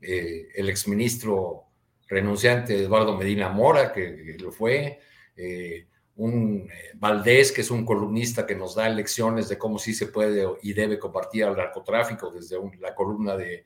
eh, 0.00 0.48
el 0.54 0.68
exministro 0.68 1.64
renunciante 2.08 2.78
Eduardo 2.78 3.16
Medina 3.16 3.48
Mora, 3.48 3.92
que, 3.92 4.36
lo 4.38 4.52
fue, 4.52 5.00
eh, 5.36 5.86
un 6.16 6.68
eh, 6.70 6.90
Valdés, 6.94 7.52
que 7.52 7.62
es 7.62 7.70
un 7.70 7.84
columnista 7.84 8.46
que 8.46 8.54
nos 8.54 8.74
da 8.74 8.88
lecciones 8.88 9.48
de 9.48 9.58
cómo 9.58 9.78
sí 9.78 9.94
se 9.94 10.06
puede 10.06 10.46
y 10.62 10.72
debe 10.72 10.98
compartir 10.98 11.44
al 11.44 11.56
narcotráfico 11.56 12.30
desde 12.30 12.58
la 12.80 12.94
columna 12.94 13.36
de, 13.36 13.64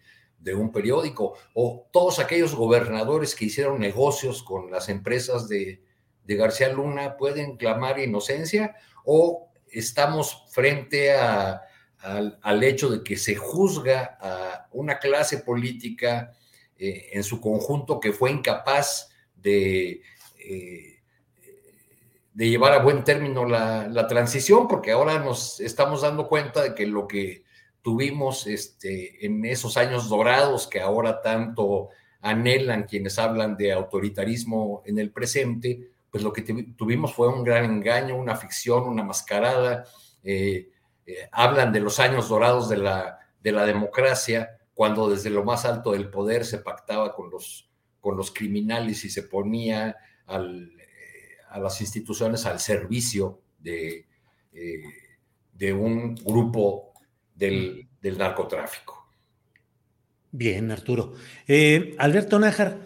un 0.54 0.70
periódico, 0.70 1.34
o 1.54 1.88
todos 1.90 2.20
aquellos 2.20 2.54
gobernadores 2.54 3.34
que 3.34 3.46
hicieron 3.46 3.80
negocios 3.80 4.44
con 4.44 4.70
las 4.70 4.88
empresas 4.88 5.48
de, 5.48 5.82
García 6.24 6.72
Luna 6.72 7.16
pueden 7.16 7.56
clamar 7.56 7.98
inocencia 7.98 8.76
o 9.04 9.48
estamos 9.70 10.44
frente 10.50 11.12
al, 11.12 11.62
hecho 12.62 12.88
de 12.88 13.02
que 13.02 13.16
se 13.16 13.34
juzga 13.34 14.18
a 14.20 14.68
una 14.72 14.98
clase 14.98 15.38
política 15.38 16.32
eh, 16.78 17.10
en 17.12 17.24
su 17.24 17.40
conjunto 17.40 18.00
que 18.00 18.12
fue 18.12 18.30
incapaz 18.30 19.10
de... 19.34 20.02
Eh, 20.38 20.92
de 22.36 22.50
llevar 22.50 22.74
a 22.74 22.82
buen 22.82 23.02
término 23.02 23.46
la, 23.46 24.06
transición, 24.08 24.68
porque 24.68 24.92
ahora 24.92 25.18
nos 25.18 25.58
estamos 25.58 26.02
dando 26.02 26.28
cuenta 26.28 26.62
de 26.62 26.74
que 26.74 26.86
lo 26.86 27.08
que 27.08 27.44
tuvimos 27.80 28.46
este, 28.46 29.24
en 29.24 29.42
esos 29.46 29.78
años 29.78 30.10
dorados 30.10 30.66
que 30.66 30.82
ahora 30.82 31.22
tanto 31.22 31.88
anhelan 32.20 32.82
quienes 32.82 33.18
hablan 33.18 33.56
de 33.56 33.72
autoritarismo 33.72 34.82
en 34.84 34.98
el 34.98 35.12
presente, 35.12 35.88
pues 36.10 36.22
lo 36.22 36.32
que 36.32 36.42
tuvimos 36.42 37.14
fue 37.14 37.28
un 37.28 37.44
gran 37.44 37.64
engaño, 37.64 38.16
una 38.16 38.36
ficción, 38.36 38.84
una 38.84 39.02
mascarada. 39.02 39.84
Eh, 40.22 40.70
eh, 41.06 41.28
hablan 41.32 41.72
de 41.72 41.80
los 41.80 42.00
años 42.00 42.28
dorados 42.28 42.68
de 42.68 42.78
la, 42.78 43.18
de 43.40 43.52
la 43.52 43.64
democracia, 43.66 44.58
cuando 44.74 45.08
desde 45.08 45.30
lo 45.30 45.44
más 45.44 45.64
alto 45.64 45.92
del 45.92 46.10
poder 46.10 46.44
se 46.44 46.58
pactaba 46.58 47.14
con 47.14 47.30
los, 47.30 47.70
criminales 48.32 49.04
y 49.04 49.10
se 49.10 49.24
ponía 49.24 49.96
al, 50.26 50.72
a 51.48 51.58
las 51.58 51.80
instituciones 51.80 52.46
al 52.46 52.60
servicio 52.60 53.40
de, 53.58 54.06
eh, 54.52 55.72
un 55.72 56.14
grupo 56.14 56.92
del, 57.34 57.88
narcotráfico. 58.02 59.08
Bien, 60.30 60.70
Arturo. 60.70 61.14
Eh, 61.48 61.96
Alberto 61.98 62.38
Nájar, 62.38 62.78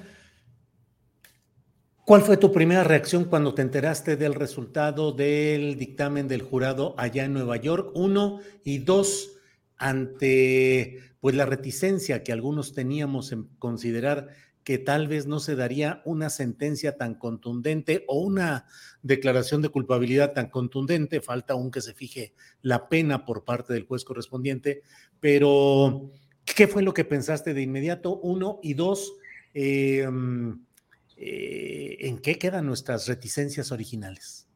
¿cuál 2.11 2.23
fue 2.23 2.37
tu 2.37 2.51
primera 2.51 2.83
reacción 2.83 3.25
cuando 3.27 3.55
te 3.55 3.63
enteraste 3.63 4.17
del 4.17 4.35
resultado 4.35 5.13
del 5.13 5.79
dictamen 5.79 6.27
del 6.27 6.43
jurado 6.43 6.93
allá 6.99 7.25
en 7.25 7.35
Nueva 7.35 7.57
York? 7.57 7.93
Uno 7.95 8.41
y 8.65 8.79
dos, 8.79 9.37
ante 9.77 10.99
pues 11.21 11.37
la 11.37 11.47
reticencia 11.47 12.25
que 12.25 12.33
algunos 12.33 12.73
teníamos 12.73 13.31
en 13.31 13.45
considerar 13.61 14.31
que 14.65 14.77
tal 14.77 15.07
vez 15.07 15.29
no 15.29 15.39
se 15.39 15.55
daría 15.55 16.03
una 16.05 16.31
sentencia 16.31 16.97
tan 16.97 17.15
contundente 17.15 18.05
o 18.09 18.19
una 18.19 18.67
declaración 19.03 19.63
de 19.63 19.69
culpabilidad 19.69 20.33
tan 20.33 20.51
contundente, 20.51 21.21
falta 21.21 21.53
aún 21.53 21.71
que 21.71 21.81
se 21.81 21.95
fije 21.95 22.35
la 22.61 22.89
pena 22.89 23.25
por 23.25 23.45
parte 23.45 23.73
del 23.73 23.87
juez 23.87 24.05
correspondiente, 24.05 24.83
pero 25.21 26.11
¿qué 26.45 26.67
fue 26.67 26.83
lo 26.83 26.93
que 26.93 27.05
pensaste 27.05 27.55
de 27.55 27.63
inmediato? 27.63 28.19
Uno 28.19 28.59
y 28.65 28.75
dos, 28.75 29.13
em, 29.55 30.65
eh, 31.23 31.99
¿en 32.01 32.19
qué 32.19 32.39
quedan 32.39 32.65
nuestras 32.65 33.07
reticencias 33.07 33.73
originales? 33.73 34.49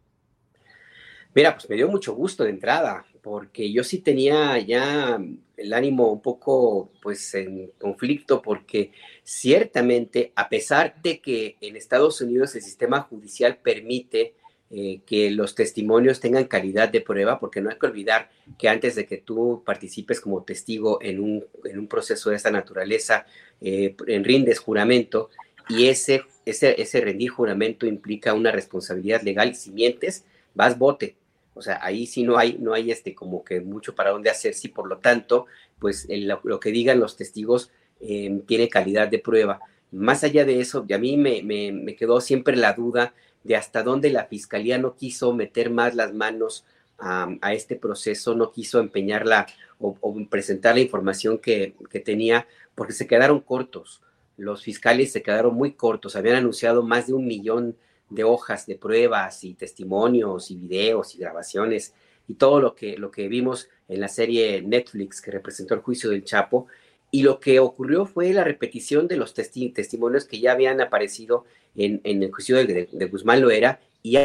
Mira, 1.35 1.55
pues 1.55 1.69
me 1.69 1.77
dio 1.77 1.89
mucho 1.89 2.15
gusto 2.15 2.45
de 2.45 2.51
entrada, 2.51 3.05
porque 3.21 3.71
yo 3.71 3.85
sí 3.85 3.99
tenía 3.99 4.59
ya 4.61 5.21
el 5.57 5.73
ánimo 5.73 6.11
un 6.11 6.23
poco 6.23 6.93
pues 7.03 7.35
en 7.35 7.73
conflicto, 7.79 8.41
porque 8.41 8.93
ciertamente, 9.25 10.33
a 10.37 10.49
pesar 10.49 10.95
de 11.03 11.21
que 11.21 11.57
en 11.61 11.77
Estados 11.77 12.21
Unidos 12.21 12.55
el 12.55 12.63
sistema 12.63 13.03
judicial 13.03 13.59
permite 13.59 14.35
eh, 14.71 15.03
que 15.05 15.31
los 15.31 15.55
testimonios 15.55 16.21
tengan 16.21 16.45
calidad 16.45 16.89
de 16.89 17.03
prueba, 17.03 17.39
porque 17.39 17.61
no 17.61 17.69
hay 17.69 17.79
que 17.79 17.87
olvidar 17.87 18.31
que 18.59 18.69
antes 18.69 18.95
de 18.95 19.05
que 19.05 19.19
tú 19.19 19.63
participes 19.67 20.21
como 20.21 20.45
testigo 20.45 20.99
en 21.03 21.21
un, 21.21 21.45
en 21.65 21.79
un 21.79 21.89
proceso 21.89 22.31
de 22.31 22.37
esta 22.37 22.51
naturaleza, 22.51 23.27
eh, 23.61 23.95
rindes 24.07 24.61
juramento, 24.61 25.31
y 25.69 25.87
ese, 25.87 26.23
ese, 26.45 26.81
ese 26.81 27.01
rendir 27.01 27.31
juramento 27.31 27.87
implica 27.87 28.35
una 28.35 28.51
responsabilidad 28.51 29.23
legal, 29.23 29.55
si 29.55 29.71
mientes, 29.71 30.25
vas 30.55 30.79
bote, 30.79 31.17
o 31.55 31.63
sea, 31.63 31.79
ahí 31.83 32.07
sí 32.07 32.25
no 32.25 32.37
hay, 32.37 32.59
no 32.59 32.75
hay 32.75 32.91
este 32.91 33.15
como 33.15 33.45
que 33.45 33.61
mucho 33.61 33.95
para 33.95 34.11
dónde 34.11 34.31
hacer, 34.31 34.55
sí, 34.55 34.69
por 34.69 34.89
lo 34.89 34.99
tanto, 34.99 35.47
pues 35.79 36.07
lo, 36.11 36.61
que 36.61 36.73
digan 36.73 37.01
los 37.01 37.17
testigos 37.17 37.71
em, 38.01 38.41
tiene 38.43 38.69
calidad 38.69 39.09
de 39.09 39.21
prueba. 39.21 39.61
Más 39.93 40.25
allá 40.25 40.45
de 40.45 40.61
eso, 40.61 40.85
y 40.89 40.93
a 40.93 40.99
mí 40.99 41.17
me, 41.17 41.43
me, 41.43 41.95
quedó 41.95 42.21
siempre 42.21 42.57
la 42.57 42.73
duda 42.73 43.15
de 43.45 43.55
hasta 43.55 43.85
dónde 43.85 44.11
la 44.11 44.25
fiscalía 44.27 44.79
no 44.79 44.97
quiso 44.97 45.33
meter 45.33 45.71
más 45.71 45.95
las 45.95 46.13
manos 46.13 46.65
a, 46.99 47.53
este 47.53 47.77
proceso, 47.77 48.35
no 48.35 48.51
quiso 48.51 48.81
empeñarla 48.81 49.47
o, 49.79 49.97
o 50.01 50.27
presentar 50.29 50.75
la 50.75 50.81
información 50.81 51.39
que, 51.39 51.75
que, 51.91 52.01
tenía, 52.01 52.49
porque 52.75 52.93
se 52.93 53.07
quedaron 53.07 53.41
cortos. 53.41 54.01
Los 54.37 54.63
fiscales 54.63 55.13
se 55.13 55.23
quedaron 55.23 55.55
muy 55.55 55.73
cortos, 55.73 56.17
habían 56.17 56.37
anunciado 56.37 56.83
más 56.83 57.07
de 57.07 57.15
un 57.15 57.27
millón 57.27 57.77
de 58.11 58.25
hojas 58.25 58.67
de 58.67 58.77
pruebas 58.77 59.45
y 59.45 59.55
testimonios 59.55 60.51
y 60.51 60.57
videos 60.57 61.15
y 61.15 61.19
grabaciones 61.19 61.95
y 62.29 62.35
todo 62.35 62.61
lo 62.61 62.75
que, 62.75 62.97
lo 62.97 63.11
que 63.11 63.29
vimos 63.29 63.69
en 63.89 64.01
la 64.01 64.09
serie 64.09 64.63
Netflix 64.63 65.21
que 65.21 65.31
representó 65.31 65.75
el 65.75 65.81
juicio 65.81 66.11
del 66.11 66.25
Chapo. 66.25 66.67
Y 67.11 67.23
lo 67.23 67.39
que 67.39 67.61
ocurrió 67.61 68.07
fue 68.07 68.33
la 68.33 68.43
repetición 68.43 69.07
de 69.07 69.17
los 69.17 69.35
testimonios 69.35 70.25
que 70.25 70.41
ya 70.41 70.53
habían 70.53 70.81
aparecido 70.81 71.45
en, 71.77 72.01
el 72.05 72.33
juicio 72.33 72.57
de, 72.57 73.09
Guzmán 73.11 73.41
Loera 73.41 73.81
y 74.03 74.17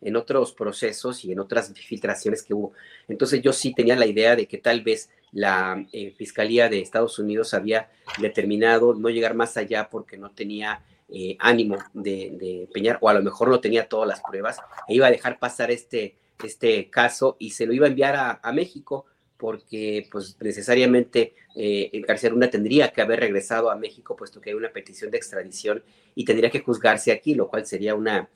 en 0.00 0.16
otros 0.16 0.52
procesos 0.52 1.24
y 1.24 1.32
en 1.32 1.40
otras 1.40 1.72
filtraciones 1.74 2.42
que 2.42 2.54
hubo. 2.54 2.72
Entonces 3.08 3.42
yo 3.42 3.52
sí 3.52 3.74
tenía 3.74 3.96
la 3.96 4.06
idea 4.06 4.36
de 4.36 4.46
que 4.46 4.58
tal 4.58 4.82
vez 4.82 5.10
la 5.32 5.84
eh, 5.92 6.12
Fiscalía 6.16 6.68
de 6.68 6.80
Estados 6.80 7.18
Unidos 7.18 7.54
había 7.54 7.90
determinado 8.18 8.94
no 8.94 9.10
llegar 9.10 9.34
más 9.34 9.56
allá 9.56 9.88
porque 9.90 10.16
no 10.16 10.30
tenía 10.30 10.82
eh, 11.10 11.36
ánimo 11.38 11.78
de, 11.94 12.36
de, 12.38 12.68
Peñar, 12.72 12.98
o 13.00 13.08
a 13.08 13.14
lo 13.14 13.22
mejor 13.22 13.48
no 13.48 13.60
tenía 13.60 13.88
todas 13.88 14.06
las 14.06 14.20
pruebas, 14.20 14.58
e 14.86 14.94
iba 14.94 15.06
a 15.06 15.10
dejar 15.10 15.38
pasar 15.38 15.70
este, 15.70 16.16
este 16.44 16.90
caso 16.90 17.36
y 17.38 17.50
se 17.50 17.64
lo 17.64 17.72
iba 17.72 17.86
a 17.86 17.88
enviar 17.88 18.40
a, 18.42 18.52
México, 18.52 19.06
porque 19.38 20.06
pues 20.10 20.36
necesariamente 20.40 21.34
eh, 21.54 21.90
García 22.06 22.28
Luna 22.28 22.50
tendría 22.50 22.92
que 22.92 23.00
haber 23.00 23.20
regresado 23.20 23.70
a 23.70 23.76
México, 23.76 24.16
puesto 24.16 24.40
que 24.40 24.50
hay 24.50 24.56
una 24.56 24.70
petición 24.70 25.10
de 25.10 25.16
extradición 25.16 25.82
y 26.14 26.26
tendría 26.26 26.50
que 26.50 26.60
juzgarse 26.60 27.10
aquí, 27.10 27.34
lo 27.34 27.48
cual 27.48 27.64
sería 27.64 27.94
una, 27.94 28.28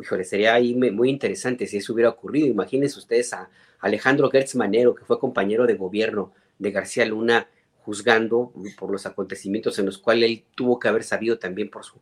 híjole, 0.00 0.24
sería 0.24 0.54
ahí 0.54 0.74
muy 0.74 1.10
interesante 1.10 1.66
si 1.66 1.78
eso 1.78 1.92
hubiera 1.92 2.10
ocurrido. 2.10 2.46
Imagínense 2.46 2.98
ustedes 2.98 3.32
a 3.32 3.50
Alejandro 3.80 4.30
Gertz 4.30 4.54
Manero, 4.54 4.94
que 4.94 5.04
fue 5.04 5.18
compañero 5.18 5.66
de 5.66 5.74
gobierno 5.74 6.32
de 6.58 6.70
García 6.70 7.06
Luna, 7.06 7.48
juzgando 7.82 8.52
por 8.78 8.90
los 8.90 9.06
acontecimientos 9.06 9.78
en 9.78 9.86
los 9.86 9.98
cuales 9.98 10.30
él 10.30 10.44
tuvo 10.54 10.78
que 10.78 10.88
haber 10.88 11.02
sabido 11.02 11.38
también 11.38 11.70
por 11.70 11.84
su 11.84 11.98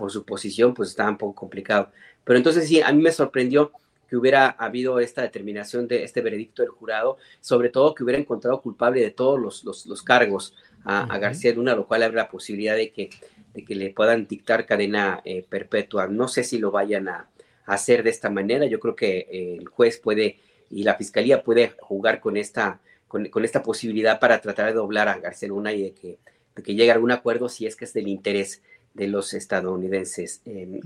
por 0.00 0.10
su 0.10 0.24
posición, 0.24 0.72
pues 0.72 0.88
estaba 0.88 1.10
un 1.10 1.18
poco 1.18 1.34
complicado. 1.34 1.90
Pero 2.24 2.38
entonces 2.38 2.66
sí, 2.66 2.80
a 2.80 2.90
mí 2.90 3.02
me 3.02 3.12
sorprendió 3.12 3.70
que 4.08 4.16
hubiera 4.16 4.48
habido 4.48 4.98
esta 4.98 5.22
determinación 5.22 5.86
de 5.86 6.04
este 6.04 6.22
veredicto 6.22 6.62
del 6.62 6.70
jurado, 6.70 7.18
sobre 7.42 7.68
todo 7.68 7.94
que 7.94 8.02
hubiera 8.02 8.18
encontrado 8.18 8.62
culpable 8.62 9.02
de 9.02 9.10
todos 9.10 9.38
los, 9.38 9.86
los, 9.86 10.02
cargos 10.02 10.54
a, 10.84 11.18
García 11.18 11.52
Luna, 11.54 11.76
lo 11.76 11.86
cual 11.86 12.02
abre 12.02 12.16
la 12.16 12.28
posibilidad 12.28 12.74
de 12.74 12.90
que, 12.90 13.10
de 13.54 13.64
que 13.64 13.74
le 13.74 13.90
puedan 13.90 14.26
dictar 14.26 14.66
cadena 14.66 15.20
eh, 15.24 15.44
perpetua. 15.48 16.06
No 16.06 16.28
sé 16.28 16.44
si 16.44 16.58
lo 16.58 16.70
vayan 16.70 17.08
a, 17.08 17.28
hacer 17.66 18.02
de 18.02 18.10
esta 18.10 18.30
manera. 18.30 18.66
Yo 18.66 18.80
creo 18.80 18.96
que 18.96 19.18
eh, 19.30 19.56
el 19.58 19.68
juez 19.68 19.98
puede 19.98 20.40
y 20.70 20.82
la 20.82 20.96
fiscalía 20.96 21.42
puede 21.42 21.74
jugar 21.78 22.20
con 22.20 22.36
esta, 22.36 22.80
con, 23.06 23.26
con, 23.28 23.44
esta 23.44 23.62
posibilidad 23.62 24.18
para 24.18 24.40
tratar 24.40 24.66
de 24.66 24.72
doblar 24.72 25.08
a 25.08 25.18
García 25.18 25.48
Luna 25.48 25.72
y 25.72 25.82
de 25.82 25.92
que, 25.92 26.18
de 26.56 26.62
que 26.62 26.74
llegue 26.74 26.90
a 26.90 26.94
algún 26.94 27.12
acuerdo 27.12 27.48
si 27.48 27.66
es 27.66 27.76
que 27.76 27.84
es 27.84 27.92
del 27.92 28.08
interés 28.08 28.62
de 28.94 29.06
los 29.06 29.34
estadounidenses. 29.34 30.42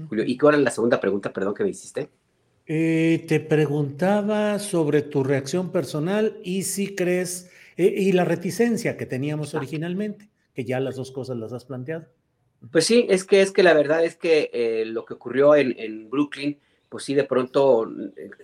Julio, 0.08 0.24
¿y 0.26 0.36
cuál 0.36 0.54
era 0.54 0.64
la 0.64 0.70
segunda 0.70 1.00
pregunta, 1.00 1.32
perdón, 1.32 1.54
que 1.54 1.64
me 1.64 1.70
hiciste? 1.70 2.08
Eh, 2.66 3.24
te 3.28 3.40
preguntaba 3.40 4.58
sobre 4.58 5.02
tu 5.02 5.22
reacción 5.22 5.70
personal 5.70 6.38
y 6.42 6.62
si 6.62 6.94
crees, 6.94 7.50
eh, 7.76 7.92
y 7.94 8.12
la 8.12 8.24
reticencia 8.24 8.96
que 8.96 9.04
teníamos 9.04 9.54
ah. 9.54 9.58
originalmente, 9.58 10.30
que 10.54 10.64
ya 10.64 10.80
las 10.80 10.96
dos 10.96 11.12
cosas 11.12 11.36
las 11.36 11.52
has 11.52 11.66
planteado. 11.66 12.06
Pues 12.70 12.86
sí, 12.86 13.06
es 13.08 13.24
que 13.24 13.42
es 13.42 13.50
que 13.50 13.62
la 13.62 13.74
verdad 13.74 14.04
es 14.04 14.16
que 14.16 14.50
eh, 14.52 14.84
lo 14.86 15.04
que 15.04 15.14
ocurrió 15.14 15.54
en, 15.56 16.08
Brooklyn, 16.08 16.58
pues 16.88 17.04
sí, 17.04 17.14
de 17.14 17.24
pronto, 17.24 17.90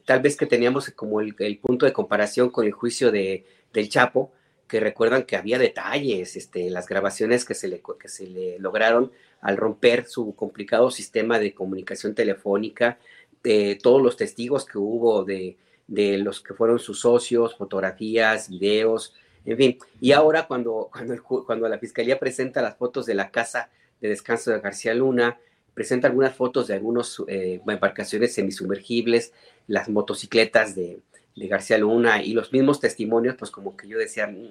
tal 0.05 0.21
vez 0.21 0.37
que 0.37 0.47
teníamos 0.47 0.91
como 0.91 1.21
el, 1.21 1.35
punto 1.59 1.87
de 1.87 1.93
comparación 1.93 2.51
con 2.51 2.67
el 2.67 2.73
juicio 2.73 3.11
de, 3.11 3.45
del 3.73 3.89
Chapo, 3.89 4.33
que 4.67 4.81
recuerdan 4.81 5.25
que 5.25 5.37
había 5.37 5.59
detalles, 5.59 6.37
este, 6.37 6.71
las 6.71 6.87
grabaciones 6.87 7.45
que 7.45 7.55
se 7.55 7.69
le, 7.69 7.83
que 7.99 8.09
se 8.09 8.27
le 8.27 8.59
lograron, 8.59 9.13
al 9.41 9.57
romper 9.57 10.07
su 10.07 10.35
complicado 10.35 10.91
sistema 10.91 11.39
de 11.39 11.55
comunicación 11.55 12.15
telefónica, 12.15 12.99
de 13.43 13.79
todos 13.83 14.03
los 14.03 14.17
testigos 14.17 14.67
que 14.67 14.79
hubo 14.79 15.25
de, 15.25 15.57
los 15.89 16.41
que 16.41 16.55
fueron 16.55 16.79
sus 16.79 17.01
socios, 17.01 17.57
fotografías, 17.57 18.49
videos, 18.49 19.15
en 19.45 19.57
fin. 19.57 19.79
Y 20.01 20.13
ahora 20.13 20.47
cuando, 20.47 20.91
cuando, 20.93 21.23
cuando 21.23 21.69
la 21.69 21.79
fiscalía 21.79 22.19
presenta 22.19 22.63
las 22.63 22.77
fotos 22.77 23.07
de 23.07 23.15
la 23.15 23.31
casa 23.31 23.71
de 24.01 24.09
descanso 24.09 24.51
de 24.51 24.61
García 24.61 24.95
Luna, 24.95 25.39
presenta 25.75 26.09
algunas 26.09 26.35
fotos 26.35 26.67
de 26.67 26.75
algunas 26.75 27.23
eh, 27.27 27.61
embarcaciones 27.67 28.35
semisumergibles, 28.35 29.33
las 29.67 29.89
motocicletas 29.89 30.75
de, 30.75 31.01
García 31.37 31.79
Luna 31.79 32.23
y 32.23 32.35
los 32.35 32.53
mismos 32.53 32.81
testimonios, 32.81 33.35
pues 33.35 33.51
como 33.51 33.75
que 33.75 33.89
yo 33.89 33.97
decía, 33.97 34.27
mm, 34.27 34.51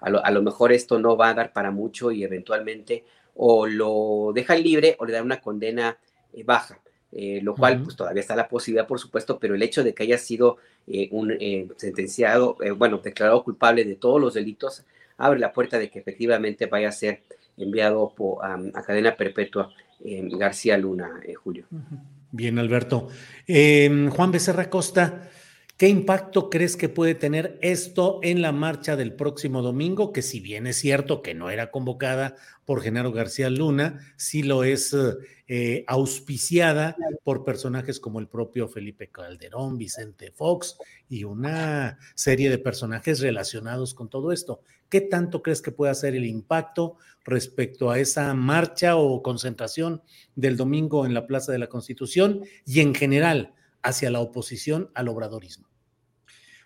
a 0.00 0.30
lo, 0.30 0.42
mejor 0.42 0.72
esto 0.72 0.98
no 0.98 1.14
va 1.14 1.28
a 1.28 1.34
dar 1.34 1.52
para 1.52 1.70
mucho 1.70 2.10
y 2.10 2.24
eventualmente 2.24 3.04
o 3.34 3.66
lo 3.66 4.32
dejan 4.34 4.62
libre 4.62 4.96
o 4.98 5.04
le 5.04 5.12
dan 5.12 5.26
una 5.26 5.42
condena 5.42 5.98
eh, 6.32 6.42
baja. 6.42 6.80
Eh, 7.14 7.40
lo 7.42 7.54
cual 7.54 7.82
pues 7.82 7.96
todavía 7.96 8.22
está 8.22 8.34
la 8.34 8.48
posibilidad, 8.48 8.86
por 8.86 8.98
supuesto, 8.98 9.38
pero 9.38 9.54
el 9.54 9.62
hecho 9.62 9.84
de 9.84 9.92
que 9.92 10.04
haya 10.04 10.16
sido 10.16 10.56
un 11.10 11.36
sentenciado, 11.76 12.56
bueno, 12.78 12.96
declarado 12.96 13.44
culpable 13.44 13.84
de 13.84 13.96
todos 13.96 14.18
los 14.18 14.32
delitos, 14.32 14.86
abre 15.18 15.38
la 15.38 15.52
puerta 15.52 15.78
de 15.78 15.90
que 15.90 15.98
efectivamente 15.98 16.64
vaya 16.64 16.88
a 16.88 16.92
ser 16.92 17.20
enviado 17.56 18.14
a 18.42 18.82
cadena 18.82 19.16
perpetua 19.16 19.72
García 20.04 20.76
Luna, 20.78 21.20
eh, 21.26 21.34
Julio. 21.34 21.66
Bien, 22.30 22.58
Alberto. 22.58 23.08
Em, 23.46 24.08
Juan 24.08 24.32
Becerra 24.32 24.70
Costa, 24.70 25.30
¿qué 25.76 25.88
impacto 25.88 26.50
crees 26.50 26.76
que 26.76 26.88
puede 26.88 27.14
tener 27.14 27.58
esto 27.62 28.20
en 28.22 28.42
la 28.42 28.52
marcha 28.52 28.96
del 28.96 29.14
próximo 29.14 29.62
domingo? 29.62 30.12
Que 30.12 30.22
si 30.22 30.40
bien 30.40 30.66
es 30.66 30.76
cierto 30.76 31.22
que 31.22 31.34
no 31.34 31.50
era 31.50 31.70
convocada 31.70 32.34
por 32.64 32.80
Genaro 32.80 33.12
García 33.12 33.50
Luna, 33.50 34.00
sí 34.16 34.42
lo 34.42 34.64
es 34.64 34.96
eh, 35.46 35.84
auspiciada 35.86 36.96
por 37.22 37.44
personajes 37.44 38.00
como 38.00 38.18
el 38.18 38.28
propio 38.28 38.68
Felipe 38.68 39.08
Calderón, 39.08 39.76
Vicente 39.76 40.30
Fox 40.30 40.78
y 41.08 41.24
una 41.24 41.98
serie 42.14 42.48
de 42.48 42.58
personajes 42.58 43.20
relacionados 43.20 43.92
con 43.92 44.08
todo 44.08 44.32
esto. 44.32 44.62
¿Qué 44.88 45.00
tanto 45.00 45.42
crees 45.42 45.62
que 45.62 45.72
puede 45.72 45.92
hacer 45.92 46.14
el 46.14 46.24
impacto 46.24 46.96
respecto 47.24 47.90
a 47.90 47.98
esa 47.98 48.34
marcha 48.34 48.96
o 48.96 49.22
concentración 49.22 50.02
del 50.34 50.56
domingo 50.56 51.06
en 51.06 51.14
la 51.14 51.26
Plaza 51.26 51.52
de 51.52 51.58
la 51.58 51.68
Constitución 51.68 52.42
y 52.64 52.80
en 52.80 52.94
general 52.94 53.54
hacia 53.82 54.10
la 54.10 54.20
oposición 54.20 54.90
al 54.94 55.08
obradorismo? 55.08 55.68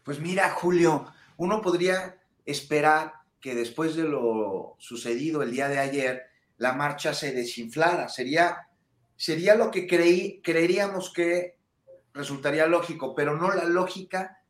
Pues 0.04 0.20
mira, 0.20 0.50
Julio, 0.50 1.06
uno 1.36 1.60
podría 1.60 2.20
esperar 2.44 3.12
que 3.40 3.54
después 3.54 3.96
de 3.96 4.04
lo 4.04 4.76
sucedido 4.78 5.42
el 5.42 5.50
día 5.50 5.68
de 5.68 5.78
ayer, 5.78 6.22
la 6.58 6.72
marcha 6.72 7.12
se 7.12 7.32
desinflara. 7.32 8.08
Sería, 8.08 8.68
sería 9.16 9.54
lo 9.54 9.70
que 9.70 9.86
creí, 9.86 10.40
creeríamos 10.42 11.12
que 11.12 11.58
resultaría 12.14 12.66
lógico, 12.66 13.14
pero 13.14 13.36
no 13.36 13.52
la 13.52 13.64
lógica 13.64 14.42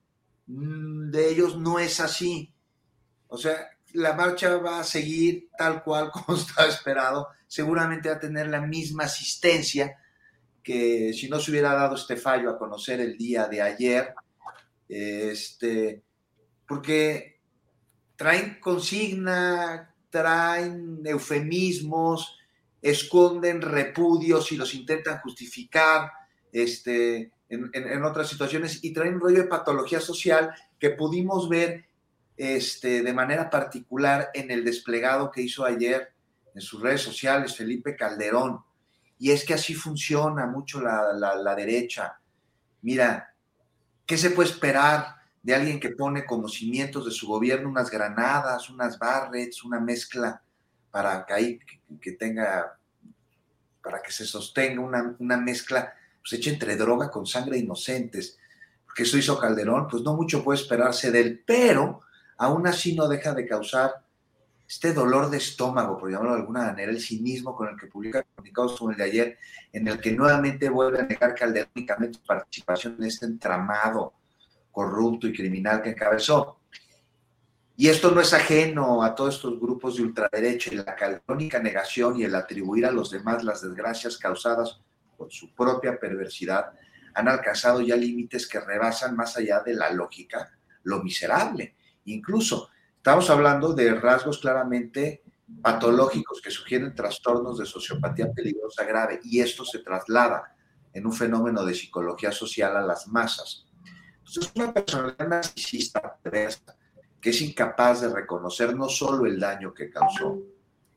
mm, 0.47 1.11
de 1.11 1.31
ellos 1.31 1.59
no 1.59 1.79
es 1.79 2.01
así. 2.01 2.55
O 3.29 3.37
sea, 3.37 3.76
la 3.97 4.13
marcha 4.13 4.57
va 4.59 4.81
a 4.81 4.85
seguir 4.85 5.49
tal 5.57 5.83
cual 5.83 6.11
como 6.13 6.39
está 6.39 6.67
esperado. 6.67 7.29
Seguramente 7.47 8.09
va 8.09 8.17
a 8.17 8.21
tener 8.21 8.49
la 8.49 8.61
misma 8.61 9.05
asistencia 9.05 9.97
que 10.63 11.13
si 11.13 11.29
no 11.29 11.39
se 11.39 11.51
hubiera 11.51 11.75
dado 11.75 11.95
este 11.95 12.17
fallo 12.17 12.51
a 12.51 12.59
conocer 12.59 13.01
el 13.01 13.17
día 13.17 13.47
de 13.47 13.63
ayer. 13.63 14.15
Este, 14.89 16.03
porque 16.67 17.41
traen 18.17 18.59
consigna, 18.61 19.95
traen 20.11 21.03
eufemismos, 21.05 22.37
esconden 22.83 23.63
repudios 23.63 24.51
y 24.53 24.57
los 24.57 24.75
intentan 24.75 25.21
justificar 25.21 26.11
este, 26.53 27.33
en, 27.49 27.71
en 27.73 28.05
otras 28.05 28.29
situaciones 28.29 28.83
y 28.83 28.93
traen 28.93 29.15
un 29.15 29.21
rollo 29.21 29.43
de 29.43 29.49
patología 29.49 30.01
social 30.01 30.53
que 30.79 30.91
pudimos 30.91 31.49
ver 31.49 31.87
este, 32.37 33.03
de 33.03 33.13
manera 33.13 33.49
particular 33.49 34.31
en 34.35 34.51
el 34.51 34.65
desplegado 34.65 35.31
que 35.31 35.43
hizo 35.43 35.65
ayer 35.65 36.13
en 36.55 36.61
sus 36.61 36.81
redes 36.81 37.03
sociales 37.03 37.57
Felipe 37.57 37.97
Calderón. 37.97 38.61
Y 39.19 39.31
es 39.31 39.45
que 39.45 39.55
así 39.55 39.75
funciona 39.75 40.47
mucho 40.47 40.81
la, 40.81 41.55
derecha. 41.55 42.19
Mira, 42.83 43.35
¿qué 44.05 44.19
se 44.19 44.31
puede 44.31 44.51
esperar 44.51 45.17
de 45.43 45.55
alguien 45.55 45.81
que 45.81 45.91
pone 45.91 46.27
como 46.27 46.49
cimientos 46.49 47.05
de 47.07 47.11
su 47.11 47.27
gobierno 47.27 47.69
unas 47.69 47.91
granadas, 47.91 48.69
unas 48.69 48.99
barrets, 48.99 49.65
una 49.65 49.81
mezcla 49.81 50.43
para 50.91 51.25
que 51.25 51.61
que 52.01 52.13
tenga, 52.13 52.79
para 53.83 54.03
que 54.03 54.13
se 54.13 54.27
sostenga 54.27 54.81
una, 54.81 55.15
una 55.19 55.37
mezcla 55.37 55.95
pues 56.21 56.35
hecha 56.35 56.51
entre 56.51 56.77
droga 56.77 57.11
con 57.11 57.27
sangre 57.27 57.59
inocentes? 57.59 58.39
Porque 58.85 59.05
eso 59.05 59.17
hizo 59.17 59.39
Calderón, 59.39 59.89
pues 59.89 60.03
no 60.03 60.15
mucho 60.15 60.43
puede 60.45 60.61
esperarse 60.61 61.11
de 61.11 61.21
él, 61.21 61.45
pero 61.47 62.03
aún 62.39 62.67
así 62.67 62.95
no 62.95 63.09
deja 63.09 63.35
de 63.35 63.47
causar 63.47 64.07
este 64.69 64.93
dolor 64.93 65.31
de 65.31 65.37
estómago, 65.37 65.97
por 65.97 66.11
llamarlo 66.11 66.35
de 66.35 66.41
alguna 66.41 66.65
manera, 66.65 66.91
el 66.91 67.01
cinismo 67.01 67.55
con 67.55 67.69
el 67.69 67.77
que 67.79 67.87
publica 67.87 68.25
comunicados 68.35 68.77
como 68.77 68.91
el 68.91 68.97
de 68.97 69.05
ayer, 69.05 69.39
en 69.73 69.87
el 69.87 70.01
que 70.01 70.13
nuevamente 70.13 70.69
vuelve 70.69 71.01
a 71.01 71.05
negar 71.05 71.35
calderónicamente 71.35 72.19
su 72.19 72.27
participación 72.27 72.97
en 72.99 73.05
este 73.05 73.27
entramado 73.27 74.15
corrupto 74.73 75.29
y 75.29 75.33
criminal 75.33 75.83
que 75.83 75.91
encabezó. 75.91 76.59
Y 77.77 77.89
esto 77.89 78.11
no 78.11 78.21
es 78.21 78.33
ajeno 78.33 79.03
a 79.03 79.15
todos 79.15 79.37
estos 79.37 79.61
grupos 79.61 79.97
de 79.97 80.03
ultraderecha 80.03 80.73
y 80.73 80.77
la 80.77 80.97
calderónica 80.97 81.61
negación 81.61 82.19
y 82.19 82.25
el 82.25 82.35
atribuir 82.35 82.87
a 82.87 82.91
los 82.91 83.11
demás 83.11 83.45
las 83.45 83.63
desgracias 83.63 84.17
causadas 84.19 84.81
por 85.17 85.31
su 85.31 85.55
propia 85.55 85.99
perversidad 85.99 86.73
han 87.15 87.29
alcanzado 87.29 87.81
ya 87.81 87.97
límites 87.97 88.47
que 88.47 88.61
rebasan 88.61 89.15
más 89.15 89.37
allá 89.37 89.61
de 89.61 89.75
la 89.75 89.91
lógica, 89.91 90.51
lo 90.83 91.03
miserable 91.03 91.77
Incluso 92.07 92.71
estamos 92.97 93.29
hablando 93.31 93.73
de 93.73 93.95
rasgos 93.95 94.39
claramente 94.39 95.23
patológicos 95.63 96.41
que 96.41 96.51
sugieren 96.51 96.95
trastornos 96.95 97.59
de 97.59 97.67
sociopatía 97.67 98.33
peligrosa 98.33 98.85
grave 98.85 99.21
y 99.23 99.41
esto 99.41 99.65
se 99.65 99.81
traslada 99.81 100.57
en 100.93 101.07
un 101.07 101.13
fenómeno 101.13 101.65
de 101.65 101.75
psicología 101.75 102.33
social 102.33 102.77
a 102.77 102.81
las 102.81 103.07
masas. 103.09 103.67
Entonces, 104.19 104.53
una 104.55 104.73
personalidad 104.73 105.29
narcisista 105.29 106.19
que 107.21 107.31
es 107.31 107.41
incapaz 107.43 108.01
de 108.01 108.09
reconocer 108.09 108.75
no 108.75 108.89
solo 108.89 109.27
el 109.27 109.39
daño 109.39 109.73
que 109.75 109.91
causó 109.91 110.39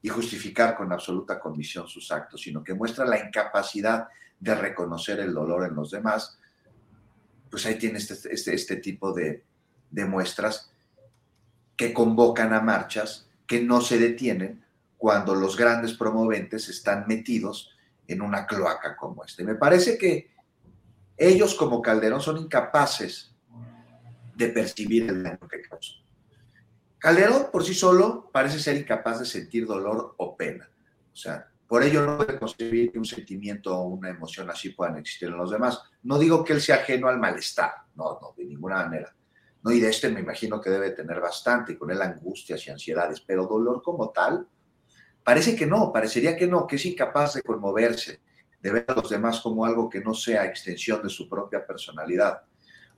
y 0.02 0.10
justificar 0.10 0.76
con 0.76 0.92
absoluta 0.92 1.40
convicción 1.40 1.88
sus 1.88 2.12
actos, 2.12 2.42
sino 2.42 2.64
que 2.64 2.74
muestra 2.74 3.06
la 3.06 3.20
incapacidad 3.20 4.08
de 4.40 4.56
reconocer 4.56 5.20
el 5.20 5.34
dolor 5.34 5.68
en 5.68 5.76
los 5.76 5.92
demás, 5.92 6.40
pues 7.50 7.66
ahí 7.66 7.78
tiene 7.78 7.98
este, 7.98 8.34
este, 8.34 8.54
este 8.54 8.78
tipo 8.78 9.12
de, 9.12 9.44
de 9.90 10.06
muestras 10.06 10.72
que 11.80 11.94
convocan 11.94 12.52
a 12.52 12.60
marchas 12.60 13.30
que 13.48 13.62
no 13.62 13.80
se 13.80 13.98
detienen 13.98 14.66
cuando 14.98 15.34
los 15.34 15.56
grandes 15.56 15.94
promoventes 15.94 16.68
están 16.68 17.06
metidos 17.08 17.70
en 18.06 18.22
una 18.22 18.46
cloaca 18.46 18.98
como 18.98 19.24
esta. 19.24 19.46
me 19.46 19.56
parece 19.56 19.98
que 19.98 20.30
ellos 21.16 21.56
como 21.56 21.82
Calderón 21.82 22.20
son 22.20 22.36
incapaces 22.36 23.34
de 24.36 24.50
percibir 24.50 25.10
el 25.10 25.24
daño 25.24 25.48
que 25.50 25.62
causó. 25.62 25.94
Calderón 26.98 27.48
por 27.50 27.64
sí 27.64 27.74
solo 27.74 28.30
parece 28.30 28.60
ser 28.60 28.76
incapaz 28.76 29.20
de 29.20 29.26
sentir 29.26 29.66
dolor 29.66 30.16
o 30.18 30.36
pena. 30.36 30.70
O 31.14 31.16
sea, 31.16 31.48
por 31.66 31.82
ello 31.82 32.06
no 32.06 32.18
puede 32.18 32.38
concebir 32.38 32.92
que 32.92 33.00
un 33.00 33.06
sentimiento 33.06 33.74
o 33.74 33.88
una 33.88 34.10
emoción 34.10 34.50
así 34.50 34.72
puedan 34.72 34.98
existir 34.98 35.30
en 35.30 35.38
los 35.38 35.50
demás. 35.50 35.82
No 36.04 36.20
digo 36.20 36.44
que 36.44 36.52
él 36.52 36.60
sea 36.60 36.76
ajeno 36.76 37.08
al 37.08 37.20
malestar, 37.20 37.72
no, 37.96 38.20
no, 38.22 38.34
de 38.36 38.44
ninguna 38.44 38.84
manera. 38.84 39.16
¿No? 39.64 39.72
Y 39.72 39.80
de 39.80 39.90
este 39.90 40.10
me 40.10 40.22
imagino 40.22 40.62
que 40.62 40.70
debe 40.70 40.92
tener 40.92 41.20
bastante, 41.20 41.78
con 41.78 41.92
él 41.92 42.02
angustias 42.02 42.66
y 42.68 42.72
ansiedades, 42.72 43.22
pero 43.22 43.46
dolor 43.46 43.82
como 43.82 44.10
tal, 44.10 44.48
parece 45.24 45.56
que 45.56 45.66
no, 45.66 45.92
parecería 45.92 46.36
que 46.36 46.48
no, 46.48 46.66
que 46.66 46.78
es 46.78 46.86
incapaz 46.86 47.36
de 47.36 47.42
conmoverse, 47.42 48.22
de 48.62 48.72
ver 48.72 48.86
a 48.88 48.94
los 48.94 49.10
demás 49.10 49.40
como 49.42 49.66
algo 49.66 49.90
que 49.90 50.02
no 50.02 50.14
sea 50.14 50.46
extensión 50.46 51.02
de 51.02 51.10
su 51.10 51.30
propia 51.30 51.66
personalidad. 51.66 52.42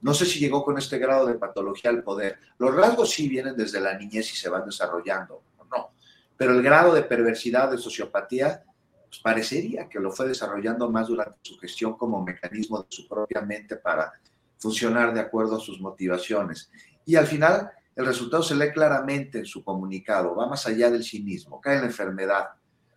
No 0.02 0.14
sé 0.14 0.26
si 0.26 0.40
llegó 0.40 0.64
con 0.64 0.78
este 0.78 0.98
grado 0.98 1.28
de 1.28 1.36
patología 1.36 1.92
al 1.92 2.04
poder. 2.04 2.40
Los 2.58 2.74
rasgos 2.74 3.12
sí 3.12 3.30
vienen 3.30 3.56
desde 3.56 3.80
la 3.80 3.96
niñez 3.98 4.34
y 4.34 4.36
se 4.36 4.50
van 4.50 4.66
desarrollando, 4.66 5.44
no, 5.72 5.92
pero 6.36 6.54
el 6.54 6.64
grado 6.64 6.94
de 6.94 7.04
perversidad, 7.04 7.70
de 7.70 7.78
sociopatía, 7.78 8.64
pues 9.08 9.20
parecería 9.22 9.90
que 9.90 10.00
lo 10.00 10.12
fue 10.12 10.28
desarrollando 10.28 10.90
más 10.90 11.08
durante 11.08 11.38
su 11.42 11.58
gestión 11.60 11.98
como 11.98 12.24
mecanismo 12.24 12.82
de 12.82 12.88
su 12.90 13.08
propia 13.08 13.42
mente 13.42 13.76
para 13.76 14.14
funcionar 14.62 15.14
de 15.14 15.20
acuerdo 15.20 15.58
a 15.58 15.60
sus 15.60 15.82
motivaciones. 15.82 16.70
Y 17.04 17.16
al 17.16 17.26
final, 17.26 17.72
el 17.96 18.06
resultado 18.06 18.44
se 18.44 18.56
lee 18.56 18.72
claramente 18.72 19.40
en 19.40 19.46
su 19.46 19.64
comunicado, 19.64 20.36
va 20.36 20.48
más 20.48 20.68
allá 20.68 20.92
del 20.92 21.04
cinismo, 21.04 21.60
cae 21.60 21.76
en 21.76 21.82
la 21.82 21.88
enfermedad. 21.88 22.50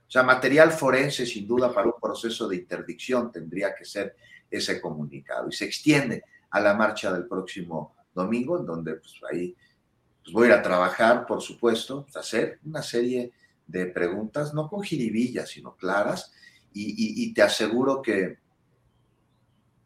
O 0.06 0.10
sea, 0.10 0.22
material 0.22 0.70
forense, 0.72 1.24
sin 1.24 1.48
duda, 1.48 1.72
para 1.72 1.86
un 1.86 1.98
proceso 2.00 2.46
de 2.46 2.56
interdicción 2.56 3.32
tendría 3.32 3.74
que 3.74 3.86
ser 3.86 4.14
ese 4.50 4.78
comunicado. 4.78 5.48
Y 5.48 5.52
se 5.52 5.64
extiende 5.64 6.22
a 6.50 6.60
la 6.60 6.74
marcha 6.74 7.10
del 7.10 7.26
próximo 7.26 7.96
domingo, 8.14 8.60
en 8.60 8.66
donde 8.66 8.96
pues, 8.96 9.14
ahí 9.32 9.56
pues, 10.22 10.34
voy 10.34 10.44
a 10.44 10.48
ir 10.48 10.52
a 10.52 10.62
trabajar, 10.62 11.26
por 11.26 11.40
supuesto, 11.40 12.06
hacer 12.14 12.60
una 12.66 12.82
serie 12.82 13.32
de 13.66 13.86
preguntas, 13.86 14.52
no 14.52 14.68
con 14.68 14.82
jiribillas, 14.82 15.48
sino 15.48 15.74
claras, 15.74 16.30
y 16.76 17.32
te 17.32 17.40
aseguro 17.40 18.02
que 18.02 18.38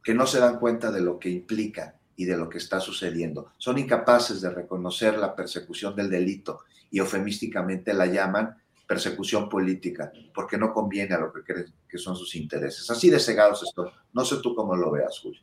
que 0.09 0.15
no 0.15 0.27
se 0.27 0.41
dan 0.41 0.59
cuenta 0.59 0.91
de 0.91 1.03
lo 1.03 1.19
que 1.19 1.29
implica 1.29 1.95
y 2.17 2.25
de 2.25 2.35
lo 2.35 2.49
que 2.49 2.57
está 2.57 2.81
sucediendo. 2.81 3.53
Son 3.59 3.77
incapaces 3.77 4.41
de 4.41 4.49
reconocer 4.49 5.19
la 5.19 5.37
persecución 5.37 5.95
del 5.95 6.09
delito 6.09 6.61
y 6.91 7.01
eufemísticamente 7.01 7.93
la 7.93 8.07
llaman 8.07 8.57
persecución 8.87 9.51
política, 9.51 10.11
porque 10.33 10.57
no 10.57 10.73
conviene 10.73 11.15
a 11.15 11.19
lo 11.19 11.31
que 11.31 11.43
creen 11.43 11.67
que 11.87 11.99
son 11.99 12.17
sus 12.17 12.35
intereses. 12.37 12.89
Así 12.89 13.11
de 13.11 13.21
cegados 13.21 13.63
estoy. 13.63 13.91
No 14.15 14.25
sé 14.25 14.37
tú 14.43 14.55
cómo 14.55 14.75
lo 14.75 14.91
veas, 14.91 15.19
Julio. 15.19 15.43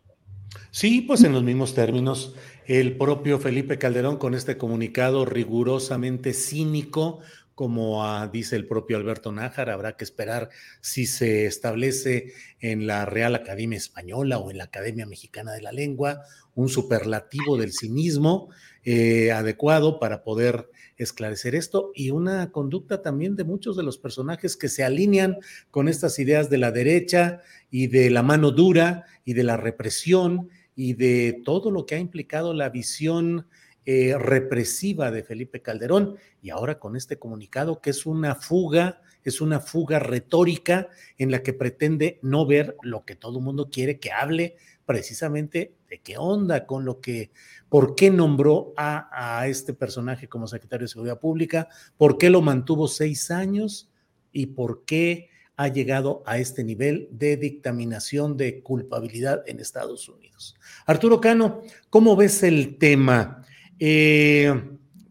Sí, 0.71 1.01
pues 1.01 1.23
en 1.23 1.33
los 1.33 1.43
mismos 1.43 1.75
términos, 1.75 2.33
el 2.65 2.97
propio 2.97 3.37
Felipe 3.37 3.77
Calderón 3.77 4.17
con 4.17 4.33
este 4.33 4.57
comunicado 4.57 5.25
rigurosamente 5.25 6.33
cínico, 6.33 7.19
como 7.55 8.27
dice 8.27 8.57
el 8.57 8.67
propio 8.67 8.97
Alberto 8.97 9.31
Nájar, 9.31 9.69
habrá 9.69 9.95
que 9.95 10.03
esperar 10.03 10.49
si 10.81 11.05
se 11.05 11.45
establece 11.45 12.33
en 12.59 12.85
la 12.85 13.05
Real 13.05 13.33
Academia 13.33 13.77
Española 13.77 14.37
o 14.37 14.51
en 14.51 14.57
la 14.57 14.65
Academia 14.65 15.05
Mexicana 15.05 15.53
de 15.53 15.61
la 15.61 15.71
Lengua 15.71 16.23
un 16.53 16.69
superlativo 16.69 17.57
del 17.57 17.71
cinismo 17.73 18.49
eh, 18.83 19.31
adecuado 19.31 19.99
para 19.99 20.23
poder 20.23 20.69
esclarecer 20.97 21.55
esto 21.55 21.91
y 21.95 22.11
una 22.11 22.51
conducta 22.51 23.01
también 23.01 23.35
de 23.35 23.43
muchos 23.43 23.75
de 23.75 23.83
los 23.83 23.97
personajes 23.97 24.55
que 24.55 24.69
se 24.69 24.83
alinean 24.83 25.37
con 25.71 25.87
estas 25.87 26.19
ideas 26.19 26.49
de 26.49 26.57
la 26.57 26.71
derecha 26.71 27.41
y 27.71 27.87
de 27.87 28.09
la 28.09 28.23
mano 28.23 28.51
dura 28.51 29.05
y 29.23 29.33
de 29.33 29.43
la 29.43 29.57
represión 29.57 30.49
y 30.75 30.93
de 30.93 31.41
todo 31.43 31.71
lo 31.71 31.85
que 31.85 31.95
ha 31.95 31.99
implicado 31.99 32.53
la 32.53 32.69
visión 32.69 33.47
eh, 33.85 34.15
represiva 34.17 35.11
de 35.11 35.23
Felipe 35.23 35.61
Calderón 35.61 36.15
y 36.41 36.49
ahora 36.49 36.79
con 36.79 36.95
este 36.95 37.19
comunicado 37.19 37.81
que 37.81 37.91
es 37.91 38.05
una 38.05 38.33
fuga, 38.33 39.01
es 39.23 39.41
una 39.41 39.59
fuga 39.59 39.99
retórica 39.99 40.87
en 41.17 41.29
la 41.29 41.43
que 41.43 41.53
pretende 41.53 42.19
no 42.23 42.47
ver 42.47 42.75
lo 42.81 43.05
que 43.05 43.15
todo 43.15 43.37
el 43.37 43.45
mundo 43.45 43.69
quiere 43.69 43.99
que 43.99 44.11
hable 44.11 44.55
precisamente 44.85 45.75
de 45.87 45.99
qué 45.99 46.17
onda 46.17 46.65
con 46.65 46.83
lo 46.83 46.99
que, 46.99 47.31
por 47.69 47.93
qué 47.93 48.09
nombró 48.09 48.73
a, 48.75 49.39
a 49.39 49.47
este 49.47 49.73
personaje 49.73 50.27
como 50.27 50.47
secretario 50.47 50.85
de 50.85 50.91
Seguridad 50.91 51.19
Pública, 51.19 51.69
por 51.97 52.17
qué 52.17 52.29
lo 52.29 52.41
mantuvo 52.41 52.87
seis 52.87 53.29
años 53.29 53.91
y 54.31 54.47
por 54.47 54.83
qué 54.85 55.29
ha 55.57 55.67
llegado 55.67 56.23
a 56.25 56.37
este 56.37 56.63
nivel 56.63 57.07
de 57.11 57.37
dictaminación 57.37 58.35
de 58.35 58.61
culpabilidad 58.61 59.43
en 59.47 59.59
Estados 59.59 60.09
Unidos. 60.09 60.55
Arturo 60.85 61.21
Cano, 61.21 61.61
¿cómo 61.89 62.15
ves 62.15 62.43
el 62.43 62.77
tema? 62.77 63.45
Eh, 63.79 64.53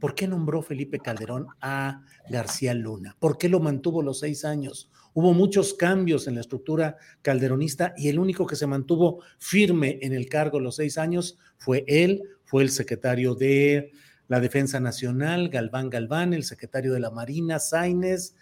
¿Por 0.04 0.14
qué 0.14 0.28
nombró 0.28 0.60
Felipe 0.60 0.98
Calderón 0.98 1.46
a 1.62 2.02
García 2.28 2.74
Luna? 2.74 3.16
¿Por 3.18 3.38
qué 3.38 3.48
lo 3.48 3.58
mantuvo 3.58 4.02
los 4.02 4.20
seis 4.20 4.44
años? 4.44 4.90
Hubo 5.14 5.32
muchos 5.32 5.72
cambios 5.72 6.26
en 6.26 6.34
la 6.34 6.42
estructura 6.42 6.98
calderonista 7.22 7.94
y 7.96 8.08
el 8.08 8.18
único 8.18 8.46
que 8.46 8.56
se 8.56 8.66
mantuvo 8.66 9.22
firme 9.38 9.98
en 10.02 10.12
el 10.12 10.28
cargo 10.28 10.60
los 10.60 10.76
seis 10.76 10.98
años 10.98 11.38
fue 11.56 11.84
él, 11.86 12.22
fue 12.44 12.64
el 12.64 12.70
secretario 12.70 13.34
de 13.34 13.92
la 14.28 14.40
Defensa 14.40 14.80
Nacional, 14.80 15.48
Galván 15.48 15.88
Galván, 15.88 16.34
el 16.34 16.44
secretario 16.44 16.92
de 16.92 17.00
la 17.00 17.10
Marina, 17.10 17.58
Sainz, 17.58 18.34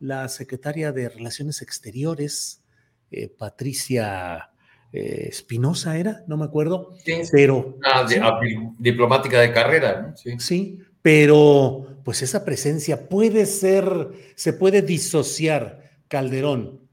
la 0.00 0.28
secretaria 0.28 0.92
de 0.92 1.08
Relaciones 1.08 1.62
Exteriores, 1.62 2.62
eh, 3.10 3.28
Patricia 3.28 4.50
eh, 4.96 5.26
Espinosa 5.28 5.98
era, 5.98 6.22
no 6.28 6.36
me 6.36 6.44
acuerdo, 6.44 6.94
pero... 7.32 7.78
Ah, 7.84 8.06
ah, 8.22 8.40
diplomática 8.78 9.40
de 9.40 9.52
carrera, 9.52 10.02
¿no? 10.02 10.16
Sí. 10.16 10.38
sí, 10.38 10.78
pero 11.02 11.98
pues 12.04 12.22
esa 12.22 12.44
presencia 12.44 13.08
puede 13.08 13.44
ser, 13.46 14.10
se 14.36 14.52
puede 14.52 14.82
disociar 14.82 15.82
Calderón 16.06 16.88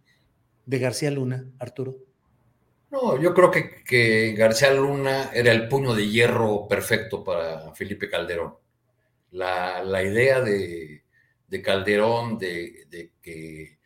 de 0.66 0.80
García 0.80 1.12
Luna, 1.12 1.46
Arturo. 1.60 1.98
No, 2.90 3.22
yo 3.22 3.36
creo 3.36 3.52
que, 3.52 3.84
que, 3.86 4.34
García 4.34 4.74
Luna 4.74 5.30
era 5.32 5.52
el 5.52 5.68
puño 5.68 5.94
de 5.94 6.10
hierro 6.10 6.68
perfecto 6.68 7.24
para 7.24 7.72
Felipe 7.76 8.10
Calderón. 8.10 8.56
La, 9.30 9.84
la 9.84 10.02
idea 10.02 10.42
de, 10.42 11.04
de 11.48 11.62
Calderón 11.62 12.40
de, 12.40 12.88
de, 12.90 13.12
que, 13.22 13.78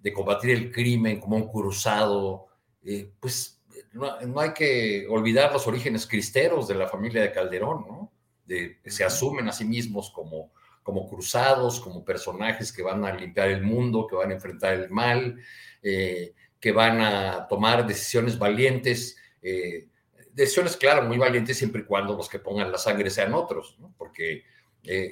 de 0.00 0.12
combatir 0.12 0.50
el 0.50 0.70
crimen 0.70 1.18
como 1.18 1.34
un 1.34 1.48
cruzado, 1.48 2.49
eh, 2.84 3.12
pues 3.20 3.60
no, 3.92 4.40
hay 4.40 4.52
que 4.52 5.06
olvidar 5.08 5.52
los 5.52 5.66
orígenes 5.66 6.06
cristeros 6.06 6.68
de 6.68 6.74
la 6.74 6.88
familia 6.88 7.22
de 7.22 7.32
Calderón, 7.32 7.84
¿no? 7.86 8.12
De, 8.44 8.78
se 8.86 9.04
asumen 9.04 9.48
a 9.48 9.52
sí 9.52 9.64
mismos 9.64 10.10
como, 10.10 10.52
como 10.82 11.08
cruzados, 11.08 11.80
como 11.80 12.04
personajes 12.04 12.72
que 12.72 12.82
van 12.82 13.04
a 13.04 13.12
limpiar 13.12 13.48
el 13.48 13.62
mundo, 13.62 14.06
que 14.06 14.16
van 14.16 14.30
a 14.30 14.34
enfrentar 14.34 14.74
el 14.74 14.90
mal, 14.90 15.38
eh, 15.82 16.34
que 16.58 16.72
van 16.72 17.00
a 17.00 17.46
tomar 17.48 17.86
decisiones 17.86 18.38
valientes, 18.38 19.16
eh, 19.42 19.88
decisiones, 20.32 20.76
claro, 20.76 21.02
muy 21.02 21.18
valientes 21.18 21.58
siempre 21.58 21.82
y 21.82 21.84
cuando 21.84 22.16
los 22.16 22.28
que 22.28 22.38
pongan 22.38 22.72
la 22.72 22.78
sangre 22.78 23.10
sean 23.10 23.34
otros, 23.34 23.76
¿no? 23.78 23.94
Porque 23.96 24.44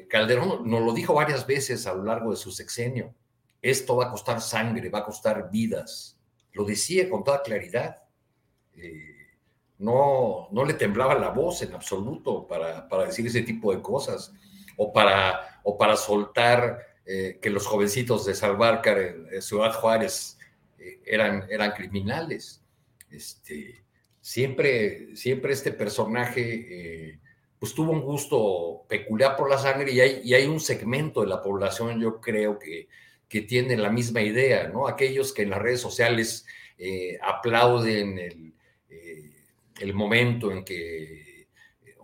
Calderón 0.09 0.69
nos 0.69 0.83
lo 0.83 0.95
dijo 0.95 1.13
varias 1.13 1.47
veces 1.47 1.87
a 1.87 1.93
lo 1.93 2.03
largo 2.03 2.31
de 2.31 2.39
su 2.39 2.51
sexenio, 2.51 3.15
esto 3.61 3.97
va 3.97 4.07
a 4.07 4.11
costar 4.11 4.41
sangre, 4.41 4.89
va 4.89 5.01
a 5.01 5.05
costar 5.05 5.51
vidas, 5.51 6.18
lo 6.59 6.65
decía 6.65 7.09
con 7.09 7.23
toda 7.23 7.41
claridad. 7.41 8.03
Eh, 8.75 9.15
no, 9.79 10.49
no 10.51 10.65
le 10.65 10.75
temblaba 10.75 11.15
la 11.15 11.31
voz 11.31 11.63
en 11.63 11.73
absoluto 11.73 12.49
para, 12.49 12.89
para, 12.89 13.07
decir 13.07 13.25
ese 13.29 13.43
tipo 13.43 13.73
de 13.73 13.81
cosas 13.81 14.33
o 14.77 14.93
para, 14.93 15.61
o 15.63 15.79
para 15.79 15.97
soltar 15.97 16.81
eh, 17.07 17.39
que 17.41 17.51
los 17.51 17.65
jovencitos 17.65 18.27
de 18.27 18.35
Salvarcar 18.35 18.99
en, 18.99 19.41
Ciudad 19.41 19.73
Juárez 19.73 20.37
eh, 20.79 21.01
eran, 21.07 21.47
eran 21.49 21.71
criminales. 21.71 22.61
Este, 23.09 23.85
siempre, 24.21 25.15
siempre 25.15 25.53
este 25.53 25.71
personaje 25.71 27.21
pues 27.61 27.73
tuvo 27.73 27.93
un 27.93 28.03
gusto 28.03 28.85
peculiar 28.89 29.37
por 29.37 29.49
la 29.49 29.59
sangre 29.59 29.93
y 29.93 30.01
hay, 30.01 30.21
y 30.25 30.35
hay 30.35 30.47
un 30.47 30.61
segmento 30.61 31.21
de 31.21 31.29
la 31.29 31.41
población, 31.41 32.01
yo 32.01 32.21
creo 32.21 32.59
que, 32.59 32.89
que 33.29 33.43
tienen 33.43 33.83
la 33.83 33.91
misma 33.91 34.23
idea, 34.23 34.69
¿no? 34.69 34.89
Aquellos 34.89 35.33
que 35.33 35.43
en 35.43 35.51
las 35.51 35.61
redes 35.61 35.81
sociales 35.81 36.47
eh, 36.79 37.19
aplauden 37.23 38.19
el, 38.19 38.55
eh, 38.89 39.31
el, 39.81 39.95
momento 39.95 40.51
en 40.51 40.65
que 40.65 41.49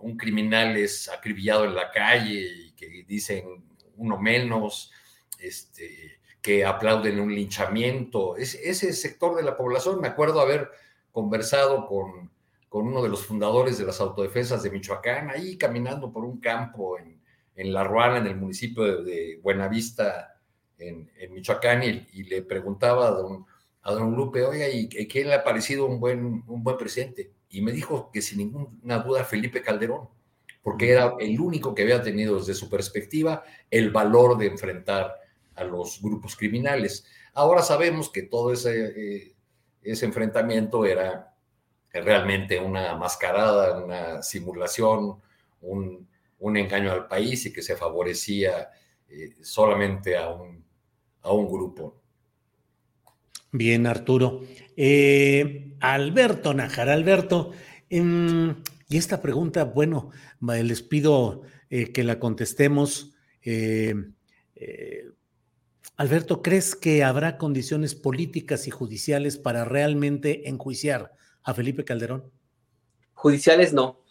un 0.01 0.17
criminal 0.17 0.77
es 0.77 1.09
acribillado 1.09 1.65
en 1.65 1.73
la 1.73 1.89
calle 1.91 2.41
y 2.67 2.71
que 2.73 3.03
dicen 3.07 3.63
uno 3.97 4.19
menos, 4.19 4.91
este, 5.39 6.19
que 6.41 6.63
aplauden 6.63 7.19
un 7.19 7.33
linchamiento. 7.33 8.37
Es, 8.37 8.53
ese 8.55 8.93
sector 8.93 9.35
de 9.35 9.43
la 9.43 9.55
población, 9.55 9.99
me 9.99 10.09
acuerdo 10.09 10.41
haber 10.41 10.69
conversado 11.11 11.87
con, 11.87 12.29
con 12.69 12.87
uno 12.87 13.01
de 13.01 13.09
los 13.09 13.25
fundadores 13.25 13.79
de 13.79 13.85
las 13.85 13.99
autodefensas 13.99 14.61
de 14.61 14.69
Michoacán, 14.69 15.31
ahí 15.31 15.57
caminando 15.57 16.11
por 16.11 16.23
un 16.23 16.39
campo 16.39 16.99
en, 16.99 17.19
en 17.55 17.73
La 17.73 17.83
Ruana, 17.83 18.17
en 18.17 18.27
el 18.27 18.35
municipio 18.35 18.83
de, 18.83 19.03
de 19.03 19.39
Buenavista, 19.41 20.34
en, 20.77 21.09
Michoacán 21.33 21.83
y, 21.83 22.23
le 22.23 22.41
preguntaba 22.41 23.07
a 23.07 23.11
don, 23.11 23.45
a 23.81 23.93
don 23.93 24.15
Lupe, 24.15 24.43
oiga, 24.43 24.67
¿y 24.69 24.87
quién 25.07 25.27
le 25.27 25.35
ha 25.35 25.43
parecido 25.43 25.85
un 25.85 25.99
buen, 25.99 26.43
un 26.47 26.63
buen 26.63 26.77
presidente? 26.77 27.31
Y 27.49 27.61
me 27.61 27.71
dijo 27.71 28.09
que 28.11 28.21
sin 28.21 28.39
ninguna 28.39 28.99
duda 28.99 29.23
Felipe 29.23 29.61
Calderón, 29.61 30.09
porque 30.61 30.91
era 30.91 31.13
el 31.19 31.39
único 31.39 31.75
que 31.75 31.83
había 31.83 32.01
tenido 32.01 32.37
desde 32.37 32.53
su 32.53 32.69
perspectiva 32.69 33.43
el 33.69 33.91
valor 33.91 34.37
de 34.37 34.47
enfrentar 34.47 35.15
a 35.55 35.63
los 35.63 36.01
grupos 36.01 36.35
criminales. 36.35 37.05
Ahora 37.33 37.61
sabemos 37.61 38.09
que 38.09 38.23
todo 38.23 38.51
ese, 38.51 38.85
eh, 38.95 39.35
ese 39.81 40.05
enfrentamiento 40.05 40.85
era 40.85 41.33
realmente 41.93 42.59
una 42.59 42.95
mascarada, 42.97 43.81
una 43.83 44.21
simulación, 44.21 45.21
un, 45.61 46.07
un 46.39 46.57
engaño 46.57 46.91
al 46.91 47.07
país 47.07 47.45
y 47.45 47.53
que 47.53 47.61
se 47.61 47.75
favorecía 47.75 48.69
eh, 49.09 49.35
solamente 49.41 50.17
a 50.17 50.31
un 50.31 50.64
a 51.25 51.33
un 51.33 51.47
grupo. 51.47 52.01
Bien, 53.51 53.87
Arturo. 53.87 54.41
Eh, 54.77 55.75
Alberto 55.79 56.53
Najar, 56.53 56.89
Alberto, 56.89 57.51
em, 57.89 58.55
y 58.89 58.97
esta 58.97 59.21
pregunta, 59.21 59.63
bueno, 59.63 60.11
les 60.41 60.81
pido 60.83 61.41
eh, 61.69 61.91
que 61.91 62.03
la 62.03 62.19
contestemos. 62.19 63.13
Eh, 63.41 63.95
Alberto, 65.97 66.41
¿crees 66.41 66.75
que 66.75 67.03
habrá 67.03 67.37
condiciones 67.37 67.95
políticas 67.95 68.67
y 68.67 68.71
judiciales 68.71 69.37
para 69.37 69.65
realmente 69.65 70.49
enjuiciar 70.49 71.13
a 71.43 71.53
Felipe 71.53 71.85
Calderón? 71.85 72.31
Judiciales 73.13 73.73
no. 73.73 74.03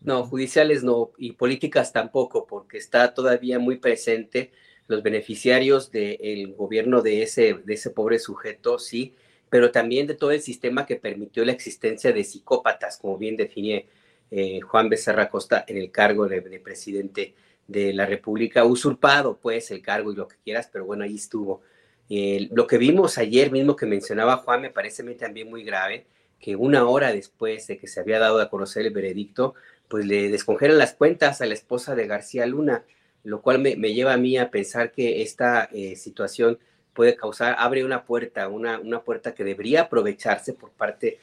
No, 0.00 0.24
judiciales 0.24 0.82
no, 0.82 1.12
y 1.16 1.32
políticas 1.32 1.92
tampoco, 1.92 2.46
porque 2.46 2.78
está 2.78 3.14
todavía 3.14 3.58
muy 3.60 3.76
presente 3.76 4.52
los 4.88 5.02
beneficiarios 5.02 5.90
del 5.90 6.54
gobierno 6.54 7.02
de 7.02 7.22
ese, 7.22 7.54
de 7.54 7.74
ese 7.74 7.90
pobre 7.90 8.18
sujeto, 8.18 8.78
sí, 8.78 9.14
pero 9.48 9.70
también 9.70 10.06
de 10.06 10.14
todo 10.14 10.30
el 10.30 10.40
sistema 10.40 10.86
que 10.86 10.96
permitió 10.96 11.44
la 11.44 11.52
existencia 11.52 12.12
de 12.12 12.24
psicópatas, 12.24 12.98
como 12.98 13.18
bien 13.18 13.36
define 13.36 13.86
eh, 14.30 14.60
Juan 14.60 14.88
Becerra 14.88 15.28
Costa 15.28 15.64
en 15.66 15.76
el 15.76 15.90
cargo 15.90 16.26
de, 16.26 16.40
presidente 16.60 17.34
de 17.66 17.92
la 17.92 18.06
República, 18.06 18.64
usurpado 18.64 19.36
pues 19.36 19.70
el 19.70 19.82
cargo 19.82 20.12
y 20.12 20.16
lo 20.16 20.26
que 20.26 20.36
quieras, 20.42 20.68
pero 20.72 20.84
bueno, 20.84 21.04
ahí 21.04 21.16
estuvo. 21.16 21.62
lo 22.08 22.66
que 22.66 22.78
vimos 22.78 23.18
ayer 23.18 23.50
mismo 23.50 23.76
que 23.76 23.86
mencionaba 23.86 24.38
Juan 24.38 24.62
me 24.62 24.70
parece 24.70 25.02
también 25.14 25.50
muy 25.50 25.64
grave, 25.64 26.06
que 26.40 26.56
una 26.56 26.86
hora 26.86 27.12
después 27.12 27.66
de 27.66 27.78
que 27.78 27.86
se 27.86 28.00
había 28.00 28.18
dado 28.18 28.40
a 28.40 28.50
conocer 28.50 28.84
el 28.84 28.92
veredicto, 28.92 29.54
pues 29.88 30.06
le 30.06 30.30
descongelan 30.30 30.78
las 30.78 30.94
cuentas 30.94 31.40
a 31.40 31.46
la 31.46 31.54
esposa 31.54 31.94
de 31.94 32.06
García 32.06 32.46
Luna 32.46 32.84
lo 33.24 33.42
cual 33.42 33.58
me, 33.60 33.74
lleva 33.74 34.12
a 34.12 34.16
mí 34.16 34.36
a 34.36 34.50
pensar 34.50 34.92
que 34.92 35.22
esta 35.22 35.64
eh, 35.72 35.96
situación 35.96 36.58
puede 36.92 37.16
causar, 37.16 37.56
abre 37.58 37.84
una 37.84 38.04
puerta, 38.04 38.48
una, 38.48 38.78
una 38.78 39.02
puerta 39.02 39.34
que 39.34 39.44
debería 39.44 39.82
aprovecharse 39.82 40.52
por 40.52 40.70
parte 40.70 41.18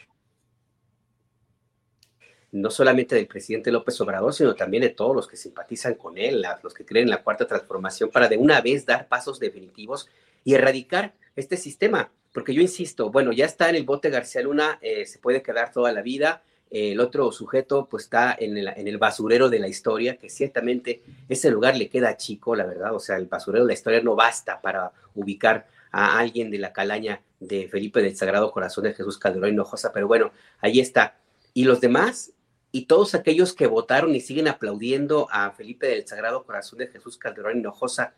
no 2.51 2.71
solamente 2.71 3.15
del 3.15 3.27
presidente 3.27 3.71
López 3.71 3.99
Obrador, 4.01 4.33
sino 4.33 4.55
también 4.55 4.81
de 4.81 4.89
todos 4.89 5.15
los 5.15 5.27
que 5.27 5.37
simpatizan 5.37 5.95
con 5.95 6.17
él, 6.17 6.43
los 6.63 6.73
que 6.73 6.85
creen 6.85 7.05
en 7.05 7.11
la 7.11 7.23
cuarta 7.23 7.45
transformación, 7.47 8.09
para 8.09 8.27
de 8.27 8.37
una 8.37 8.61
vez 8.61 8.85
dar 8.85 9.07
pasos 9.07 9.39
definitivos 9.39 10.09
y 10.43 10.55
erradicar 10.55 11.13
este 11.35 11.57
sistema. 11.57 12.11
Porque 12.33 12.53
yo 12.53 12.61
insisto, 12.61 13.11
bueno, 13.11 13.31
ya 13.31 13.45
está 13.45 13.69
en 13.69 13.75
el 13.75 13.83
bote 13.83 14.09
García 14.09 14.41
Luna, 14.41 14.79
eh, 14.81 15.05
se 15.05 15.19
puede 15.19 15.41
quedar 15.41 15.71
toda 15.71 15.91
la 15.91 16.01
vida. 16.01 16.43
El 16.69 16.99
otro 16.99 17.31
sujeto 17.31 17.87
pues 17.89 18.03
está 18.03 18.35
en 18.39 18.57
el, 18.57 18.67
en 18.67 18.87
el 18.87 18.97
basurero 18.97 19.49
de 19.49 19.59
la 19.59 19.67
historia, 19.67 20.17
que 20.17 20.29
ciertamente 20.29 21.01
ese 21.27 21.49
lugar 21.49 21.75
le 21.75 21.89
queda 21.89 22.17
chico, 22.17 22.55
la 22.55 22.65
verdad. 22.65 22.93
O 22.93 22.99
sea, 22.99 23.17
el 23.17 23.25
basurero 23.25 23.63
de 23.63 23.69
la 23.69 23.73
historia 23.73 24.01
no 24.01 24.15
basta 24.15 24.61
para 24.61 24.91
ubicar 25.15 25.67
a 25.91 26.19
alguien 26.19 26.51
de 26.51 26.59
la 26.59 26.71
calaña 26.71 27.21
de 27.39 27.67
Felipe 27.67 28.01
del 28.01 28.15
Sagrado 28.15 28.51
Corazón 28.51 28.83
de 28.83 28.93
Jesús 28.93 29.17
Calderón 29.17 29.51
Hinojosa, 29.51 29.91
pero 29.91 30.07
bueno, 30.07 30.31
ahí 30.59 30.79
está. 30.79 31.17
Y 31.53 31.63
los 31.63 31.81
demás, 31.81 32.33
y 32.71 32.85
todos 32.85 33.15
aquellos 33.15 33.53
que 33.53 33.65
votaron 33.67 34.13
y 34.13 34.21
siguen 34.21 34.47
aplaudiendo 34.47 35.27
a 35.31 35.51
Felipe 35.51 35.87
del 35.87 36.07
Sagrado 36.07 36.43
Corazón 36.43 36.79
de 36.79 36.87
Jesús 36.87 37.17
Calderón 37.17 37.57
Hinojosa, 37.57 38.13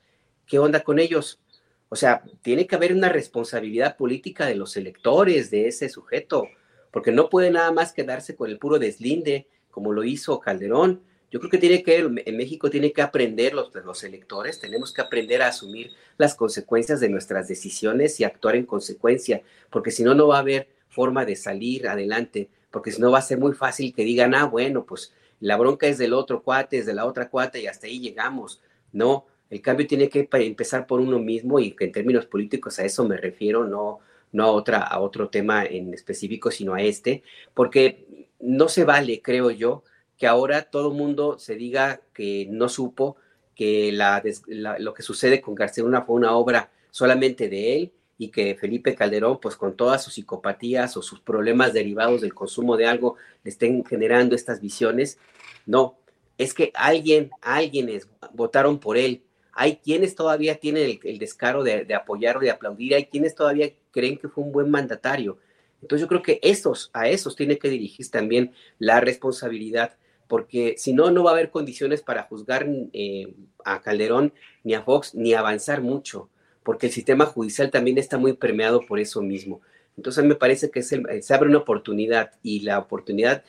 ¿qué 0.45 0.59
onda 0.59 0.81
con 0.81 0.99
ellos? 0.99 1.39
O 1.87 1.95
sea, 1.95 2.23
tiene 2.41 2.67
que 2.67 2.75
haber 2.75 2.93
una 2.93 3.09
responsabilidad 3.09 3.95
política 3.95 4.45
de 4.45 4.55
los 4.55 4.75
electores 4.75 5.51
de 5.51 5.67
ese 5.67 5.87
sujeto, 5.89 6.47
porque 6.91 7.11
no 7.11 7.29
puede 7.29 7.51
nada 7.51 7.71
más 7.71 7.93
quedarse 7.93 8.35
con 8.35 8.49
el 8.49 8.57
puro 8.57 8.79
deslinde, 8.79 9.47
como 9.69 9.93
lo 9.93 10.03
hizo 10.03 10.39
Calderón. 10.39 11.01
Yo 11.31 11.39
creo 11.39 11.49
que 11.49 11.57
tiene 11.57 11.81
que, 11.81 11.97
en 11.97 12.37
México 12.37 12.69
tiene 12.69 12.91
que 12.91 13.01
aprender 13.01 13.53
los, 13.53 13.73
los 13.73 14.03
electores, 14.03 14.59
tenemos 14.59 14.93
que 14.93 15.01
aprender 15.01 15.41
a 15.41 15.47
asumir 15.47 15.91
las 16.17 16.35
consecuencias 16.35 16.99
de 16.99 17.09
nuestras 17.09 17.47
decisiones 17.47 18.19
y 18.19 18.25
actuar 18.25 18.55
en 18.57 18.65
consecuencia, 18.65 19.41
porque 19.69 19.91
si 19.91 20.03
no, 20.03 20.13
no 20.13 20.27
va 20.27 20.37
a 20.37 20.41
haber 20.41 20.67
forma 20.89 21.23
de 21.23 21.37
salir 21.37 21.87
adelante 21.87 22.49
porque 22.71 22.91
si 22.91 23.01
no 23.01 23.11
va 23.11 23.19
a 23.19 23.21
ser 23.21 23.37
muy 23.37 23.53
fácil 23.53 23.93
que 23.93 24.03
digan, 24.03 24.33
ah, 24.33 24.45
bueno, 24.45 24.85
pues 24.85 25.13
la 25.39 25.57
bronca 25.57 25.87
es 25.87 25.97
del 25.97 26.13
otro 26.13 26.41
cuate, 26.41 26.79
es 26.79 26.85
de 26.85 26.93
la 26.93 27.05
otra 27.05 27.29
cuate 27.29 27.61
y 27.61 27.67
hasta 27.67 27.87
ahí 27.87 27.99
llegamos. 27.99 28.61
No, 28.93 29.25
el 29.49 29.61
cambio 29.61 29.85
tiene 29.85 30.09
que 30.09 30.27
empezar 30.31 30.87
por 30.87 31.01
uno 31.01 31.19
mismo 31.19 31.59
y 31.59 31.73
que 31.73 31.85
en 31.85 31.91
términos 31.91 32.25
políticos 32.25 32.79
a 32.79 32.85
eso 32.85 33.03
me 33.05 33.17
refiero, 33.17 33.67
no, 33.67 33.99
no 34.31 34.45
a, 34.45 34.51
otra, 34.51 34.79
a 34.79 34.99
otro 34.99 35.29
tema 35.29 35.65
en 35.65 35.93
específico, 35.93 36.51
sino 36.51 36.73
a 36.73 36.81
este, 36.81 37.23
porque 37.53 38.27
no 38.39 38.69
se 38.69 38.83
vale, 38.85 39.21
creo 39.21 39.51
yo, 39.51 39.83
que 40.17 40.27
ahora 40.27 40.63
todo 40.63 40.91
el 40.91 40.97
mundo 40.97 41.39
se 41.39 41.55
diga 41.55 42.01
que 42.13 42.47
no 42.49 42.69
supo 42.69 43.17
que 43.55 43.91
la, 43.91 44.23
lo 44.47 44.93
que 44.93 45.03
sucede 45.03 45.41
con 45.41 45.55
García 45.55 45.83
Luna 45.83 46.03
fue 46.03 46.15
una 46.15 46.35
obra 46.35 46.71
solamente 46.91 47.49
de 47.49 47.75
él 47.75 47.91
y 48.17 48.29
que 48.29 48.55
Felipe 48.55 48.93
Calderón, 48.93 49.39
pues 49.39 49.55
con 49.55 49.75
todas 49.75 50.03
sus 50.03 50.13
psicopatías 50.13 50.95
o 50.95 51.01
sus 51.01 51.19
problemas 51.19 51.73
derivados 51.73 52.21
del 52.21 52.35
consumo 52.35 52.77
de 52.77 52.85
algo, 52.85 53.15
le 53.43 53.49
estén 53.49 53.83
generando 53.83 54.35
estas 54.35 54.61
visiones. 54.61 55.17
No, 55.65 55.97
es 56.37 56.53
que 56.53 56.71
alguien, 56.75 57.31
alguienes 57.41 58.07
votaron 58.33 58.79
por 58.79 58.97
él. 58.97 59.23
Hay 59.53 59.77
quienes 59.77 60.15
todavía 60.15 60.55
tienen 60.55 60.99
el, 61.03 61.19
descaro 61.19 61.63
de, 61.63 61.85
de, 61.85 61.93
apoyarlo, 61.93 62.41
de 62.41 62.51
aplaudir. 62.51 62.95
Hay 62.95 63.05
quienes 63.05 63.35
todavía 63.35 63.71
creen 63.91 64.17
que 64.17 64.29
fue 64.29 64.43
un 64.43 64.51
buen 64.51 64.69
mandatario. 64.69 65.37
Entonces 65.81 66.01
yo 66.01 66.07
creo 66.07 66.21
que 66.21 66.39
esos, 66.41 66.89
a 66.93 67.09
esos 67.09 67.35
tiene 67.35 67.57
que 67.57 67.69
dirigirse 67.69 68.11
también 68.11 68.53
la 68.79 68.99
responsabilidad, 68.99 69.97
porque 70.27 70.75
si 70.77 70.93
no, 70.93 71.11
no 71.11 71.23
va 71.23 71.31
a 71.31 71.33
haber 71.33 71.49
condiciones 71.49 72.01
para 72.01 72.23
juzgar 72.23 72.67
eh, 72.93 73.33
a 73.65 73.81
Calderón 73.81 74.33
ni 74.63 74.73
a 74.73 74.83
Fox, 74.83 75.15
ni 75.15 75.33
avanzar 75.33 75.81
mucho 75.81 76.29
porque 76.63 76.87
el 76.87 76.93
sistema 76.93 77.25
judicial 77.25 77.71
también 77.71 77.97
está 77.97 78.17
muy 78.17 78.33
permeado 78.33 78.85
por 78.85 78.99
eso 78.99 79.21
mismo. 79.21 79.61
Entonces 79.97 80.23
me 80.23 80.35
parece 80.35 80.71
que 80.71 80.83
se 80.83 81.33
abre 81.33 81.49
una 81.49 81.59
oportunidad 81.59 82.31
y 82.43 82.61
la 82.61 82.79
oportunidad 82.79 83.43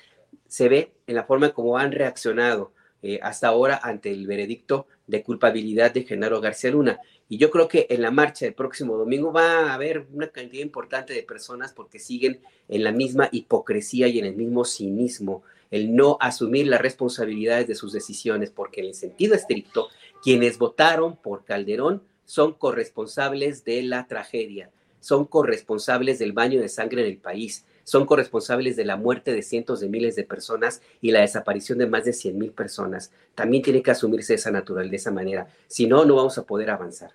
se 0.48 0.68
ve 0.68 0.92
en 1.06 1.14
la 1.14 1.24
forma 1.24 1.50
como 1.50 1.78
han 1.78 1.92
reaccionado 1.92 2.72
eh, 3.02 3.18
hasta 3.22 3.48
ahora 3.48 3.80
ante 3.82 4.10
el 4.12 4.26
veredicto 4.26 4.86
de 5.12 5.22
culpabilidad 5.22 5.92
de 5.92 6.04
Genaro 6.04 6.40
García 6.40 6.70
Luna. 6.70 6.98
Y 7.28 7.36
yo 7.36 7.50
creo 7.50 7.68
que 7.68 7.86
en 7.90 8.00
la 8.00 8.10
marcha 8.10 8.46
del 8.46 8.54
próximo 8.54 8.96
domingo 8.96 9.30
va 9.30 9.66
a 9.66 9.74
haber 9.74 10.06
una 10.10 10.28
cantidad 10.28 10.62
importante 10.62 11.12
de 11.12 11.22
personas 11.22 11.74
porque 11.74 11.98
siguen 11.98 12.40
en 12.66 12.82
la 12.82 12.92
misma 12.92 13.28
hipocresía 13.30 14.08
y 14.08 14.18
en 14.18 14.24
el 14.24 14.34
mismo 14.34 14.64
cinismo, 14.64 15.42
el 15.70 15.94
no 15.94 16.16
asumir 16.18 16.66
las 16.66 16.80
responsabilidades 16.80 17.66
de 17.66 17.74
sus 17.74 17.92
decisiones, 17.92 18.50
porque 18.50 18.80
en 18.80 18.86
el 18.86 18.94
sentido 18.94 19.34
estricto, 19.34 19.88
quienes 20.22 20.56
votaron 20.56 21.16
por 21.16 21.44
Calderón 21.44 22.02
son 22.24 22.54
corresponsables 22.54 23.64
de 23.64 23.82
la 23.82 24.06
tragedia, 24.06 24.70
son 25.00 25.26
corresponsables 25.26 26.18
del 26.18 26.32
baño 26.32 26.58
de 26.58 26.70
sangre 26.70 27.02
en 27.02 27.08
el 27.08 27.18
país, 27.18 27.66
son 27.84 28.06
corresponsables 28.06 28.76
de 28.76 28.84
la 28.84 28.96
muerte 28.96 29.32
de 29.32 29.42
cientos 29.42 29.80
de 29.80 29.88
miles 29.88 30.16
de 30.16 30.24
personas 30.24 30.82
y 31.00 31.10
la 31.10 31.20
desaparición 31.20 31.78
de 31.78 31.86
más 31.86 32.04
de 32.04 32.12
100 32.12 32.38
mil 32.38 32.52
personas. 32.52 33.12
También 33.34 33.62
tiene 33.62 33.82
que 33.82 33.90
asumirse 33.90 34.34
esa 34.34 34.50
naturaleza 34.50 34.90
de 34.90 34.96
esa 34.96 35.10
manera. 35.10 35.46
Si 35.66 35.86
no, 35.86 36.04
no 36.04 36.16
vamos 36.16 36.38
a 36.38 36.44
poder 36.44 36.70
avanzar. 36.70 37.12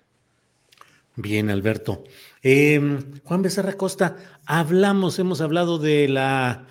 Bien, 1.16 1.50
Alberto. 1.50 2.04
Em, 2.42 3.20
Juan 3.24 3.42
Becerra 3.42 3.72
Costa, 3.72 4.16
hablamos, 4.46 5.18
hemos 5.18 5.40
hablado 5.40 5.78
de 5.78 6.06
la 6.06 6.66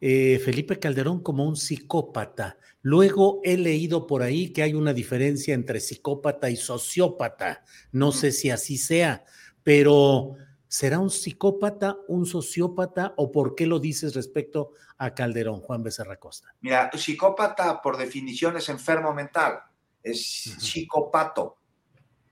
eh, 0.00 0.40
Felipe 0.44 0.78
Calderón 0.78 1.20
como 1.20 1.44
un 1.44 1.56
psicópata. 1.56 2.58
Luego 2.82 3.40
he 3.42 3.56
leído 3.56 4.06
por 4.06 4.22
ahí 4.22 4.50
que 4.50 4.62
hay 4.62 4.74
una 4.74 4.94
diferencia 4.94 5.52
entre 5.52 5.80
psicópata 5.80 6.48
y 6.48 6.56
sociópata. 6.56 7.64
No 7.90 8.12
sé 8.12 8.30
si 8.30 8.50
así 8.50 8.78
sea, 8.78 9.24
pero 9.64 10.36
¿será 10.68 10.98
un 10.98 11.10
psicópata, 11.10 11.96
un 12.06 12.26
sociópata 12.26 13.14
o 13.16 13.32
por 13.32 13.54
qué 13.54 13.66
lo 13.66 13.80
dices 13.80 14.14
respecto 14.14 14.72
a 14.98 15.14
Calderón, 15.14 15.60
Juan 15.60 15.82
Becerra 15.82 16.18
Costa? 16.18 16.54
Mira, 16.60 16.90
psicópata 16.94 17.80
por 17.82 17.96
definición 17.96 18.56
es 18.56 18.68
enfermo 18.68 19.12
mental, 19.12 19.60
es 20.02 20.22
psicópato, 20.58 21.58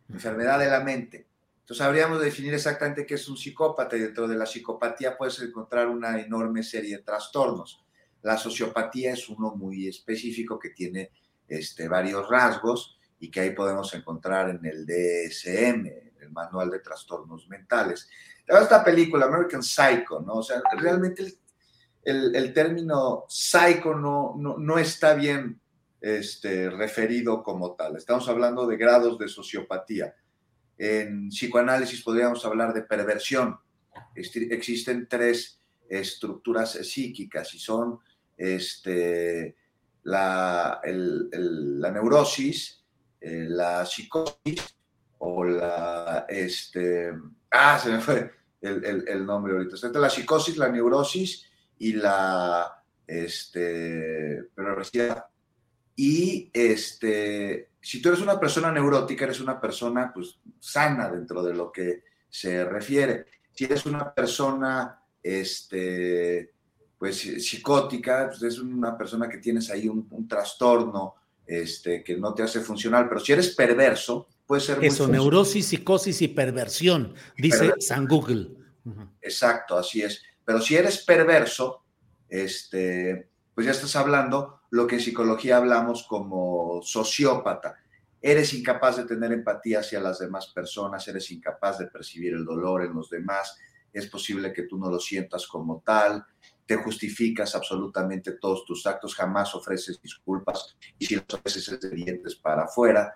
enfermedad 0.09 0.59
de 0.59 0.71
la 0.71 0.81
mente. 0.81 1.27
Entonces 1.61 1.85
habríamos 1.85 2.21
de 2.21 2.27
definir 2.27 2.55
exactamente 2.55 3.05
qué 3.05 3.15
es 3.15 3.29
un 3.29 3.37
psicópata 3.37 3.97
y 3.97 4.01
dentro 4.01 4.29
de 4.29 4.37
la 4.37 4.47
psicopatía 4.47 5.17
puedes 5.17 5.41
encontrar 5.41 5.89
una 5.89 6.21
enorme 6.21 6.63
serie 6.63 6.99
de 6.99 7.03
trastornos. 7.03 7.85
La 8.23 8.39
sociopatía 8.39 9.13
es 9.13 9.29
uno 9.29 9.57
muy 9.57 9.89
específico 9.89 10.59
que 10.59 10.71
tiene 10.71 11.11
este, 11.49 11.89
varios 11.89 12.29
rasgos 12.29 12.99
y 13.19 13.31
que 13.31 13.41
ahí 13.41 13.51
podemos 13.51 13.93
encontrar 13.95 14.51
en 14.51 14.65
el 14.65 14.87
DSM, 14.87 16.06
el 16.21 16.31
Manual 16.31 16.71
de 16.71 16.81
Trastornos 16.81 17.49
Mentales. 17.49 18.09
Esta 18.47 18.85
película, 18.85 19.27
American 19.27 19.63
Psycho, 19.63 20.21
¿no? 20.21 20.35
O 20.35 20.43
sea, 20.43 20.63
realmente 20.79 21.39
el, 22.07 22.53
término 22.53 23.25
psycho 23.29 23.95
no, 23.95 24.37
no, 24.37 24.79
está 24.79 25.15
bien 25.15 25.61
este, 26.01 26.71
referido 26.71 27.43
como 27.43 27.75
tal. 27.75 27.97
Estamos 27.97 28.29
hablando 28.29 28.67
de 28.67 28.77
grados 28.77 29.19
de 29.19 29.27
sociopatía. 29.27 30.15
En 30.79 31.31
psicoanálisis 31.31 32.03
podríamos 32.03 32.45
hablar 32.45 32.73
de 32.73 32.83
perversión. 32.83 33.59
Existen 34.15 35.09
tres 35.09 35.61
estructuras 35.89 36.73
psíquicas 36.73 37.53
y 37.55 37.59
son 37.59 37.99
este, 38.37 39.57
la, 40.05 40.81
la 40.85 41.91
neurosis, 41.91 42.85
eh, 43.21 43.47
la 43.49 43.85
psicosis 43.85 44.77
o 45.19 45.45
la, 45.45 46.27
este, 46.29 47.13
ah, 47.51 47.79
se 47.79 47.91
me 47.91 48.01
fue 48.01 48.31
el, 48.61 49.25
nombre 49.25 49.55
ahorita. 49.55 49.77
Está 49.77 49.99
la 49.99 50.11
psicosis, 50.11 50.57
la 50.57 50.69
neurosis 50.69 51.47
y 51.79 51.93
la, 51.95 52.83
este, 53.07 54.49
y 55.97 56.51
este, 56.53 57.71
si 57.81 58.03
tú 58.03 58.09
eres 58.09 58.21
una 58.21 58.39
persona 58.39 58.71
neurótica, 58.71 59.25
eres 59.25 59.41
una 59.41 59.61
persona 59.61 60.13
pues 60.13 60.39
sana 60.61 61.11
dentro 61.11 61.43
de 61.43 61.55
lo 61.55 61.73
que 61.73 62.03
se 62.29 62.65
refiere. 62.65 63.27
Si 63.53 63.65
eres 63.65 63.87
una 63.87 64.13
persona 64.13 65.01
este, 65.23 66.53
pues 66.99 67.19
psicótica, 67.19 68.29
pues 68.29 68.43
es 68.43 68.59
una 68.59 68.97
persona 68.97 69.29
que 69.29 69.39
tienes 69.39 69.71
ahí 69.71 69.89
un, 69.89 70.29
trastorno 70.29 71.15
este, 71.47 72.03
que 72.05 72.17
no 72.17 72.35
te 72.35 72.43
hace 72.43 72.61
funcionar, 72.61 73.09
pero 73.09 73.21
si 73.21 73.33
eres 73.33 73.55
perverso, 73.55 74.29
puede 74.47 74.61
ser... 74.61 74.85
Eso, 74.85 75.09
neurosis, 75.09 75.67
psicosis 75.67 76.23
y 76.23 76.29
perversión, 76.29 77.15
dice 77.37 77.75
San 77.81 78.07
Google. 78.07 78.51
Exacto, 79.21 79.77
así 79.77 80.03
es. 80.03 80.23
Pero 80.45 80.61
si 80.61 80.77
eres 80.77 81.05
perverso, 81.05 81.85
este, 82.29 83.29
pues 83.55 83.67
ya 83.67 83.73
estás 83.73 83.97
hablando 83.97 84.61
lo 84.71 84.87
que 84.87 84.97
en 84.97 85.01
psicología 85.01 85.57
hablamos 85.57 86.07
como 86.09 86.81
sociópata. 86.83 87.77
Eres 88.21 88.55
incapaz 88.55 88.97
de 88.97 89.05
tener 89.05 89.33
empatía 89.33 89.81
hacia 89.81 90.01
las 90.01 90.19
demás 90.19 90.49
personas, 90.49 91.07
eres 91.09 91.31
incapaz 91.31 91.79
de 91.79 91.87
percibir 91.87 92.35
el 92.35 92.45
dolor 92.45 92.85
en 92.85 92.95
los 92.95 93.11
demás, 93.11 93.57
es 93.93 94.07
posible 94.09 94.53
que 94.53 94.65
tú 94.65 94.79
no 94.79 94.91
lo 94.91 95.01
sientas 95.01 95.47
como 95.47 95.83
tal, 95.85 96.25
te 96.67 96.77
justificas 96.77 97.55
absolutamente 97.55 98.33
todos 98.33 98.65
tus 98.65 98.87
actos, 98.87 99.15
jamás 99.15 99.55
ofreces 99.55 100.01
disculpas 100.03 100.77
y 100.99 101.07
si 101.07 101.17
los 101.17 101.25
ofreces 101.33 101.69
es 101.69 101.81
de 101.81 101.91
dientes 101.91 102.35
para 102.35 102.65
afuera. 102.65 103.15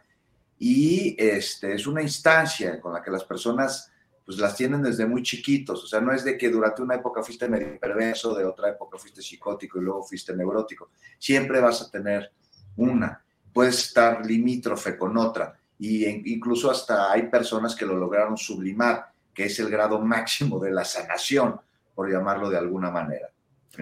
Y 0.62 1.16
este, 1.19 1.74
es 1.74 1.87
una 1.87 2.03
instancia 2.03 2.78
con 2.81 2.93
la 2.93 3.03
que 3.03 3.11
las 3.11 3.24
personas 3.24 3.91
pues 4.27 4.39
las 4.39 4.55
tienen 4.55 4.82
desde 4.82 5.07
muy 5.07 5.23
chiquitos, 5.23 5.82
o 5.82 5.87
sea, 5.87 6.01
no 6.01 6.12
es 6.12 6.23
de 6.23 6.37
que 6.37 6.51
durante 6.51 6.82
una 6.82 6.97
época 6.97 7.23
fuiste 7.23 7.49
medio 7.49 7.81
perverso, 7.81 8.35
de 8.35 8.45
otra 8.45 8.69
época 8.69 8.99
fuiste 8.99 9.23
psicótico 9.23 9.81
y 9.81 9.82
luego 9.82 10.05
fuiste 10.05 10.37
neurótico, 10.37 10.91
siempre 11.19 11.61
vas 11.61 11.81
a 11.82 11.91
tener 11.91 12.31
una, 12.77 13.24
puedes 13.53 13.78
estar 13.87 14.24
limítrofe 14.24 14.97
con 14.99 15.16
otra, 15.16 15.59
y 15.78 16.07
incluso 16.32 16.70
hasta 16.70 17.11
hay 17.11 17.28
personas 17.28 17.74
que 17.74 17.87
lo 17.87 17.97
lograron 17.97 18.37
sublimar, 18.37 19.07
que 19.32 19.47
es 19.47 19.59
el 19.59 19.70
grado 19.70 19.99
máximo 19.99 20.61
de 20.61 20.70
la 20.70 20.85
sanación, 20.85 21.59
por 21.95 22.12
llamarlo 22.12 22.51
de 22.51 22.59
alguna 22.59 22.91
manera. 22.91 23.31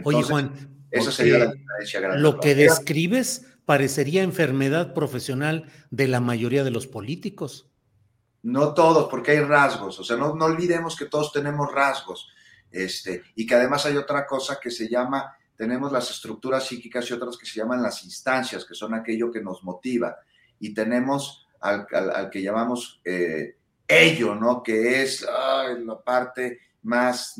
Oye, 0.04 0.22
Juan, 0.22 0.52
esa 0.92 1.10
sería 1.10 1.38
la 1.38 1.52
diferencia 1.52 2.00
grande. 2.00 2.20
Lo 2.20 2.38
que 2.38 2.54
describes 2.54 3.47
parecería 3.68 4.22
enfermedad 4.22 4.94
profesional 4.94 5.70
de 5.90 6.08
la 6.08 6.20
mayoría 6.20 6.64
de 6.64 6.70
los 6.70 6.86
políticos. 6.86 7.70
No 8.42 8.72
todos, 8.72 9.10
porque 9.10 9.32
hay 9.32 9.40
rasgos. 9.40 10.00
O 10.00 10.04
sea, 10.04 10.16
no, 10.16 10.30
olvidemos 10.30 10.96
que 10.96 11.04
todos 11.04 11.34
tenemos 11.34 11.70
rasgos. 11.70 12.30
Este, 12.70 13.24
y 13.34 13.46
que 13.46 13.56
además 13.56 13.84
hay 13.84 13.98
otra 13.98 14.26
cosa 14.26 14.58
que 14.58 14.70
se 14.70 14.88
llama, 14.88 15.36
tenemos 15.54 15.92
las 15.92 16.10
estructuras 16.10 16.66
psíquicas 16.66 17.10
y 17.10 17.12
otras 17.12 17.36
que 17.36 17.44
se 17.44 17.60
llaman 17.60 17.82
las 17.82 18.02
instancias, 18.04 18.64
que 18.64 18.74
son 18.74 18.94
aquello 18.94 19.30
que 19.30 19.42
nos 19.42 19.62
motiva. 19.62 20.16
Y 20.58 20.72
tenemos 20.72 21.46
al, 21.60 21.86
que 22.32 22.40
llamamos 22.40 23.02
eh, 23.04 23.58
ello, 23.86 24.34
¿no? 24.34 24.62
Que 24.62 25.02
es 25.02 25.20
la 25.20 26.00
parte 26.02 26.58
más 26.84 27.34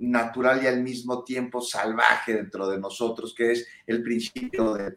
natural 0.00 0.62
y 0.62 0.66
al 0.66 0.82
mismo 0.82 1.22
tiempo 1.24 1.60
salvaje 1.60 2.34
dentro 2.34 2.68
de 2.68 2.78
nosotros, 2.78 3.34
que 3.34 3.52
es 3.52 3.66
el 3.86 4.02
principio 4.02 4.74
de 4.74 4.96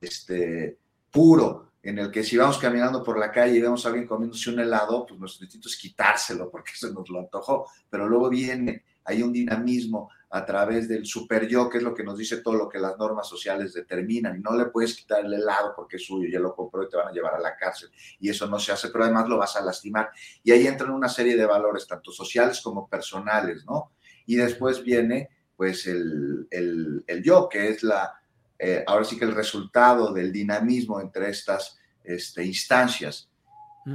este, 0.00 0.78
puro, 1.10 1.72
en 1.82 1.98
el 1.98 2.10
que 2.10 2.24
si 2.24 2.36
vamos 2.36 2.58
caminando 2.58 3.02
por 3.02 3.18
la 3.18 3.30
calle 3.30 3.56
y 3.56 3.60
vemos 3.60 3.84
a 3.84 3.88
alguien 3.88 4.06
comiéndose 4.06 4.50
un 4.50 4.60
helado, 4.60 5.06
pues 5.06 5.18
nuestro 5.18 5.44
instinto 5.44 5.68
es 5.68 5.76
quitárselo 5.76 6.50
porque 6.50 6.72
se 6.74 6.92
nos 6.92 7.08
lo 7.08 7.20
antojó, 7.20 7.66
pero 7.88 8.08
luego 8.08 8.28
viene, 8.28 8.84
hay 9.04 9.22
un 9.22 9.32
dinamismo 9.32 10.10
a 10.30 10.44
través 10.44 10.88
del 10.88 11.06
super 11.06 11.46
yo, 11.46 11.68
que 11.68 11.78
es 11.78 11.84
lo 11.84 11.94
que 11.94 12.02
nos 12.02 12.18
dice 12.18 12.38
todo 12.38 12.54
lo 12.54 12.68
que 12.68 12.78
las 12.78 12.98
normas 12.98 13.28
sociales 13.28 13.72
determinan, 13.72 14.36
y 14.36 14.40
no 14.40 14.56
le 14.56 14.66
puedes 14.66 14.96
quitar 14.96 15.24
el 15.24 15.32
helado 15.32 15.72
porque 15.76 15.96
es 15.96 16.06
suyo, 16.06 16.28
ya 16.30 16.40
lo 16.40 16.54
compró 16.54 16.82
y 16.82 16.88
te 16.88 16.96
van 16.96 17.08
a 17.08 17.12
llevar 17.12 17.34
a 17.34 17.40
la 17.40 17.56
cárcel, 17.56 17.90
y 18.18 18.28
eso 18.28 18.46
no 18.46 18.58
se 18.58 18.72
hace, 18.72 18.88
pero 18.88 19.04
además 19.04 19.28
lo 19.28 19.38
vas 19.38 19.56
a 19.56 19.62
lastimar, 19.62 20.10
y 20.42 20.50
ahí 20.50 20.66
entran 20.66 20.90
una 20.90 21.08
serie 21.08 21.36
de 21.36 21.46
valores, 21.46 21.86
tanto 21.86 22.10
sociales 22.10 22.60
como 22.60 22.88
personales, 22.88 23.64
¿no? 23.64 23.92
Y 24.26 24.34
después 24.36 24.82
viene, 24.82 25.30
pues, 25.56 25.86
el, 25.86 26.48
el, 26.50 27.04
el 27.06 27.22
yo, 27.22 27.48
que 27.48 27.68
es 27.68 27.82
la, 27.84 28.20
eh, 28.58 28.82
ahora 28.86 29.04
sí 29.04 29.18
que 29.18 29.24
el 29.24 29.34
resultado 29.34 30.12
del 30.12 30.32
dinamismo 30.32 31.00
entre 31.00 31.30
estas 31.30 31.78
este, 32.02 32.44
instancias. 32.44 33.30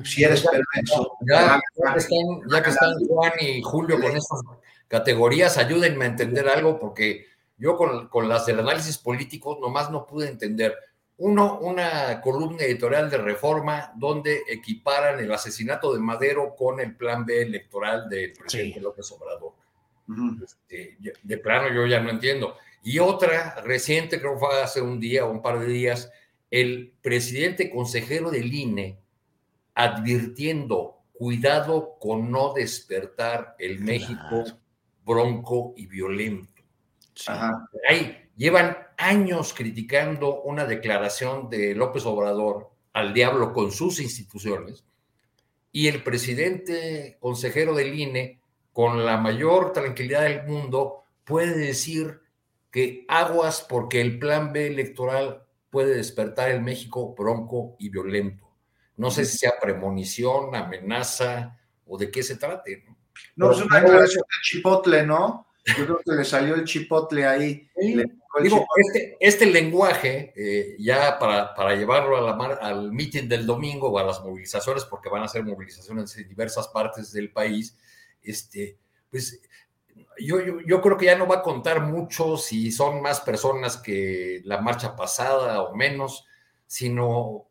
Si 0.05 0.23
eres 0.23 0.45
perverso, 0.47 1.17
ya, 1.29 1.59
que 1.93 1.99
están, 1.99 2.41
ya 2.49 2.63
que 2.63 2.69
están 2.69 2.93
Juan 3.05 3.33
y 3.41 3.61
Julio 3.61 3.99
con 3.99 4.15
estas 4.15 4.39
categorías, 4.91 5.57
ayúdenme 5.57 6.03
a 6.03 6.09
entender 6.09 6.49
algo, 6.49 6.77
porque 6.77 7.25
yo 7.57 7.77
con, 7.77 8.09
con 8.09 8.27
las 8.27 8.45
del 8.45 8.59
análisis 8.59 8.97
político 8.97 9.57
nomás 9.61 9.89
no 9.89 10.05
pude 10.05 10.27
entender. 10.27 10.75
Uno, 11.15 11.59
una 11.59 12.19
columna 12.19 12.65
editorial 12.65 13.09
de 13.09 13.17
reforma 13.17 13.93
donde 13.95 14.41
equiparan 14.49 15.17
el 15.21 15.31
asesinato 15.31 15.93
de 15.93 15.99
Madero 16.01 16.55
con 16.57 16.81
el 16.81 16.93
plan 16.97 17.25
B 17.25 17.41
electoral 17.41 18.09
del 18.09 18.33
presidente 18.33 18.81
López 18.81 19.09
Obrador. 19.13 19.53
Este, 20.43 20.97
de 21.23 21.37
plano 21.37 21.73
yo 21.73 21.85
ya 21.85 22.01
no 22.01 22.09
entiendo. 22.09 22.57
Y 22.83 22.99
otra 22.99 23.61
reciente, 23.63 24.19
creo 24.19 24.33
que 24.33 24.39
fue 24.39 24.61
hace 24.61 24.81
un 24.81 24.99
día 24.99 25.25
o 25.25 25.31
un 25.31 25.41
par 25.41 25.59
de 25.59 25.67
días, 25.67 26.11
el 26.49 26.91
presidente 27.01 27.69
consejero 27.69 28.29
del 28.29 28.53
INE 28.53 28.99
advirtiendo, 29.73 30.97
cuidado 31.13 31.95
con 31.97 32.29
no 32.29 32.51
despertar 32.53 33.55
el 33.57 33.79
México 33.79 34.43
bronco 35.05 35.73
y 35.75 35.87
violento. 35.87 36.61
Ahí 37.87 38.29
llevan 38.35 38.77
años 38.97 39.53
criticando 39.53 40.41
una 40.41 40.65
declaración 40.65 41.49
de 41.49 41.75
López 41.75 42.05
Obrador 42.05 42.71
al 42.93 43.13
diablo 43.13 43.53
con 43.53 43.71
sus 43.71 43.99
instituciones 43.99 44.83
y 45.71 45.87
el 45.87 46.03
presidente 46.03 47.17
consejero 47.19 47.73
del 47.73 47.97
INE, 47.97 48.41
con 48.73 49.05
la 49.05 49.17
mayor 49.17 49.73
tranquilidad 49.73 50.23
del 50.23 50.45
mundo, 50.45 51.03
puede 51.23 51.57
decir 51.57 52.21
que 52.71 53.05
aguas 53.07 53.65
porque 53.67 54.01
el 54.01 54.19
plan 54.19 54.53
B 54.53 54.67
electoral 54.67 55.43
puede 55.69 55.95
despertar 55.95 56.49
el 56.49 56.61
México 56.61 57.13
bronco 57.13 57.75
y 57.79 57.89
violento. 57.89 58.49
No 58.97 59.11
sé 59.11 59.25
si 59.25 59.37
sea 59.37 59.53
premonición, 59.61 60.55
amenaza 60.55 61.57
o 61.85 61.97
de 61.97 62.11
qué 62.11 62.23
se 62.23 62.37
trate. 62.37 62.85
No, 63.35 63.51
es 63.51 63.61
una 63.61 63.79
declaración 63.79 64.23
de 64.23 64.43
chipotle, 64.43 65.05
¿no? 65.05 65.47
Yo 65.77 65.85
creo 65.85 66.01
que 66.03 66.11
le 66.13 66.25
salió 66.25 66.55
el 66.55 66.65
chipotle 66.65 67.25
ahí. 67.25 67.69
Este, 68.43 69.17
este, 69.19 69.45
lenguaje, 69.45 70.33
eh, 70.35 70.75
ya 70.79 71.19
para, 71.19 71.53
para, 71.53 71.75
llevarlo 71.75 72.15
a 72.15 72.21
la 72.21 72.55
al 72.55 72.91
mitin 72.91 73.27
del 73.27 73.45
domingo 73.45 73.89
o 73.89 73.99
a 73.99 74.03
las 74.03 74.21
movilizaciones, 74.21 74.85
porque 74.85 75.09
van 75.09 75.23
a 75.23 75.27
ser 75.27 75.43
movilizaciones 75.43 76.15
en 76.17 76.29
diversas 76.29 76.69
partes 76.69 77.11
del 77.11 77.31
país, 77.31 77.77
este, 78.23 78.77
pues 79.09 79.41
yo, 80.17 80.81
creo 80.81 80.97
que 80.97 81.05
ya 81.05 81.17
no 81.17 81.27
va 81.27 81.37
a 81.37 81.41
contar 81.41 81.81
mucho 81.81 82.37
si 82.37 82.71
son 82.71 83.01
más 83.01 83.21
personas 83.21 83.77
que 83.77 84.41
la 84.45 84.61
marcha 84.61 84.95
pasada 84.95 85.61
o 85.63 85.75
menos, 85.75 86.25
sino 86.67 87.47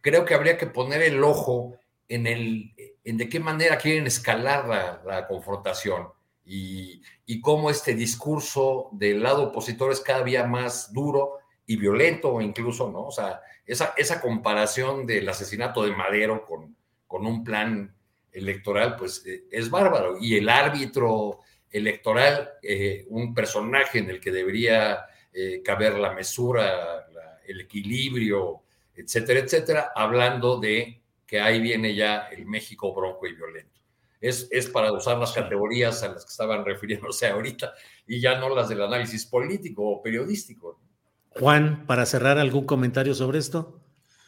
creo 0.00 0.24
que 0.24 0.34
habría 0.34 0.58
que 0.58 0.66
poner 0.66 1.02
el 1.02 1.22
ojo 1.22 1.76
en, 2.08 2.26
el, 2.26 2.74
en 3.08 3.16
de 3.16 3.28
qué 3.28 3.40
manera 3.40 3.78
quieren 3.78 4.06
escalar 4.06 4.68
la, 5.02 5.26
confrontación 5.26 6.08
y, 6.44 7.00
cómo 7.40 7.70
este 7.70 7.94
discurso 7.94 8.90
del 8.92 9.22
lado 9.22 9.44
opositor 9.44 9.92
es 9.92 10.00
cada 10.00 10.22
día 10.22 10.44
más 10.44 10.92
duro 10.92 11.38
y 11.66 11.76
violento 11.76 12.38
incluso, 12.42 12.90
¿no? 12.90 13.06
O 13.06 13.10
sea, 13.10 13.40
esa, 13.64 14.20
comparación 14.20 15.06
del 15.06 15.26
asesinato 15.26 15.84
de 15.84 15.96
Madero 15.96 16.44
con, 16.44 16.76
con 17.06 17.24
un 17.24 17.44
plan 17.44 17.94
electoral, 18.30 18.96
pues 18.96 19.24
eh, 19.24 19.44
es 19.50 19.70
bárbaro. 19.70 20.18
Y 20.20 20.36
el 20.36 20.48
árbitro 20.50 21.40
electoral, 21.70 22.50
eh, 22.62 23.06
un 23.08 23.32
personaje 23.32 24.00
en 24.00 24.10
el 24.10 24.20
que 24.20 24.32
debería 24.32 25.06
eh, 25.32 25.62
caber 25.64 25.94
la 25.94 26.12
mesura, 26.12 27.06
el 27.46 27.62
equilibrio, 27.62 28.64
etcétera, 28.94 29.40
etcétera, 29.40 29.92
hablando 29.94 30.60
de 30.60 31.00
que 31.28 31.40
ahí 31.40 31.60
viene 31.60 31.94
ya 31.94 32.28
el 32.28 32.46
México 32.46 32.94
bronco 32.94 33.26
y 33.26 33.34
violento. 33.34 33.78
Es, 34.18 34.48
es 34.50 34.68
para 34.68 34.90
usar 34.92 35.18
las 35.18 35.32
categorías 35.32 36.02
a 36.02 36.08
las 36.08 36.24
que 36.24 36.30
estaban 36.30 36.64
refiriéndose 36.64 37.28
ahorita 37.28 37.74
y 38.06 38.20
ya 38.20 38.40
no 38.40 38.48
las 38.52 38.70
del 38.70 38.82
análisis 38.82 39.26
político 39.26 39.86
o 39.86 40.02
periodístico. 40.02 40.80
Juan, 41.38 41.86
para 41.86 42.06
cerrar 42.06 42.38
algún 42.38 42.64
comentario 42.64 43.14
sobre 43.14 43.38
esto, 43.38 43.80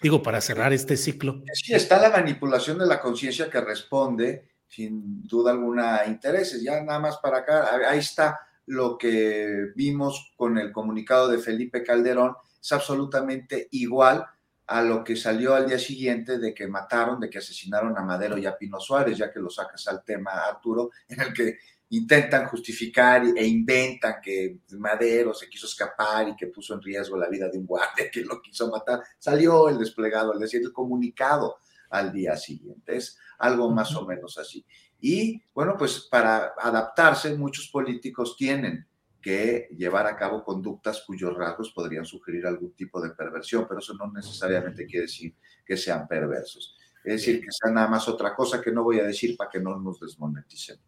digo, 0.02 0.22
para 0.22 0.42
cerrar 0.42 0.74
este 0.74 0.96
ciclo. 0.98 1.42
Sí, 1.54 1.72
está 1.74 2.00
la 2.00 2.10
manipulación 2.10 2.78
de 2.78 2.86
la 2.86 3.00
conciencia 3.00 3.50
que 3.50 3.60
responde 3.62 4.50
sin 4.68 5.26
duda 5.26 5.50
alguna 5.50 6.04
intereses. 6.06 6.62
Ya 6.62 6.80
nada 6.82 7.00
más 7.00 7.16
para 7.16 7.38
acá, 7.38 7.70
ahí 7.88 7.98
está 7.98 8.38
lo 8.66 8.96
que 8.96 9.72
vimos 9.74 10.32
con 10.36 10.58
el 10.58 10.70
comunicado 10.70 11.28
de 11.28 11.38
Felipe 11.38 11.82
Calderón, 11.82 12.36
es 12.62 12.70
absolutamente 12.70 13.66
igual 13.72 14.24
a 14.70 14.82
lo 14.82 15.02
que 15.02 15.16
salió 15.16 15.56
al 15.56 15.66
día 15.66 15.80
siguiente 15.80 16.38
de 16.38 16.54
que 16.54 16.68
mataron, 16.68 17.18
de 17.18 17.28
que 17.28 17.38
asesinaron 17.38 17.98
a 17.98 18.02
Madero 18.02 18.38
y 18.38 18.46
a 18.46 18.56
Pino 18.56 18.78
Suárez, 18.78 19.18
ya 19.18 19.32
que 19.32 19.40
lo 19.40 19.50
sacas 19.50 19.88
al 19.88 20.04
tema, 20.04 20.30
Arturo, 20.30 20.90
en 21.08 21.20
el 21.20 21.32
que 21.32 21.58
intentan 21.88 22.46
justificar 22.46 23.24
e 23.36 23.44
inventan 23.44 24.20
que 24.22 24.60
Madero 24.78 25.34
se 25.34 25.48
quiso 25.48 25.66
escapar 25.66 26.28
y 26.28 26.36
que 26.36 26.46
puso 26.46 26.74
en 26.74 26.82
riesgo 26.82 27.16
la 27.16 27.28
vida 27.28 27.48
de 27.48 27.58
un 27.58 27.66
guardia 27.66 28.08
que 28.12 28.20
lo 28.20 28.40
quiso 28.40 28.70
matar. 28.70 29.02
Salió 29.18 29.68
el 29.68 29.76
desplegado, 29.76 30.32
al 30.32 30.38
decir 30.38 30.60
el 30.62 30.72
comunicado 30.72 31.56
al 31.90 32.12
día 32.12 32.36
siguiente. 32.36 32.96
Es 32.96 33.18
algo 33.38 33.72
más 33.72 33.92
o 33.96 34.06
menos 34.06 34.38
así. 34.38 34.64
Y 35.00 35.42
bueno, 35.52 35.74
pues 35.76 36.06
para 36.08 36.54
adaptarse, 36.56 37.34
muchos 37.34 37.66
políticos 37.70 38.36
tienen 38.36 38.86
que 39.20 39.68
llevar 39.76 40.06
a 40.06 40.16
cabo 40.16 40.44
conductas 40.44 41.02
cuyos 41.06 41.36
rasgos 41.36 41.70
podrían 41.72 42.04
sugerir 42.04 42.46
algún 42.46 42.72
tipo 42.72 43.00
de 43.00 43.10
perversión, 43.10 43.66
pero 43.68 43.80
eso 43.80 43.94
no 43.94 44.10
necesariamente 44.12 44.86
quiere 44.86 45.06
decir 45.06 45.34
que 45.64 45.76
sean 45.76 46.08
perversos. 46.08 46.76
Es 47.04 47.14
decir, 47.14 47.40
que 47.40 47.50
sea 47.50 47.70
nada 47.70 47.88
más 47.88 48.08
otra 48.08 48.34
cosa 48.34 48.60
que 48.60 48.72
no 48.72 48.84
voy 48.84 49.00
a 49.00 49.04
decir 49.04 49.36
para 49.36 49.50
que 49.50 49.60
no 49.60 49.78
nos 49.78 50.00
desmoneticen. 50.00 50.78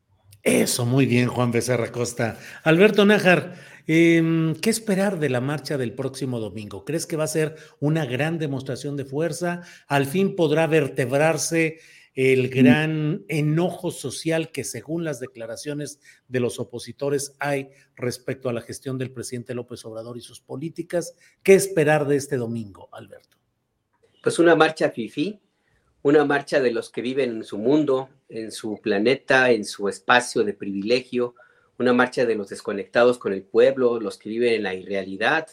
Eso, 0.42 0.84
muy 0.84 1.06
bien, 1.06 1.28
Juan 1.28 1.52
Becerra 1.52 1.92
Costa. 1.92 2.36
Alberto 2.64 3.06
Nájar, 3.06 3.54
em, 3.86 4.54
¿qué 4.56 4.70
esperar 4.70 5.20
de 5.20 5.28
la 5.28 5.40
marcha 5.40 5.78
del 5.78 5.94
próximo 5.94 6.40
domingo? 6.40 6.84
¿Crees 6.84 7.06
que 7.06 7.16
va 7.16 7.24
a 7.24 7.28
ser 7.28 7.54
una 7.78 8.06
gran 8.06 8.38
demostración 8.38 8.96
de 8.96 9.04
fuerza? 9.04 9.60
¿Al 9.86 10.06
fin 10.06 10.34
podrá 10.34 10.66
vertebrarse 10.66 11.78
el 12.14 12.50
gran 12.50 13.24
enojo 13.28 13.90
social 13.90 14.50
que 14.50 14.64
según 14.64 15.04
las 15.04 15.20
declaraciones 15.20 16.00
de 16.28 16.40
los 16.40 16.58
opositores 16.58 17.34
hay 17.38 17.70
respecto 17.96 18.48
a 18.48 18.52
la 18.52 18.60
gestión 18.60 18.98
del 18.98 19.12
presidente 19.12 19.54
López 19.54 19.84
Obrador 19.84 20.16
y 20.18 20.20
sus 20.20 20.40
políticas? 20.40 21.14
¿Qué 21.42 21.54
esperar 21.54 22.06
de 22.06 22.16
este 22.16 22.36
domingo, 22.36 22.88
Alberto? 22.92 23.42
pues 24.22 24.38
una 24.38 24.54
marcha 24.54 24.90
FIFI, 24.90 25.40
una 26.02 26.24
marcha 26.24 26.60
de 26.60 26.70
los 26.70 26.90
que 26.90 27.02
viven 27.02 27.30
en 27.30 27.44
su 27.44 27.58
mundo, 27.58 28.08
en 28.28 28.52
su 28.52 28.80
planeta, 28.80 29.50
en 29.50 29.64
su 29.64 29.88
espacio 29.88 30.44
de 30.44 30.54
privilegio, 30.54 31.34
una 31.78 31.92
marcha 31.92 32.24
de 32.24 32.36
los 32.36 32.48
desconectados 32.48 33.18
con 33.18 33.32
el 33.32 33.42
pueblo, 33.42 34.00
los 34.00 34.16
que 34.18 34.28
viven 34.28 34.54
en 34.54 34.62
la 34.62 34.74
irrealidad, 34.74 35.48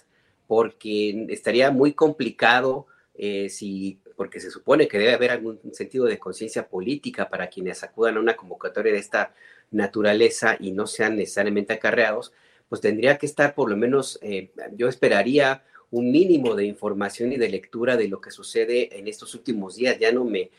porque 0.48 1.26
estaría 1.30 1.72
muy 1.72 1.94
complicado 1.94 2.86
eh, 3.16 3.50
si, 3.50 4.00
porque 4.20 4.42
se 4.42 4.52
supone 4.52 4.90
que 4.90 5.00
debe 5.00 5.14
haber 5.14 5.32
algún 5.32 5.62
sentido 5.72 6.04
de 6.04 6.20
conciencia 6.20 6.68
política 6.68 7.30
para 7.30 7.48
quienes 7.48 7.84
acudan 7.84 8.18
a 8.18 8.20
una 8.20 8.36
convocatoria 8.36 8.92
de 8.92 9.00
esta 9.00 9.34
naturaleza 9.72 10.58
y 10.60 10.74
no 10.74 10.88
sean 10.88 11.16
necesariamente 11.16 11.72
acarreados, 11.72 12.34
pues 12.68 12.82
tendría 12.82 13.18
que 13.18 13.26
estar 13.26 13.56
por 13.56 13.70
lo 13.70 13.78
menos, 13.78 14.20
eh, 14.22 14.52
yo 14.76 14.90
esperaría 14.90 15.64
un 15.90 16.12
mínimo 16.12 16.54
de 16.56 16.66
información 16.66 17.32
y 17.32 17.38
de 17.38 17.48
lectura 17.48 17.96
de 17.96 18.10
lo 18.10 18.20
que 18.20 18.30
sucede 18.30 19.00
en 19.00 19.08
estos 19.08 19.36
últimos 19.36 19.78
días. 19.78 19.98
Ya 19.98 20.12
no 20.12 20.26
me, 20.26 20.52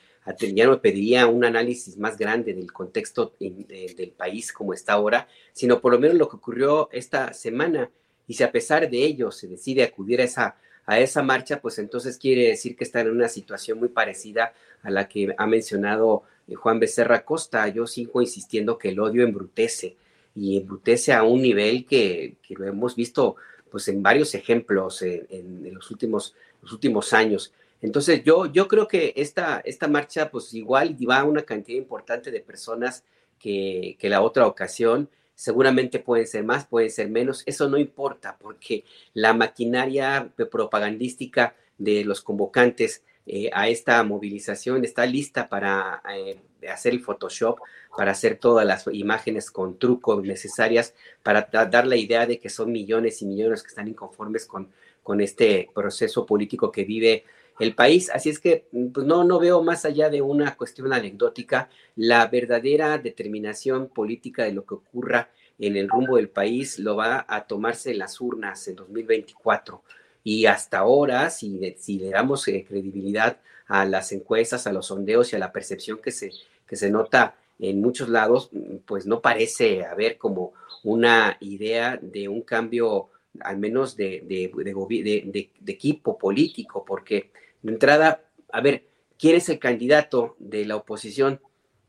ya 0.54 0.64
no 0.64 0.80
pediría 0.80 1.26
un 1.26 1.44
análisis 1.44 1.98
más 1.98 2.16
grande 2.16 2.54
del 2.54 2.72
contexto 2.72 3.34
del 3.38 4.14
país 4.16 4.54
como 4.54 4.72
está 4.72 4.94
ahora, 4.94 5.28
sino 5.52 5.82
por 5.82 5.92
lo 5.92 5.98
menos 5.98 6.16
lo 6.16 6.30
que 6.30 6.36
ocurrió 6.36 6.88
esta 6.92 7.34
semana. 7.34 7.90
Y 8.26 8.32
si 8.32 8.42
a 8.42 8.52
pesar 8.52 8.88
de 8.88 9.04
ello 9.04 9.30
se 9.30 9.48
decide 9.48 9.82
acudir 9.82 10.22
a 10.22 10.24
esa, 10.24 10.56
a 10.90 10.98
esa 10.98 11.22
marcha, 11.22 11.60
pues 11.60 11.78
entonces 11.78 12.18
quiere 12.18 12.48
decir 12.48 12.74
que 12.74 12.82
está 12.82 13.00
en 13.00 13.10
una 13.10 13.28
situación 13.28 13.78
muy 13.78 13.90
parecida 13.90 14.52
a 14.82 14.90
la 14.90 15.06
que 15.06 15.32
ha 15.38 15.46
mencionado 15.46 16.24
eh, 16.48 16.56
Juan 16.56 16.80
Becerra 16.80 17.24
Costa. 17.24 17.68
Yo 17.68 17.86
sigo 17.86 18.20
insistiendo 18.20 18.76
que 18.76 18.88
el 18.88 18.98
odio 18.98 19.22
embrutece 19.22 19.96
y 20.34 20.56
embrutece 20.56 21.12
a 21.12 21.22
un 21.22 21.42
nivel 21.42 21.86
que, 21.86 22.38
que 22.42 22.54
lo 22.56 22.66
hemos 22.66 22.96
visto 22.96 23.36
pues 23.70 23.86
en 23.86 24.02
varios 24.02 24.34
ejemplos 24.34 25.02
en, 25.02 25.72
los, 25.72 25.92
últimos, 25.92 26.34
los 26.60 26.72
últimos 26.72 27.12
años. 27.12 27.52
Entonces 27.80 28.24
yo, 28.24 28.46
yo 28.46 28.66
creo 28.66 28.88
que 28.88 29.12
esta, 29.14 29.60
esta 29.64 29.86
marcha 29.86 30.28
pues 30.28 30.52
igual 30.54 30.96
va 31.08 31.20
a 31.20 31.24
una 31.24 31.42
cantidad 31.42 31.78
importante 31.78 32.32
de 32.32 32.40
personas 32.40 33.04
que, 33.38 33.96
que 33.96 34.08
la 34.08 34.22
otra 34.22 34.48
ocasión. 34.48 35.08
Seguramente 35.40 36.00
pueden 36.00 36.26
ser 36.26 36.44
más, 36.44 36.66
pueden 36.66 36.90
ser 36.90 37.08
menos. 37.08 37.44
Eso 37.46 37.66
no 37.66 37.78
importa 37.78 38.36
porque 38.38 38.84
la 39.14 39.32
maquinaria 39.32 40.30
propagandística 40.50 41.54
de 41.78 42.04
los 42.04 42.20
convocantes 42.20 43.02
eh, 43.24 43.48
a 43.54 43.66
esta 43.66 44.02
movilización 44.02 44.84
está 44.84 45.06
lista 45.06 45.48
para 45.48 46.02
eh, 46.14 46.42
hacer 46.70 46.92
el 46.92 47.00
Photoshop, 47.00 47.58
para 47.96 48.10
hacer 48.10 48.36
todas 48.36 48.66
las 48.66 48.84
imágenes 48.92 49.50
con 49.50 49.78
trucos 49.78 50.22
necesarias, 50.22 50.92
para 51.22 51.48
dar 51.50 51.86
la 51.86 51.96
idea 51.96 52.26
de 52.26 52.38
que 52.38 52.50
son 52.50 52.70
millones 52.70 53.22
y 53.22 53.24
millones 53.24 53.62
que 53.62 53.68
están 53.68 53.88
inconformes 53.88 54.44
con, 54.44 54.68
con 55.02 55.22
este 55.22 55.70
proceso 55.74 56.26
político 56.26 56.70
que 56.70 56.84
vive 56.84 57.24
el 57.60 57.74
país. 57.74 58.10
Así 58.10 58.30
es 58.30 58.38
que 58.38 58.66
pues 58.92 59.06
no, 59.06 59.24
no 59.24 59.38
veo 59.38 59.62
más 59.62 59.84
allá 59.84 60.10
de 60.10 60.22
una 60.22 60.56
cuestión 60.56 60.92
anecdótica 60.92 61.68
la 61.96 62.26
verdadera 62.26 62.98
determinación 62.98 63.88
política 63.88 64.44
de 64.44 64.52
lo 64.52 64.64
que 64.64 64.74
ocurra 64.74 65.30
en 65.60 65.76
el 65.76 65.88
rumbo 65.88 66.16
del 66.16 66.30
país 66.30 66.78
lo 66.78 66.96
va 66.96 67.26
a 67.28 67.46
tomarse 67.46 67.90
en 67.90 67.98
las 67.98 68.20
urnas 68.20 68.66
en 68.66 68.76
2024. 68.76 69.82
Y 70.24 70.46
hasta 70.46 70.78
ahora, 70.78 71.30
si, 71.30 71.50
le 71.50 72.10
damos 72.10 72.48
eh, 72.48 72.64
credibilidad 72.66 73.38
a 73.66 73.84
las 73.84 74.12
encuestas, 74.12 74.66
a 74.66 74.72
los 74.72 74.86
sondeos 74.86 75.32
y 75.32 75.36
a 75.36 75.38
la 75.38 75.52
percepción 75.52 75.98
que 75.98 76.10
se, 76.10 76.32
que 76.66 76.76
se 76.76 76.90
nota 76.90 77.36
en 77.58 77.80
muchos 77.80 78.08
lados, 78.08 78.50
pues 78.86 79.06
no 79.06 79.20
parece 79.20 79.84
haber 79.84 80.16
como 80.16 80.54
una 80.82 81.36
idea 81.40 81.98
de 82.00 82.28
un 82.28 82.40
cambio, 82.40 83.10
al 83.40 83.58
menos 83.58 83.96
de, 83.96 84.22
de, 84.26 85.50
equipo 85.66 86.16
político, 86.16 86.84
porque 86.86 87.30
de 87.62 87.72
entrada, 87.72 88.24
a 88.52 88.60
ver, 88.60 88.86
¿quién 89.18 89.36
es 89.36 89.48
el 89.48 89.58
candidato 89.58 90.36
de 90.38 90.64
la 90.64 90.76
oposición? 90.76 91.40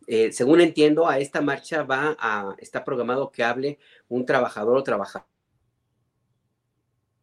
Eh, 0.07 0.31
según 0.31 0.61
entiendo, 0.61 1.07
a 1.07 1.19
esta 1.19 1.41
marcha 1.41 1.83
va 1.83 2.15
a, 2.19 2.55
está 2.59 2.83
programado 2.83 3.31
que 3.31 3.43
hable 3.43 3.79
un 4.09 4.25
trabajador 4.25 4.77
o 4.77 4.83
trabajadora 4.83 5.27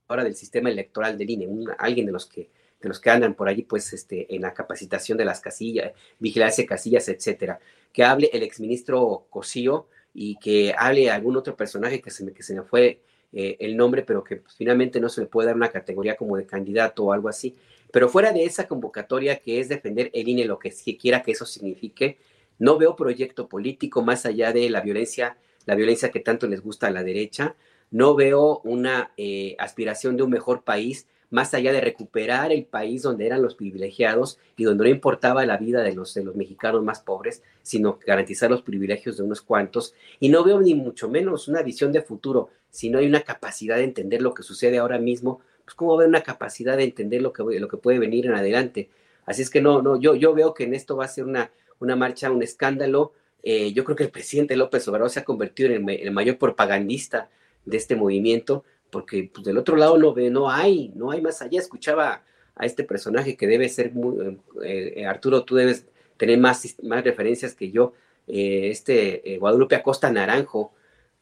del 0.08 0.36
sistema 0.36 0.70
electoral 0.70 1.18
del 1.18 1.30
INE, 1.30 1.48
alguien 1.78 2.06
de 2.06 2.12
los 2.12 2.26
que 2.26 2.50
de 2.80 2.88
los 2.88 3.00
que 3.00 3.10
andan 3.10 3.34
por 3.34 3.48
allí, 3.48 3.62
pues, 3.62 3.92
este, 3.92 4.34
en 4.34 4.42
la 4.42 4.54
capacitación 4.54 5.18
de 5.18 5.24
las 5.24 5.40
casillas, 5.40 5.92
vigilancia 6.18 6.62
de 6.62 6.68
casillas, 6.68 7.08
etcétera. 7.08 7.58
Que 7.92 8.04
hable 8.04 8.30
el 8.32 8.42
exministro 8.42 9.26
Cosío 9.30 9.88
y 10.14 10.36
que 10.36 10.74
hable 10.76 11.10
algún 11.10 11.36
otro 11.36 11.56
personaje 11.56 12.00
que 12.00 12.10
se 12.10 12.24
me, 12.24 12.32
que 12.32 12.42
se 12.42 12.54
me 12.54 12.62
fue 12.62 13.00
eh, 13.32 13.56
el 13.60 13.76
nombre, 13.76 14.02
pero 14.02 14.22
que 14.22 14.36
pues, 14.36 14.54
finalmente 14.54 15.00
no 15.00 15.08
se 15.08 15.22
le 15.22 15.26
puede 15.26 15.46
dar 15.48 15.56
una 15.56 15.70
categoría 15.70 16.16
como 16.16 16.36
de 16.36 16.46
candidato 16.46 17.04
o 17.04 17.12
algo 17.12 17.28
así. 17.28 17.56
Pero 17.92 18.08
fuera 18.08 18.32
de 18.32 18.44
esa 18.44 18.68
convocatoria 18.68 19.40
que 19.40 19.60
es 19.60 19.68
defender 19.68 20.10
el 20.12 20.28
INE, 20.28 20.44
lo 20.44 20.58
que 20.58 20.70
quiera 21.00 21.22
que 21.22 21.32
eso 21.32 21.46
signifique, 21.46 22.18
no 22.58 22.76
veo 22.76 22.96
proyecto 22.96 23.48
político 23.48 24.02
más 24.02 24.26
allá 24.26 24.52
de 24.52 24.68
la 24.68 24.80
violencia, 24.80 25.38
la 25.64 25.74
violencia 25.74 26.10
que 26.10 26.20
tanto 26.20 26.46
les 26.46 26.60
gusta 26.60 26.88
a 26.88 26.90
la 26.90 27.02
derecha, 27.02 27.56
no 27.90 28.14
veo 28.14 28.60
una 28.64 29.12
eh, 29.16 29.56
aspiración 29.58 30.16
de 30.16 30.22
un 30.22 30.30
mejor 30.30 30.62
país 30.62 31.06
más 31.30 31.52
allá 31.52 31.72
de 31.72 31.80
recuperar 31.80 32.52
el 32.52 32.64
país 32.64 33.02
donde 33.02 33.26
eran 33.26 33.42
los 33.42 33.54
privilegiados 33.54 34.38
y 34.56 34.64
donde 34.64 34.84
no 34.84 34.90
importaba 34.90 35.44
la 35.44 35.58
vida 35.58 35.82
de 35.82 35.94
los, 35.94 36.14
de 36.14 36.24
los 36.24 36.34
mexicanos 36.36 36.82
más 36.82 37.00
pobres, 37.00 37.42
sino 37.62 37.98
garantizar 38.06 38.50
los 38.50 38.62
privilegios 38.62 39.18
de 39.18 39.24
unos 39.24 39.42
cuantos. 39.42 39.94
Y 40.20 40.30
no 40.30 40.42
veo 40.42 40.60
ni 40.60 40.74
mucho 40.74 41.08
menos 41.08 41.48
una 41.48 41.62
visión 41.62 41.92
de 41.92 42.02
futuro, 42.02 42.48
si 42.70 42.88
no 42.88 42.98
hay 42.98 43.06
una 43.06 43.22
capacidad 43.22 43.76
de 43.76 43.84
entender 43.84 44.22
lo 44.22 44.34
que 44.34 44.42
sucede 44.42 44.78
ahora 44.78 44.98
mismo, 44.98 45.40
pues 45.68 45.74
cómo 45.74 45.98
va 45.98 46.06
una 46.06 46.22
capacidad 46.22 46.78
de 46.78 46.84
entender 46.84 47.20
lo 47.20 47.30
que, 47.30 47.42
lo 47.42 47.68
que 47.68 47.76
puede 47.76 47.98
venir 47.98 48.24
en 48.24 48.32
adelante. 48.32 48.88
Así 49.26 49.42
es 49.42 49.50
que 49.50 49.60
no, 49.60 49.82
no, 49.82 50.00
yo, 50.00 50.14
yo 50.14 50.32
veo 50.32 50.54
que 50.54 50.64
en 50.64 50.72
esto 50.72 50.96
va 50.96 51.04
a 51.04 51.08
ser 51.08 51.26
una, 51.26 51.50
una 51.78 51.94
marcha, 51.94 52.30
un 52.30 52.42
escándalo. 52.42 53.12
Eh, 53.42 53.74
yo 53.74 53.84
creo 53.84 53.94
que 53.94 54.04
el 54.04 54.10
presidente 54.10 54.56
López 54.56 54.88
Obrador 54.88 55.10
se 55.10 55.20
ha 55.20 55.24
convertido 55.24 55.70
en 55.70 55.86
el 55.86 56.10
mayor 56.10 56.38
propagandista 56.38 57.28
de 57.66 57.76
este 57.76 57.96
movimiento, 57.96 58.64
porque 58.88 59.30
pues, 59.30 59.44
del 59.44 59.58
otro 59.58 59.76
lado 59.76 59.98
no 59.98 60.14
ve, 60.14 60.30
no 60.30 60.50
hay, 60.50 60.90
no 60.94 61.10
hay 61.10 61.20
más 61.20 61.42
allá. 61.42 61.60
Escuchaba 61.60 62.22
a 62.54 62.64
este 62.64 62.82
personaje 62.82 63.36
que 63.36 63.46
debe 63.46 63.68
ser 63.68 63.92
muy, 63.92 64.38
eh, 64.64 64.94
eh, 64.96 65.04
Arturo, 65.04 65.44
tú 65.44 65.56
debes 65.56 65.84
tener 66.16 66.38
más, 66.38 66.76
más 66.82 67.04
referencias 67.04 67.54
que 67.54 67.70
yo, 67.70 67.92
este 68.26 69.38
Guadalupe 69.38 69.74
Acosta 69.74 70.10
Naranjo, 70.10 70.72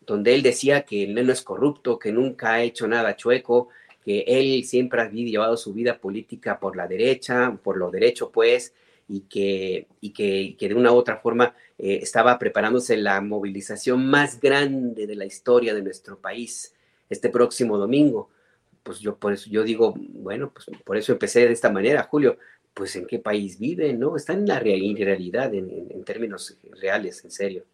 donde 0.06 0.34
él 0.34 0.42
decía 0.42 0.82
que 0.82 1.04
el 1.04 1.14
no 1.14 1.32
es 1.32 1.42
corrupto, 1.42 1.98
que 1.98 2.10
nunca 2.10 2.54
ha 2.54 2.62
hecho 2.62 2.88
nada 2.88 3.14
chueco, 3.16 3.68
que 4.06 4.20
él 4.20 4.64
siempre 4.64 5.02
ha 5.02 5.10
llevado 5.10 5.56
su 5.56 5.74
vida 5.74 5.98
política 5.98 6.60
por 6.60 6.76
la 6.76 6.86
derecha, 6.86 7.58
por 7.62 7.76
lo 7.76 7.90
derecho, 7.90 8.30
pues, 8.30 8.72
y 9.08 9.22
que, 9.22 9.88
y 10.00 10.10
que, 10.10 10.56
que 10.56 10.68
de 10.68 10.74
una 10.74 10.92
u 10.92 10.94
otra 10.94 11.16
forma 11.18 11.54
estaba 11.76 12.38
preparándose 12.38 12.96
la 12.96 13.20
movilización 13.20 14.06
más 14.06 14.40
grande 14.40 15.06
de 15.06 15.16
la 15.16 15.26
historia 15.26 15.74
de 15.74 15.82
nuestro 15.82 16.18
país 16.18 16.72
este 17.10 17.28
próximo 17.28 17.78
domingo. 17.78 18.30
Pues 18.82 19.00
yo 19.00 19.16
por 19.16 19.32
eso 19.32 19.50
yo 19.50 19.64
digo, 19.64 19.94
bueno, 19.96 20.52
pues 20.52 20.66
por 20.84 20.96
eso 20.96 21.12
empecé 21.12 21.40
de 21.40 21.52
esta 21.52 21.70
manera, 21.70 22.04
Julio, 22.04 22.38
pues 22.76 22.94
en 22.96 23.06
qué 23.06 23.18
país 23.18 23.58
vive, 23.58 23.94
¿no? 23.94 24.16
Está 24.16 24.34
en 24.34 24.46
la 24.46 24.60
realidad, 24.60 25.52
en, 25.54 26.04
términos 26.04 26.56
reales, 26.80 27.24
en 27.24 27.30
serio. 27.30 27.64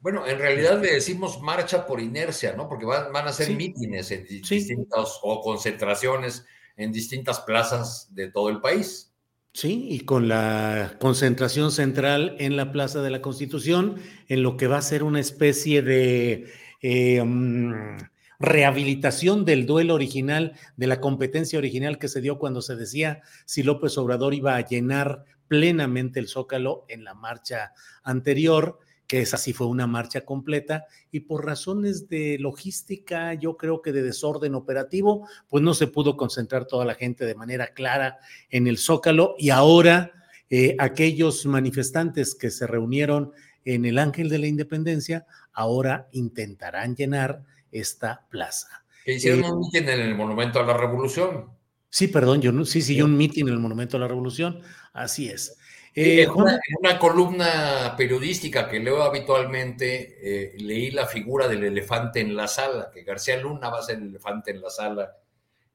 Bueno, 0.00 0.26
en 0.26 0.38
realidad 0.38 0.80
le 0.80 0.94
decimos 0.94 1.40
marcha 1.42 1.86
por 1.86 2.00
inercia, 2.00 2.54
¿no? 2.56 2.68
Porque 2.68 2.86
van, 2.86 3.14
a 3.14 3.32
ser 3.32 3.54
mítines 3.54 4.10
en 4.10 4.24
distintas 4.24 5.18
o 5.22 5.42
concentraciones 5.42 6.46
en 6.76 6.90
distintas 6.90 7.40
plazas 7.40 8.08
de 8.14 8.30
todo 8.30 8.48
el 8.48 8.60
país. 8.60 9.12
Sí, 9.52 9.88
y 9.90 10.00
con 10.00 10.28
la 10.28 10.96
concentración 11.00 11.72
central 11.72 12.36
en 12.38 12.56
la 12.56 12.72
Plaza 12.72 13.02
de 13.02 13.10
la 13.10 13.20
Constitución, 13.20 13.96
en 14.28 14.42
lo 14.42 14.56
que 14.56 14.68
va 14.68 14.78
a 14.78 14.82
ser 14.82 15.02
una 15.02 15.20
especie 15.20 15.82
de 15.82 16.50
eh, 16.80 17.22
mm, 17.22 17.98
rehabilitación 18.38 19.44
del 19.44 19.66
duelo 19.66 19.94
original, 19.94 20.54
de 20.76 20.86
la 20.86 21.00
competencia 21.00 21.58
original 21.58 21.98
que 21.98 22.08
se 22.08 22.22
dio 22.22 22.38
cuando 22.38 22.62
se 22.62 22.76
decía 22.76 23.20
si 23.44 23.62
López 23.62 23.98
Obrador 23.98 24.32
iba 24.32 24.56
a 24.56 24.64
llenar 24.64 25.24
plenamente 25.46 26.20
el 26.20 26.28
zócalo 26.28 26.86
en 26.88 27.04
la 27.04 27.14
marcha 27.14 27.74
anterior, 28.02 28.78
que 29.10 29.20
esa 29.20 29.38
sí 29.38 29.52
fue 29.52 29.66
una 29.66 29.88
marcha 29.88 30.20
completa, 30.20 30.86
y 31.10 31.18
por 31.18 31.44
razones 31.44 32.08
de 32.08 32.36
logística, 32.38 33.34
yo 33.34 33.56
creo 33.56 33.82
que 33.82 33.90
de 33.90 34.04
desorden 34.04 34.54
operativo, 34.54 35.26
pues 35.48 35.64
no 35.64 35.74
se 35.74 35.88
pudo 35.88 36.16
concentrar 36.16 36.66
toda 36.66 36.84
la 36.84 36.94
gente 36.94 37.24
de 37.24 37.34
manera 37.34 37.74
clara 37.74 38.18
en 38.50 38.68
el 38.68 38.78
zócalo, 38.78 39.34
y 39.36 39.50
ahora 39.50 40.12
eh, 40.48 40.76
aquellos 40.78 41.44
manifestantes 41.44 42.36
que 42.36 42.52
se 42.52 42.68
reunieron 42.68 43.32
en 43.64 43.84
el 43.84 43.98
Ángel 43.98 44.28
de 44.28 44.38
la 44.38 44.46
Independencia, 44.46 45.26
ahora 45.52 46.06
intentarán 46.12 46.94
llenar 46.94 47.42
esta 47.72 48.28
plaza. 48.30 48.84
Que 49.04 49.14
hicieron 49.14 49.42
eh, 49.42 49.50
un 49.50 49.58
mitin 49.58 49.88
en 49.88 50.00
el 50.02 50.14
Monumento 50.14 50.60
a 50.60 50.62
la 50.62 50.76
Revolución. 50.76 51.46
Sí, 51.88 52.06
perdón, 52.06 52.42
yo 52.42 52.52
no, 52.52 52.64
sí, 52.64 52.80
sí, 52.80 53.02
un 53.02 53.16
mitin 53.16 53.48
en 53.48 53.54
el 53.54 53.60
Monumento 53.60 53.96
a 53.96 54.00
la 54.00 54.06
Revolución, 54.06 54.60
así 54.92 55.28
es. 55.28 55.56
Eh, 55.94 56.22
en, 56.22 56.30
una, 56.30 56.98
columna 56.98 57.94
periodística 57.96 58.68
que 58.68 58.78
leo 58.78 59.02
habitualmente, 59.02 60.18
eh, 60.22 60.54
leí 60.58 60.90
la 60.90 61.06
figura 61.06 61.48
del 61.48 61.64
elefante 61.64 62.20
en 62.20 62.36
la 62.36 62.46
sala, 62.46 62.90
que 62.92 63.02
García 63.02 63.36
Luna 63.38 63.70
va 63.70 63.80
a 63.80 63.82
ser 63.82 63.96
el 63.96 64.08
elefante 64.08 64.52
en 64.52 64.60
la 64.60 64.70
sala 64.70 65.16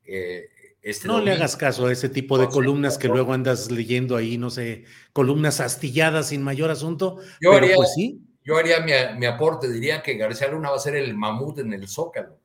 Este 0.03 1.07
no 1.07 1.19
le 1.19 1.33
hagas 1.33 1.57
caso 1.57 1.87
a 1.87 1.91
ese 1.91 2.07
tipo 2.07 2.37
de 2.37 2.47
columnas 2.47 2.97
que 2.97 3.09
luego 3.09 3.33
andas 3.33 3.69
leyendo 3.71 4.15
ahí, 4.15 4.37
no 4.37 4.49
sé, 4.49 4.85
columnas 5.11 5.59
astilladas 5.59 6.29
sin 6.29 6.43
mayor 6.43 6.71
asunto. 6.71 7.17
Yo 7.41 7.51
pero 7.51 7.65
haría, 7.65 7.75
pues 7.75 7.93
sí, 7.93 8.21
yo 8.45 8.57
haría 8.57 8.79
mi, 8.79 8.93
mi 9.17 9.25
aporte, 9.25 9.69
diría 9.69 10.01
que 10.01 10.15
García 10.15 10.47
Luna 10.47 10.69
va 10.69 10.77
a 10.77 10.79
ser 10.79 10.95
el 10.95 11.13
mamut 11.15 11.59
en 11.59 11.73
el 11.73 11.89
Zócalo. 11.89 12.39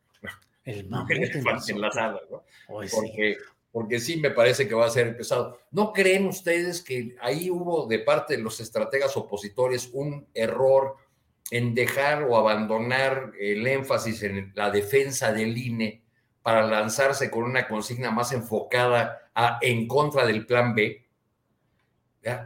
el 0.65 0.89
mamut 0.89 1.11
el 1.11 1.17
en 1.19 1.23
el 1.23 1.31
elefante 1.31 1.73
en 1.73 1.81
la 1.81 1.93
sala, 1.93 2.21
¿no? 2.31 2.43
Sí. 2.89 3.37
Porque, 3.73 4.01
sí 4.01 4.17
me 4.17 4.31
parece 4.31 4.67
que 4.67 4.75
va 4.75 4.87
a 4.87 4.91
ser 4.91 5.17
pesado. 5.17 5.59
¿No 5.71 5.93
creen 5.93 6.27
ustedes 6.27 6.83
que 6.83 7.17
ahí 7.21 7.51
hubo 7.51 7.87
de 7.87 8.01
parte 8.01 8.37
de 8.37 8.43
los 8.43 8.61
estrategas 8.61 9.17
opositores 9.17 9.91
un 9.93 10.27
error 10.35 10.97
en 11.51 11.75
dejar 11.75 12.25
o 12.25 12.37
abandonar 12.37 13.33
el 13.39 13.67
énfasis 13.67 14.23
en 14.23 14.53
la 14.55 14.71
defensa 14.71 15.33
del 15.33 15.57
INE 15.57 16.03
para 16.43 16.67
lanzarse 16.67 17.31
con 17.31 17.45
una 17.45 17.69
consigna 17.69 18.11
más 18.11 18.33
enfocada 18.33 19.31
en 19.61 19.87
contra 19.87 20.27
del 20.27 20.47
plan 20.47 20.75
B? 20.75 21.07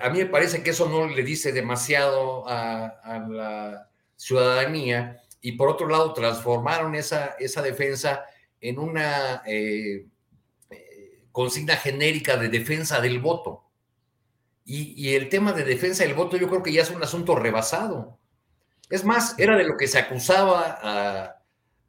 A, 0.00 0.08
mí 0.10 0.18
me 0.18 0.26
parece 0.26 0.62
que 0.62 0.70
eso 0.70 0.88
no 0.88 1.06
le 1.06 1.22
dice 1.24 1.52
demasiado 1.52 2.48
a, 2.48 3.26
la 3.28 3.90
ciudadanía 4.16 5.20
y 5.40 5.52
por 5.52 5.68
otro 5.68 5.88
lado 5.88 6.12
transformaron 6.12 6.94
esa, 6.94 7.34
esa 7.38 7.60
defensa 7.60 8.24
en 8.60 8.78
una 8.78 9.42
eh, 9.46 10.06
consigna 11.34 11.74
genérica 11.74 12.36
de 12.36 12.48
defensa 12.48 13.00
del 13.00 13.18
voto. 13.18 13.64
Y, 14.64 15.14
el 15.16 15.28
tema 15.28 15.52
de 15.52 15.64
defensa 15.64 16.04
del 16.04 16.14
voto 16.14 16.36
yo 16.36 16.48
creo 16.48 16.62
que 16.62 16.72
ya 16.72 16.82
es 16.82 16.90
un 16.90 17.02
asunto 17.02 17.34
rebasado. 17.34 18.20
Es 18.88 19.04
más, 19.04 19.36
era 19.36 19.56
de 19.56 19.64
lo 19.64 19.76
que 19.76 19.88
se 19.88 19.98
acusaba 19.98 21.34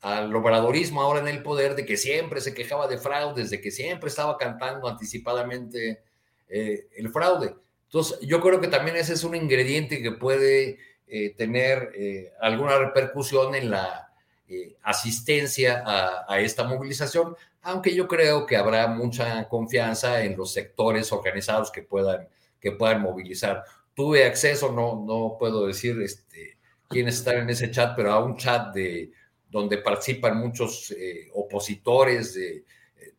al 0.01 0.35
obradorismo 0.35 0.99
ahora 0.99 1.19
en 1.19 1.27
el 1.27 1.43
poder, 1.43 1.75
de 1.75 1.85
que 1.85 1.95
siempre 1.95 2.41
se 2.41 2.55
quejaba 2.55 2.87
de 2.87 2.97
fraudes, 2.97 3.51
de 3.51 3.61
que 3.61 3.69
siempre 3.69 4.09
estaba 4.09 4.35
cantando 4.35 4.87
anticipadamente 4.87 6.03
eh, 6.49 6.87
el 6.97 7.09
fraude. 7.09 7.53
Entonces, 7.83 8.19
yo 8.21 8.41
creo 8.41 8.59
que 8.59 8.67
también 8.67 8.97
ese 8.97 9.13
es 9.13 9.23
un 9.23 9.35
ingrediente 9.35 10.01
que 10.01 10.11
puede 10.11 10.79
eh, 11.05 11.35
tener 11.35 11.91
eh, 11.93 12.33
alguna 12.41 12.79
repercusión 12.79 13.53
en 13.53 13.69
la 13.69 14.04
eh, 14.47 14.77
asistencia 14.83 15.83
a, 16.27 16.39
esta 16.39 16.63
movilización, 16.63 17.35
aunque 17.63 17.95
yo 17.95 18.07
creo 18.07 18.45
que 18.45 18.55
habrá 18.55 18.87
mucha 18.87 19.47
confianza 19.47 20.23
en 20.23 20.37
los 20.37 20.53
sectores 20.53 21.11
organizados 21.11 21.71
que 21.71 21.81
puedan, 21.81 22.27
que 22.59 22.71
puedan 22.71 23.01
movilizar. 23.01 23.63
Tuve 23.95 24.25
acceso, 24.25 24.71
no, 24.71 25.03
no 25.03 25.37
puedo 25.39 25.65
decir 25.65 25.99
este, 26.01 26.57
quiénes 26.87 27.15
están 27.15 27.37
en 27.37 27.49
ese 27.49 27.71
chat, 27.71 27.95
pero 27.95 28.11
a 28.11 28.23
un 28.23 28.37
chat 28.37 28.73
de, 28.73 29.11
donde 29.49 29.79
participan 29.79 30.37
muchos 30.37 30.91
eh, 30.91 31.29
opositores, 31.33 32.35
de, 32.35 32.65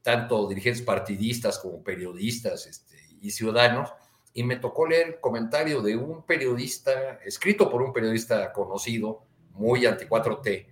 tanto 0.02 0.46
dirigentes 0.48 0.82
partidistas 0.82 1.58
como 1.58 1.82
periodistas 1.82 2.66
este, 2.66 2.96
y 3.20 3.30
ciudadanos, 3.30 3.90
y 4.32 4.44
me 4.44 4.56
tocó 4.56 4.86
leer 4.86 5.08
el 5.08 5.20
comentario 5.20 5.82
de 5.82 5.96
un 5.96 6.24
periodista, 6.24 7.18
escrito 7.24 7.68
por 7.68 7.82
un 7.82 7.92
periodista 7.92 8.52
conocido, 8.52 9.24
muy 9.54 9.86
anti-4T, 9.86 10.66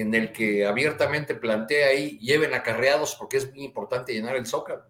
en 0.00 0.14
el 0.14 0.32
que 0.32 0.66
abiertamente 0.66 1.34
plantea 1.34 1.88
ahí, 1.88 2.18
lleven 2.18 2.54
acarreados 2.54 3.16
porque 3.18 3.38
es 3.38 3.50
muy 3.52 3.64
importante 3.64 4.12
llenar 4.12 4.36
el 4.36 4.46
zócalo. 4.46 4.84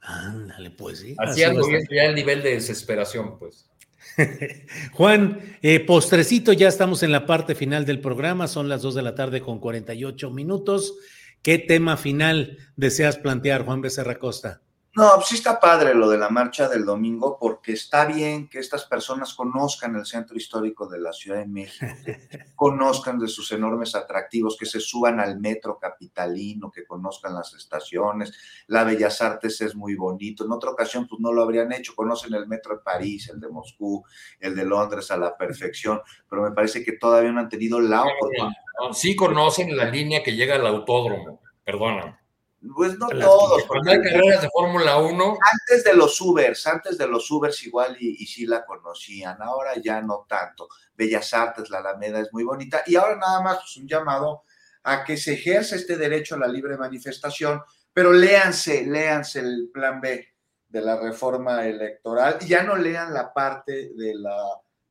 Ándale, 0.00 0.70
pues 0.70 1.00
sí. 1.00 1.14
Haciendo 1.18 1.66
ya 1.90 2.04
el 2.04 2.14
nivel 2.14 2.42
de 2.42 2.54
desesperación, 2.54 3.38
pues. 3.38 3.70
Juan, 4.92 5.40
eh, 5.62 5.80
postrecito, 5.80 6.52
ya 6.52 6.68
estamos 6.68 7.02
en 7.02 7.10
la 7.10 7.26
parte 7.26 7.54
final 7.54 7.86
del 7.86 8.00
programa, 8.00 8.46
son 8.46 8.68
las 8.68 8.82
2 8.82 8.94
de 8.96 9.02
la 9.02 9.14
tarde 9.14 9.40
con 9.40 9.58
48 9.58 10.30
minutos. 10.30 10.94
¿Qué 11.42 11.58
tema 11.58 11.96
final 11.96 12.58
deseas 12.76 13.18
plantear, 13.18 13.64
Juan 13.64 13.80
Becerra 13.80 14.18
Costa? 14.18 14.62
No, 14.96 15.10
pues 15.16 15.26
sí 15.26 15.34
está 15.34 15.58
padre 15.58 15.92
lo 15.92 16.08
de 16.08 16.18
la 16.18 16.28
marcha 16.28 16.68
del 16.68 16.84
domingo, 16.84 17.36
porque 17.40 17.72
está 17.72 18.04
bien 18.04 18.48
que 18.48 18.60
estas 18.60 18.84
personas 18.84 19.34
conozcan 19.34 19.96
el 19.96 20.06
centro 20.06 20.36
histórico 20.36 20.86
de 20.86 21.00
la 21.00 21.12
Ciudad 21.12 21.38
de 21.38 21.46
México, 21.46 21.86
conozcan 22.54 23.18
de 23.18 23.26
sus 23.26 23.50
enormes 23.50 23.96
atractivos, 23.96 24.56
que 24.56 24.66
se 24.66 24.78
suban 24.78 25.18
al 25.18 25.40
metro 25.40 25.78
capitalino, 25.80 26.70
que 26.70 26.86
conozcan 26.86 27.34
las 27.34 27.54
estaciones. 27.54 28.32
La 28.68 28.84
Bellas 28.84 29.20
Artes 29.20 29.60
es 29.62 29.74
muy 29.74 29.96
bonito. 29.96 30.44
En 30.44 30.52
otra 30.52 30.70
ocasión, 30.70 31.08
pues 31.08 31.20
no 31.20 31.32
lo 31.32 31.42
habrían 31.42 31.72
hecho. 31.72 31.96
Conocen 31.96 32.32
el 32.34 32.46
metro 32.46 32.76
de 32.76 32.82
París, 32.82 33.28
el 33.30 33.40
de 33.40 33.48
Moscú, 33.48 34.04
el 34.38 34.54
de 34.54 34.64
Londres 34.64 35.10
a 35.10 35.16
la 35.16 35.36
perfección, 35.36 36.00
pero 36.30 36.42
me 36.42 36.52
parece 36.52 36.84
que 36.84 36.92
todavía 36.92 37.32
no 37.32 37.40
han 37.40 37.48
tenido 37.48 37.80
la 37.80 38.02
oportunidad. 38.02 38.52
Sí 38.92 39.16
conocen 39.16 39.76
la 39.76 39.86
línea 39.86 40.22
que 40.22 40.36
llega 40.36 40.54
al 40.54 40.66
autódromo, 40.66 41.40
perdóname. 41.64 42.23
Pues 42.72 42.98
no 42.98 43.08
todos. 43.08 43.64
Cuando 43.64 43.90
hay 43.90 44.00
carreras 44.00 44.42
de 44.42 44.48
Fórmula 44.50 44.98
1. 44.98 45.38
Antes 45.52 45.84
de 45.84 45.94
los 45.94 46.20
Ubers, 46.20 46.66
antes 46.66 46.96
de 46.96 47.06
los 47.06 47.30
Ubers 47.30 47.62
igual 47.64 47.96
y, 48.00 48.22
y, 48.22 48.26
sí 48.26 48.46
la 48.46 48.64
conocían, 48.64 49.42
ahora 49.42 49.72
ya 49.76 50.00
no 50.00 50.24
tanto. 50.28 50.68
Bellas 50.94 51.34
Artes, 51.34 51.68
la 51.70 51.78
Alameda 51.78 52.20
es 52.20 52.32
muy 52.32 52.44
bonita 52.44 52.82
y 52.86 52.96
ahora 52.96 53.16
nada 53.16 53.40
más 53.40 53.58
pues, 53.58 53.76
un 53.76 53.88
llamado 53.88 54.44
a 54.84 55.04
que 55.04 55.16
se 55.16 55.34
ejerza 55.34 55.76
este 55.76 55.96
derecho 55.96 56.34
a 56.34 56.38
la 56.38 56.46
libre 56.46 56.76
manifestación, 56.76 57.60
pero 57.92 58.12
léanse, 58.12 58.86
léanse 58.86 59.40
el 59.40 59.70
plan 59.72 60.00
B 60.00 60.28
de 60.68 60.80
la 60.80 61.00
reforma 61.00 61.66
electoral 61.66 62.38
y 62.40 62.48
ya 62.48 62.62
no 62.62 62.76
lean 62.76 63.12
la 63.12 63.32
parte 63.32 63.92
de 63.94 64.14
la 64.14 64.36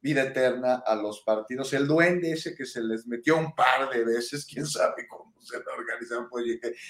vida 0.03 0.23
eterna 0.23 0.83
a 0.85 0.95
los 0.95 1.21
partidos. 1.21 1.71
El 1.71 1.87
duende 1.87 2.33
ese 2.33 2.53
que 2.53 2.65
se 2.65 2.83
les 2.83 3.07
metió 3.07 3.37
un 3.37 3.55
par 3.55 3.89
de 3.89 4.03
veces, 4.03 4.45
quién 4.51 4.67
sabe 4.67 5.07
cómo 5.07 5.33
se 5.41 5.57
lo 5.57 5.73
organizaron, 5.73 6.27
pues 6.29 6.45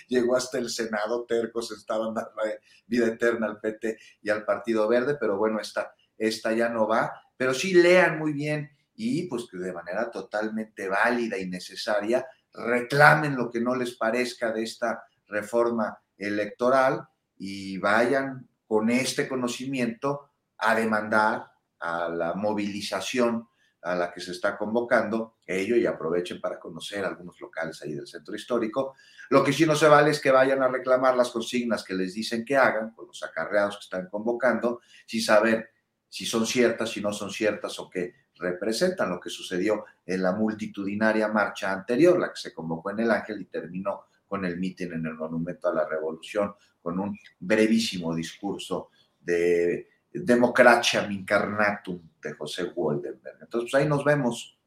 llegó 0.07 0.35
hasta 0.35 0.57
el 0.57 0.69
Senado, 0.69 1.25
tercos 1.25 1.71
estaban 1.71 2.13
dando 2.13 2.41
vida 2.87 3.07
eterna 3.07 3.47
al 3.47 3.59
PT 3.59 3.97
y 4.21 4.29
al 4.29 4.43
Partido 4.43 4.87
Verde, 4.87 5.15
pero 5.19 5.37
bueno, 5.37 5.59
esta, 5.59 5.93
esta 6.17 6.51
ya 6.53 6.69
no 6.69 6.87
va. 6.87 7.13
Pero 7.37 7.53
sí 7.53 7.73
lean 7.73 8.17
muy 8.17 8.33
bien 8.33 8.71
y 8.95 9.27
pues 9.27 9.45
que 9.49 9.57
de 9.57 9.73
manera 9.73 10.09
totalmente 10.09 10.87
válida 10.87 11.37
y 11.37 11.47
necesaria 11.47 12.25
reclamen 12.51 13.35
lo 13.35 13.49
que 13.49 13.59
no 13.59 13.75
les 13.75 13.95
parezca 13.95 14.51
de 14.51 14.63
esta 14.63 15.03
reforma 15.27 15.97
electoral 16.17 17.07
y 17.37 17.77
vayan 17.77 18.47
con 18.67 18.89
este 18.89 19.27
conocimiento 19.27 20.31
a 20.57 20.75
demandar 20.75 21.52
a 21.83 22.07
la 22.07 22.33
movilización 22.33 23.47
a 23.81 23.95
la 23.95 24.11
que 24.13 24.21
se 24.21 24.31
está 24.31 24.57
convocando, 24.57 25.35
ello 25.45 25.75
y 25.75 25.85
aprovechen 25.85 26.39
para 26.39 26.57
conocer 26.57 27.03
algunos 27.03 27.39
locales 27.41 27.81
ahí 27.81 27.93
del 27.93 28.07
centro 28.07 28.33
histórico. 28.33 28.95
Lo 29.29 29.43
que 29.43 29.51
sí 29.51 29.65
no 29.65 29.75
se 29.75 29.89
vale 29.89 30.11
es 30.11 30.21
que 30.21 30.31
vayan 30.31 30.63
a 30.63 30.69
reclamar 30.69 31.17
las 31.17 31.31
consignas 31.31 31.83
que 31.83 31.93
les 31.93 32.13
dicen 32.13 32.45
que 32.45 32.55
hagan, 32.55 32.91
con 32.91 33.07
los 33.07 33.21
acarreados 33.23 33.75
que 33.75 33.83
están 33.83 34.07
convocando, 34.07 34.79
sin 35.05 35.21
saber 35.21 35.71
si 36.07 36.25
son 36.25 36.47
ciertas, 36.47 36.91
si 36.91 37.01
no 37.01 37.11
son 37.11 37.29
ciertas 37.29 37.77
o 37.79 37.89
qué 37.89 38.13
representan 38.35 39.09
lo 39.09 39.19
que 39.19 39.29
sucedió 39.29 39.83
en 40.05 40.23
la 40.23 40.31
multitudinaria 40.31 41.27
marcha 41.27 41.71
anterior, 41.71 42.17
la 42.17 42.29
que 42.29 42.39
se 42.39 42.53
convocó 42.53 42.91
en 42.91 43.01
el 43.01 43.11
Ángel 43.11 43.41
y 43.41 43.45
terminó 43.45 44.05
con 44.25 44.45
el 44.45 44.57
mitin 44.57 44.93
en 44.93 45.05
el 45.05 45.15
Monumento 45.15 45.67
a 45.67 45.73
la 45.73 45.87
Revolución, 45.87 46.55
con 46.81 46.99
un 46.99 47.17
brevísimo 47.39 48.15
discurso 48.15 48.89
de 49.19 49.92
Democracia 50.13 51.07
Incarnatum 51.09 51.99
de 52.21 52.33
José 52.33 52.65
Woldenberg. 52.75 53.37
Entonces, 53.41 53.71
pues 53.71 53.81
ahí 53.81 53.87
nos 53.87 54.03
vemos. 54.03 54.57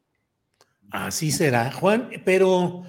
Así 0.91 1.31
será, 1.31 1.71
Juan, 1.71 2.09
pero 2.23 2.83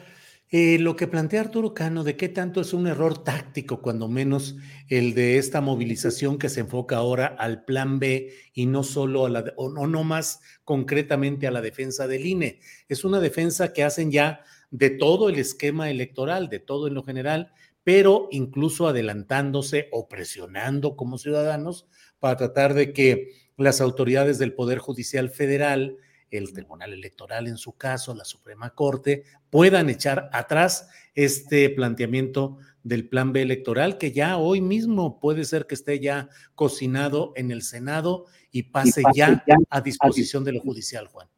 eh, 0.51 0.79
lo 0.79 0.97
que 0.97 1.07
plantea 1.07 1.43
Arturo 1.43 1.75
Cano, 1.75 2.05
de 2.05 2.17
qué 2.17 2.31
tanto 2.31 2.63
es 2.63 2.73
un 2.73 2.87
error 2.87 3.23
táctico, 3.23 3.83
cuando 3.83 4.09
menos 4.09 4.57
el 4.89 5.15
de 5.15 5.37
esta 5.37 5.61
movilización 5.61 6.39
que 6.39 6.49
se 6.49 6.61
enfoca 6.61 6.97
ahora 6.97 7.27
al 7.27 7.65
plan 7.65 7.99
B 7.99 8.33
y 8.55 8.65
no 8.65 8.83
solo 8.83 9.27
a 9.27 9.29
la, 9.29 9.53
o 9.57 9.69
no, 9.69 9.87
no 9.87 10.05
más 10.05 10.41
concretamente 10.65 11.47
a 11.47 11.51
la 11.51 11.61
defensa 11.61 12.07
del 12.07 12.25
INE. 12.25 12.61
Es 12.89 13.05
una 13.05 13.21
defensa 13.21 13.75
que 13.75 13.85
hacen 13.85 14.11
ya 14.11 14.43
de 14.71 14.89
todo 14.89 15.29
el 15.29 15.39
esquema 15.39 15.91
electoral, 15.91 16.49
de 16.49 16.61
todo 16.61 16.89
en 16.89 16.95
lo 16.95 17.03
general, 17.03 17.53
pero 17.85 18.29
incluso 18.31 18.89
adelantándose 18.89 19.89
o 19.93 20.09
presionando 20.09 20.97
como 20.97 21.19
ciudadanos 21.19 21.89
para 22.19 22.37
tratar 22.37 22.75
de 22.75 22.93
que 22.93 23.33
las 23.57 23.81
autoridades 23.81 24.39
del 24.39 24.55
Poder 24.55 24.79
Judicial 24.79 25.31
Federal, 25.31 25.97
el 26.31 26.53
Tribunal 26.53 26.93
Electoral 26.93 27.47
en 27.47 27.57
su 27.57 27.77
caso, 27.77 28.15
la 28.15 28.25
Suprema 28.25 28.71
Corte, 28.71 29.25
puedan 29.51 29.89
echar 29.89 30.29
atrás 30.33 30.89
este 31.15 31.71
planteamiento 31.71 32.59
del 32.83 33.09
plan 33.09 33.33
B 33.33 33.43
electoral 33.43 33.99
que 33.99 34.13
ya 34.13 34.37
hoy 34.37 34.61
mismo 34.61 35.21
puede 35.21 35.45
ser 35.45 35.67
que 35.67 35.75
esté 35.75 36.01
ya 36.01 36.29
cocinado 36.55 37.33
en 37.37 37.51
el 37.51 37.63
Senado 37.63 38.27
y 38.51 38.65
pase, 38.65 39.01
y 39.01 39.05
pase 39.05 39.19
ya, 39.19 39.45
ya, 39.47 39.57
a 39.71 39.81
disposición 39.81 40.45
de 40.45 40.53
lo 40.53 40.61
judicial, 40.61 41.07
Juan. 41.09 41.29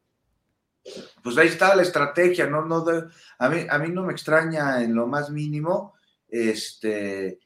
Pues 1.23 1.37
ahí 1.37 1.47
está 1.47 1.75
la 1.75 1.83
estrategia, 1.83 2.47
no, 2.47 2.65
no, 2.65 2.83
de, 2.83 3.03
a, 3.37 3.49
mí, 3.49 3.65
a 3.69 3.77
mí 3.77 3.89
no 3.89 4.03
me 4.03 4.13
extraña 4.13 4.81
en 4.81 4.95
lo 4.95 5.07
más 5.07 5.29
mínimo, 5.29 5.93
este, 6.27 7.39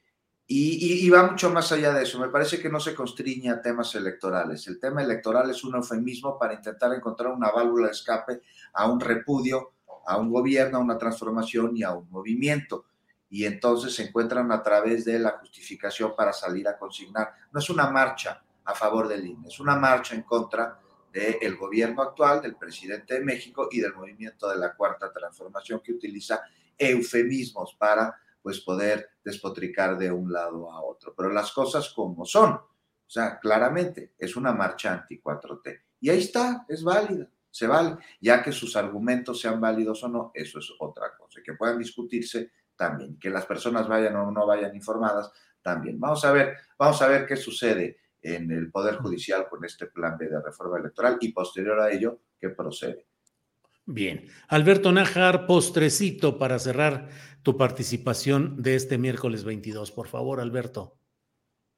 y, 0.79 1.09
va 1.09 1.23
mucho 1.23 1.49
más 1.49 1.71
allá 1.71 1.93
de 1.93 2.03
eso. 2.03 2.19
Me 2.19 2.29
parece 2.29 2.59
que 2.59 2.69
no 2.69 2.79
se 2.79 2.95
constriñe 2.95 3.49
a 3.49 3.61
temas 3.61 3.93
electorales. 3.95 4.67
El 4.67 4.79
tema 4.79 5.01
electoral 5.01 5.49
es 5.49 5.63
un 5.63 5.75
eufemismo 5.75 6.37
para 6.37 6.53
intentar 6.53 6.93
encontrar 6.93 7.33
una 7.33 7.51
válvula 7.51 7.87
de 7.87 7.93
escape 7.93 8.41
a 8.73 8.89
un 8.89 8.99
repudio, 8.99 9.73
a 10.05 10.17
un 10.17 10.31
gobierno, 10.31 10.77
a 10.77 10.81
una 10.81 10.97
transformación 10.97 11.75
y 11.75 11.83
a 11.83 11.91
un 11.91 12.09
movimiento. 12.09 12.85
y 13.27 13.43
entonces 13.43 13.93
se 13.93 14.03
encuentran 14.03 14.51
a 14.51 14.61
través 14.61 15.03
de 15.03 15.19
la 15.19 15.31
justificación 15.31 16.15
para 16.15 16.31
salir 16.31 16.67
a 16.67 16.77
consignar. 16.77 17.33
No 17.51 17.59
es 17.59 17.69
una 17.69 17.89
marcha 17.89 18.41
a 18.63 18.73
favor 18.73 19.07
del 19.07 19.25
INE, 19.25 19.47
es 19.47 19.59
una 19.59 19.75
marcha 19.75 20.15
en 20.15 20.21
contra 20.21 20.79
del 21.11 21.55
gobierno 21.55 22.01
actual, 22.01 22.41
del 22.41 22.55
presidente 22.55 23.15
de 23.15 23.21
México 23.21 23.67
y 23.71 23.79
del 23.79 23.93
movimiento 23.93 24.49
de 24.49 24.57
la 24.57 24.73
Cuarta 24.73 25.11
Transformación 25.11 25.81
que 25.81 25.93
utiliza 25.93 26.41
eufemismos 26.77 27.75
para 27.75 28.15
pues 28.45 28.61
poder 28.61 29.09
despotricar 29.23 29.97
de 29.97 30.11
un 30.11 30.31
lado 30.31 30.71
a 30.71 30.79
otro. 30.83 31.15
Pero 31.17 31.31
las 31.31 31.51
cosas 31.51 31.89
como 31.89 32.25
son, 32.25 32.51
o 32.51 32.69
sea, 33.07 33.39
claramente 33.39 34.13
es 34.19 34.35
una 34.35 34.53
marcha 34.53 34.93
anti-4T. 34.93 35.81
Y 36.01 36.11
ahí 36.11 36.19
está, 36.19 36.63
es 36.69 36.83
válida, 36.83 37.27
se 37.49 37.65
vale, 37.65 37.97
ya 38.21 38.43
que 38.43 38.51
sus 38.51 38.75
argumentos 38.75 39.41
sean 39.41 39.59
válidos 39.59 40.03
o 40.03 40.09
no, 40.09 40.31
eso 40.31 40.59
es 40.59 40.71
otra 40.77 41.17
cosa, 41.17 41.41
que 41.43 41.55
puedan 41.55 41.79
discutirse 41.79 42.51
también, 42.75 43.17
que 43.17 43.31
las 43.31 43.47
personas 43.47 43.87
vayan 43.87 44.15
o 44.15 44.29
no 44.29 44.45
vayan 44.45 44.75
informadas 44.75 45.31
también. 45.63 45.99
Vamos 45.99 46.23
a 46.23 46.31
ver, 46.31 46.55
vamos 46.77 47.01
a 47.01 47.07
ver 47.07 47.25
qué 47.25 47.37
sucede 47.37 47.97
en 48.21 48.51
el 48.51 48.69
Poder 48.69 48.97
Judicial 48.97 49.49
con 49.49 49.65
este 49.65 49.87
plan 49.87 50.19
B 50.19 50.29
de 50.29 50.39
reforma 50.39 50.77
electoral 50.77 51.17
y 51.19 51.31
posterior 51.31 51.79
a 51.79 51.91
ello, 51.91 52.19
qué 52.39 52.49
procede. 52.49 53.07
Bien. 53.85 54.25
Alberto 54.47 54.91
Nájar, 54.91 55.45
postrecito 55.45 56.39
para 56.39 56.57
cerrar 56.57 57.09
tu 57.43 57.55
participación 57.55 58.61
de 58.61 58.75
este 58.75 58.97
miércoles 58.97 59.43
22. 59.43 59.91
Por 59.91 60.07
favor, 60.07 60.39
Alberto. 60.39 60.97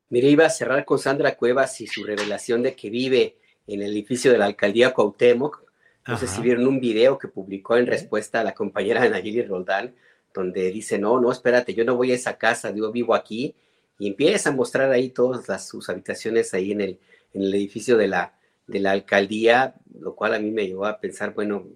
Mire, 0.10 0.30
iba 0.30 0.46
a 0.46 0.50
cerrar 0.50 0.86
con 0.86 1.00
Sandra 1.00 1.36
Cuevas 1.36 1.82
y 1.82 1.88
su 1.88 2.06
revelación 2.06 2.64
de 2.64 2.76
que 2.76 2.90
vive 2.90 3.38
en 3.68 3.82
el 3.82 3.92
edificio 3.92 4.32
de 4.32 4.38
la 4.38 4.46
alcaldía 4.46 4.94
Cuauhtémoc. 4.94 5.66
No 6.08 6.18
sé 6.18 6.28
si 6.28 6.42
vieron 6.42 6.66
un 6.66 6.80
video 6.80 7.18
que 7.18 7.28
publicó 7.28 7.76
en 7.76 7.86
respuesta 7.86 8.40
a 8.40 8.44
la 8.46 8.54
compañera 8.54 9.08
Nayeli 9.10 9.42
Roldán, 9.42 9.94
donde 10.34 10.72
dice, 10.72 10.98
no, 10.98 11.20
no, 11.20 11.30
espérate, 11.30 11.74
yo 11.74 11.84
no 11.84 11.98
voy 11.98 12.14
a 12.14 12.16
esa 12.16 12.38
casa, 12.38 12.74
yo 12.74 12.90
vivo 12.94 13.14
aquí. 13.14 13.54
Y 14.00 14.08
empieza 14.08 14.52
a 14.52 14.54
mostrar 14.54 14.90
ahí 14.92 15.10
todas 15.10 15.50
las, 15.50 15.68
sus 15.68 15.90
habitaciones 15.90 16.54
ahí 16.54 16.72
en 16.72 16.80
el, 16.80 17.00
en 17.34 17.42
el 17.42 17.54
edificio 17.54 17.98
de 17.98 18.08
la, 18.08 18.38
de 18.66 18.80
la 18.80 18.92
alcaldía, 18.92 19.76
lo 20.00 20.16
cual 20.16 20.36
a 20.36 20.40
mí 20.40 20.52
me 20.52 20.68
llevó 20.68 20.86
a 20.86 21.02
pensar, 21.02 21.34
bueno, 21.34 21.68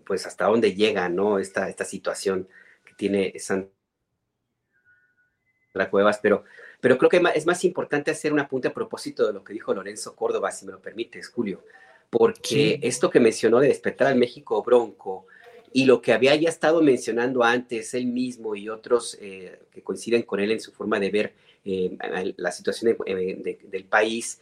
pues 0.00 0.26
hasta 0.26 0.46
dónde 0.46 0.74
llega, 0.74 1.08
¿no? 1.08 1.38
Esta, 1.38 1.68
esta 1.68 1.84
situación 1.84 2.48
que 2.84 2.94
tiene 2.94 3.32
Sandra 3.38 3.70
Cuevas, 5.90 6.18
pero, 6.22 6.44
pero 6.80 6.98
creo 6.98 7.10
que 7.10 7.22
es 7.34 7.46
más 7.46 7.64
importante 7.64 8.10
hacer 8.10 8.32
un 8.32 8.40
apunte 8.40 8.68
a 8.68 8.74
propósito 8.74 9.26
de 9.26 9.32
lo 9.32 9.44
que 9.44 9.52
dijo 9.52 9.74
Lorenzo 9.74 10.14
Córdoba, 10.16 10.50
si 10.50 10.66
me 10.66 10.72
lo 10.72 10.80
permites, 10.80 11.28
Julio, 11.28 11.64
porque 12.10 12.78
esto 12.82 13.10
que 13.10 13.20
mencionó 13.20 13.60
de 13.60 13.68
despertar 13.68 14.08
al 14.08 14.16
México 14.16 14.62
bronco 14.62 15.26
y 15.72 15.86
lo 15.86 16.02
que 16.02 16.12
había 16.12 16.34
ya 16.36 16.48
estado 16.48 16.82
mencionando 16.82 17.42
antes 17.42 17.94
él 17.94 18.06
mismo 18.06 18.54
y 18.54 18.68
otros 18.68 19.16
eh, 19.20 19.58
que 19.70 19.82
coinciden 19.82 20.22
con 20.22 20.40
él 20.40 20.52
en 20.52 20.60
su 20.60 20.72
forma 20.72 21.00
de 21.00 21.10
ver 21.10 21.32
eh, 21.64 21.96
la 22.36 22.52
situación 22.52 22.96
del 23.06 23.84
país, 23.84 24.40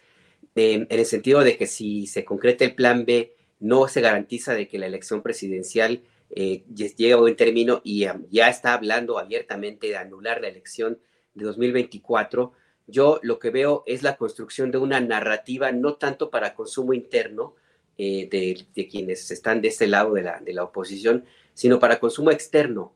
en 0.55 0.87
el 0.91 1.07
sentido 1.07 1.41
de 1.41 1.57
que 1.57 1.67
si 1.67 2.07
se 2.07 2.25
concreta 2.25 2.65
el 2.65 2.75
plan 2.75 3.05
B, 3.05 3.33
no 3.61 3.87
se 3.89 4.01
garantiza 4.01 4.55
de 4.55 4.67
que 4.67 4.79
la 4.79 4.87
elección 4.87 5.23
presidencial 5.23 6.03
eh, 6.31 6.65
llegue 6.75 7.13
a 7.13 7.17
buen 7.17 7.37
término 7.37 7.81
y 7.85 8.07
ya 8.31 8.49
está 8.49 8.75
hablando 8.75 9.19
abiertamente 9.19 9.89
de 9.89 9.97
anular 9.97 10.41
la 10.41 10.49
elección 10.49 10.99
de 11.35 11.45
2024. 11.45 12.53
Yo 12.87 13.21
lo 13.23 13.39
que 13.39 13.51
veo 13.51 13.85
es 13.87 14.03
la 14.03 14.17
construcción 14.17 14.71
de 14.71 14.79
una 14.79 15.01
narrativa 15.01 15.73
no 15.73 15.95
tanto 15.95 16.31
para 16.31 16.55
consumo 16.55 16.95
interno 16.95 17.55
eh, 17.99 18.29
de, 18.75 18.89
quienes 18.89 19.31
están 19.31 19.61
de 19.61 19.69
este 19.69 19.87
lado 19.87 20.15
de 20.15 20.23
la, 20.23 20.41
de 20.41 20.55
la 20.55 20.65
oposición, 20.65 21.25
sino 21.53 21.79
para 21.79 22.01
consumo 22.01 22.31
externo. 22.31 22.95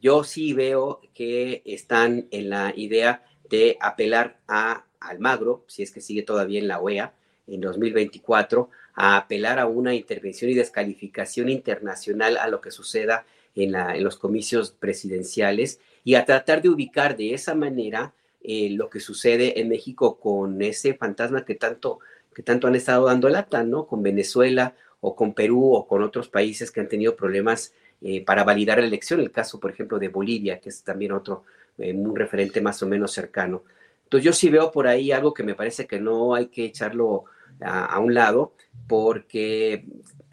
Yo 0.00 0.24
sí 0.24 0.52
veo 0.54 1.00
que 1.14 1.62
están 1.66 2.26
en 2.30 2.50
la 2.50 2.72
idea 2.74 3.24
de 3.50 3.76
apelar 3.80 4.38
a 4.48 4.86
Almagro, 5.00 5.64
si 5.68 5.82
es 5.82 5.90
que 5.90 6.00
sigue 6.00 6.22
todavía 6.22 6.58
en 6.58 6.68
la 6.68 6.80
OEA, 6.80 7.14
en 7.46 7.60
2024, 7.60 8.70
a 8.96 9.18
apelar 9.18 9.58
a 9.58 9.66
una 9.66 9.94
intervención 9.94 10.50
y 10.50 10.54
descalificación 10.54 11.50
internacional 11.50 12.38
a 12.38 12.48
lo 12.48 12.60
que 12.60 12.70
suceda 12.70 13.26
en, 13.54 13.72
los 14.02 14.16
comicios 14.16 14.72
presidenciales 14.72 15.80
y 16.02 16.14
a 16.14 16.24
tratar 16.24 16.62
de 16.62 16.70
ubicar 16.70 17.16
de 17.16 17.34
esa 17.34 17.54
manera 17.54 18.14
eh, 18.42 18.70
lo 18.70 18.90
que 18.90 19.00
sucede 19.00 19.60
en 19.60 19.68
México 19.68 20.18
con 20.18 20.60
ese 20.62 20.94
fantasma 20.94 21.44
que 21.44 21.54
tanto, 21.54 22.00
que 22.34 22.42
tanto 22.42 22.66
han 22.66 22.74
estado 22.74 23.06
dando 23.06 23.28
lata, 23.28 23.64
¿no? 23.64 23.86
Con 23.86 24.02
Venezuela 24.02 24.74
o 25.00 25.14
con 25.14 25.34
Perú 25.34 25.74
o 25.74 25.86
con 25.86 26.02
otros 26.02 26.28
países 26.28 26.70
que 26.70 26.80
han 26.80 26.88
tenido 26.88 27.16
problemas 27.16 27.74
eh, 28.00 28.24
para 28.24 28.44
validar 28.44 28.78
la 28.78 28.86
elección. 28.86 29.20
El 29.20 29.30
caso, 29.30 29.60
por 29.60 29.70
ejemplo, 29.70 29.98
de 29.98 30.08
Bolivia, 30.08 30.58
que 30.60 30.70
es 30.70 30.82
también 30.82 31.12
otro, 31.12 31.44
eh, 31.78 31.92
un 31.92 32.16
referente 32.16 32.60
más 32.60 32.82
o 32.82 32.86
menos 32.86 33.12
cercano. 33.12 33.64
Entonces 34.04 34.24
yo 34.24 34.32
sí 34.32 34.48
veo 34.48 34.70
por 34.70 34.86
ahí 34.86 35.12
algo 35.12 35.34
que 35.34 35.42
me 35.42 35.54
parece 35.54 35.86
que 35.86 35.98
no 35.98 36.34
hay 36.34 36.46
que 36.46 36.66
echarlo 36.66 37.24
a, 37.60 37.98
un 37.98 38.14
lado, 38.14 38.52
porque 38.86 39.84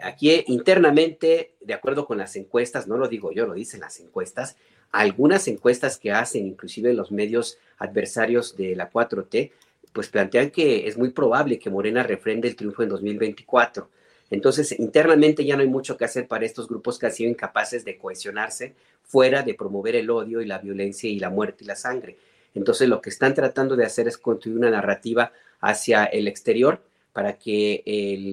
aquí 0.02 0.44
internamente, 0.48 1.56
de 1.62 1.74
acuerdo 1.74 2.06
con 2.06 2.18
las 2.18 2.36
encuestas, 2.36 2.88
no 2.88 2.98
lo 2.98 3.08
digo 3.08 3.32
yo, 3.32 3.48
lo 3.48 3.54
dicen 3.54 3.80
las 3.80 4.00
encuestas, 4.00 4.58
algunas 4.92 5.48
encuestas 5.48 5.98
que 5.98 6.12
hacen 6.12 6.46
inclusive 6.46 6.94
los 6.94 7.12
medios 7.12 7.58
adversarios 7.78 8.56
de 8.56 8.76
la 8.76 8.92
4T, 8.92 9.52
pues 9.92 10.10
plantean 10.10 10.52
que 10.52 10.88
es 10.88 10.98
muy 10.98 11.10
probable 11.10 11.60
que 11.60 11.70
Morena 11.70 12.04
refrende 12.04 12.48
el 12.48 12.56
triunfo 12.56 12.84
en 12.84 12.90
2024. 12.90 13.90
Entonces, 14.30 14.78
internamente 14.80 15.46
ya 15.46 15.56
no 15.56 15.62
hay 15.62 15.68
mucho 15.68 15.96
que 15.96 16.06
hacer 16.06 16.28
para 16.28 16.46
estos 16.46 16.68
grupos 16.68 16.98
que 16.98 17.06
han 17.06 17.12
sido 17.12 17.30
incapaces 17.30 17.86
de 17.86 17.98
cohesionarse 17.98 18.74
fuera 19.04 19.44
de 19.44 19.54
promover 19.54 19.96
el 19.96 20.10
odio 20.10 20.42
y 20.42 20.46
la 20.46 20.58
violencia 20.58 21.10
y 21.10 21.20
la 21.20 21.30
muerte 21.30 21.64
y 21.64 21.68
la 21.68 21.76
sangre. 21.76 22.18
Entonces, 22.56 22.90
lo 22.90 23.02
que 23.02 23.10
están 23.10 23.34
tratando 23.36 23.76
de 23.76 23.86
hacer 23.86 24.08
es 24.08 24.18
construir 24.18 24.58
una 24.58 24.72
narrativa 24.72 25.32
hacia 25.60 26.06
el 26.06 26.28
exterior 26.28 26.82
para 27.14 27.38
que 27.38 27.84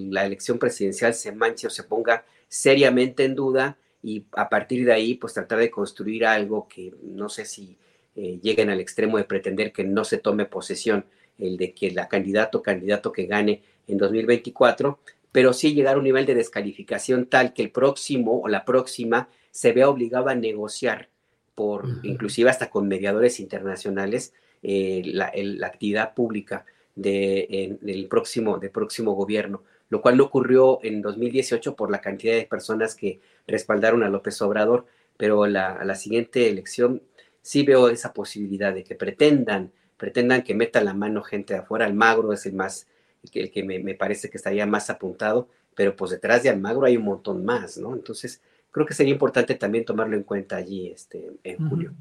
la 0.09 0.25
elección 0.25 0.57
presidencial 0.57 1.13
se 1.13 1.31
manche 1.31 1.67
o 1.67 1.69
se 1.69 1.83
ponga 1.83 2.25
seriamente 2.49 3.23
en 3.23 3.35
duda 3.35 3.77
y 4.03 4.25
a 4.33 4.49
partir 4.49 4.85
de 4.85 4.91
ahí 4.91 5.13
pues 5.13 5.33
tratar 5.33 5.59
de 5.59 5.69
construir 5.69 6.25
algo 6.25 6.67
que 6.67 6.93
no 7.03 7.29
sé 7.29 7.45
si 7.45 7.77
eh, 8.15 8.39
lleguen 8.41 8.69
al 8.69 8.79
extremo 8.79 9.17
de 9.17 9.23
pretender 9.23 9.71
que 9.71 9.83
no 9.83 10.03
se 10.03 10.17
tome 10.17 10.45
posesión 10.45 11.05
el 11.37 11.57
de 11.57 11.73
que 11.73 11.91
la 11.91 12.07
candidato 12.07 12.57
o 12.57 12.61
candidato 12.61 13.11
que 13.11 13.25
gane 13.25 13.61
en 13.87 13.97
2024, 13.97 14.99
pero 15.31 15.53
sí 15.53 15.73
llegar 15.73 15.95
a 15.95 15.97
un 15.97 16.03
nivel 16.03 16.25
de 16.25 16.35
descalificación 16.35 17.27
tal 17.27 17.53
que 17.53 17.61
el 17.61 17.71
próximo 17.71 18.41
o 18.41 18.47
la 18.47 18.65
próxima 18.65 19.29
se 19.51 19.71
vea 19.71 19.89
obligado 19.89 20.27
a 20.27 20.35
negociar 20.35 21.09
por 21.55 21.85
inclusive 22.03 22.49
hasta 22.49 22.69
con 22.69 22.87
mediadores 22.87 23.39
internacionales 23.39 24.33
eh, 24.63 25.01
la, 25.05 25.31
la 25.35 25.67
actividad 25.67 26.13
pública 26.13 26.65
de, 26.95 27.77
del, 27.81 28.07
próximo, 28.07 28.57
del 28.57 28.71
próximo 28.71 29.13
gobierno, 29.13 29.63
lo 29.89 30.01
cual 30.01 30.17
no 30.17 30.25
ocurrió 30.25 30.79
en 30.83 31.01
2018 31.01 31.75
por 31.75 31.91
la 31.91 32.01
cantidad 32.01 32.35
de 32.35 32.45
personas 32.45 32.95
que 32.95 33.19
respaldaron 33.47 34.03
a 34.03 34.09
López 34.09 34.41
Obrador, 34.41 34.85
pero 35.17 35.45
la, 35.47 35.73
a 35.73 35.85
la 35.85 35.95
siguiente 35.95 36.49
elección 36.49 37.01
sí 37.41 37.63
veo 37.63 37.89
esa 37.89 38.13
posibilidad 38.13 38.73
de 38.73 38.83
que 38.83 38.95
pretendan, 38.95 39.71
pretendan 39.97 40.43
que 40.43 40.55
meta 40.55 40.81
la 40.81 40.93
mano 40.93 41.21
gente 41.23 41.53
de 41.53 41.59
afuera. 41.59 41.85
Almagro 41.85 42.33
es 42.33 42.45
el 42.45 42.53
más, 42.53 42.87
el 43.33 43.51
que, 43.51 43.63
me, 43.63 43.93
parece 43.95 44.29
que 44.29 44.37
estaría 44.37 44.65
más 44.65 44.89
apuntado, 44.89 45.47
pero 45.75 45.95
pues 45.95 46.11
detrás 46.11 46.43
de 46.43 46.49
Almagro 46.49 46.85
hay 46.85 46.97
un 46.97 47.05
montón 47.05 47.43
más, 47.45 47.77
¿no? 47.77 47.93
Entonces, 47.93 48.41
creo 48.71 48.85
que 48.85 48.93
sería 48.93 49.13
importante 49.13 49.55
también 49.55 49.85
tomarlo 49.85 50.15
en 50.15 50.23
cuenta 50.23 50.55
allí 50.55 50.89
este, 50.89 51.31
en 51.43 51.69
julio. 51.69 51.93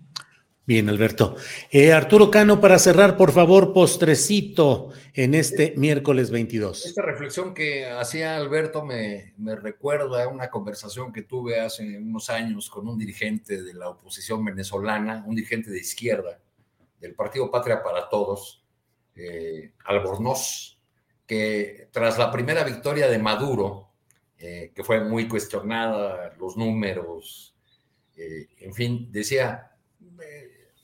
Bien, 0.70 0.88
Alberto. 0.88 1.34
Eh, 1.72 1.92
Arturo 1.92 2.30
Cano, 2.30 2.60
para 2.60 2.78
cerrar, 2.78 3.16
por 3.16 3.32
favor, 3.32 3.72
postrecito 3.72 4.90
en 5.14 5.34
este 5.34 5.74
miércoles 5.76 6.30
22. 6.30 6.86
Esta 6.86 7.02
reflexión 7.02 7.54
que 7.54 7.90
hacía 7.90 8.36
Alberto 8.36 8.84
me, 8.84 9.34
me 9.36 9.56
recuerda 9.56 10.22
a 10.22 10.28
una 10.28 10.48
conversación 10.48 11.12
que 11.12 11.22
tuve 11.22 11.58
hace 11.58 11.98
unos 11.98 12.30
años 12.30 12.70
con 12.70 12.86
un 12.86 12.96
dirigente 12.96 13.64
de 13.64 13.74
la 13.74 13.88
oposición 13.88 14.44
venezolana, 14.44 15.24
un 15.26 15.34
dirigente 15.34 15.72
de 15.72 15.80
izquierda 15.80 16.40
del 17.00 17.16
Partido 17.16 17.50
Patria 17.50 17.82
para 17.82 18.08
Todos, 18.08 18.64
eh, 19.16 19.72
Albornoz, 19.86 20.78
que 21.26 21.88
tras 21.90 22.16
la 22.16 22.30
primera 22.30 22.62
victoria 22.62 23.08
de 23.08 23.18
Maduro, 23.18 23.90
eh, 24.38 24.70
que 24.72 24.84
fue 24.84 25.00
muy 25.00 25.26
cuestionada, 25.26 26.32
los 26.38 26.56
números, 26.56 27.56
en 28.14 28.72
fin, 28.72 29.08
decía, 29.10 29.70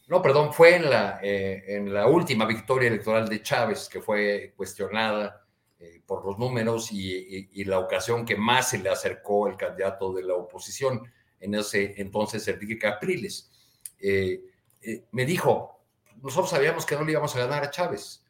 no, 0.08 0.22
perdón, 0.22 0.52
fue 0.52 0.76
en 0.76 0.88
la, 0.88 1.18
eh, 1.20 1.64
en 1.66 1.92
la 1.92 2.06
última 2.06 2.46
victoria 2.46 2.88
electoral 2.88 3.28
de 3.28 3.42
Chávez, 3.42 3.88
que 3.88 4.00
fue 4.00 4.52
cuestionada 4.56 5.44
eh, 5.80 6.00
por 6.06 6.24
los 6.24 6.38
números 6.38 6.92
y, 6.92 7.64
la 7.64 7.80
ocasión 7.80 8.24
que 8.24 8.36
más 8.36 8.70
se 8.70 8.78
le 8.78 8.88
acercó 8.88 9.48
el 9.48 9.56
candidato 9.56 10.12
de 10.12 10.22
la 10.22 10.34
oposición, 10.34 11.02
en 11.40 11.54
ese 11.56 11.94
entonces 12.00 12.46
Enrique 12.46 12.78
Capriles. 12.78 13.50
Eh, 13.98 14.44
me 15.10 15.26
dijo, 15.26 15.80
nosotros 16.22 16.50
sabíamos 16.50 16.86
que 16.86 16.94
no 16.94 17.04
le 17.04 17.12
íbamos 17.12 17.34
a 17.34 17.40
ganar 17.40 17.64
a 17.64 17.70
Chávez, 17.70 18.24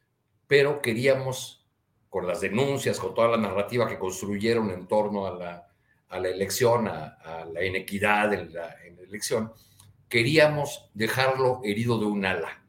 pero 0.47 0.81
queríamos, 0.81 1.67
con 2.09 2.27
las 2.27 2.41
denuncias, 2.41 2.99
con 2.99 3.13
toda 3.13 3.29
la 3.29 3.37
narrativa 3.37 3.87
que 3.87 3.99
construyeron 3.99 4.71
en 4.71 4.87
torno 4.87 5.27
a 5.27 5.35
la, 5.35 5.69
a 6.09 6.19
la 6.19 6.29
elección, 6.29 6.89
a, 6.89 7.45
la 7.53 7.63
inequidad 7.63 8.33
en 8.33 8.55
la, 8.55 8.83
en 8.83 8.97
la 8.97 9.03
elección, 9.03 9.53
queríamos 10.09 10.91
dejarlo 10.95 11.61
herido 11.65 11.99
de 11.99 12.07
un 12.07 12.25
ala. 12.25 12.65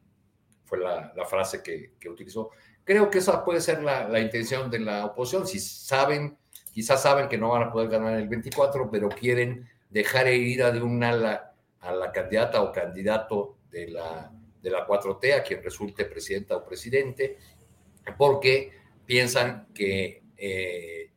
Fue 0.64 0.78
la, 0.78 1.12
frase 1.26 1.62
que, 1.62 2.08
utilizó. 2.08 2.50
Creo 2.84 3.10
que 3.10 3.18
esa 3.18 3.44
puede 3.44 3.60
ser 3.60 3.82
la, 3.82 4.08
la, 4.08 4.20
intención 4.20 4.70
de 4.70 4.80
la 4.80 5.06
oposición. 5.06 5.46
Si 5.46 5.58
saben, 5.58 6.36
quizás 6.72 7.02
saben 7.02 7.28
que 7.28 7.38
no 7.38 7.50
van 7.50 7.64
a 7.64 7.72
poder 7.72 7.88
ganar 7.88 8.14
el 8.14 8.28
24, 8.28 8.90
pero 8.90 9.08
quieren 9.08 9.68
dejar 9.90 10.26
herida 10.26 10.70
de 10.70 10.82
un 10.82 11.02
ala 11.02 11.54
a 11.80 11.92
la 11.92 12.12
candidata 12.12 12.62
o 12.62 12.72
candidato 12.72 13.58
de 13.70 13.88
la, 13.88 14.32
de 14.62 14.70
la 14.70 14.86
4T, 14.86 15.34
a 15.34 15.42
quien 15.42 15.62
resulte 15.62 16.04
presidenta 16.04 16.56
o 16.56 16.64
presidente, 16.64 17.38
porque 18.16 18.72
piensan 19.06 19.68
que, 19.74 20.22
eh, 20.36 21.10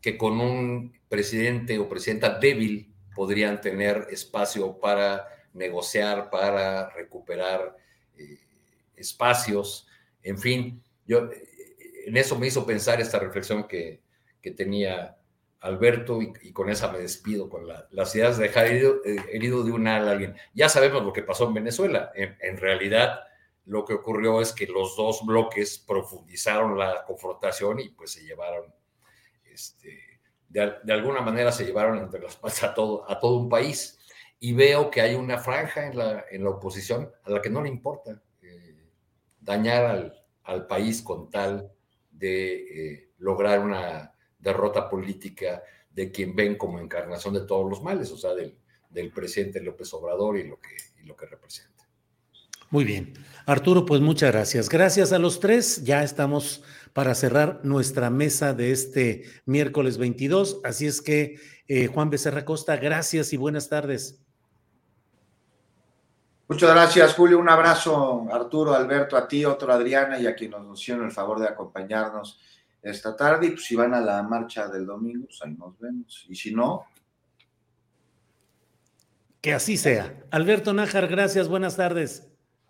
que 0.00 0.16
con 0.16 0.40
un 0.40 0.98
presidente 1.08 1.78
o 1.78 1.88
presidenta 1.88 2.38
débil 2.38 2.92
podrían 3.16 3.60
tener 3.60 4.06
espacio 4.10 4.78
para 4.78 5.26
negociar, 5.54 6.30
para 6.30 6.90
recuperar 6.90 7.76
eh, 8.16 8.38
espacios, 8.94 9.88
en 10.22 10.38
fin, 10.38 10.82
yo 11.06 11.28
en 12.06 12.16
eso 12.16 12.38
me 12.38 12.46
hizo 12.46 12.64
pensar 12.64 13.00
esta 13.00 13.18
reflexión 13.18 13.66
que, 13.66 14.02
que 14.40 14.52
tenía 14.52 15.16
Alberto 15.60 16.20
y, 16.22 16.52
con 16.52 16.70
esa 16.70 16.90
me 16.92 16.98
despido, 16.98 17.48
con 17.48 17.66
las 17.66 18.14
ideas 18.14 18.38
de 18.38 18.48
dejar 18.48 18.66
herido, 18.66 19.00
eh, 19.04 19.64
de 19.64 19.72
una 19.72 19.96
a 19.96 20.10
alguien. 20.10 20.36
Ya 20.54 20.68
sabemos 20.68 21.02
lo 21.02 21.12
que 21.12 21.22
pasó 21.22 21.48
en 21.48 21.54
Venezuela. 21.54 22.12
En, 22.14 22.56
realidad, 22.56 23.20
lo 23.64 23.84
que 23.84 23.94
ocurrió 23.94 24.40
es 24.40 24.52
que 24.52 24.66
los 24.66 24.96
dos 24.96 25.24
bloques 25.24 25.78
profundizaron 25.78 26.78
la 26.78 27.04
confrontación 27.04 27.80
y 27.80 27.88
pues 27.88 28.12
se 28.12 28.24
llevaron, 28.24 28.72
este, 29.44 29.98
de, 30.64 30.92
alguna 30.92 31.20
manera 31.20 31.52
se 31.52 31.66
llevaron 31.66 31.98
entre 31.98 32.20
las 32.20 32.36
patas 32.36 32.62
a 32.62 32.74
todo, 32.74 33.08
a 33.10 33.18
todo 33.18 33.36
un 33.36 33.48
país. 33.48 33.98
Y 34.38 34.52
veo 34.52 34.90
que 34.90 35.00
hay 35.00 35.14
una 35.14 35.38
franja 35.38 35.86
en 35.86 35.98
la, 35.98 36.24
en 36.30 36.44
la 36.44 36.50
oposición 36.50 37.10
a 37.24 37.30
la 37.30 37.42
que 37.42 37.50
no 37.50 37.62
le 37.62 37.68
importa 37.68 38.22
eh, 38.42 38.90
dañar 39.40 40.12
al, 40.44 40.66
país 40.66 41.02
con 41.02 41.28
tal 41.28 41.72
de 42.10 42.54
eh, 42.54 43.10
lograr 43.18 43.60
una 43.60 44.14
derrota 44.38 44.88
política 44.88 45.62
de 45.90 46.12
quien 46.12 46.36
ven 46.36 46.56
como 46.56 46.78
encarnación 46.78 47.34
de 47.34 47.40
todos 47.40 47.68
los 47.68 47.82
males, 47.82 48.10
o 48.12 48.16
sea, 48.16 48.34
del, 48.34 48.56
del 48.88 49.10
presidente 49.10 49.60
López 49.60 49.92
Obrador 49.94 50.38
y 50.38 50.44
lo, 50.44 50.60
que, 50.60 50.76
y 51.02 51.06
lo 51.06 51.16
que 51.16 51.26
representa. 51.26 51.76
Muy 52.70 52.84
bien. 52.84 53.14
Arturo, 53.46 53.84
pues 53.86 54.00
muchas 54.00 54.32
gracias. 54.32 54.68
Gracias 54.68 55.12
a 55.12 55.18
los 55.18 55.40
tres. 55.40 55.84
Ya 55.84 56.02
estamos 56.02 56.62
para 56.96 57.14
cerrar 57.14 57.60
nuestra 57.62 58.08
mesa 58.08 58.54
de 58.54 58.72
este 58.72 59.24
miércoles 59.44 59.98
22. 59.98 60.62
Así 60.64 60.86
es 60.86 61.02
que, 61.02 61.38
eh, 61.68 61.88
Juan 61.88 62.08
Becerra 62.08 62.46
Costa, 62.46 62.78
gracias 62.78 63.34
y 63.34 63.36
buenas 63.36 63.68
tardes. 63.68 64.24
Muchas 66.48 66.70
gracias, 66.70 67.12
Julio. 67.12 67.38
Un 67.38 67.50
abrazo, 67.50 68.26
Arturo, 68.32 68.74
Alberto, 68.74 69.14
a 69.18 69.28
ti, 69.28 69.44
otro 69.44 69.74
Adriana 69.74 70.18
y 70.18 70.26
a 70.26 70.34
quien 70.34 70.52
nos 70.52 70.80
hicieron 70.80 71.04
el 71.04 71.12
favor 71.12 71.38
de 71.38 71.48
acompañarnos 71.48 72.40
esta 72.80 73.14
tarde. 73.14 73.48
Y 73.48 73.50
pues 73.50 73.66
si 73.66 73.76
van 73.76 73.92
a 73.92 74.00
la 74.00 74.22
marcha 74.22 74.66
del 74.66 74.86
domingo, 74.86 75.26
pues 75.26 75.42
ahí 75.42 75.52
nos 75.52 75.78
vemos. 75.78 76.24
Y 76.30 76.34
si 76.34 76.54
no. 76.54 76.86
Que 79.42 79.52
así 79.52 79.76
sea. 79.76 80.24
Alberto 80.30 80.72
Nájar, 80.72 81.08
gracias, 81.08 81.46
buenas 81.46 81.76
tardes. 81.76 82.26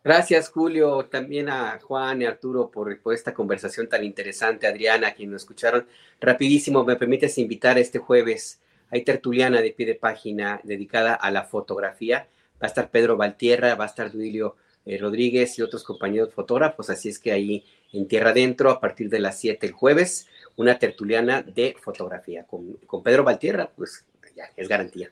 Gracias, 0.07 0.51
Julio, 0.51 1.07
también 1.07 1.49
a 1.49 1.81
Juan 1.83 2.23
y 2.23 2.27
Arturo 2.27 2.71
por, 2.71 2.97
por, 3.01 3.13
esta 3.13 3.35
conversación 3.35 3.89
tan 3.89 4.05
interesante, 4.05 4.69
Adriana, 4.69 5.15
quien 5.15 5.33
nos 5.33 5.43
escucharon. 5.43 5.85
Rapidísimo, 6.21 6.85
me 6.85 6.95
permites 6.95 7.39
invitar 7.39 7.77
este 7.77 7.99
jueves, 7.99 8.61
hay 8.89 9.03
tertuliana 9.03 9.61
de 9.61 9.73
pie 9.73 9.85
de 9.85 9.97
página 9.97 10.61
dedicada 10.63 11.13
a 11.13 11.33
la 11.33 11.43
fotografía. 11.43 12.29
Va 12.55 12.61
a 12.61 12.67
estar 12.69 12.89
Pedro 12.89 13.17
Valtierra, 13.17 13.75
va 13.75 13.83
a 13.83 13.89
estar 13.89 14.13
Duilio 14.13 14.55
eh, 14.85 14.97
Rodríguez 14.97 15.59
y 15.59 15.63
otros 15.63 15.83
compañeros 15.83 16.33
fotógrafos, 16.33 16.89
así 16.89 17.09
es 17.09 17.19
que 17.19 17.33
ahí 17.33 17.65
en 17.93 18.07
Tierra 18.07 18.31
Adentro 18.31 18.71
a 18.71 18.79
partir 18.79 19.11
de 19.11 19.19
las 19.19 19.41
7 19.41 19.67
el 19.67 19.73
jueves, 19.73 20.29
una 20.55 20.79
tertuliana 20.79 21.43
de 21.43 21.75
fotografía 21.81 22.45
con, 22.45 22.75
con 22.87 23.03
Pedro 23.03 23.25
Valtierra, 23.25 23.73
pues 23.75 24.05
ya 24.37 24.53
es 24.57 24.69
garantía. 24.69 25.11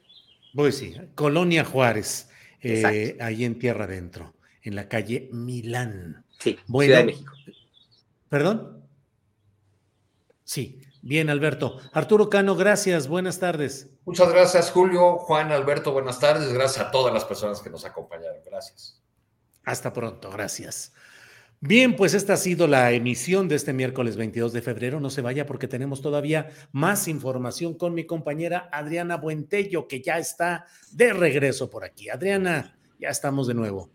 Pues 0.54 0.76
sí, 0.76 0.94
Colonia 1.16 1.64
Juárez, 1.64 2.30
eh, 2.62 3.16
ahí 3.18 3.44
en 3.44 3.58
Tierra 3.58 3.86
Adentro, 3.86 4.32
en 4.64 4.74
la 4.74 4.88
calle 4.88 5.28
Milán. 5.32 6.24
Sí, 6.40 6.58
Ciudad 6.66 6.98
de 6.98 7.04
México. 7.04 7.32
¿Perdón? 8.28 8.82
Sí, 10.42 10.80
bien, 11.02 11.30
Alberto. 11.30 11.78
Arturo 11.92 12.28
Cano, 12.28 12.56
gracias, 12.56 13.06
buenas 13.06 13.38
tardes. 13.38 13.90
Muchas 14.04 14.30
gracias, 14.30 14.70
Julio, 14.70 15.18
Juan, 15.18 15.52
Alberto, 15.52 15.92
buenas 15.92 16.18
tardes. 16.18 16.52
Gracias 16.52 16.86
a 16.86 16.90
todas 16.90 17.14
las 17.14 17.24
personas 17.24 17.60
que 17.60 17.70
nos 17.70 17.84
acompañaron. 17.84 18.38
Gracias. 18.44 19.00
Hasta 19.64 19.92
pronto, 19.92 20.30
gracias. 20.30 20.92
Bien, 21.60 21.96
pues 21.96 22.12
esta 22.12 22.34
ha 22.34 22.36
sido 22.36 22.66
la 22.66 22.92
emisión 22.92 23.48
de 23.48 23.54
este 23.54 23.72
miércoles 23.72 24.16
22 24.16 24.52
de 24.52 24.60
febrero. 24.60 25.00
No 25.00 25.08
se 25.08 25.22
vaya 25.22 25.46
porque 25.46 25.68
tenemos 25.68 26.02
todavía 26.02 26.50
más 26.72 27.08
información 27.08 27.74
con 27.74 27.94
mi 27.94 28.04
compañera 28.04 28.68
Adriana 28.70 29.16
Buentello, 29.16 29.88
que 29.88 30.02
ya 30.02 30.18
está 30.18 30.66
de 30.90 31.14
regreso 31.14 31.70
por 31.70 31.84
aquí. 31.84 32.10
Adriana, 32.10 32.76
ya 32.98 33.08
estamos 33.08 33.46
de 33.46 33.54
nuevo. 33.54 33.90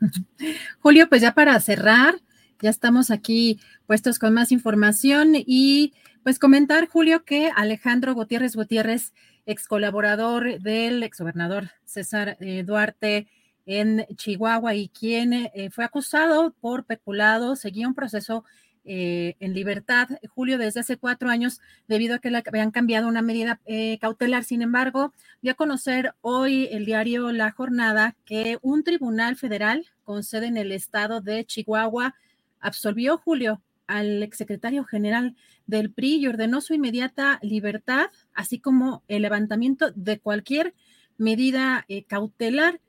Julio, 0.80 1.08
pues 1.08 1.22
ya 1.22 1.34
para 1.34 1.58
cerrar, 1.60 2.14
ya 2.60 2.70
estamos 2.70 3.10
aquí 3.10 3.60
puestos 3.86 4.18
con 4.18 4.34
más 4.34 4.52
información 4.52 5.32
y 5.34 5.94
pues 6.22 6.38
comentar, 6.38 6.88
Julio, 6.88 7.24
que 7.24 7.50
Alejandro 7.54 8.14
Gutiérrez 8.14 8.56
Gutiérrez, 8.56 9.12
ex 9.46 9.66
colaborador 9.66 10.60
del 10.60 11.02
exgobernador 11.02 11.70
César 11.84 12.38
Duarte, 12.64 13.28
en 13.66 14.06
Chihuahua 14.16 14.74
y 14.74 14.88
quien 14.88 15.32
eh, 15.32 15.70
fue 15.70 15.84
acusado 15.84 16.54
por 16.60 16.84
peculado, 16.84 17.56
seguía 17.56 17.88
un 17.88 17.94
proceso 17.94 18.44
eh, 18.84 19.36
en 19.40 19.54
libertad, 19.54 20.08
Julio, 20.28 20.58
desde 20.58 20.80
hace 20.80 20.96
cuatro 20.96 21.30
años, 21.30 21.60
debido 21.88 22.14
a 22.14 22.18
que 22.18 22.30
le 22.30 22.42
habían 22.46 22.70
cambiado 22.70 23.08
una 23.08 23.22
medida 23.22 23.60
eh, 23.64 23.98
cautelar. 23.98 24.44
Sin 24.44 24.60
embargo, 24.60 25.12
dio 25.40 25.52
a 25.52 25.56
conocer 25.56 26.14
hoy 26.20 26.68
el 26.70 26.84
diario 26.84 27.32
La 27.32 27.50
Jornada 27.50 28.14
que 28.24 28.58
un 28.60 28.84
tribunal 28.84 29.36
federal 29.36 29.86
con 30.04 30.22
sede 30.22 30.46
en 30.46 30.58
el 30.58 30.70
estado 30.72 31.20
de 31.20 31.44
Chihuahua 31.44 32.14
absolvió, 32.60 33.16
Julio, 33.16 33.62
al 33.86 34.22
exsecretario 34.22 34.84
general 34.84 35.34
del 35.66 35.90
PRI 35.90 36.16
y 36.16 36.26
ordenó 36.26 36.60
su 36.60 36.74
inmediata 36.74 37.38
libertad, 37.42 38.06
así 38.34 38.58
como 38.58 39.02
el 39.08 39.22
levantamiento 39.22 39.92
de 39.92 40.18
cualquier 40.18 40.74
medida 41.16 41.86
cautelar. 42.08 42.80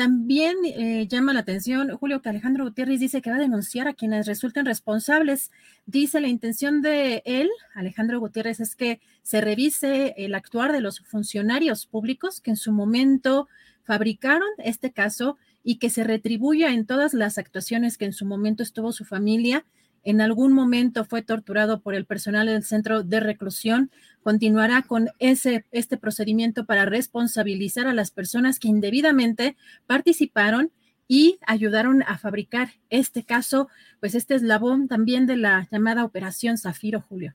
También 0.00 0.56
eh, 0.64 1.06
llama 1.08 1.34
la 1.34 1.40
atención, 1.40 1.94
Julio, 1.94 2.22
que 2.22 2.30
Alejandro 2.30 2.64
Gutiérrez 2.64 3.00
dice 3.00 3.20
que 3.20 3.28
va 3.28 3.36
a 3.36 3.38
denunciar 3.38 3.86
a 3.86 3.92
quienes 3.92 4.26
resulten 4.26 4.64
responsables. 4.64 5.50
Dice 5.84 6.22
la 6.22 6.28
intención 6.28 6.80
de 6.80 7.22
él, 7.26 7.50
Alejandro 7.74 8.18
Gutiérrez, 8.18 8.60
es 8.60 8.76
que 8.76 8.98
se 9.22 9.42
revise 9.42 10.14
el 10.16 10.34
actuar 10.34 10.72
de 10.72 10.80
los 10.80 11.00
funcionarios 11.00 11.84
públicos 11.84 12.40
que 12.40 12.48
en 12.48 12.56
su 12.56 12.72
momento 12.72 13.46
fabricaron 13.82 14.48
este 14.56 14.90
caso 14.90 15.36
y 15.62 15.76
que 15.76 15.90
se 15.90 16.02
retribuya 16.02 16.72
en 16.72 16.86
todas 16.86 17.12
las 17.12 17.36
actuaciones 17.36 17.98
que 17.98 18.06
en 18.06 18.14
su 18.14 18.24
momento 18.24 18.62
estuvo 18.62 18.92
su 18.92 19.04
familia 19.04 19.66
en 20.02 20.20
algún 20.20 20.52
momento 20.52 21.04
fue 21.04 21.22
torturado 21.22 21.80
por 21.80 21.94
el 21.94 22.06
personal 22.06 22.46
del 22.46 22.64
centro 22.64 23.02
de 23.02 23.20
reclusión, 23.20 23.90
continuará 24.22 24.82
con 24.82 25.08
ese, 25.18 25.64
este 25.70 25.96
procedimiento 25.96 26.64
para 26.64 26.84
responsabilizar 26.84 27.86
a 27.86 27.94
las 27.94 28.10
personas 28.10 28.58
que 28.58 28.68
indebidamente 28.68 29.56
participaron 29.86 30.72
y 31.08 31.38
ayudaron 31.46 32.02
a 32.04 32.18
fabricar 32.18 32.70
este 32.88 33.24
caso, 33.24 33.68
pues 33.98 34.14
este 34.14 34.36
eslabón 34.36 34.86
también 34.86 35.26
de 35.26 35.36
la 35.36 35.66
llamada 35.70 36.04
Operación 36.04 36.56
Zafiro, 36.56 37.00
Julio. 37.00 37.34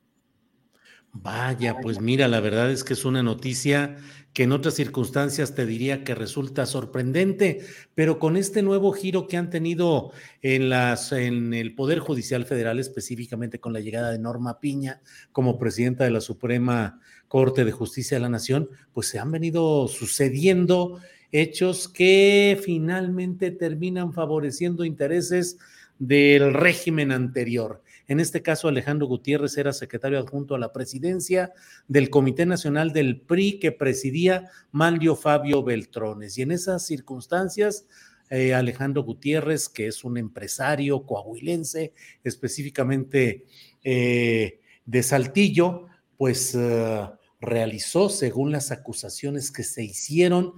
Vaya, 1.18 1.78
pues 1.82 2.02
mira, 2.02 2.28
la 2.28 2.42
verdad 2.42 2.70
es 2.70 2.84
que 2.84 2.92
es 2.92 3.06
una 3.06 3.24
noticia 3.24 3.96
que 4.34 4.44
en 4.44 4.52
otras 4.52 4.74
circunstancias 4.74 5.56
te 5.56 5.66
diría 5.66 6.04
que 6.04 6.14
resulta 6.14 6.66
sorprendente, 6.66 7.62
pero 7.96 8.20
con 8.20 8.36
este 8.36 8.62
nuevo 8.62 8.92
giro 8.92 9.26
que 9.26 9.38
han 9.38 9.50
tenido 9.50 10.12
en, 10.42 10.68
las, 10.68 11.14
en 11.14 11.54
el 11.54 11.74
Poder 11.74 12.00
Judicial 12.00 12.44
Federal, 12.44 12.80
específicamente 12.80 13.62
con 13.62 13.72
la 13.72 13.80
llegada 13.80 14.12
de 14.12 14.20
Norma 14.20 14.60
Piña 14.60 15.02
como 15.32 15.58
presidenta 15.58 16.04
de 16.04 16.12
la 16.12 16.20
Suprema 16.20 17.00
Corte 17.30 17.64
de 17.64 17.72
Justicia 17.72 18.18
de 18.18 18.22
la 18.22 18.30
Nación, 18.30 18.70
pues 18.92 19.08
se 19.08 19.18
han 19.18 19.32
venido 19.32 19.88
sucediendo 19.88 21.00
hechos 21.32 21.88
que 21.88 22.60
finalmente 22.62 23.52
terminan 23.52 24.12
favoreciendo 24.12 24.84
intereses 24.84 25.58
del 25.98 26.54
régimen 26.54 27.14
anterior. 27.14 27.82
En 28.08 28.20
este 28.20 28.42
caso, 28.42 28.68
Alejandro 28.68 29.08
Gutiérrez 29.08 29.58
era 29.58 29.74
secretario 29.74 30.20
adjunto 30.20 30.56
a 30.56 30.60
la 30.60 30.72
presidencia 30.72 31.54
del 31.88 32.10
Comité 32.10 32.46
Nacional 32.46 32.94
del 32.94 33.22
PRI 33.22 33.60
que 33.60 33.72
presidía 33.72 34.50
Manlio 34.72 35.16
Fabio 35.16 35.64
Beltrones. 35.64 36.38
Y 36.38 36.44
en 36.44 36.52
esas 36.52 36.86
circunstancias, 36.86 37.88
eh, 38.30 38.54
Alejandro 38.54 39.04
Gutiérrez, 39.04 39.70
que 39.70 39.88
es 39.88 40.04
un 40.04 40.18
empresario 40.18 41.06
coahuilense, 41.06 41.94
específicamente 42.24 43.46
eh, 43.84 44.60
de 44.86 45.04
Saltillo, 45.04 45.88
pues 46.18 46.56
eh, 46.56 47.08
realizó, 47.40 48.10
según 48.10 48.52
las 48.52 48.72
acusaciones 48.72 49.52
que 49.52 49.64
se 49.64 49.84
hicieron, 49.84 50.54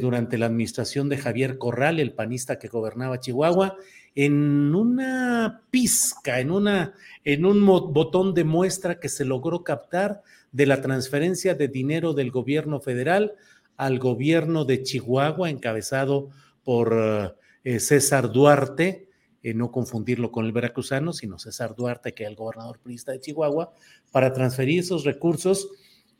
durante 0.00 0.38
la 0.38 0.46
administración 0.46 1.08
de 1.08 1.16
Javier 1.16 1.58
Corral, 1.58 1.98
el 1.98 2.12
panista 2.12 2.60
que 2.60 2.68
gobernaba 2.68 3.18
Chihuahua, 3.18 3.76
en 4.14 4.74
una 4.74 5.62
pizca, 5.70 6.40
en, 6.40 6.50
una, 6.50 6.94
en 7.24 7.44
un 7.44 7.64
botón 7.66 8.34
de 8.34 8.44
muestra 8.44 9.00
que 9.00 9.08
se 9.08 9.24
logró 9.24 9.64
captar 9.64 10.22
de 10.52 10.66
la 10.66 10.80
transferencia 10.80 11.54
de 11.54 11.68
dinero 11.68 12.12
del 12.12 12.30
gobierno 12.30 12.80
federal 12.80 13.34
al 13.76 13.98
gobierno 13.98 14.64
de 14.64 14.82
Chihuahua, 14.82 15.50
encabezado 15.50 16.30
por 16.62 17.34
eh, 17.64 17.80
César 17.80 18.30
Duarte, 18.30 19.08
eh, 19.42 19.52
no 19.52 19.72
confundirlo 19.72 20.30
con 20.30 20.46
el 20.46 20.52
veracruzano, 20.52 21.12
sino 21.12 21.38
César 21.38 21.74
Duarte, 21.74 22.14
que 22.14 22.22
es 22.22 22.30
el 22.30 22.36
gobernador 22.36 22.78
priista 22.78 23.10
de 23.12 23.20
Chihuahua, 23.20 23.72
para 24.12 24.32
transferir 24.32 24.80
esos 24.80 25.04
recursos 25.04 25.68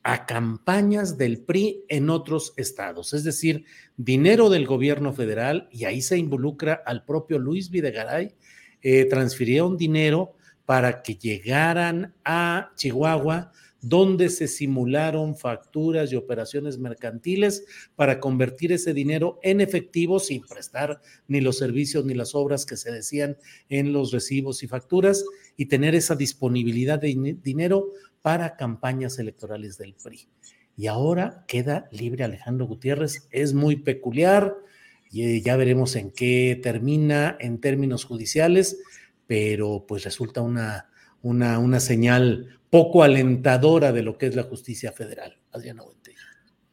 a 0.05 0.27
campañas 0.27 1.17
del 1.17 1.39
PRI 1.41 1.87
en 1.89 2.11
otros 2.11 2.53
estados, 2.59 3.15
es 3.15 3.25
decir, 3.25 3.65
dinero 3.97 4.51
del 4.51 4.67
gobierno 4.67 5.15
federal, 5.15 5.67
y 5.73 5.87
ahí 5.87 6.03
se 6.03 6.19
involucra 6.19 6.83
al 6.85 7.05
propio 7.05 7.39
Luis 7.39 7.71
Videgaray, 7.71 8.35
eh, 8.83 9.07
transfirieron 9.07 9.79
dinero 9.79 10.35
para 10.67 11.03
que 11.03 11.17
llegaran 11.17 12.15
a 12.23 12.71
Chihuahua, 12.77 13.51
donde 13.89 14.31
se 14.31 14.49
simularon 14.49 15.37
facturas 15.37 16.11
y 16.11 16.17
operaciones 16.17 16.79
mercantiles 16.79 17.65
para 17.97 18.19
convertir 18.19 18.73
ese 18.73 18.95
dinero 18.95 19.39
en 19.43 19.61
efectivo 19.61 20.19
sin 20.21 20.43
prestar 20.43 21.01
ni 21.29 21.41
los 21.41 21.59
servicios 21.59 22.05
ni 22.05 22.15
las 22.15 22.35
obras 22.35 22.65
que 22.65 22.77
se 22.77 22.91
decían 22.91 23.37
en 23.69 23.93
los 23.93 24.11
recibos 24.11 24.63
y 24.63 24.69
facturas 24.69 25.25
y 25.57 25.67
tener 25.67 25.95
esa 25.95 26.17
disponibilidad 26.17 26.99
de 26.99 27.37
dinero 27.43 27.89
para 28.23 28.57
campañas 28.57 29.19
electorales 29.19 29.77
del 29.77 29.95
PRI. 29.95 30.29
Y 30.77 30.87
ahora 30.87 31.45
queda 31.47 31.89
libre 31.93 32.25
Alejandro 32.25 32.67
Gutiérrez. 32.67 33.29
Es 33.31 33.53
muy 33.53 33.77
peculiar 33.77 34.57
y 35.11 35.25
eh, 35.25 35.43
ya 35.43 35.57
veremos 35.57 35.95
en 35.95 36.11
qué 36.11 36.59
termina 36.61 37.37
en 37.39 37.61
términos 37.61 38.05
judiciales, 38.05 38.79
pero 39.27 39.85
pues 39.87 40.05
resulta 40.05 40.41
una, 40.41 40.89
una, 41.23 41.59
una 41.59 41.81
señal 41.81 42.59
poco 42.75 43.05
alentadora 43.05 43.93
de 43.93 44.03
lo 44.03 44.19
que 44.19 44.27
es 44.27 44.35
la 44.35 44.43
justicia 44.43 44.91
federal. 44.91 45.39
Adriana 45.53 45.85
Buente. 45.85 46.17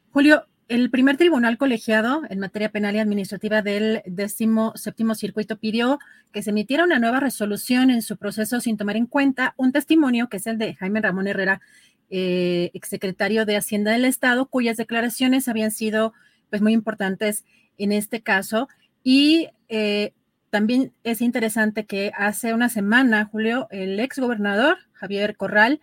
Julio, 0.10 0.48
el 0.68 0.90
primer 0.90 1.16
tribunal 1.16 1.60
colegiado 1.60 2.24
en 2.28 2.40
materia 2.40 2.72
penal 2.72 2.96
y 2.96 2.98
administrativa 2.98 3.62
del 3.62 4.02
décimo 4.08 4.74
séptimo 4.76 5.14
circuito 5.14 5.60
pidió 5.60 6.00
que 6.32 6.42
se 6.42 6.50
emitiera 6.50 6.86
una 6.86 6.98
nueva 6.98 7.20
resolución 7.20 7.92
en 7.92 8.02
su 8.02 8.18
proceso 8.18 8.60
sin 8.62 8.78
tomar 8.78 8.98
en 8.98 9.06
cuenta 9.06 9.54
un 9.58 9.72
testimonio 9.72 10.28
que 10.28 10.38
es 10.38 10.48
el 10.48 10.58
de 10.58 10.74
Jaime 10.74 11.02
Ramón 11.02 11.28
Herrera, 11.28 11.62
eh, 12.10 12.72
exsecretario 12.74 13.46
de 13.46 13.58
Hacienda 13.58 13.92
del 13.92 14.06
Estado, 14.06 14.48
cuyas 14.48 14.78
declaraciones 14.78 15.48
habían 15.48 15.70
sido 15.70 16.14
pues 16.50 16.64
muy 16.64 16.74
importantes 16.74 17.46
en 17.78 17.92
este 17.92 18.24
caso. 18.24 18.70
Y 19.04 19.50
eh, 19.70 20.14
también 20.50 20.94
es 21.04 21.22
interesante 21.22 21.86
que 21.86 22.12
hace 22.18 22.56
una 22.56 22.70
semana, 22.70 23.26
Julio, 23.26 23.68
el 23.70 24.00
exgobernador 24.00 24.80
Javier 24.94 25.38
Corral 25.38 25.80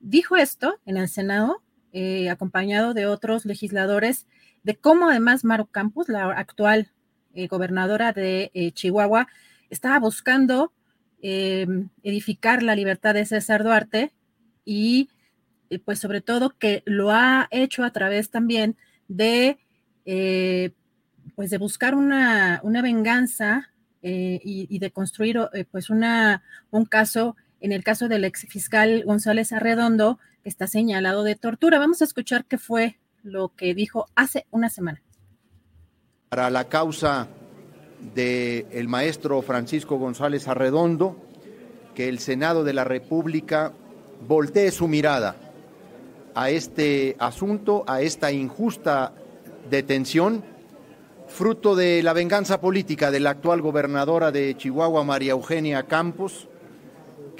dijo 0.00 0.36
esto 0.36 0.76
en 0.84 0.96
el 0.96 1.08
Senado 1.08 1.62
eh, 1.92 2.30
acompañado 2.30 2.94
de 2.94 3.06
otros 3.06 3.44
legisladores, 3.44 4.28
de 4.62 4.76
cómo 4.76 5.08
además 5.08 5.44
Maru 5.44 5.66
Campos, 5.66 6.08
la 6.08 6.30
actual 6.30 6.92
eh, 7.34 7.48
gobernadora 7.48 8.12
de 8.12 8.52
eh, 8.54 8.70
Chihuahua, 8.72 9.28
estaba 9.70 9.98
buscando 9.98 10.72
edificar 11.22 12.62
la 12.62 12.74
libertad 12.74 13.12
de 13.12 13.26
César 13.26 13.62
Duarte 13.62 14.10
y 14.64 15.10
pues 15.84 15.98
sobre 15.98 16.22
todo 16.22 16.56
que 16.58 16.82
lo 16.86 17.10
ha 17.10 17.46
hecho 17.50 17.84
a 17.84 17.90
través 17.90 18.30
también 18.30 18.78
de 19.06 19.58
pues 21.34 21.50
de 21.50 21.58
buscar 21.58 21.94
una, 21.94 22.60
una 22.62 22.80
venganza 22.80 23.68
y, 24.00 24.40
y, 24.42 24.78
de 24.78 24.90
construir 24.92 25.38
pues 25.70 25.90
una, 25.90 26.42
un 26.70 26.86
caso, 26.86 27.36
en 27.60 27.72
el 27.72 27.84
caso 27.84 28.08
del 28.08 28.24
ex 28.24 28.46
fiscal 28.46 29.04
González 29.04 29.52
Arredondo, 29.52 30.18
está 30.44 30.66
señalado 30.66 31.22
de 31.22 31.36
tortura. 31.36 31.78
Vamos 31.78 32.00
a 32.00 32.04
escuchar 32.04 32.44
qué 32.46 32.58
fue 32.58 32.98
lo 33.22 33.50
que 33.54 33.74
dijo 33.74 34.06
hace 34.14 34.46
una 34.50 34.70
semana. 34.70 35.02
Para 36.30 36.50
la 36.50 36.68
causa 36.68 37.28
del 38.14 38.66
el 38.70 38.88
maestro 38.88 39.42
Francisco 39.42 39.98
González 39.98 40.48
Arredondo, 40.48 41.16
que 41.94 42.08
el 42.08 42.18
Senado 42.18 42.64
de 42.64 42.72
la 42.72 42.84
República 42.84 43.72
voltee 44.26 44.70
su 44.70 44.88
mirada 44.88 45.36
a 46.34 46.50
este 46.50 47.16
asunto, 47.18 47.84
a 47.86 48.00
esta 48.00 48.32
injusta 48.32 49.12
detención, 49.68 50.44
fruto 51.28 51.76
de 51.76 52.02
la 52.02 52.12
venganza 52.12 52.60
política 52.60 53.10
de 53.10 53.20
la 53.20 53.30
actual 53.30 53.60
gobernadora 53.60 54.30
de 54.30 54.56
Chihuahua, 54.56 55.04
María 55.04 55.32
Eugenia 55.32 55.82
Campos, 55.84 56.48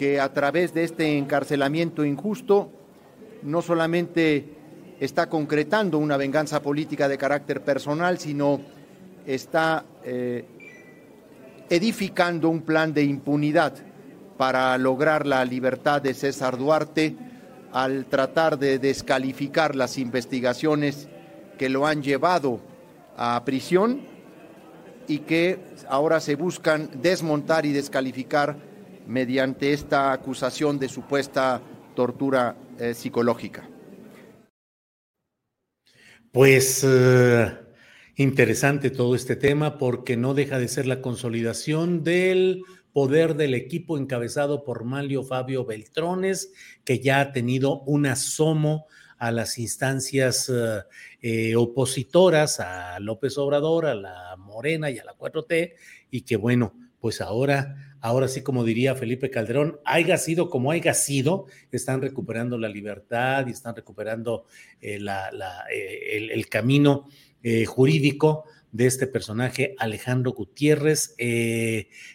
que 0.01 0.19
a 0.19 0.33
través 0.33 0.73
de 0.73 0.85
este 0.85 1.19
encarcelamiento 1.19 2.07
injusto 2.07 2.71
no 3.43 3.61
solamente 3.61 4.49
está 4.99 5.29
concretando 5.29 5.99
una 5.99 6.17
venganza 6.17 6.63
política 6.63 7.07
de 7.07 7.19
carácter 7.19 7.63
personal, 7.63 8.19
sino 8.19 8.63
está 9.27 9.85
eh, 10.03 10.47
edificando 11.69 12.49
un 12.49 12.63
plan 12.63 12.95
de 12.95 13.03
impunidad 13.03 13.75
para 14.39 14.79
lograr 14.79 15.27
la 15.27 15.45
libertad 15.45 16.01
de 16.01 16.15
César 16.15 16.57
Duarte 16.57 17.15
al 17.71 18.07
tratar 18.07 18.59
de 18.59 18.79
descalificar 18.79 19.77
las 19.77 19.99
investigaciones 19.99 21.11
que 21.59 21.69
lo 21.69 21.87
han 21.87 22.03
llevado 22.03 22.59
a 23.19 23.45
prisión 23.45 24.01
y 25.09 25.19
que 25.19 25.59
ahora 25.91 26.21
se 26.21 26.37
buscan 26.37 26.89
desmontar 27.03 27.67
y 27.67 27.73
descalificar 27.73 28.70
mediante 29.11 29.73
esta 29.73 30.13
acusación 30.13 30.79
de 30.79 30.89
supuesta 30.89 31.61
tortura 31.97 32.57
eh, 32.79 32.95
psicológica. 32.95 33.69
Pues 36.31 36.87
eh, 36.87 37.53
interesante 38.15 38.91
todo 38.91 39.17
este 39.17 39.35
tema 39.35 39.79
porque 39.79 40.17
no 40.17 40.33
deja 40.33 40.61
de 40.61 40.69
ser 40.69 40.87
la 40.87 41.03
consolidación 41.03 42.05
del 42.05 42.63
poder 42.93 43.35
del 43.35 43.55
equipo 43.55 43.99
encabezado 43.99 44.63
por 44.63 44.85
Malio 44.85 45.25
Fabio 45.25 45.65
Beltrones, 45.65 46.53
que 46.85 47.01
ya 47.01 47.21
ha 47.21 47.33
tenido 47.33 47.81
un 47.83 48.07
asomo 48.07 48.87
a 49.19 49.33
las 49.33 49.59
instancias 49.59 50.51
eh, 51.21 51.57
opositoras 51.57 52.61
a 52.61 53.01
López 53.01 53.37
Obrador, 53.39 53.87
a 53.87 53.95
la 53.97 54.37
Morena 54.39 54.89
y 54.89 54.99
a 54.99 55.05
la 55.05 55.17
4T, 55.17 55.75
y 56.13 56.23
que 56.23 56.37
bueno, 56.37 56.75
pues 57.01 57.21
ahora 57.21 57.90
ahora 58.01 58.29
sí 58.29 58.43
como 58.43 58.65
diría 58.65 58.95
Felipe 58.95 59.31
Calderón, 59.31 59.81
haya 59.85 60.17
sido 60.17 60.51
como 60.51 60.71
haya 60.71 60.95
sido, 60.95 61.47
están 61.71 62.01
recuperando 62.01 62.59
la 62.59 62.69
libertad 62.69 63.47
y 63.47 63.51
están 63.51 63.77
recuperando 63.77 64.47
eh, 64.81 64.99
eh, 65.01 66.29
el, 66.33 66.49
camino 66.49 67.07
eh, 67.43 67.65
jurídico 67.65 68.45
de 68.73 68.87
este 68.87 69.07
personaje, 69.09 69.75
Alejandro 69.79 70.33
Gutiérrez, 70.33 71.17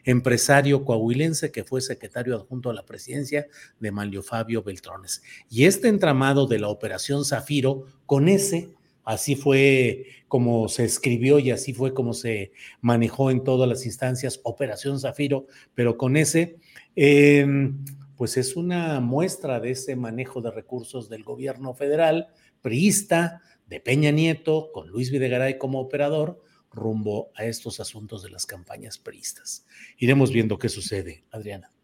empresario 0.06 0.86
coahuilense 0.86 1.52
que 1.52 1.66
fue 1.66 1.82
secretario 1.82 2.34
adjunto 2.34 2.70
a 2.70 2.74
la 2.74 2.86
presidencia 2.86 3.48
de 3.80 3.92
Manlio 3.92 4.24
Fabio 4.24 4.64
Beltrones. 4.64 5.22
Y 5.50 5.66
este 5.66 5.90
entramado 5.90 6.48
de 6.48 6.60
la 6.60 6.70
Operación 6.70 7.26
Zafiro, 7.26 7.88
con 8.06 8.30
ese 8.30 8.70
Así 9.06 9.36
fue 9.36 10.08
como 10.28 10.68
se 10.68 10.84
escribió 10.84 11.38
y 11.40 11.52
así 11.52 11.74
fue 11.74 11.94
como 11.94 12.14
se 12.14 12.52
manejó 12.82 13.30
en 13.30 13.44
todas 13.44 13.70
las 13.70 13.86
instancias 13.86 14.42
Operación 14.44 15.00
Zafiro, 15.00 15.46
pero 15.76 15.96
con 15.96 16.18
ese, 16.18 16.58
em, 16.96 17.86
pues 18.18 18.36
es 18.36 18.56
una 18.56 19.00
muestra 19.00 19.60
de 19.60 19.72
ese 19.72 19.96
manejo 19.96 20.42
de 20.42 20.52
recursos 20.52 21.08
del 21.08 21.24
gobierno 21.24 21.76
federal, 21.76 22.30
priista, 22.62 23.42
de 23.68 23.80
Peña 23.80 24.12
Nieto, 24.12 24.72
con 24.74 24.90
Luis 24.90 25.12
Videgaray 25.12 25.58
como 25.58 25.80
operador, 25.80 26.42
rumbo 26.72 27.32
a 27.36 27.46
estos 27.46 27.80
asuntos 27.80 28.24
de 28.24 28.30
las 28.30 28.46
campañas 28.46 28.98
priistas. 28.98 29.66
Iremos 29.98 30.32
viendo 30.32 30.58
qué 30.58 30.70
sucede, 30.70 31.24
Adriana. 31.32 31.75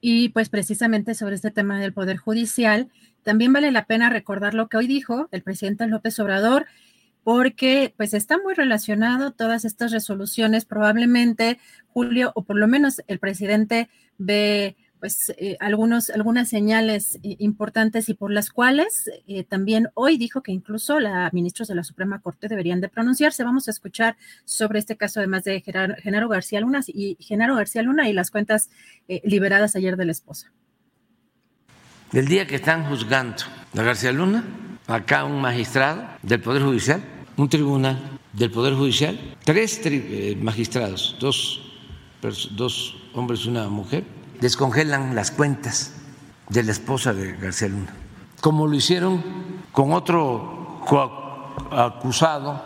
Y 0.00 0.28
pues 0.30 0.48
precisamente 0.48 1.14
sobre 1.14 1.34
este 1.34 1.50
tema 1.50 1.80
del 1.80 1.92
Poder 1.92 2.16
Judicial, 2.18 2.88
también 3.22 3.52
vale 3.52 3.72
la 3.72 3.86
pena 3.86 4.10
recordar 4.10 4.54
lo 4.54 4.68
que 4.68 4.76
hoy 4.76 4.86
dijo 4.86 5.28
el 5.32 5.42
presidente 5.42 5.86
López 5.86 6.18
Obrador, 6.20 6.66
porque 7.24 7.92
pues 7.96 8.14
está 8.14 8.38
muy 8.38 8.54
relacionado 8.54 9.32
todas 9.32 9.64
estas 9.64 9.92
resoluciones. 9.92 10.64
Probablemente 10.64 11.58
Julio, 11.88 12.32
o 12.34 12.42
por 12.42 12.56
lo 12.56 12.68
menos 12.68 13.02
el 13.06 13.18
presidente 13.18 13.90
ve 14.16 14.76
pues 15.00 15.32
eh, 15.38 15.56
algunos, 15.60 16.10
algunas 16.10 16.48
señales 16.48 17.16
eh, 17.22 17.36
importantes 17.38 18.08
y 18.08 18.14
por 18.14 18.30
las 18.30 18.50
cuales 18.50 19.10
eh, 19.26 19.44
también 19.44 19.88
hoy 19.94 20.18
dijo 20.18 20.42
que 20.42 20.52
incluso 20.52 21.00
la 21.00 21.30
ministros 21.32 21.68
de 21.68 21.74
la 21.74 21.84
Suprema 21.84 22.20
Corte 22.20 22.48
deberían 22.48 22.80
de 22.80 22.88
pronunciarse. 22.88 23.44
Vamos 23.44 23.68
a 23.68 23.70
escuchar 23.70 24.16
sobre 24.44 24.78
este 24.78 24.96
caso 24.96 25.20
además 25.20 25.44
de 25.44 25.60
Genaro, 25.60 26.28
García 26.28 26.60
Luna 26.60 26.80
y 26.86 27.16
Genaro 27.20 27.56
García 27.56 27.82
Luna 27.82 28.08
y 28.08 28.12
las 28.12 28.30
cuentas 28.30 28.70
liberadas 29.24 29.76
ayer 29.76 29.96
de 29.96 30.04
la 30.04 30.12
esposa. 30.12 30.52
El 32.12 32.26
día 32.26 32.46
que 32.46 32.56
están 32.56 32.84
juzgando 32.84 33.44
a 33.76 33.82
García 33.82 34.12
Luna, 34.12 34.44
acá 34.86 35.24
un 35.24 35.40
magistrado 35.40 36.04
del 36.22 36.40
Poder 36.40 36.62
Judicial 36.62 37.02
un 37.38 37.48
tribunal 37.48 38.18
del 38.32 38.50
Poder 38.50 38.74
Judicial, 38.74 39.18
tres 39.44 39.80
magistrados, 40.40 41.16
dos, 41.20 41.60
dos 42.50 42.96
hombres 43.14 43.46
y 43.46 43.48
una 43.48 43.68
mujer, 43.68 44.04
descongelan 44.40 45.14
las 45.14 45.30
cuentas 45.30 45.92
de 46.48 46.62
la 46.62 46.72
esposa 46.72 47.12
de 47.12 47.32
García 47.32 47.68
Luna, 47.68 47.92
como 48.40 48.66
lo 48.66 48.74
hicieron 48.74 49.22
con 49.72 49.92
otro 49.92 50.82
acusado, 51.70 52.62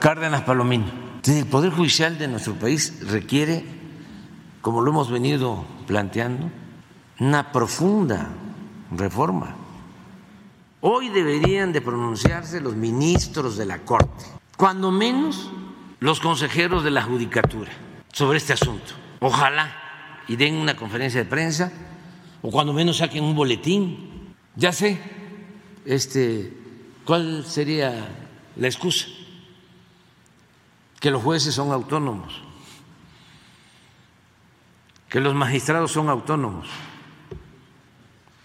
Cárdenas 0.00 0.42
Palomino. 0.42 0.86
el 1.24 1.46
Poder 1.46 1.72
Judicial 1.72 2.18
de 2.18 2.28
nuestro 2.28 2.54
país 2.54 3.08
requiere, 3.08 3.64
como 4.60 4.82
lo 4.82 4.90
hemos 4.90 5.10
venido 5.10 5.64
planteando, 5.86 6.50
una 7.18 7.52
profunda 7.52 8.28
reforma. 8.90 9.54
Hoy 10.80 11.08
deberían 11.08 11.72
de 11.72 11.80
pronunciarse 11.80 12.60
los 12.60 12.74
ministros 12.74 13.56
de 13.56 13.66
la 13.66 13.78
Corte, 13.78 14.24
cuando 14.56 14.90
menos 14.90 15.50
los 16.00 16.20
consejeros 16.20 16.84
de 16.84 16.90
la 16.90 17.02
Judicatura, 17.02 17.72
sobre 18.12 18.38
este 18.38 18.52
asunto. 18.52 18.92
Ojalá 19.20 19.85
y 20.28 20.36
den 20.36 20.54
una 20.54 20.76
conferencia 20.76 21.22
de 21.22 21.28
prensa 21.28 21.72
o 22.42 22.50
cuando 22.50 22.72
menos 22.72 22.98
saquen 22.98 23.24
un 23.24 23.34
boletín. 23.34 24.34
Ya 24.54 24.72
sé, 24.72 24.98
este, 25.84 26.52
¿cuál 27.04 27.44
sería 27.44 28.08
la 28.56 28.66
excusa? 28.66 29.06
Que 31.00 31.10
los 31.10 31.22
jueces 31.22 31.54
son 31.54 31.72
autónomos, 31.72 32.42
que 35.08 35.20
los 35.20 35.34
magistrados 35.34 35.92
son 35.92 36.08
autónomos. 36.08 36.68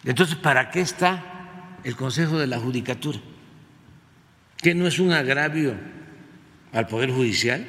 Entonces, 0.03 0.35
¿para 0.35 0.71
qué 0.71 0.81
está 0.81 1.77
el 1.83 1.95
Consejo 1.95 2.37
de 2.37 2.47
la 2.47 2.59
Judicatura? 2.59 3.19
¿Que 4.57 4.75
no 4.75 4.87
es 4.87 4.99
un 4.99 5.11
agravio 5.11 5.75
al 6.73 6.87
Poder 6.87 7.11
Judicial? 7.11 7.67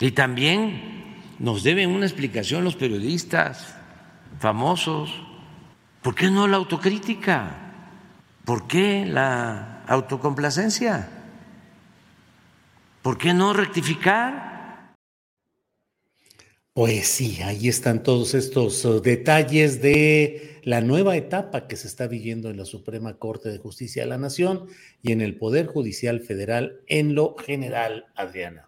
Y 0.00 0.12
también 0.12 0.97
nos 1.38 1.62
deben 1.62 1.90
una 1.90 2.06
explicación 2.06 2.64
los 2.64 2.76
periodistas 2.76 3.74
famosos. 4.38 5.10
¿Por 6.02 6.14
qué 6.14 6.30
no 6.30 6.46
la 6.46 6.56
autocrítica? 6.56 7.72
¿Por 8.44 8.66
qué 8.66 9.04
la 9.06 9.84
autocomplacencia? 9.86 11.08
¿Por 13.02 13.18
qué 13.18 13.34
no 13.34 13.52
rectificar? 13.52 14.94
Pues 16.72 17.08
sí, 17.08 17.42
ahí 17.42 17.68
están 17.68 18.04
todos 18.04 18.34
estos 18.34 18.84
uh, 18.84 19.00
detalles 19.00 19.82
de 19.82 20.60
la 20.62 20.80
nueva 20.80 21.16
etapa 21.16 21.66
que 21.66 21.76
se 21.76 21.88
está 21.88 22.06
viviendo 22.06 22.50
en 22.50 22.56
la 22.56 22.64
Suprema 22.64 23.18
Corte 23.18 23.48
de 23.48 23.58
Justicia 23.58 24.04
de 24.04 24.08
la 24.08 24.18
Nación 24.18 24.68
y 25.02 25.10
en 25.10 25.20
el 25.20 25.36
Poder 25.36 25.66
Judicial 25.66 26.20
Federal 26.20 26.80
en 26.86 27.16
lo 27.16 27.34
general, 27.34 28.06
Adriana. 28.14 28.67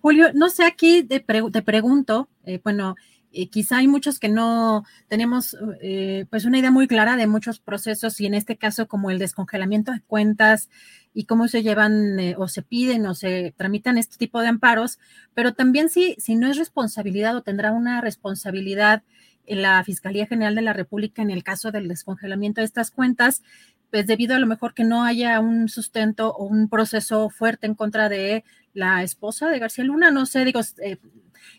Julio, 0.00 0.32
no 0.34 0.48
sé, 0.48 0.64
aquí 0.64 1.02
te, 1.02 1.20
pregunto, 1.20 2.28
eh, 2.44 2.60
bueno, 2.62 2.96
eh, 3.32 3.48
quizá 3.48 3.78
hay 3.78 3.86
muchos 3.86 4.18
que 4.18 4.28
no 4.28 4.84
tenemos 5.08 5.56
eh, 5.80 6.26
pues 6.30 6.44
una 6.44 6.58
idea 6.58 6.72
muy 6.72 6.88
clara 6.88 7.16
de 7.16 7.28
muchos 7.28 7.60
procesos 7.60 8.20
y 8.20 8.26
en 8.26 8.34
este 8.34 8.56
caso 8.56 8.88
como 8.88 9.10
el 9.10 9.20
descongelamiento 9.20 9.92
de 9.92 10.00
cuentas 10.00 10.68
y 11.14 11.26
cómo 11.26 11.46
se 11.46 11.62
llevan 11.62 12.18
eh, 12.18 12.34
o 12.36 12.48
se 12.48 12.62
piden 12.62 13.06
o 13.06 13.14
se 13.14 13.54
tramitan 13.56 13.98
este 13.98 14.16
tipo 14.16 14.40
de 14.40 14.48
amparos, 14.48 14.98
pero 15.32 15.54
también 15.54 15.90
si, 15.90 16.16
si 16.18 16.34
no 16.34 16.50
es 16.50 16.56
responsabilidad 16.56 17.36
o 17.36 17.42
tendrá 17.42 17.70
una 17.72 18.00
responsabilidad 18.00 19.02
la 19.46 19.82
Fiscalía 19.84 20.26
General 20.26 20.54
de 20.54 20.62
la 20.62 20.72
República 20.72 21.22
en 21.22 21.30
el 21.30 21.42
caso 21.42 21.72
del 21.72 21.88
descongelamiento 21.88 22.60
de 22.60 22.66
estas 22.66 22.90
cuentas, 22.90 23.42
pues 23.90 24.06
debido 24.06 24.36
a 24.36 24.38
lo 24.38 24.46
mejor 24.46 24.74
que 24.74 24.84
no 24.84 25.02
haya 25.02 25.40
un 25.40 25.68
sustento 25.68 26.32
o 26.32 26.44
un 26.44 26.68
proceso 26.68 27.30
fuerte 27.30 27.66
en 27.66 27.74
contra 27.74 28.08
de 28.08 28.44
la 28.72 29.02
esposa 29.02 29.48
de 29.48 29.58
García 29.58 29.84
Luna, 29.84 30.10
no 30.10 30.26
sé, 30.26 30.44
digo, 30.44 30.60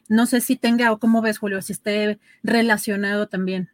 no 0.07 0.25
sé 0.25 0.41
si 0.41 0.55
tenga 0.55 0.91
o 0.91 0.99
cómo 0.99 1.21
ves, 1.21 1.37
Julio, 1.37 1.61
si 1.61 1.73
esté 1.73 2.19
relacionado 2.43 3.27
también. 3.27 3.69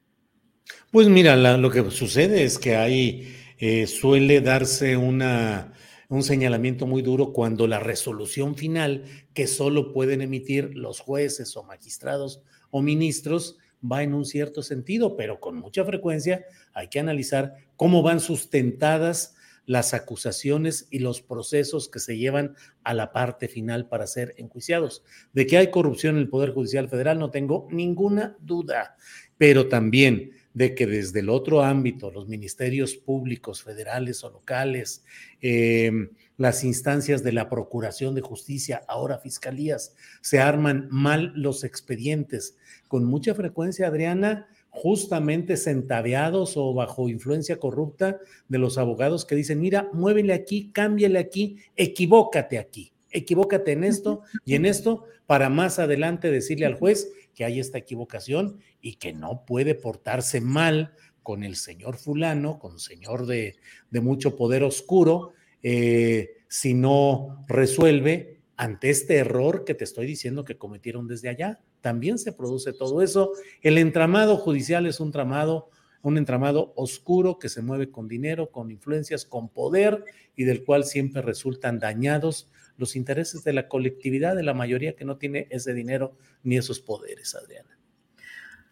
Pues 0.91 1.07
mira, 1.07 1.35
lo 1.35 1.69
que 1.69 1.89
sucede 1.91 2.43
es 2.43 2.57
que 2.57 2.75
hay, 2.75 3.35
eh, 3.57 3.87
suele 3.87 4.41
darse 4.41 4.97
una, 4.97 5.73
un 6.09 6.23
señalamiento 6.23 6.87
muy 6.87 7.01
duro 7.01 7.33
cuando 7.33 7.67
la 7.67 7.79
resolución 7.79 8.55
final 8.55 9.03
que 9.33 9.47
solo 9.47 9.93
pueden 9.93 10.21
emitir 10.21 10.75
los 10.75 10.99
jueces 10.99 11.55
o 11.55 11.63
magistrados 11.63 12.41
o 12.69 12.81
ministros 12.81 13.57
va 13.89 14.03
en 14.03 14.13
un 14.13 14.25
cierto 14.25 14.63
sentido, 14.63 15.15
pero 15.15 15.39
con 15.39 15.55
mucha 15.57 15.85
frecuencia 15.85 16.45
hay 16.73 16.89
que 16.89 16.99
analizar 16.99 17.55
cómo 17.75 18.01
van 18.01 18.19
sustentadas 18.19 19.35
las 19.67 19.93
acusaciones 19.93 20.87
y 20.89 20.99
los 20.99 21.21
procesos 21.21 21.89
que 21.89 21.99
se 21.99 22.17
llevan 22.17 22.55
a 22.83 22.95
la 22.95 23.11
parte 23.11 23.47
final 23.47 23.87
para 23.87 24.07
ser 24.07 24.33
enjuiciados. 24.37 25.03
De 25.33 25.45
que 25.45 25.57
hay 25.57 25.69
corrupción 25.69 26.15
en 26.15 26.21
el 26.21 26.29
Poder 26.29 26.53
Judicial 26.53 26.89
Federal 26.89 27.19
no 27.19 27.29
tengo 27.29 27.67
ninguna 27.69 28.37
duda, 28.39 28.95
pero 29.37 29.67
también 29.67 30.31
de 30.53 30.73
que 30.73 30.87
desde 30.87 31.19
el 31.19 31.29
otro 31.29 31.61
ámbito, 31.61 32.09
los 32.09 32.27
ministerios 32.27 32.95
públicos, 32.95 33.61
federales 33.61 34.23
o 34.23 34.31
locales, 34.31 35.03
eh, 35.41 35.91
las 36.37 36.63
instancias 36.63 37.23
de 37.23 37.33
la 37.33 37.49
Procuración 37.49 38.15
de 38.15 38.21
Justicia, 38.21 38.83
ahora 38.87 39.19
fiscalías, 39.19 39.95
se 40.21 40.39
arman 40.39 40.87
mal 40.89 41.33
los 41.35 41.63
expedientes. 41.63 42.57
Con 42.87 43.03
mucha 43.03 43.35
frecuencia, 43.35 43.87
Adriana, 43.87 44.47
justamente 44.77 45.57
centaveados 45.57 46.55
o 46.55 46.73
bajo 46.73 47.09
influencia 47.09 47.57
corrupta 47.57 48.19
de 48.47 48.57
los 48.59 48.77
abogados 48.77 49.25
que 49.25 49.35
dicen, 49.35 49.59
mira, 49.59 49.89
muévele 49.91 50.33
aquí, 50.33 50.69
cámbiale 50.71 51.17
aquí, 51.17 51.57
equivócate 51.75 52.59
aquí, 52.59 52.93
equivócate 53.09 53.71
en 53.71 53.83
esto 53.83 54.21
y 54.45 54.53
en 54.53 54.65
esto, 54.65 55.05
para 55.25 55.49
más 55.49 55.79
adelante 55.79 56.29
decirle 56.29 56.67
al 56.67 56.75
juez 56.75 57.11
que 57.33 57.43
hay 57.43 57.59
esta 57.59 57.79
equivocación 57.79 58.59
y 58.79 58.95
que 58.95 59.13
no 59.13 59.45
puede 59.45 59.73
portarse 59.73 60.41
mal 60.41 60.93
con 61.23 61.43
el 61.43 61.55
señor 61.55 61.97
fulano, 61.97 62.59
con 62.59 62.79
señor 62.79 63.25
de, 63.25 63.55
mucho 63.91 64.35
poder 64.35 64.63
oscuro, 64.63 65.33
eh, 65.63 66.35
si 66.47 66.75
no 66.75 67.43
resuelve 67.47 68.41
ante 68.55 68.91
este 68.91 69.17
error 69.17 69.65
que 69.65 69.73
te 69.73 69.83
estoy 69.83 70.05
diciendo 70.05 70.45
que 70.45 70.57
cometieron 70.57 71.07
desde 71.07 71.29
allá 71.29 71.59
también 71.87 72.17
se 72.17 72.33
produce 72.33 72.73
todo 72.73 73.01
eso. 73.01 73.31
El 73.61 73.77
entramado 73.77 74.35
judicial 74.35 74.85
es 74.87 74.99
un 74.99 75.13
tramado, 75.13 75.69
un 76.01 76.17
entramado 76.17 76.73
oscuro 76.75 77.39
que 77.39 77.47
se 77.47 77.61
mueve 77.61 77.91
con 77.91 78.09
dinero, 78.09 78.51
con 78.51 78.71
influencias, 78.71 79.23
con 79.23 79.47
poder 79.47 80.03
y 80.35 80.43
del 80.43 80.65
cual 80.65 80.83
siempre 80.83 81.21
resultan 81.21 81.79
dañados 81.79 82.51
los 82.75 82.97
intereses 82.97 83.45
de 83.45 83.53
la 83.53 83.69
colectividad, 83.69 84.35
de 84.35 84.43
la 84.43 84.53
mayoría 84.53 84.97
que 84.97 85.05
no 85.05 85.15
tiene 85.15 85.47
ese 85.49 85.73
dinero 85.73 86.17
ni 86.43 86.57
esos 86.57 86.81
poderes, 86.81 87.33
Adriana. 87.35 87.79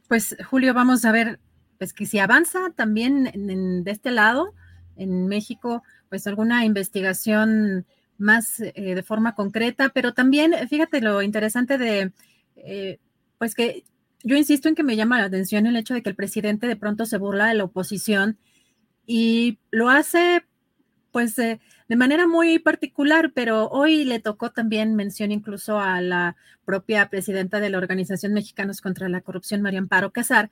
Pues 0.09 0.35
Julio, 0.49 0.73
vamos 0.73 1.05
a 1.05 1.13
ver, 1.13 1.39
pues 1.77 1.93
que 1.93 2.05
si 2.05 2.19
avanza 2.19 2.73
también 2.75 3.31
de 3.85 3.91
este 3.91 4.11
lado, 4.11 4.53
en 4.97 5.27
México, 5.27 5.83
pues 6.09 6.27
alguna 6.27 6.65
investigación 6.65 7.85
más 8.17 8.59
eh, 8.59 8.73
de 8.75 9.03
forma 9.03 9.35
concreta, 9.35 9.87
pero 9.93 10.13
también, 10.13 10.53
fíjate 10.67 10.99
lo 10.99 11.21
interesante 11.21 11.77
de 11.77 12.11
eh, 12.55 12.99
pues 13.37 13.55
que 13.55 13.83
yo 14.23 14.35
insisto 14.35 14.67
en 14.67 14.75
que 14.75 14.83
me 14.83 14.95
llama 14.95 15.19
la 15.19 15.25
atención 15.25 15.67
el 15.67 15.77
hecho 15.77 15.93
de 15.93 16.01
que 16.01 16.09
el 16.09 16.15
presidente 16.15 16.67
de 16.67 16.75
pronto 16.75 17.05
se 17.05 17.17
burla 17.17 17.47
de 17.47 17.53
la 17.53 17.65
oposición 17.65 18.37
y 19.05 19.59
lo 19.71 19.89
hace 19.89 20.43
pues 21.11 21.35
de, 21.35 21.61
manera 21.95 22.27
muy 22.27 22.59
particular, 22.59 23.31
pero 23.33 23.69
hoy 23.69 24.03
le 24.03 24.19
tocó 24.19 24.49
también 24.51 24.95
mención 24.95 25.31
incluso 25.31 25.79
a 25.79 26.01
la 26.01 26.35
propia 26.65 27.09
presidenta 27.09 27.61
de 27.61 27.69
la 27.69 27.77
Organización 27.77 28.33
Mexicanos 28.33 28.81
contra 28.81 29.07
la 29.07 29.21
Corrupción, 29.21 29.61
María 29.61 29.79
Amparo 29.79 30.11
Casar, 30.11 30.51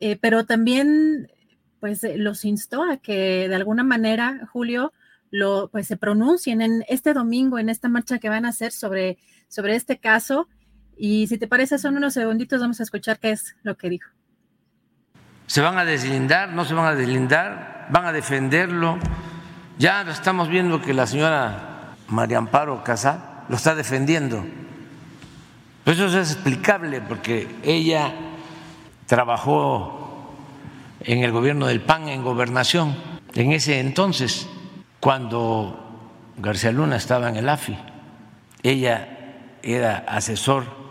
eh, 0.00 0.18
pero 0.20 0.44
también 0.44 1.30
pues 1.80 2.04
eh, 2.04 2.18
los 2.18 2.44
instó 2.44 2.82
a 2.82 2.98
que 2.98 3.48
de 3.48 3.54
alguna 3.54 3.82
manera, 3.82 4.46
Julio, 4.52 4.92
lo, 5.30 5.68
pues 5.72 5.86
se 5.86 5.96
pronuncien 5.96 6.60
en 6.60 6.84
este 6.88 7.14
domingo, 7.14 7.58
en 7.58 7.70
esta 7.70 7.88
marcha 7.88 8.18
que 8.18 8.28
van 8.28 8.44
a 8.44 8.50
hacer 8.50 8.72
sobre, 8.72 9.18
sobre 9.48 9.74
este 9.74 9.98
caso 9.98 10.48
y 10.96 11.26
si 11.26 11.38
te 11.38 11.46
parece, 11.46 11.78
son 11.78 11.96
unos 11.96 12.14
segunditos, 12.14 12.60
vamos 12.60 12.80
a 12.80 12.82
escuchar 12.82 13.18
qué 13.18 13.32
es 13.32 13.56
lo 13.62 13.76
que 13.76 13.88
dijo. 13.88 14.10
¿Se 15.46 15.60
van 15.60 15.76
a 15.78 15.84
deslindar? 15.84 16.52
¿No 16.52 16.64
se 16.64 16.74
van 16.74 16.86
a 16.86 16.94
deslindar? 16.94 17.86
¿Van 17.90 18.06
a 18.06 18.12
defenderlo? 18.12 18.98
Ya 19.78 20.02
estamos 20.02 20.48
viendo 20.48 20.80
que 20.80 20.94
la 20.94 21.06
señora 21.06 21.96
María 22.08 22.38
Amparo 22.38 22.82
Casá 22.82 23.44
lo 23.48 23.56
está 23.56 23.74
defendiendo. 23.74 24.44
eso 25.84 26.06
es 26.06 26.32
explicable 26.32 27.00
porque 27.00 27.48
ella 27.62 28.14
trabajó 29.06 30.32
en 31.00 31.22
el 31.22 31.32
gobierno 31.32 31.66
del 31.66 31.82
PAN 31.82 32.08
en 32.08 32.22
gobernación 32.22 32.94
en 33.34 33.52
ese 33.52 33.80
entonces, 33.80 34.48
cuando 35.00 36.32
García 36.38 36.70
Luna 36.70 36.96
estaba 36.96 37.28
en 37.28 37.36
el 37.36 37.48
AFI. 37.48 37.76
Ella 38.62 39.08
era 39.62 40.04
asesor 40.06 40.83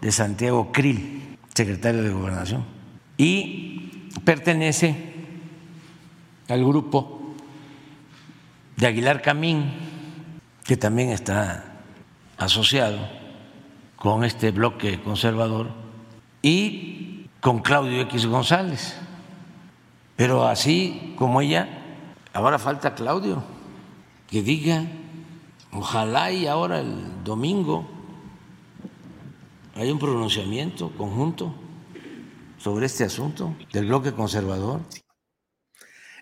de 0.00 0.12
Santiago 0.12 0.70
Krill, 0.72 1.38
secretario 1.54 2.02
de 2.02 2.10
Gobernación, 2.10 2.64
y 3.16 4.10
pertenece 4.24 5.14
al 6.48 6.64
grupo 6.64 7.34
de 8.76 8.86
Aguilar 8.86 9.22
Camín, 9.22 9.72
que 10.64 10.76
también 10.76 11.10
está 11.10 11.64
asociado 12.36 12.98
con 13.96 14.24
este 14.24 14.50
bloque 14.50 15.00
conservador, 15.00 15.70
y 16.42 17.28
con 17.40 17.60
Claudio 17.60 18.02
X 18.02 18.26
González. 18.26 18.96
Pero 20.14 20.46
así 20.46 21.14
como 21.16 21.40
ella, 21.40 21.68
ahora 22.32 22.58
falta 22.58 22.94
Claudio, 22.94 23.42
que 24.28 24.42
diga, 24.42 24.84
ojalá 25.72 26.30
y 26.30 26.46
ahora 26.46 26.80
el 26.80 27.24
domingo 27.24 27.95
hay 29.76 29.90
un 29.90 29.98
pronunciamiento 29.98 30.90
conjunto 30.96 31.54
sobre 32.56 32.86
este 32.86 33.04
asunto 33.04 33.54
del 33.72 33.86
bloque 33.86 34.12
conservador. 34.12 34.80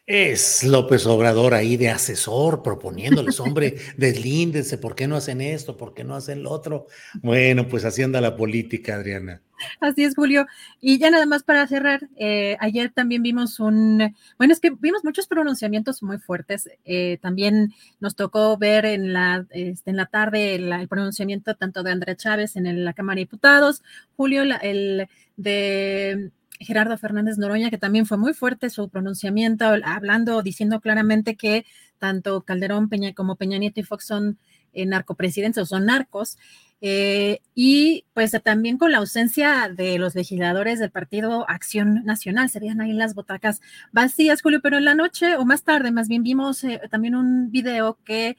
Es 0.06 0.64
López 0.64 1.06
Obrador 1.06 1.54
ahí 1.54 1.76
de 1.76 1.88
asesor, 1.88 2.62
proponiéndoles, 2.62 3.40
hombre, 3.40 3.76
deslíndense, 3.96 4.76
¿por 4.76 4.94
qué 4.94 5.06
no 5.06 5.16
hacen 5.16 5.40
esto? 5.40 5.76
¿Por 5.76 5.94
qué 5.94 6.04
no 6.04 6.16
hacen 6.16 6.42
lo 6.42 6.50
otro? 6.50 6.86
Bueno, 7.22 7.66
pues 7.68 7.84
así 7.84 8.02
anda 8.02 8.20
la 8.20 8.36
política, 8.36 8.96
Adriana. 8.96 9.40
Así 9.80 10.04
es, 10.04 10.14
Julio. 10.14 10.46
Y 10.80 10.98
ya 10.98 11.10
nada 11.10 11.26
más 11.26 11.42
para 11.42 11.66
cerrar, 11.66 12.08
eh, 12.16 12.56
ayer 12.60 12.90
también 12.92 13.22
vimos 13.22 13.60
un, 13.60 14.14
bueno, 14.38 14.52
es 14.52 14.60
que 14.60 14.70
vimos 14.70 15.04
muchos 15.04 15.26
pronunciamientos 15.26 16.02
muy 16.02 16.18
fuertes. 16.18 16.68
Eh, 16.84 17.18
también 17.20 17.72
nos 18.00 18.16
tocó 18.16 18.56
ver 18.56 18.86
en 18.86 19.12
la, 19.12 19.46
este, 19.50 19.90
en 19.90 19.96
la 19.96 20.06
tarde 20.06 20.54
el 20.54 20.88
pronunciamiento 20.88 21.54
tanto 21.54 21.82
de 21.82 21.92
Andrés 21.92 22.16
Chávez 22.18 22.56
en 22.56 22.84
la 22.84 22.92
Cámara 22.92 23.16
de 23.16 23.22
Diputados, 23.22 23.82
Julio, 24.16 24.42
el 24.62 25.08
de 25.36 26.30
Gerardo 26.60 26.96
Fernández 26.98 27.38
Noroña, 27.38 27.70
que 27.70 27.78
también 27.78 28.06
fue 28.06 28.16
muy 28.16 28.32
fuerte 28.32 28.70
su 28.70 28.88
pronunciamiento, 28.88 29.66
hablando, 29.84 30.42
diciendo 30.42 30.80
claramente 30.80 31.36
que 31.36 31.66
tanto 31.98 32.42
Calderón 32.42 32.88
Peña 32.88 33.12
como 33.14 33.36
Peña 33.36 33.58
Nieto 33.58 33.80
y 33.80 33.84
Fox 33.84 34.06
son 34.06 34.38
eh, 34.72 34.86
narcopresidentes 34.86 35.62
o 35.62 35.66
son 35.66 35.86
narcos. 35.86 36.38
Eh, 36.86 37.40
y 37.54 38.04
pues 38.12 38.32
también 38.44 38.76
con 38.76 38.92
la 38.92 38.98
ausencia 38.98 39.70
de 39.74 39.98
los 39.98 40.14
legisladores 40.14 40.78
del 40.78 40.90
Partido 40.90 41.48
Acción 41.48 42.04
Nacional, 42.04 42.50
serían 42.50 42.82
ahí 42.82 42.92
las 42.92 43.14
botacas 43.14 43.62
vacías, 43.90 44.42
Julio, 44.42 44.60
pero 44.62 44.76
en 44.76 44.84
la 44.84 44.94
noche 44.94 45.36
o 45.36 45.46
más 45.46 45.62
tarde, 45.62 45.92
más 45.92 46.08
bien 46.08 46.22
vimos 46.22 46.62
eh, 46.64 46.82
también 46.90 47.14
un 47.14 47.50
video 47.50 47.98
que 48.04 48.36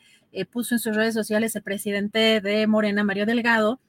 puso 0.51 0.75
en 0.75 0.79
sus 0.79 0.95
redes 0.95 1.13
sociales 1.13 1.55
el 1.55 1.63
presidente 1.63 2.41
de 2.41 2.67
Morena, 2.67 3.03
Mario 3.05 3.25
Delgado, 3.25 3.79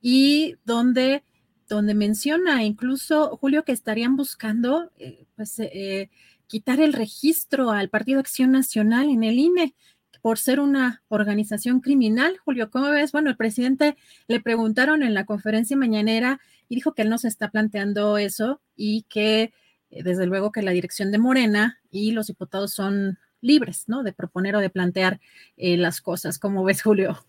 y 0.00 0.54
donde 0.64 1.24
donde 1.68 1.94
menciona 1.94 2.64
incluso, 2.64 3.36
Julio, 3.36 3.64
que 3.64 3.72
estarían 3.72 4.16
buscando 4.16 4.90
eh, 4.98 5.26
pues, 5.36 5.58
eh, 5.58 6.10
quitar 6.46 6.80
el 6.80 6.94
registro 6.94 7.70
al 7.70 7.90
Partido 7.90 8.20
Acción 8.20 8.50
Nacional 8.50 9.10
en 9.10 9.22
el 9.22 9.38
INE 9.38 9.74
por 10.20 10.38
ser 10.38 10.60
una 10.60 11.02
organización 11.08 11.80
criminal. 11.80 12.38
Julio, 12.44 12.70
¿cómo 12.70 12.90
ves? 12.90 13.12
Bueno, 13.12 13.30
el 13.30 13.36
presidente 13.36 13.96
le 14.26 14.40
preguntaron 14.40 15.02
en 15.02 15.14
la 15.14 15.24
conferencia 15.24 15.76
mañanera 15.76 16.40
y 16.68 16.74
dijo 16.74 16.94
que 16.94 17.02
él 17.02 17.10
no 17.10 17.18
se 17.18 17.28
está 17.28 17.50
planteando 17.50 18.18
eso 18.18 18.60
y 18.76 19.02
que 19.08 19.52
eh, 19.90 20.02
desde 20.02 20.26
luego 20.26 20.52
que 20.52 20.62
la 20.62 20.72
dirección 20.72 21.12
de 21.12 21.18
Morena 21.18 21.78
y 21.90 22.12
los 22.12 22.26
diputados 22.26 22.72
son 22.72 23.18
libres, 23.40 23.84
¿no? 23.86 24.02
De 24.02 24.12
proponer 24.12 24.56
o 24.56 24.60
de 24.60 24.70
plantear 24.70 25.20
las 25.56 26.00
cosas. 26.00 26.38
¿Cómo 26.38 26.64
ves, 26.64 26.82
Julio? 26.82 27.24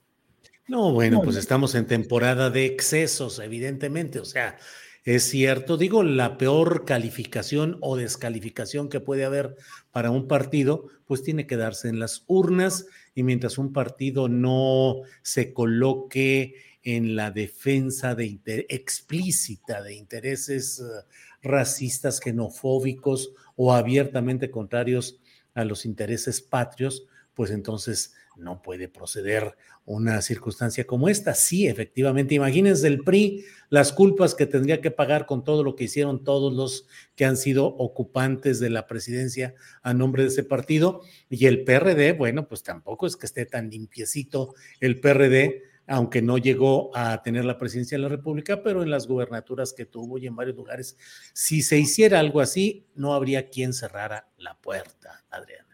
No, 0.70 0.92
bueno, 0.92 1.22
pues 1.24 1.36
estamos 1.36 1.74
en 1.74 1.88
temporada 1.88 2.52
de 2.52 2.66
excesos, 2.66 3.40
evidentemente. 3.40 4.20
O 4.20 4.26
sea, 4.26 4.58
es 5.06 5.24
cierto, 5.24 5.78
digo, 5.78 6.04
la 6.04 6.38
peor 6.38 6.86
calificación 6.86 7.78
o 7.82 7.96
descalificación 7.96 8.90
que 8.90 9.00
puede 9.00 9.26
haber 9.26 9.56
para 9.92 10.12
un 10.12 10.28
partido, 10.28 10.88
pues 11.06 11.24
tiene 11.24 11.48
que 11.48 11.58
darse 11.58 11.90
en 11.90 12.00
las 12.00 12.26
urnas 12.28 12.86
y 13.16 13.24
mientras 13.24 13.58
un 13.58 13.74
partido 13.74 14.28
no 14.28 15.02
se 15.22 15.54
coloque 15.54 16.56
en 16.84 17.16
la 17.16 17.32
defensa 17.32 18.16
de 18.16 18.40
explícita 18.70 19.82
de 19.82 19.96
intereses 19.96 20.80
eh, 20.80 21.06
racistas, 21.42 22.20
xenofóbicos 22.20 23.34
o 23.56 23.74
abiertamente 23.74 24.50
contrarios 24.50 25.20
a 25.54 25.66
los 25.66 25.86
intereses 25.86 26.42
patrios, 26.42 27.06
pues 27.34 27.52
entonces 27.52 28.14
no 28.40 28.62
puede 28.62 28.88
proceder 28.88 29.56
una 29.86 30.22
circunstancia 30.22 30.86
como 30.86 31.10
esta. 31.10 31.34
Sí, 31.34 31.68
efectivamente, 31.68 32.36
imagínense 32.36 32.88
el 32.88 33.00
PRI, 33.00 33.46
las 33.70 33.92
culpas 33.92 34.36
que 34.36 34.46
tendría 34.46 34.82
que 34.82 34.92
pagar 34.92 35.26
con 35.26 35.44
todo 35.44 35.64
lo 35.64 35.76
que 35.76 35.86
hicieron 35.86 36.24
todos 36.24 36.54
los 36.54 36.88
que 37.16 37.26
han 37.26 37.38
sido 37.38 37.66
ocupantes 37.66 38.60
de 38.60 38.70
la 38.70 38.88
presidencia 38.88 39.56
a 39.82 39.94
nombre 39.94 40.24
de 40.24 40.30
ese 40.30 40.44
partido. 40.44 41.02
Y 41.30 41.46
el 41.46 41.64
PRD, 41.64 42.14
bueno, 42.14 42.48
pues 42.48 42.64
tampoco 42.64 43.08
es 43.08 43.16
que 43.16 43.26
esté 43.26 43.46
tan 43.46 43.70
limpiecito 43.70 44.54
el 44.80 45.00
PRD, 45.00 45.64
aunque 45.88 46.22
no 46.22 46.38
llegó 46.38 46.96
a 46.96 47.22
tener 47.24 47.46
la 47.46 47.58
presidencia 47.58 47.98
de 47.98 48.04
la 48.04 48.10
República, 48.10 48.62
pero 48.62 48.84
en 48.84 48.92
las 48.92 49.08
gubernaturas 49.08 49.74
que 49.74 49.86
tuvo 49.86 50.18
y 50.20 50.28
en 50.28 50.36
varios 50.36 50.56
lugares, 50.56 50.98
si 51.34 51.64
se 51.64 51.80
hiciera 51.80 52.20
algo 52.20 52.42
así, 52.42 52.86
no 52.96 53.14
habría 53.14 53.50
quien 53.50 53.74
cerrara 53.74 54.30
la 54.38 54.60
puerta, 54.62 55.26
Adrián. 55.32 55.69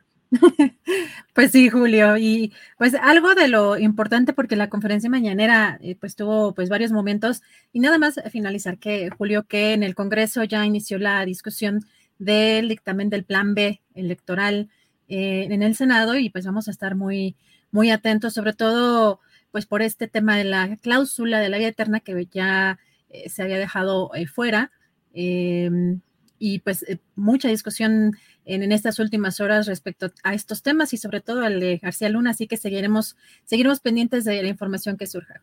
Pues 1.33 1.51
sí, 1.51 1.69
Julio, 1.69 2.15
y 2.15 2.53
pues 2.77 2.95
algo 2.95 3.35
de 3.35 3.49
lo 3.49 3.77
importante 3.77 4.31
porque 4.31 4.55
la 4.55 4.69
conferencia 4.69 5.09
mañanera 5.09 5.77
eh, 5.81 5.97
pues 5.99 6.15
tuvo 6.15 6.53
pues 6.53 6.69
varios 6.69 6.93
momentos 6.93 7.41
y 7.73 7.81
nada 7.81 7.97
más 7.97 8.21
finalizar 8.31 8.77
que 8.77 9.09
Julio 9.09 9.43
que 9.43 9.73
en 9.73 9.83
el 9.83 9.95
Congreso 9.95 10.45
ya 10.45 10.65
inició 10.65 10.97
la 10.97 11.25
discusión 11.25 11.85
del 12.19 12.69
dictamen 12.69 13.09
del 13.09 13.25
Plan 13.25 13.53
B 13.53 13.81
electoral 13.95 14.69
eh, 15.09 15.47
en 15.49 15.61
el 15.61 15.75
Senado 15.75 16.15
y 16.15 16.29
pues 16.29 16.45
vamos 16.45 16.69
a 16.69 16.71
estar 16.71 16.95
muy 16.95 17.35
muy 17.69 17.91
atentos 17.91 18.33
sobre 18.33 18.53
todo 18.53 19.19
pues 19.51 19.65
por 19.65 19.81
este 19.81 20.07
tema 20.07 20.37
de 20.37 20.45
la 20.45 20.77
cláusula 20.77 21.41
de 21.41 21.49
la 21.49 21.57
vida 21.57 21.67
eterna 21.67 21.99
que 21.99 22.27
ya 22.31 22.79
eh, 23.09 23.29
se 23.29 23.43
había 23.43 23.57
dejado 23.57 24.09
fuera 24.33 24.71
em, 25.13 25.99
y 26.39 26.59
pues 26.59 26.85
mucha 27.15 27.49
discusión 27.49 28.15
en, 28.45 28.71
estas 28.71 28.99
últimas 28.99 29.39
horas 29.39 29.67
respecto 29.67 30.11
a 30.23 30.33
estos 30.33 30.61
temas 30.61 30.93
y 30.93 30.97
sobre 30.97 31.21
todo 31.21 31.41
al 31.41 31.59
de 31.59 31.77
García 31.77 32.09
Luna, 32.09 32.31
así 32.31 32.47
que 32.47 32.57
seguiremos, 32.57 33.17
seguiremos 33.45 33.79
pendientes 33.79 34.23
de 34.23 34.41
la 34.41 34.49
información 34.49 34.97
que 34.97 35.07
surja. 35.07 35.41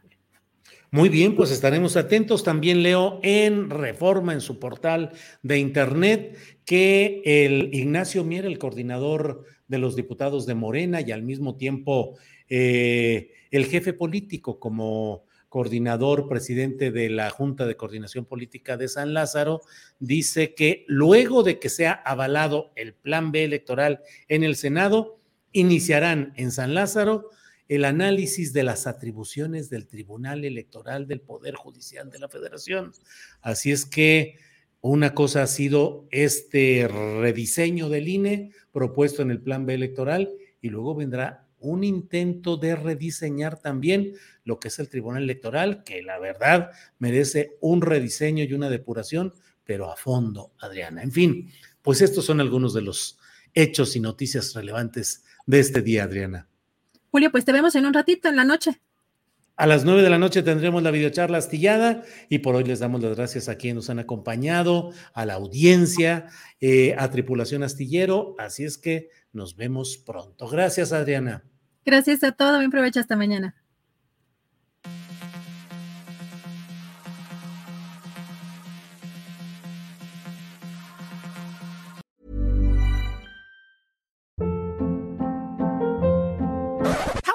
Muy 0.91 1.09
bien, 1.09 1.35
pues 1.35 1.51
estaremos 1.51 1.97
atentos. 1.97 2.45
También 2.45 2.83
leo 2.83 3.19
en 3.23 3.71
Reforma, 3.71 4.35
en 4.35 4.43
su 4.43 4.59
portal 4.59 5.13
de 5.43 5.59
Internet, 5.59 6.37
que 6.67 7.23
el 7.25 7.75
Ignacio 7.75 8.25
Mier, 8.25 8.45
el 8.45 8.59
coordinador 8.59 9.47
de 9.69 9.79
los 9.79 9.97
diputados 9.97 10.45
de 10.45 10.55
Morena 10.55 11.01
y 11.01 11.11
al 11.11 11.23
mismo 11.23 11.57
tiempo 11.57 12.19
eh, 12.49 13.31
el 13.51 13.65
jefe 13.65 13.95
político 13.95 14.61
como 14.61 15.25
coordinador, 15.53 16.29
presidente 16.29 16.91
de 16.91 17.11
la 17.11 17.29
Junta 17.29 17.67
de 17.67 17.77
Coordinación 17.77 18.25
Política 18.25 18.79
de 18.79 18.89
San 18.89 19.13
Lázaro, 19.13 19.61
dice 20.01 20.55
que 20.55 20.87
luego 20.89 21.43
de 21.43 21.59
que 21.59 21.69
sea 21.69 21.93
avalado 21.93 22.73
el 22.75 22.95
plan 22.95 23.33
B 23.33 23.45
electoral 23.45 24.01
en 24.29 24.45
el 24.45 24.57
Senado, 24.57 25.21
iniciarán 25.53 26.33
en 26.37 26.53
San 26.53 26.73
Lázaro 26.73 27.29
el 27.69 27.85
análisis 27.85 28.55
de 28.55 28.63
las 28.63 28.87
atribuciones 28.87 29.69
del 29.69 29.87
Tribunal 29.87 30.47
Electoral 30.47 31.07
del 31.07 31.21
Poder 31.21 31.55
Judicial 31.55 32.09
de 32.09 32.19
la 32.19 32.31
Federación. 32.31 32.93
Así 33.43 33.73
es 33.73 33.85
que 33.85 34.39
una 34.81 35.13
cosa 35.13 35.43
ha 35.43 35.47
sido 35.47 36.09
este 36.11 36.89
rediseño 36.89 37.91
del 37.91 38.09
INE 38.09 38.53
propuesto 38.73 39.21
en 39.21 39.31
el 39.31 39.43
plan 39.43 39.67
B 39.67 39.75
electoral 39.75 40.31
y 40.63 40.71
luego 40.71 40.95
vendrá 40.95 41.47
un 41.59 41.85
intento 41.85 42.57
de 42.57 42.75
rediseñar 42.75 43.61
también 43.61 44.15
lo 44.45 44.59
que 44.59 44.69
es 44.69 44.79
el 44.79 44.89
Tribunal 44.89 45.23
Electoral, 45.23 45.85
que 45.85 46.03
la 46.03 46.19
verdad 46.19 46.71
merece 46.99 47.57
un 47.61 47.83
rediseño 47.83 48.45
y 48.45 48.53
una 48.53 48.71
depuración, 48.71 49.35
pero 49.65 49.91
a 49.91 49.97
fondo, 49.97 50.53
Adriana. 50.59 51.03
En 51.03 51.13
fin, 51.13 51.51
pues 51.83 52.01
estos 52.01 52.25
son 52.25 52.41
algunos 52.41 52.75
de 52.75 52.83
los 52.83 53.19
hechos 53.55 53.97
y 53.97 54.01
noticias 54.01 54.55
relevantes 54.55 55.25
de 55.47 55.61
este 55.61 55.83
día, 55.83 56.05
Adriana. 56.05 56.49
Julio, 57.11 57.31
pues 57.31 57.45
te 57.45 57.53
vemos 57.53 57.75
en 57.75 57.87
un 57.87 57.95
ratito, 57.95 58.29
en 58.29 58.37
la 58.37 58.45
noche. 58.45 58.81
A 59.57 59.67
las 59.67 59.85
nueve 59.85 60.03
de 60.03 60.09
la 60.09 60.19
noche 60.19 60.43
tendremos 60.43 60.83
la 60.83 60.91
videocharla 60.91 61.37
astillada 61.37 62.03
y 62.31 62.39
por 62.39 62.55
hoy 62.55 62.65
les 62.65 62.81
damos 62.81 63.03
las 63.03 63.15
gracias 63.15 63.49
a 63.49 63.57
quienes 63.57 63.77
nos 63.77 63.91
han 63.91 63.99
acompañado, 63.99 64.93
a 65.13 65.27
la 65.27 65.35
audiencia, 65.35 66.27
eh, 66.61 66.95
a 66.99 67.11
Tripulación 67.11 67.63
Astillero. 67.63 68.35
Así 68.39 68.65
es 68.65 68.79
que 68.79 69.11
nos 69.33 69.55
vemos 69.55 69.99
pronto. 69.99 70.49
Gracias, 70.49 70.93
Adriana. 70.93 71.45
Gracias 71.85 72.25
a 72.25 72.33
todos. 72.33 72.57
Buen 72.57 72.71
provecho 72.71 73.01
hasta 73.01 73.15
mañana. 73.15 73.62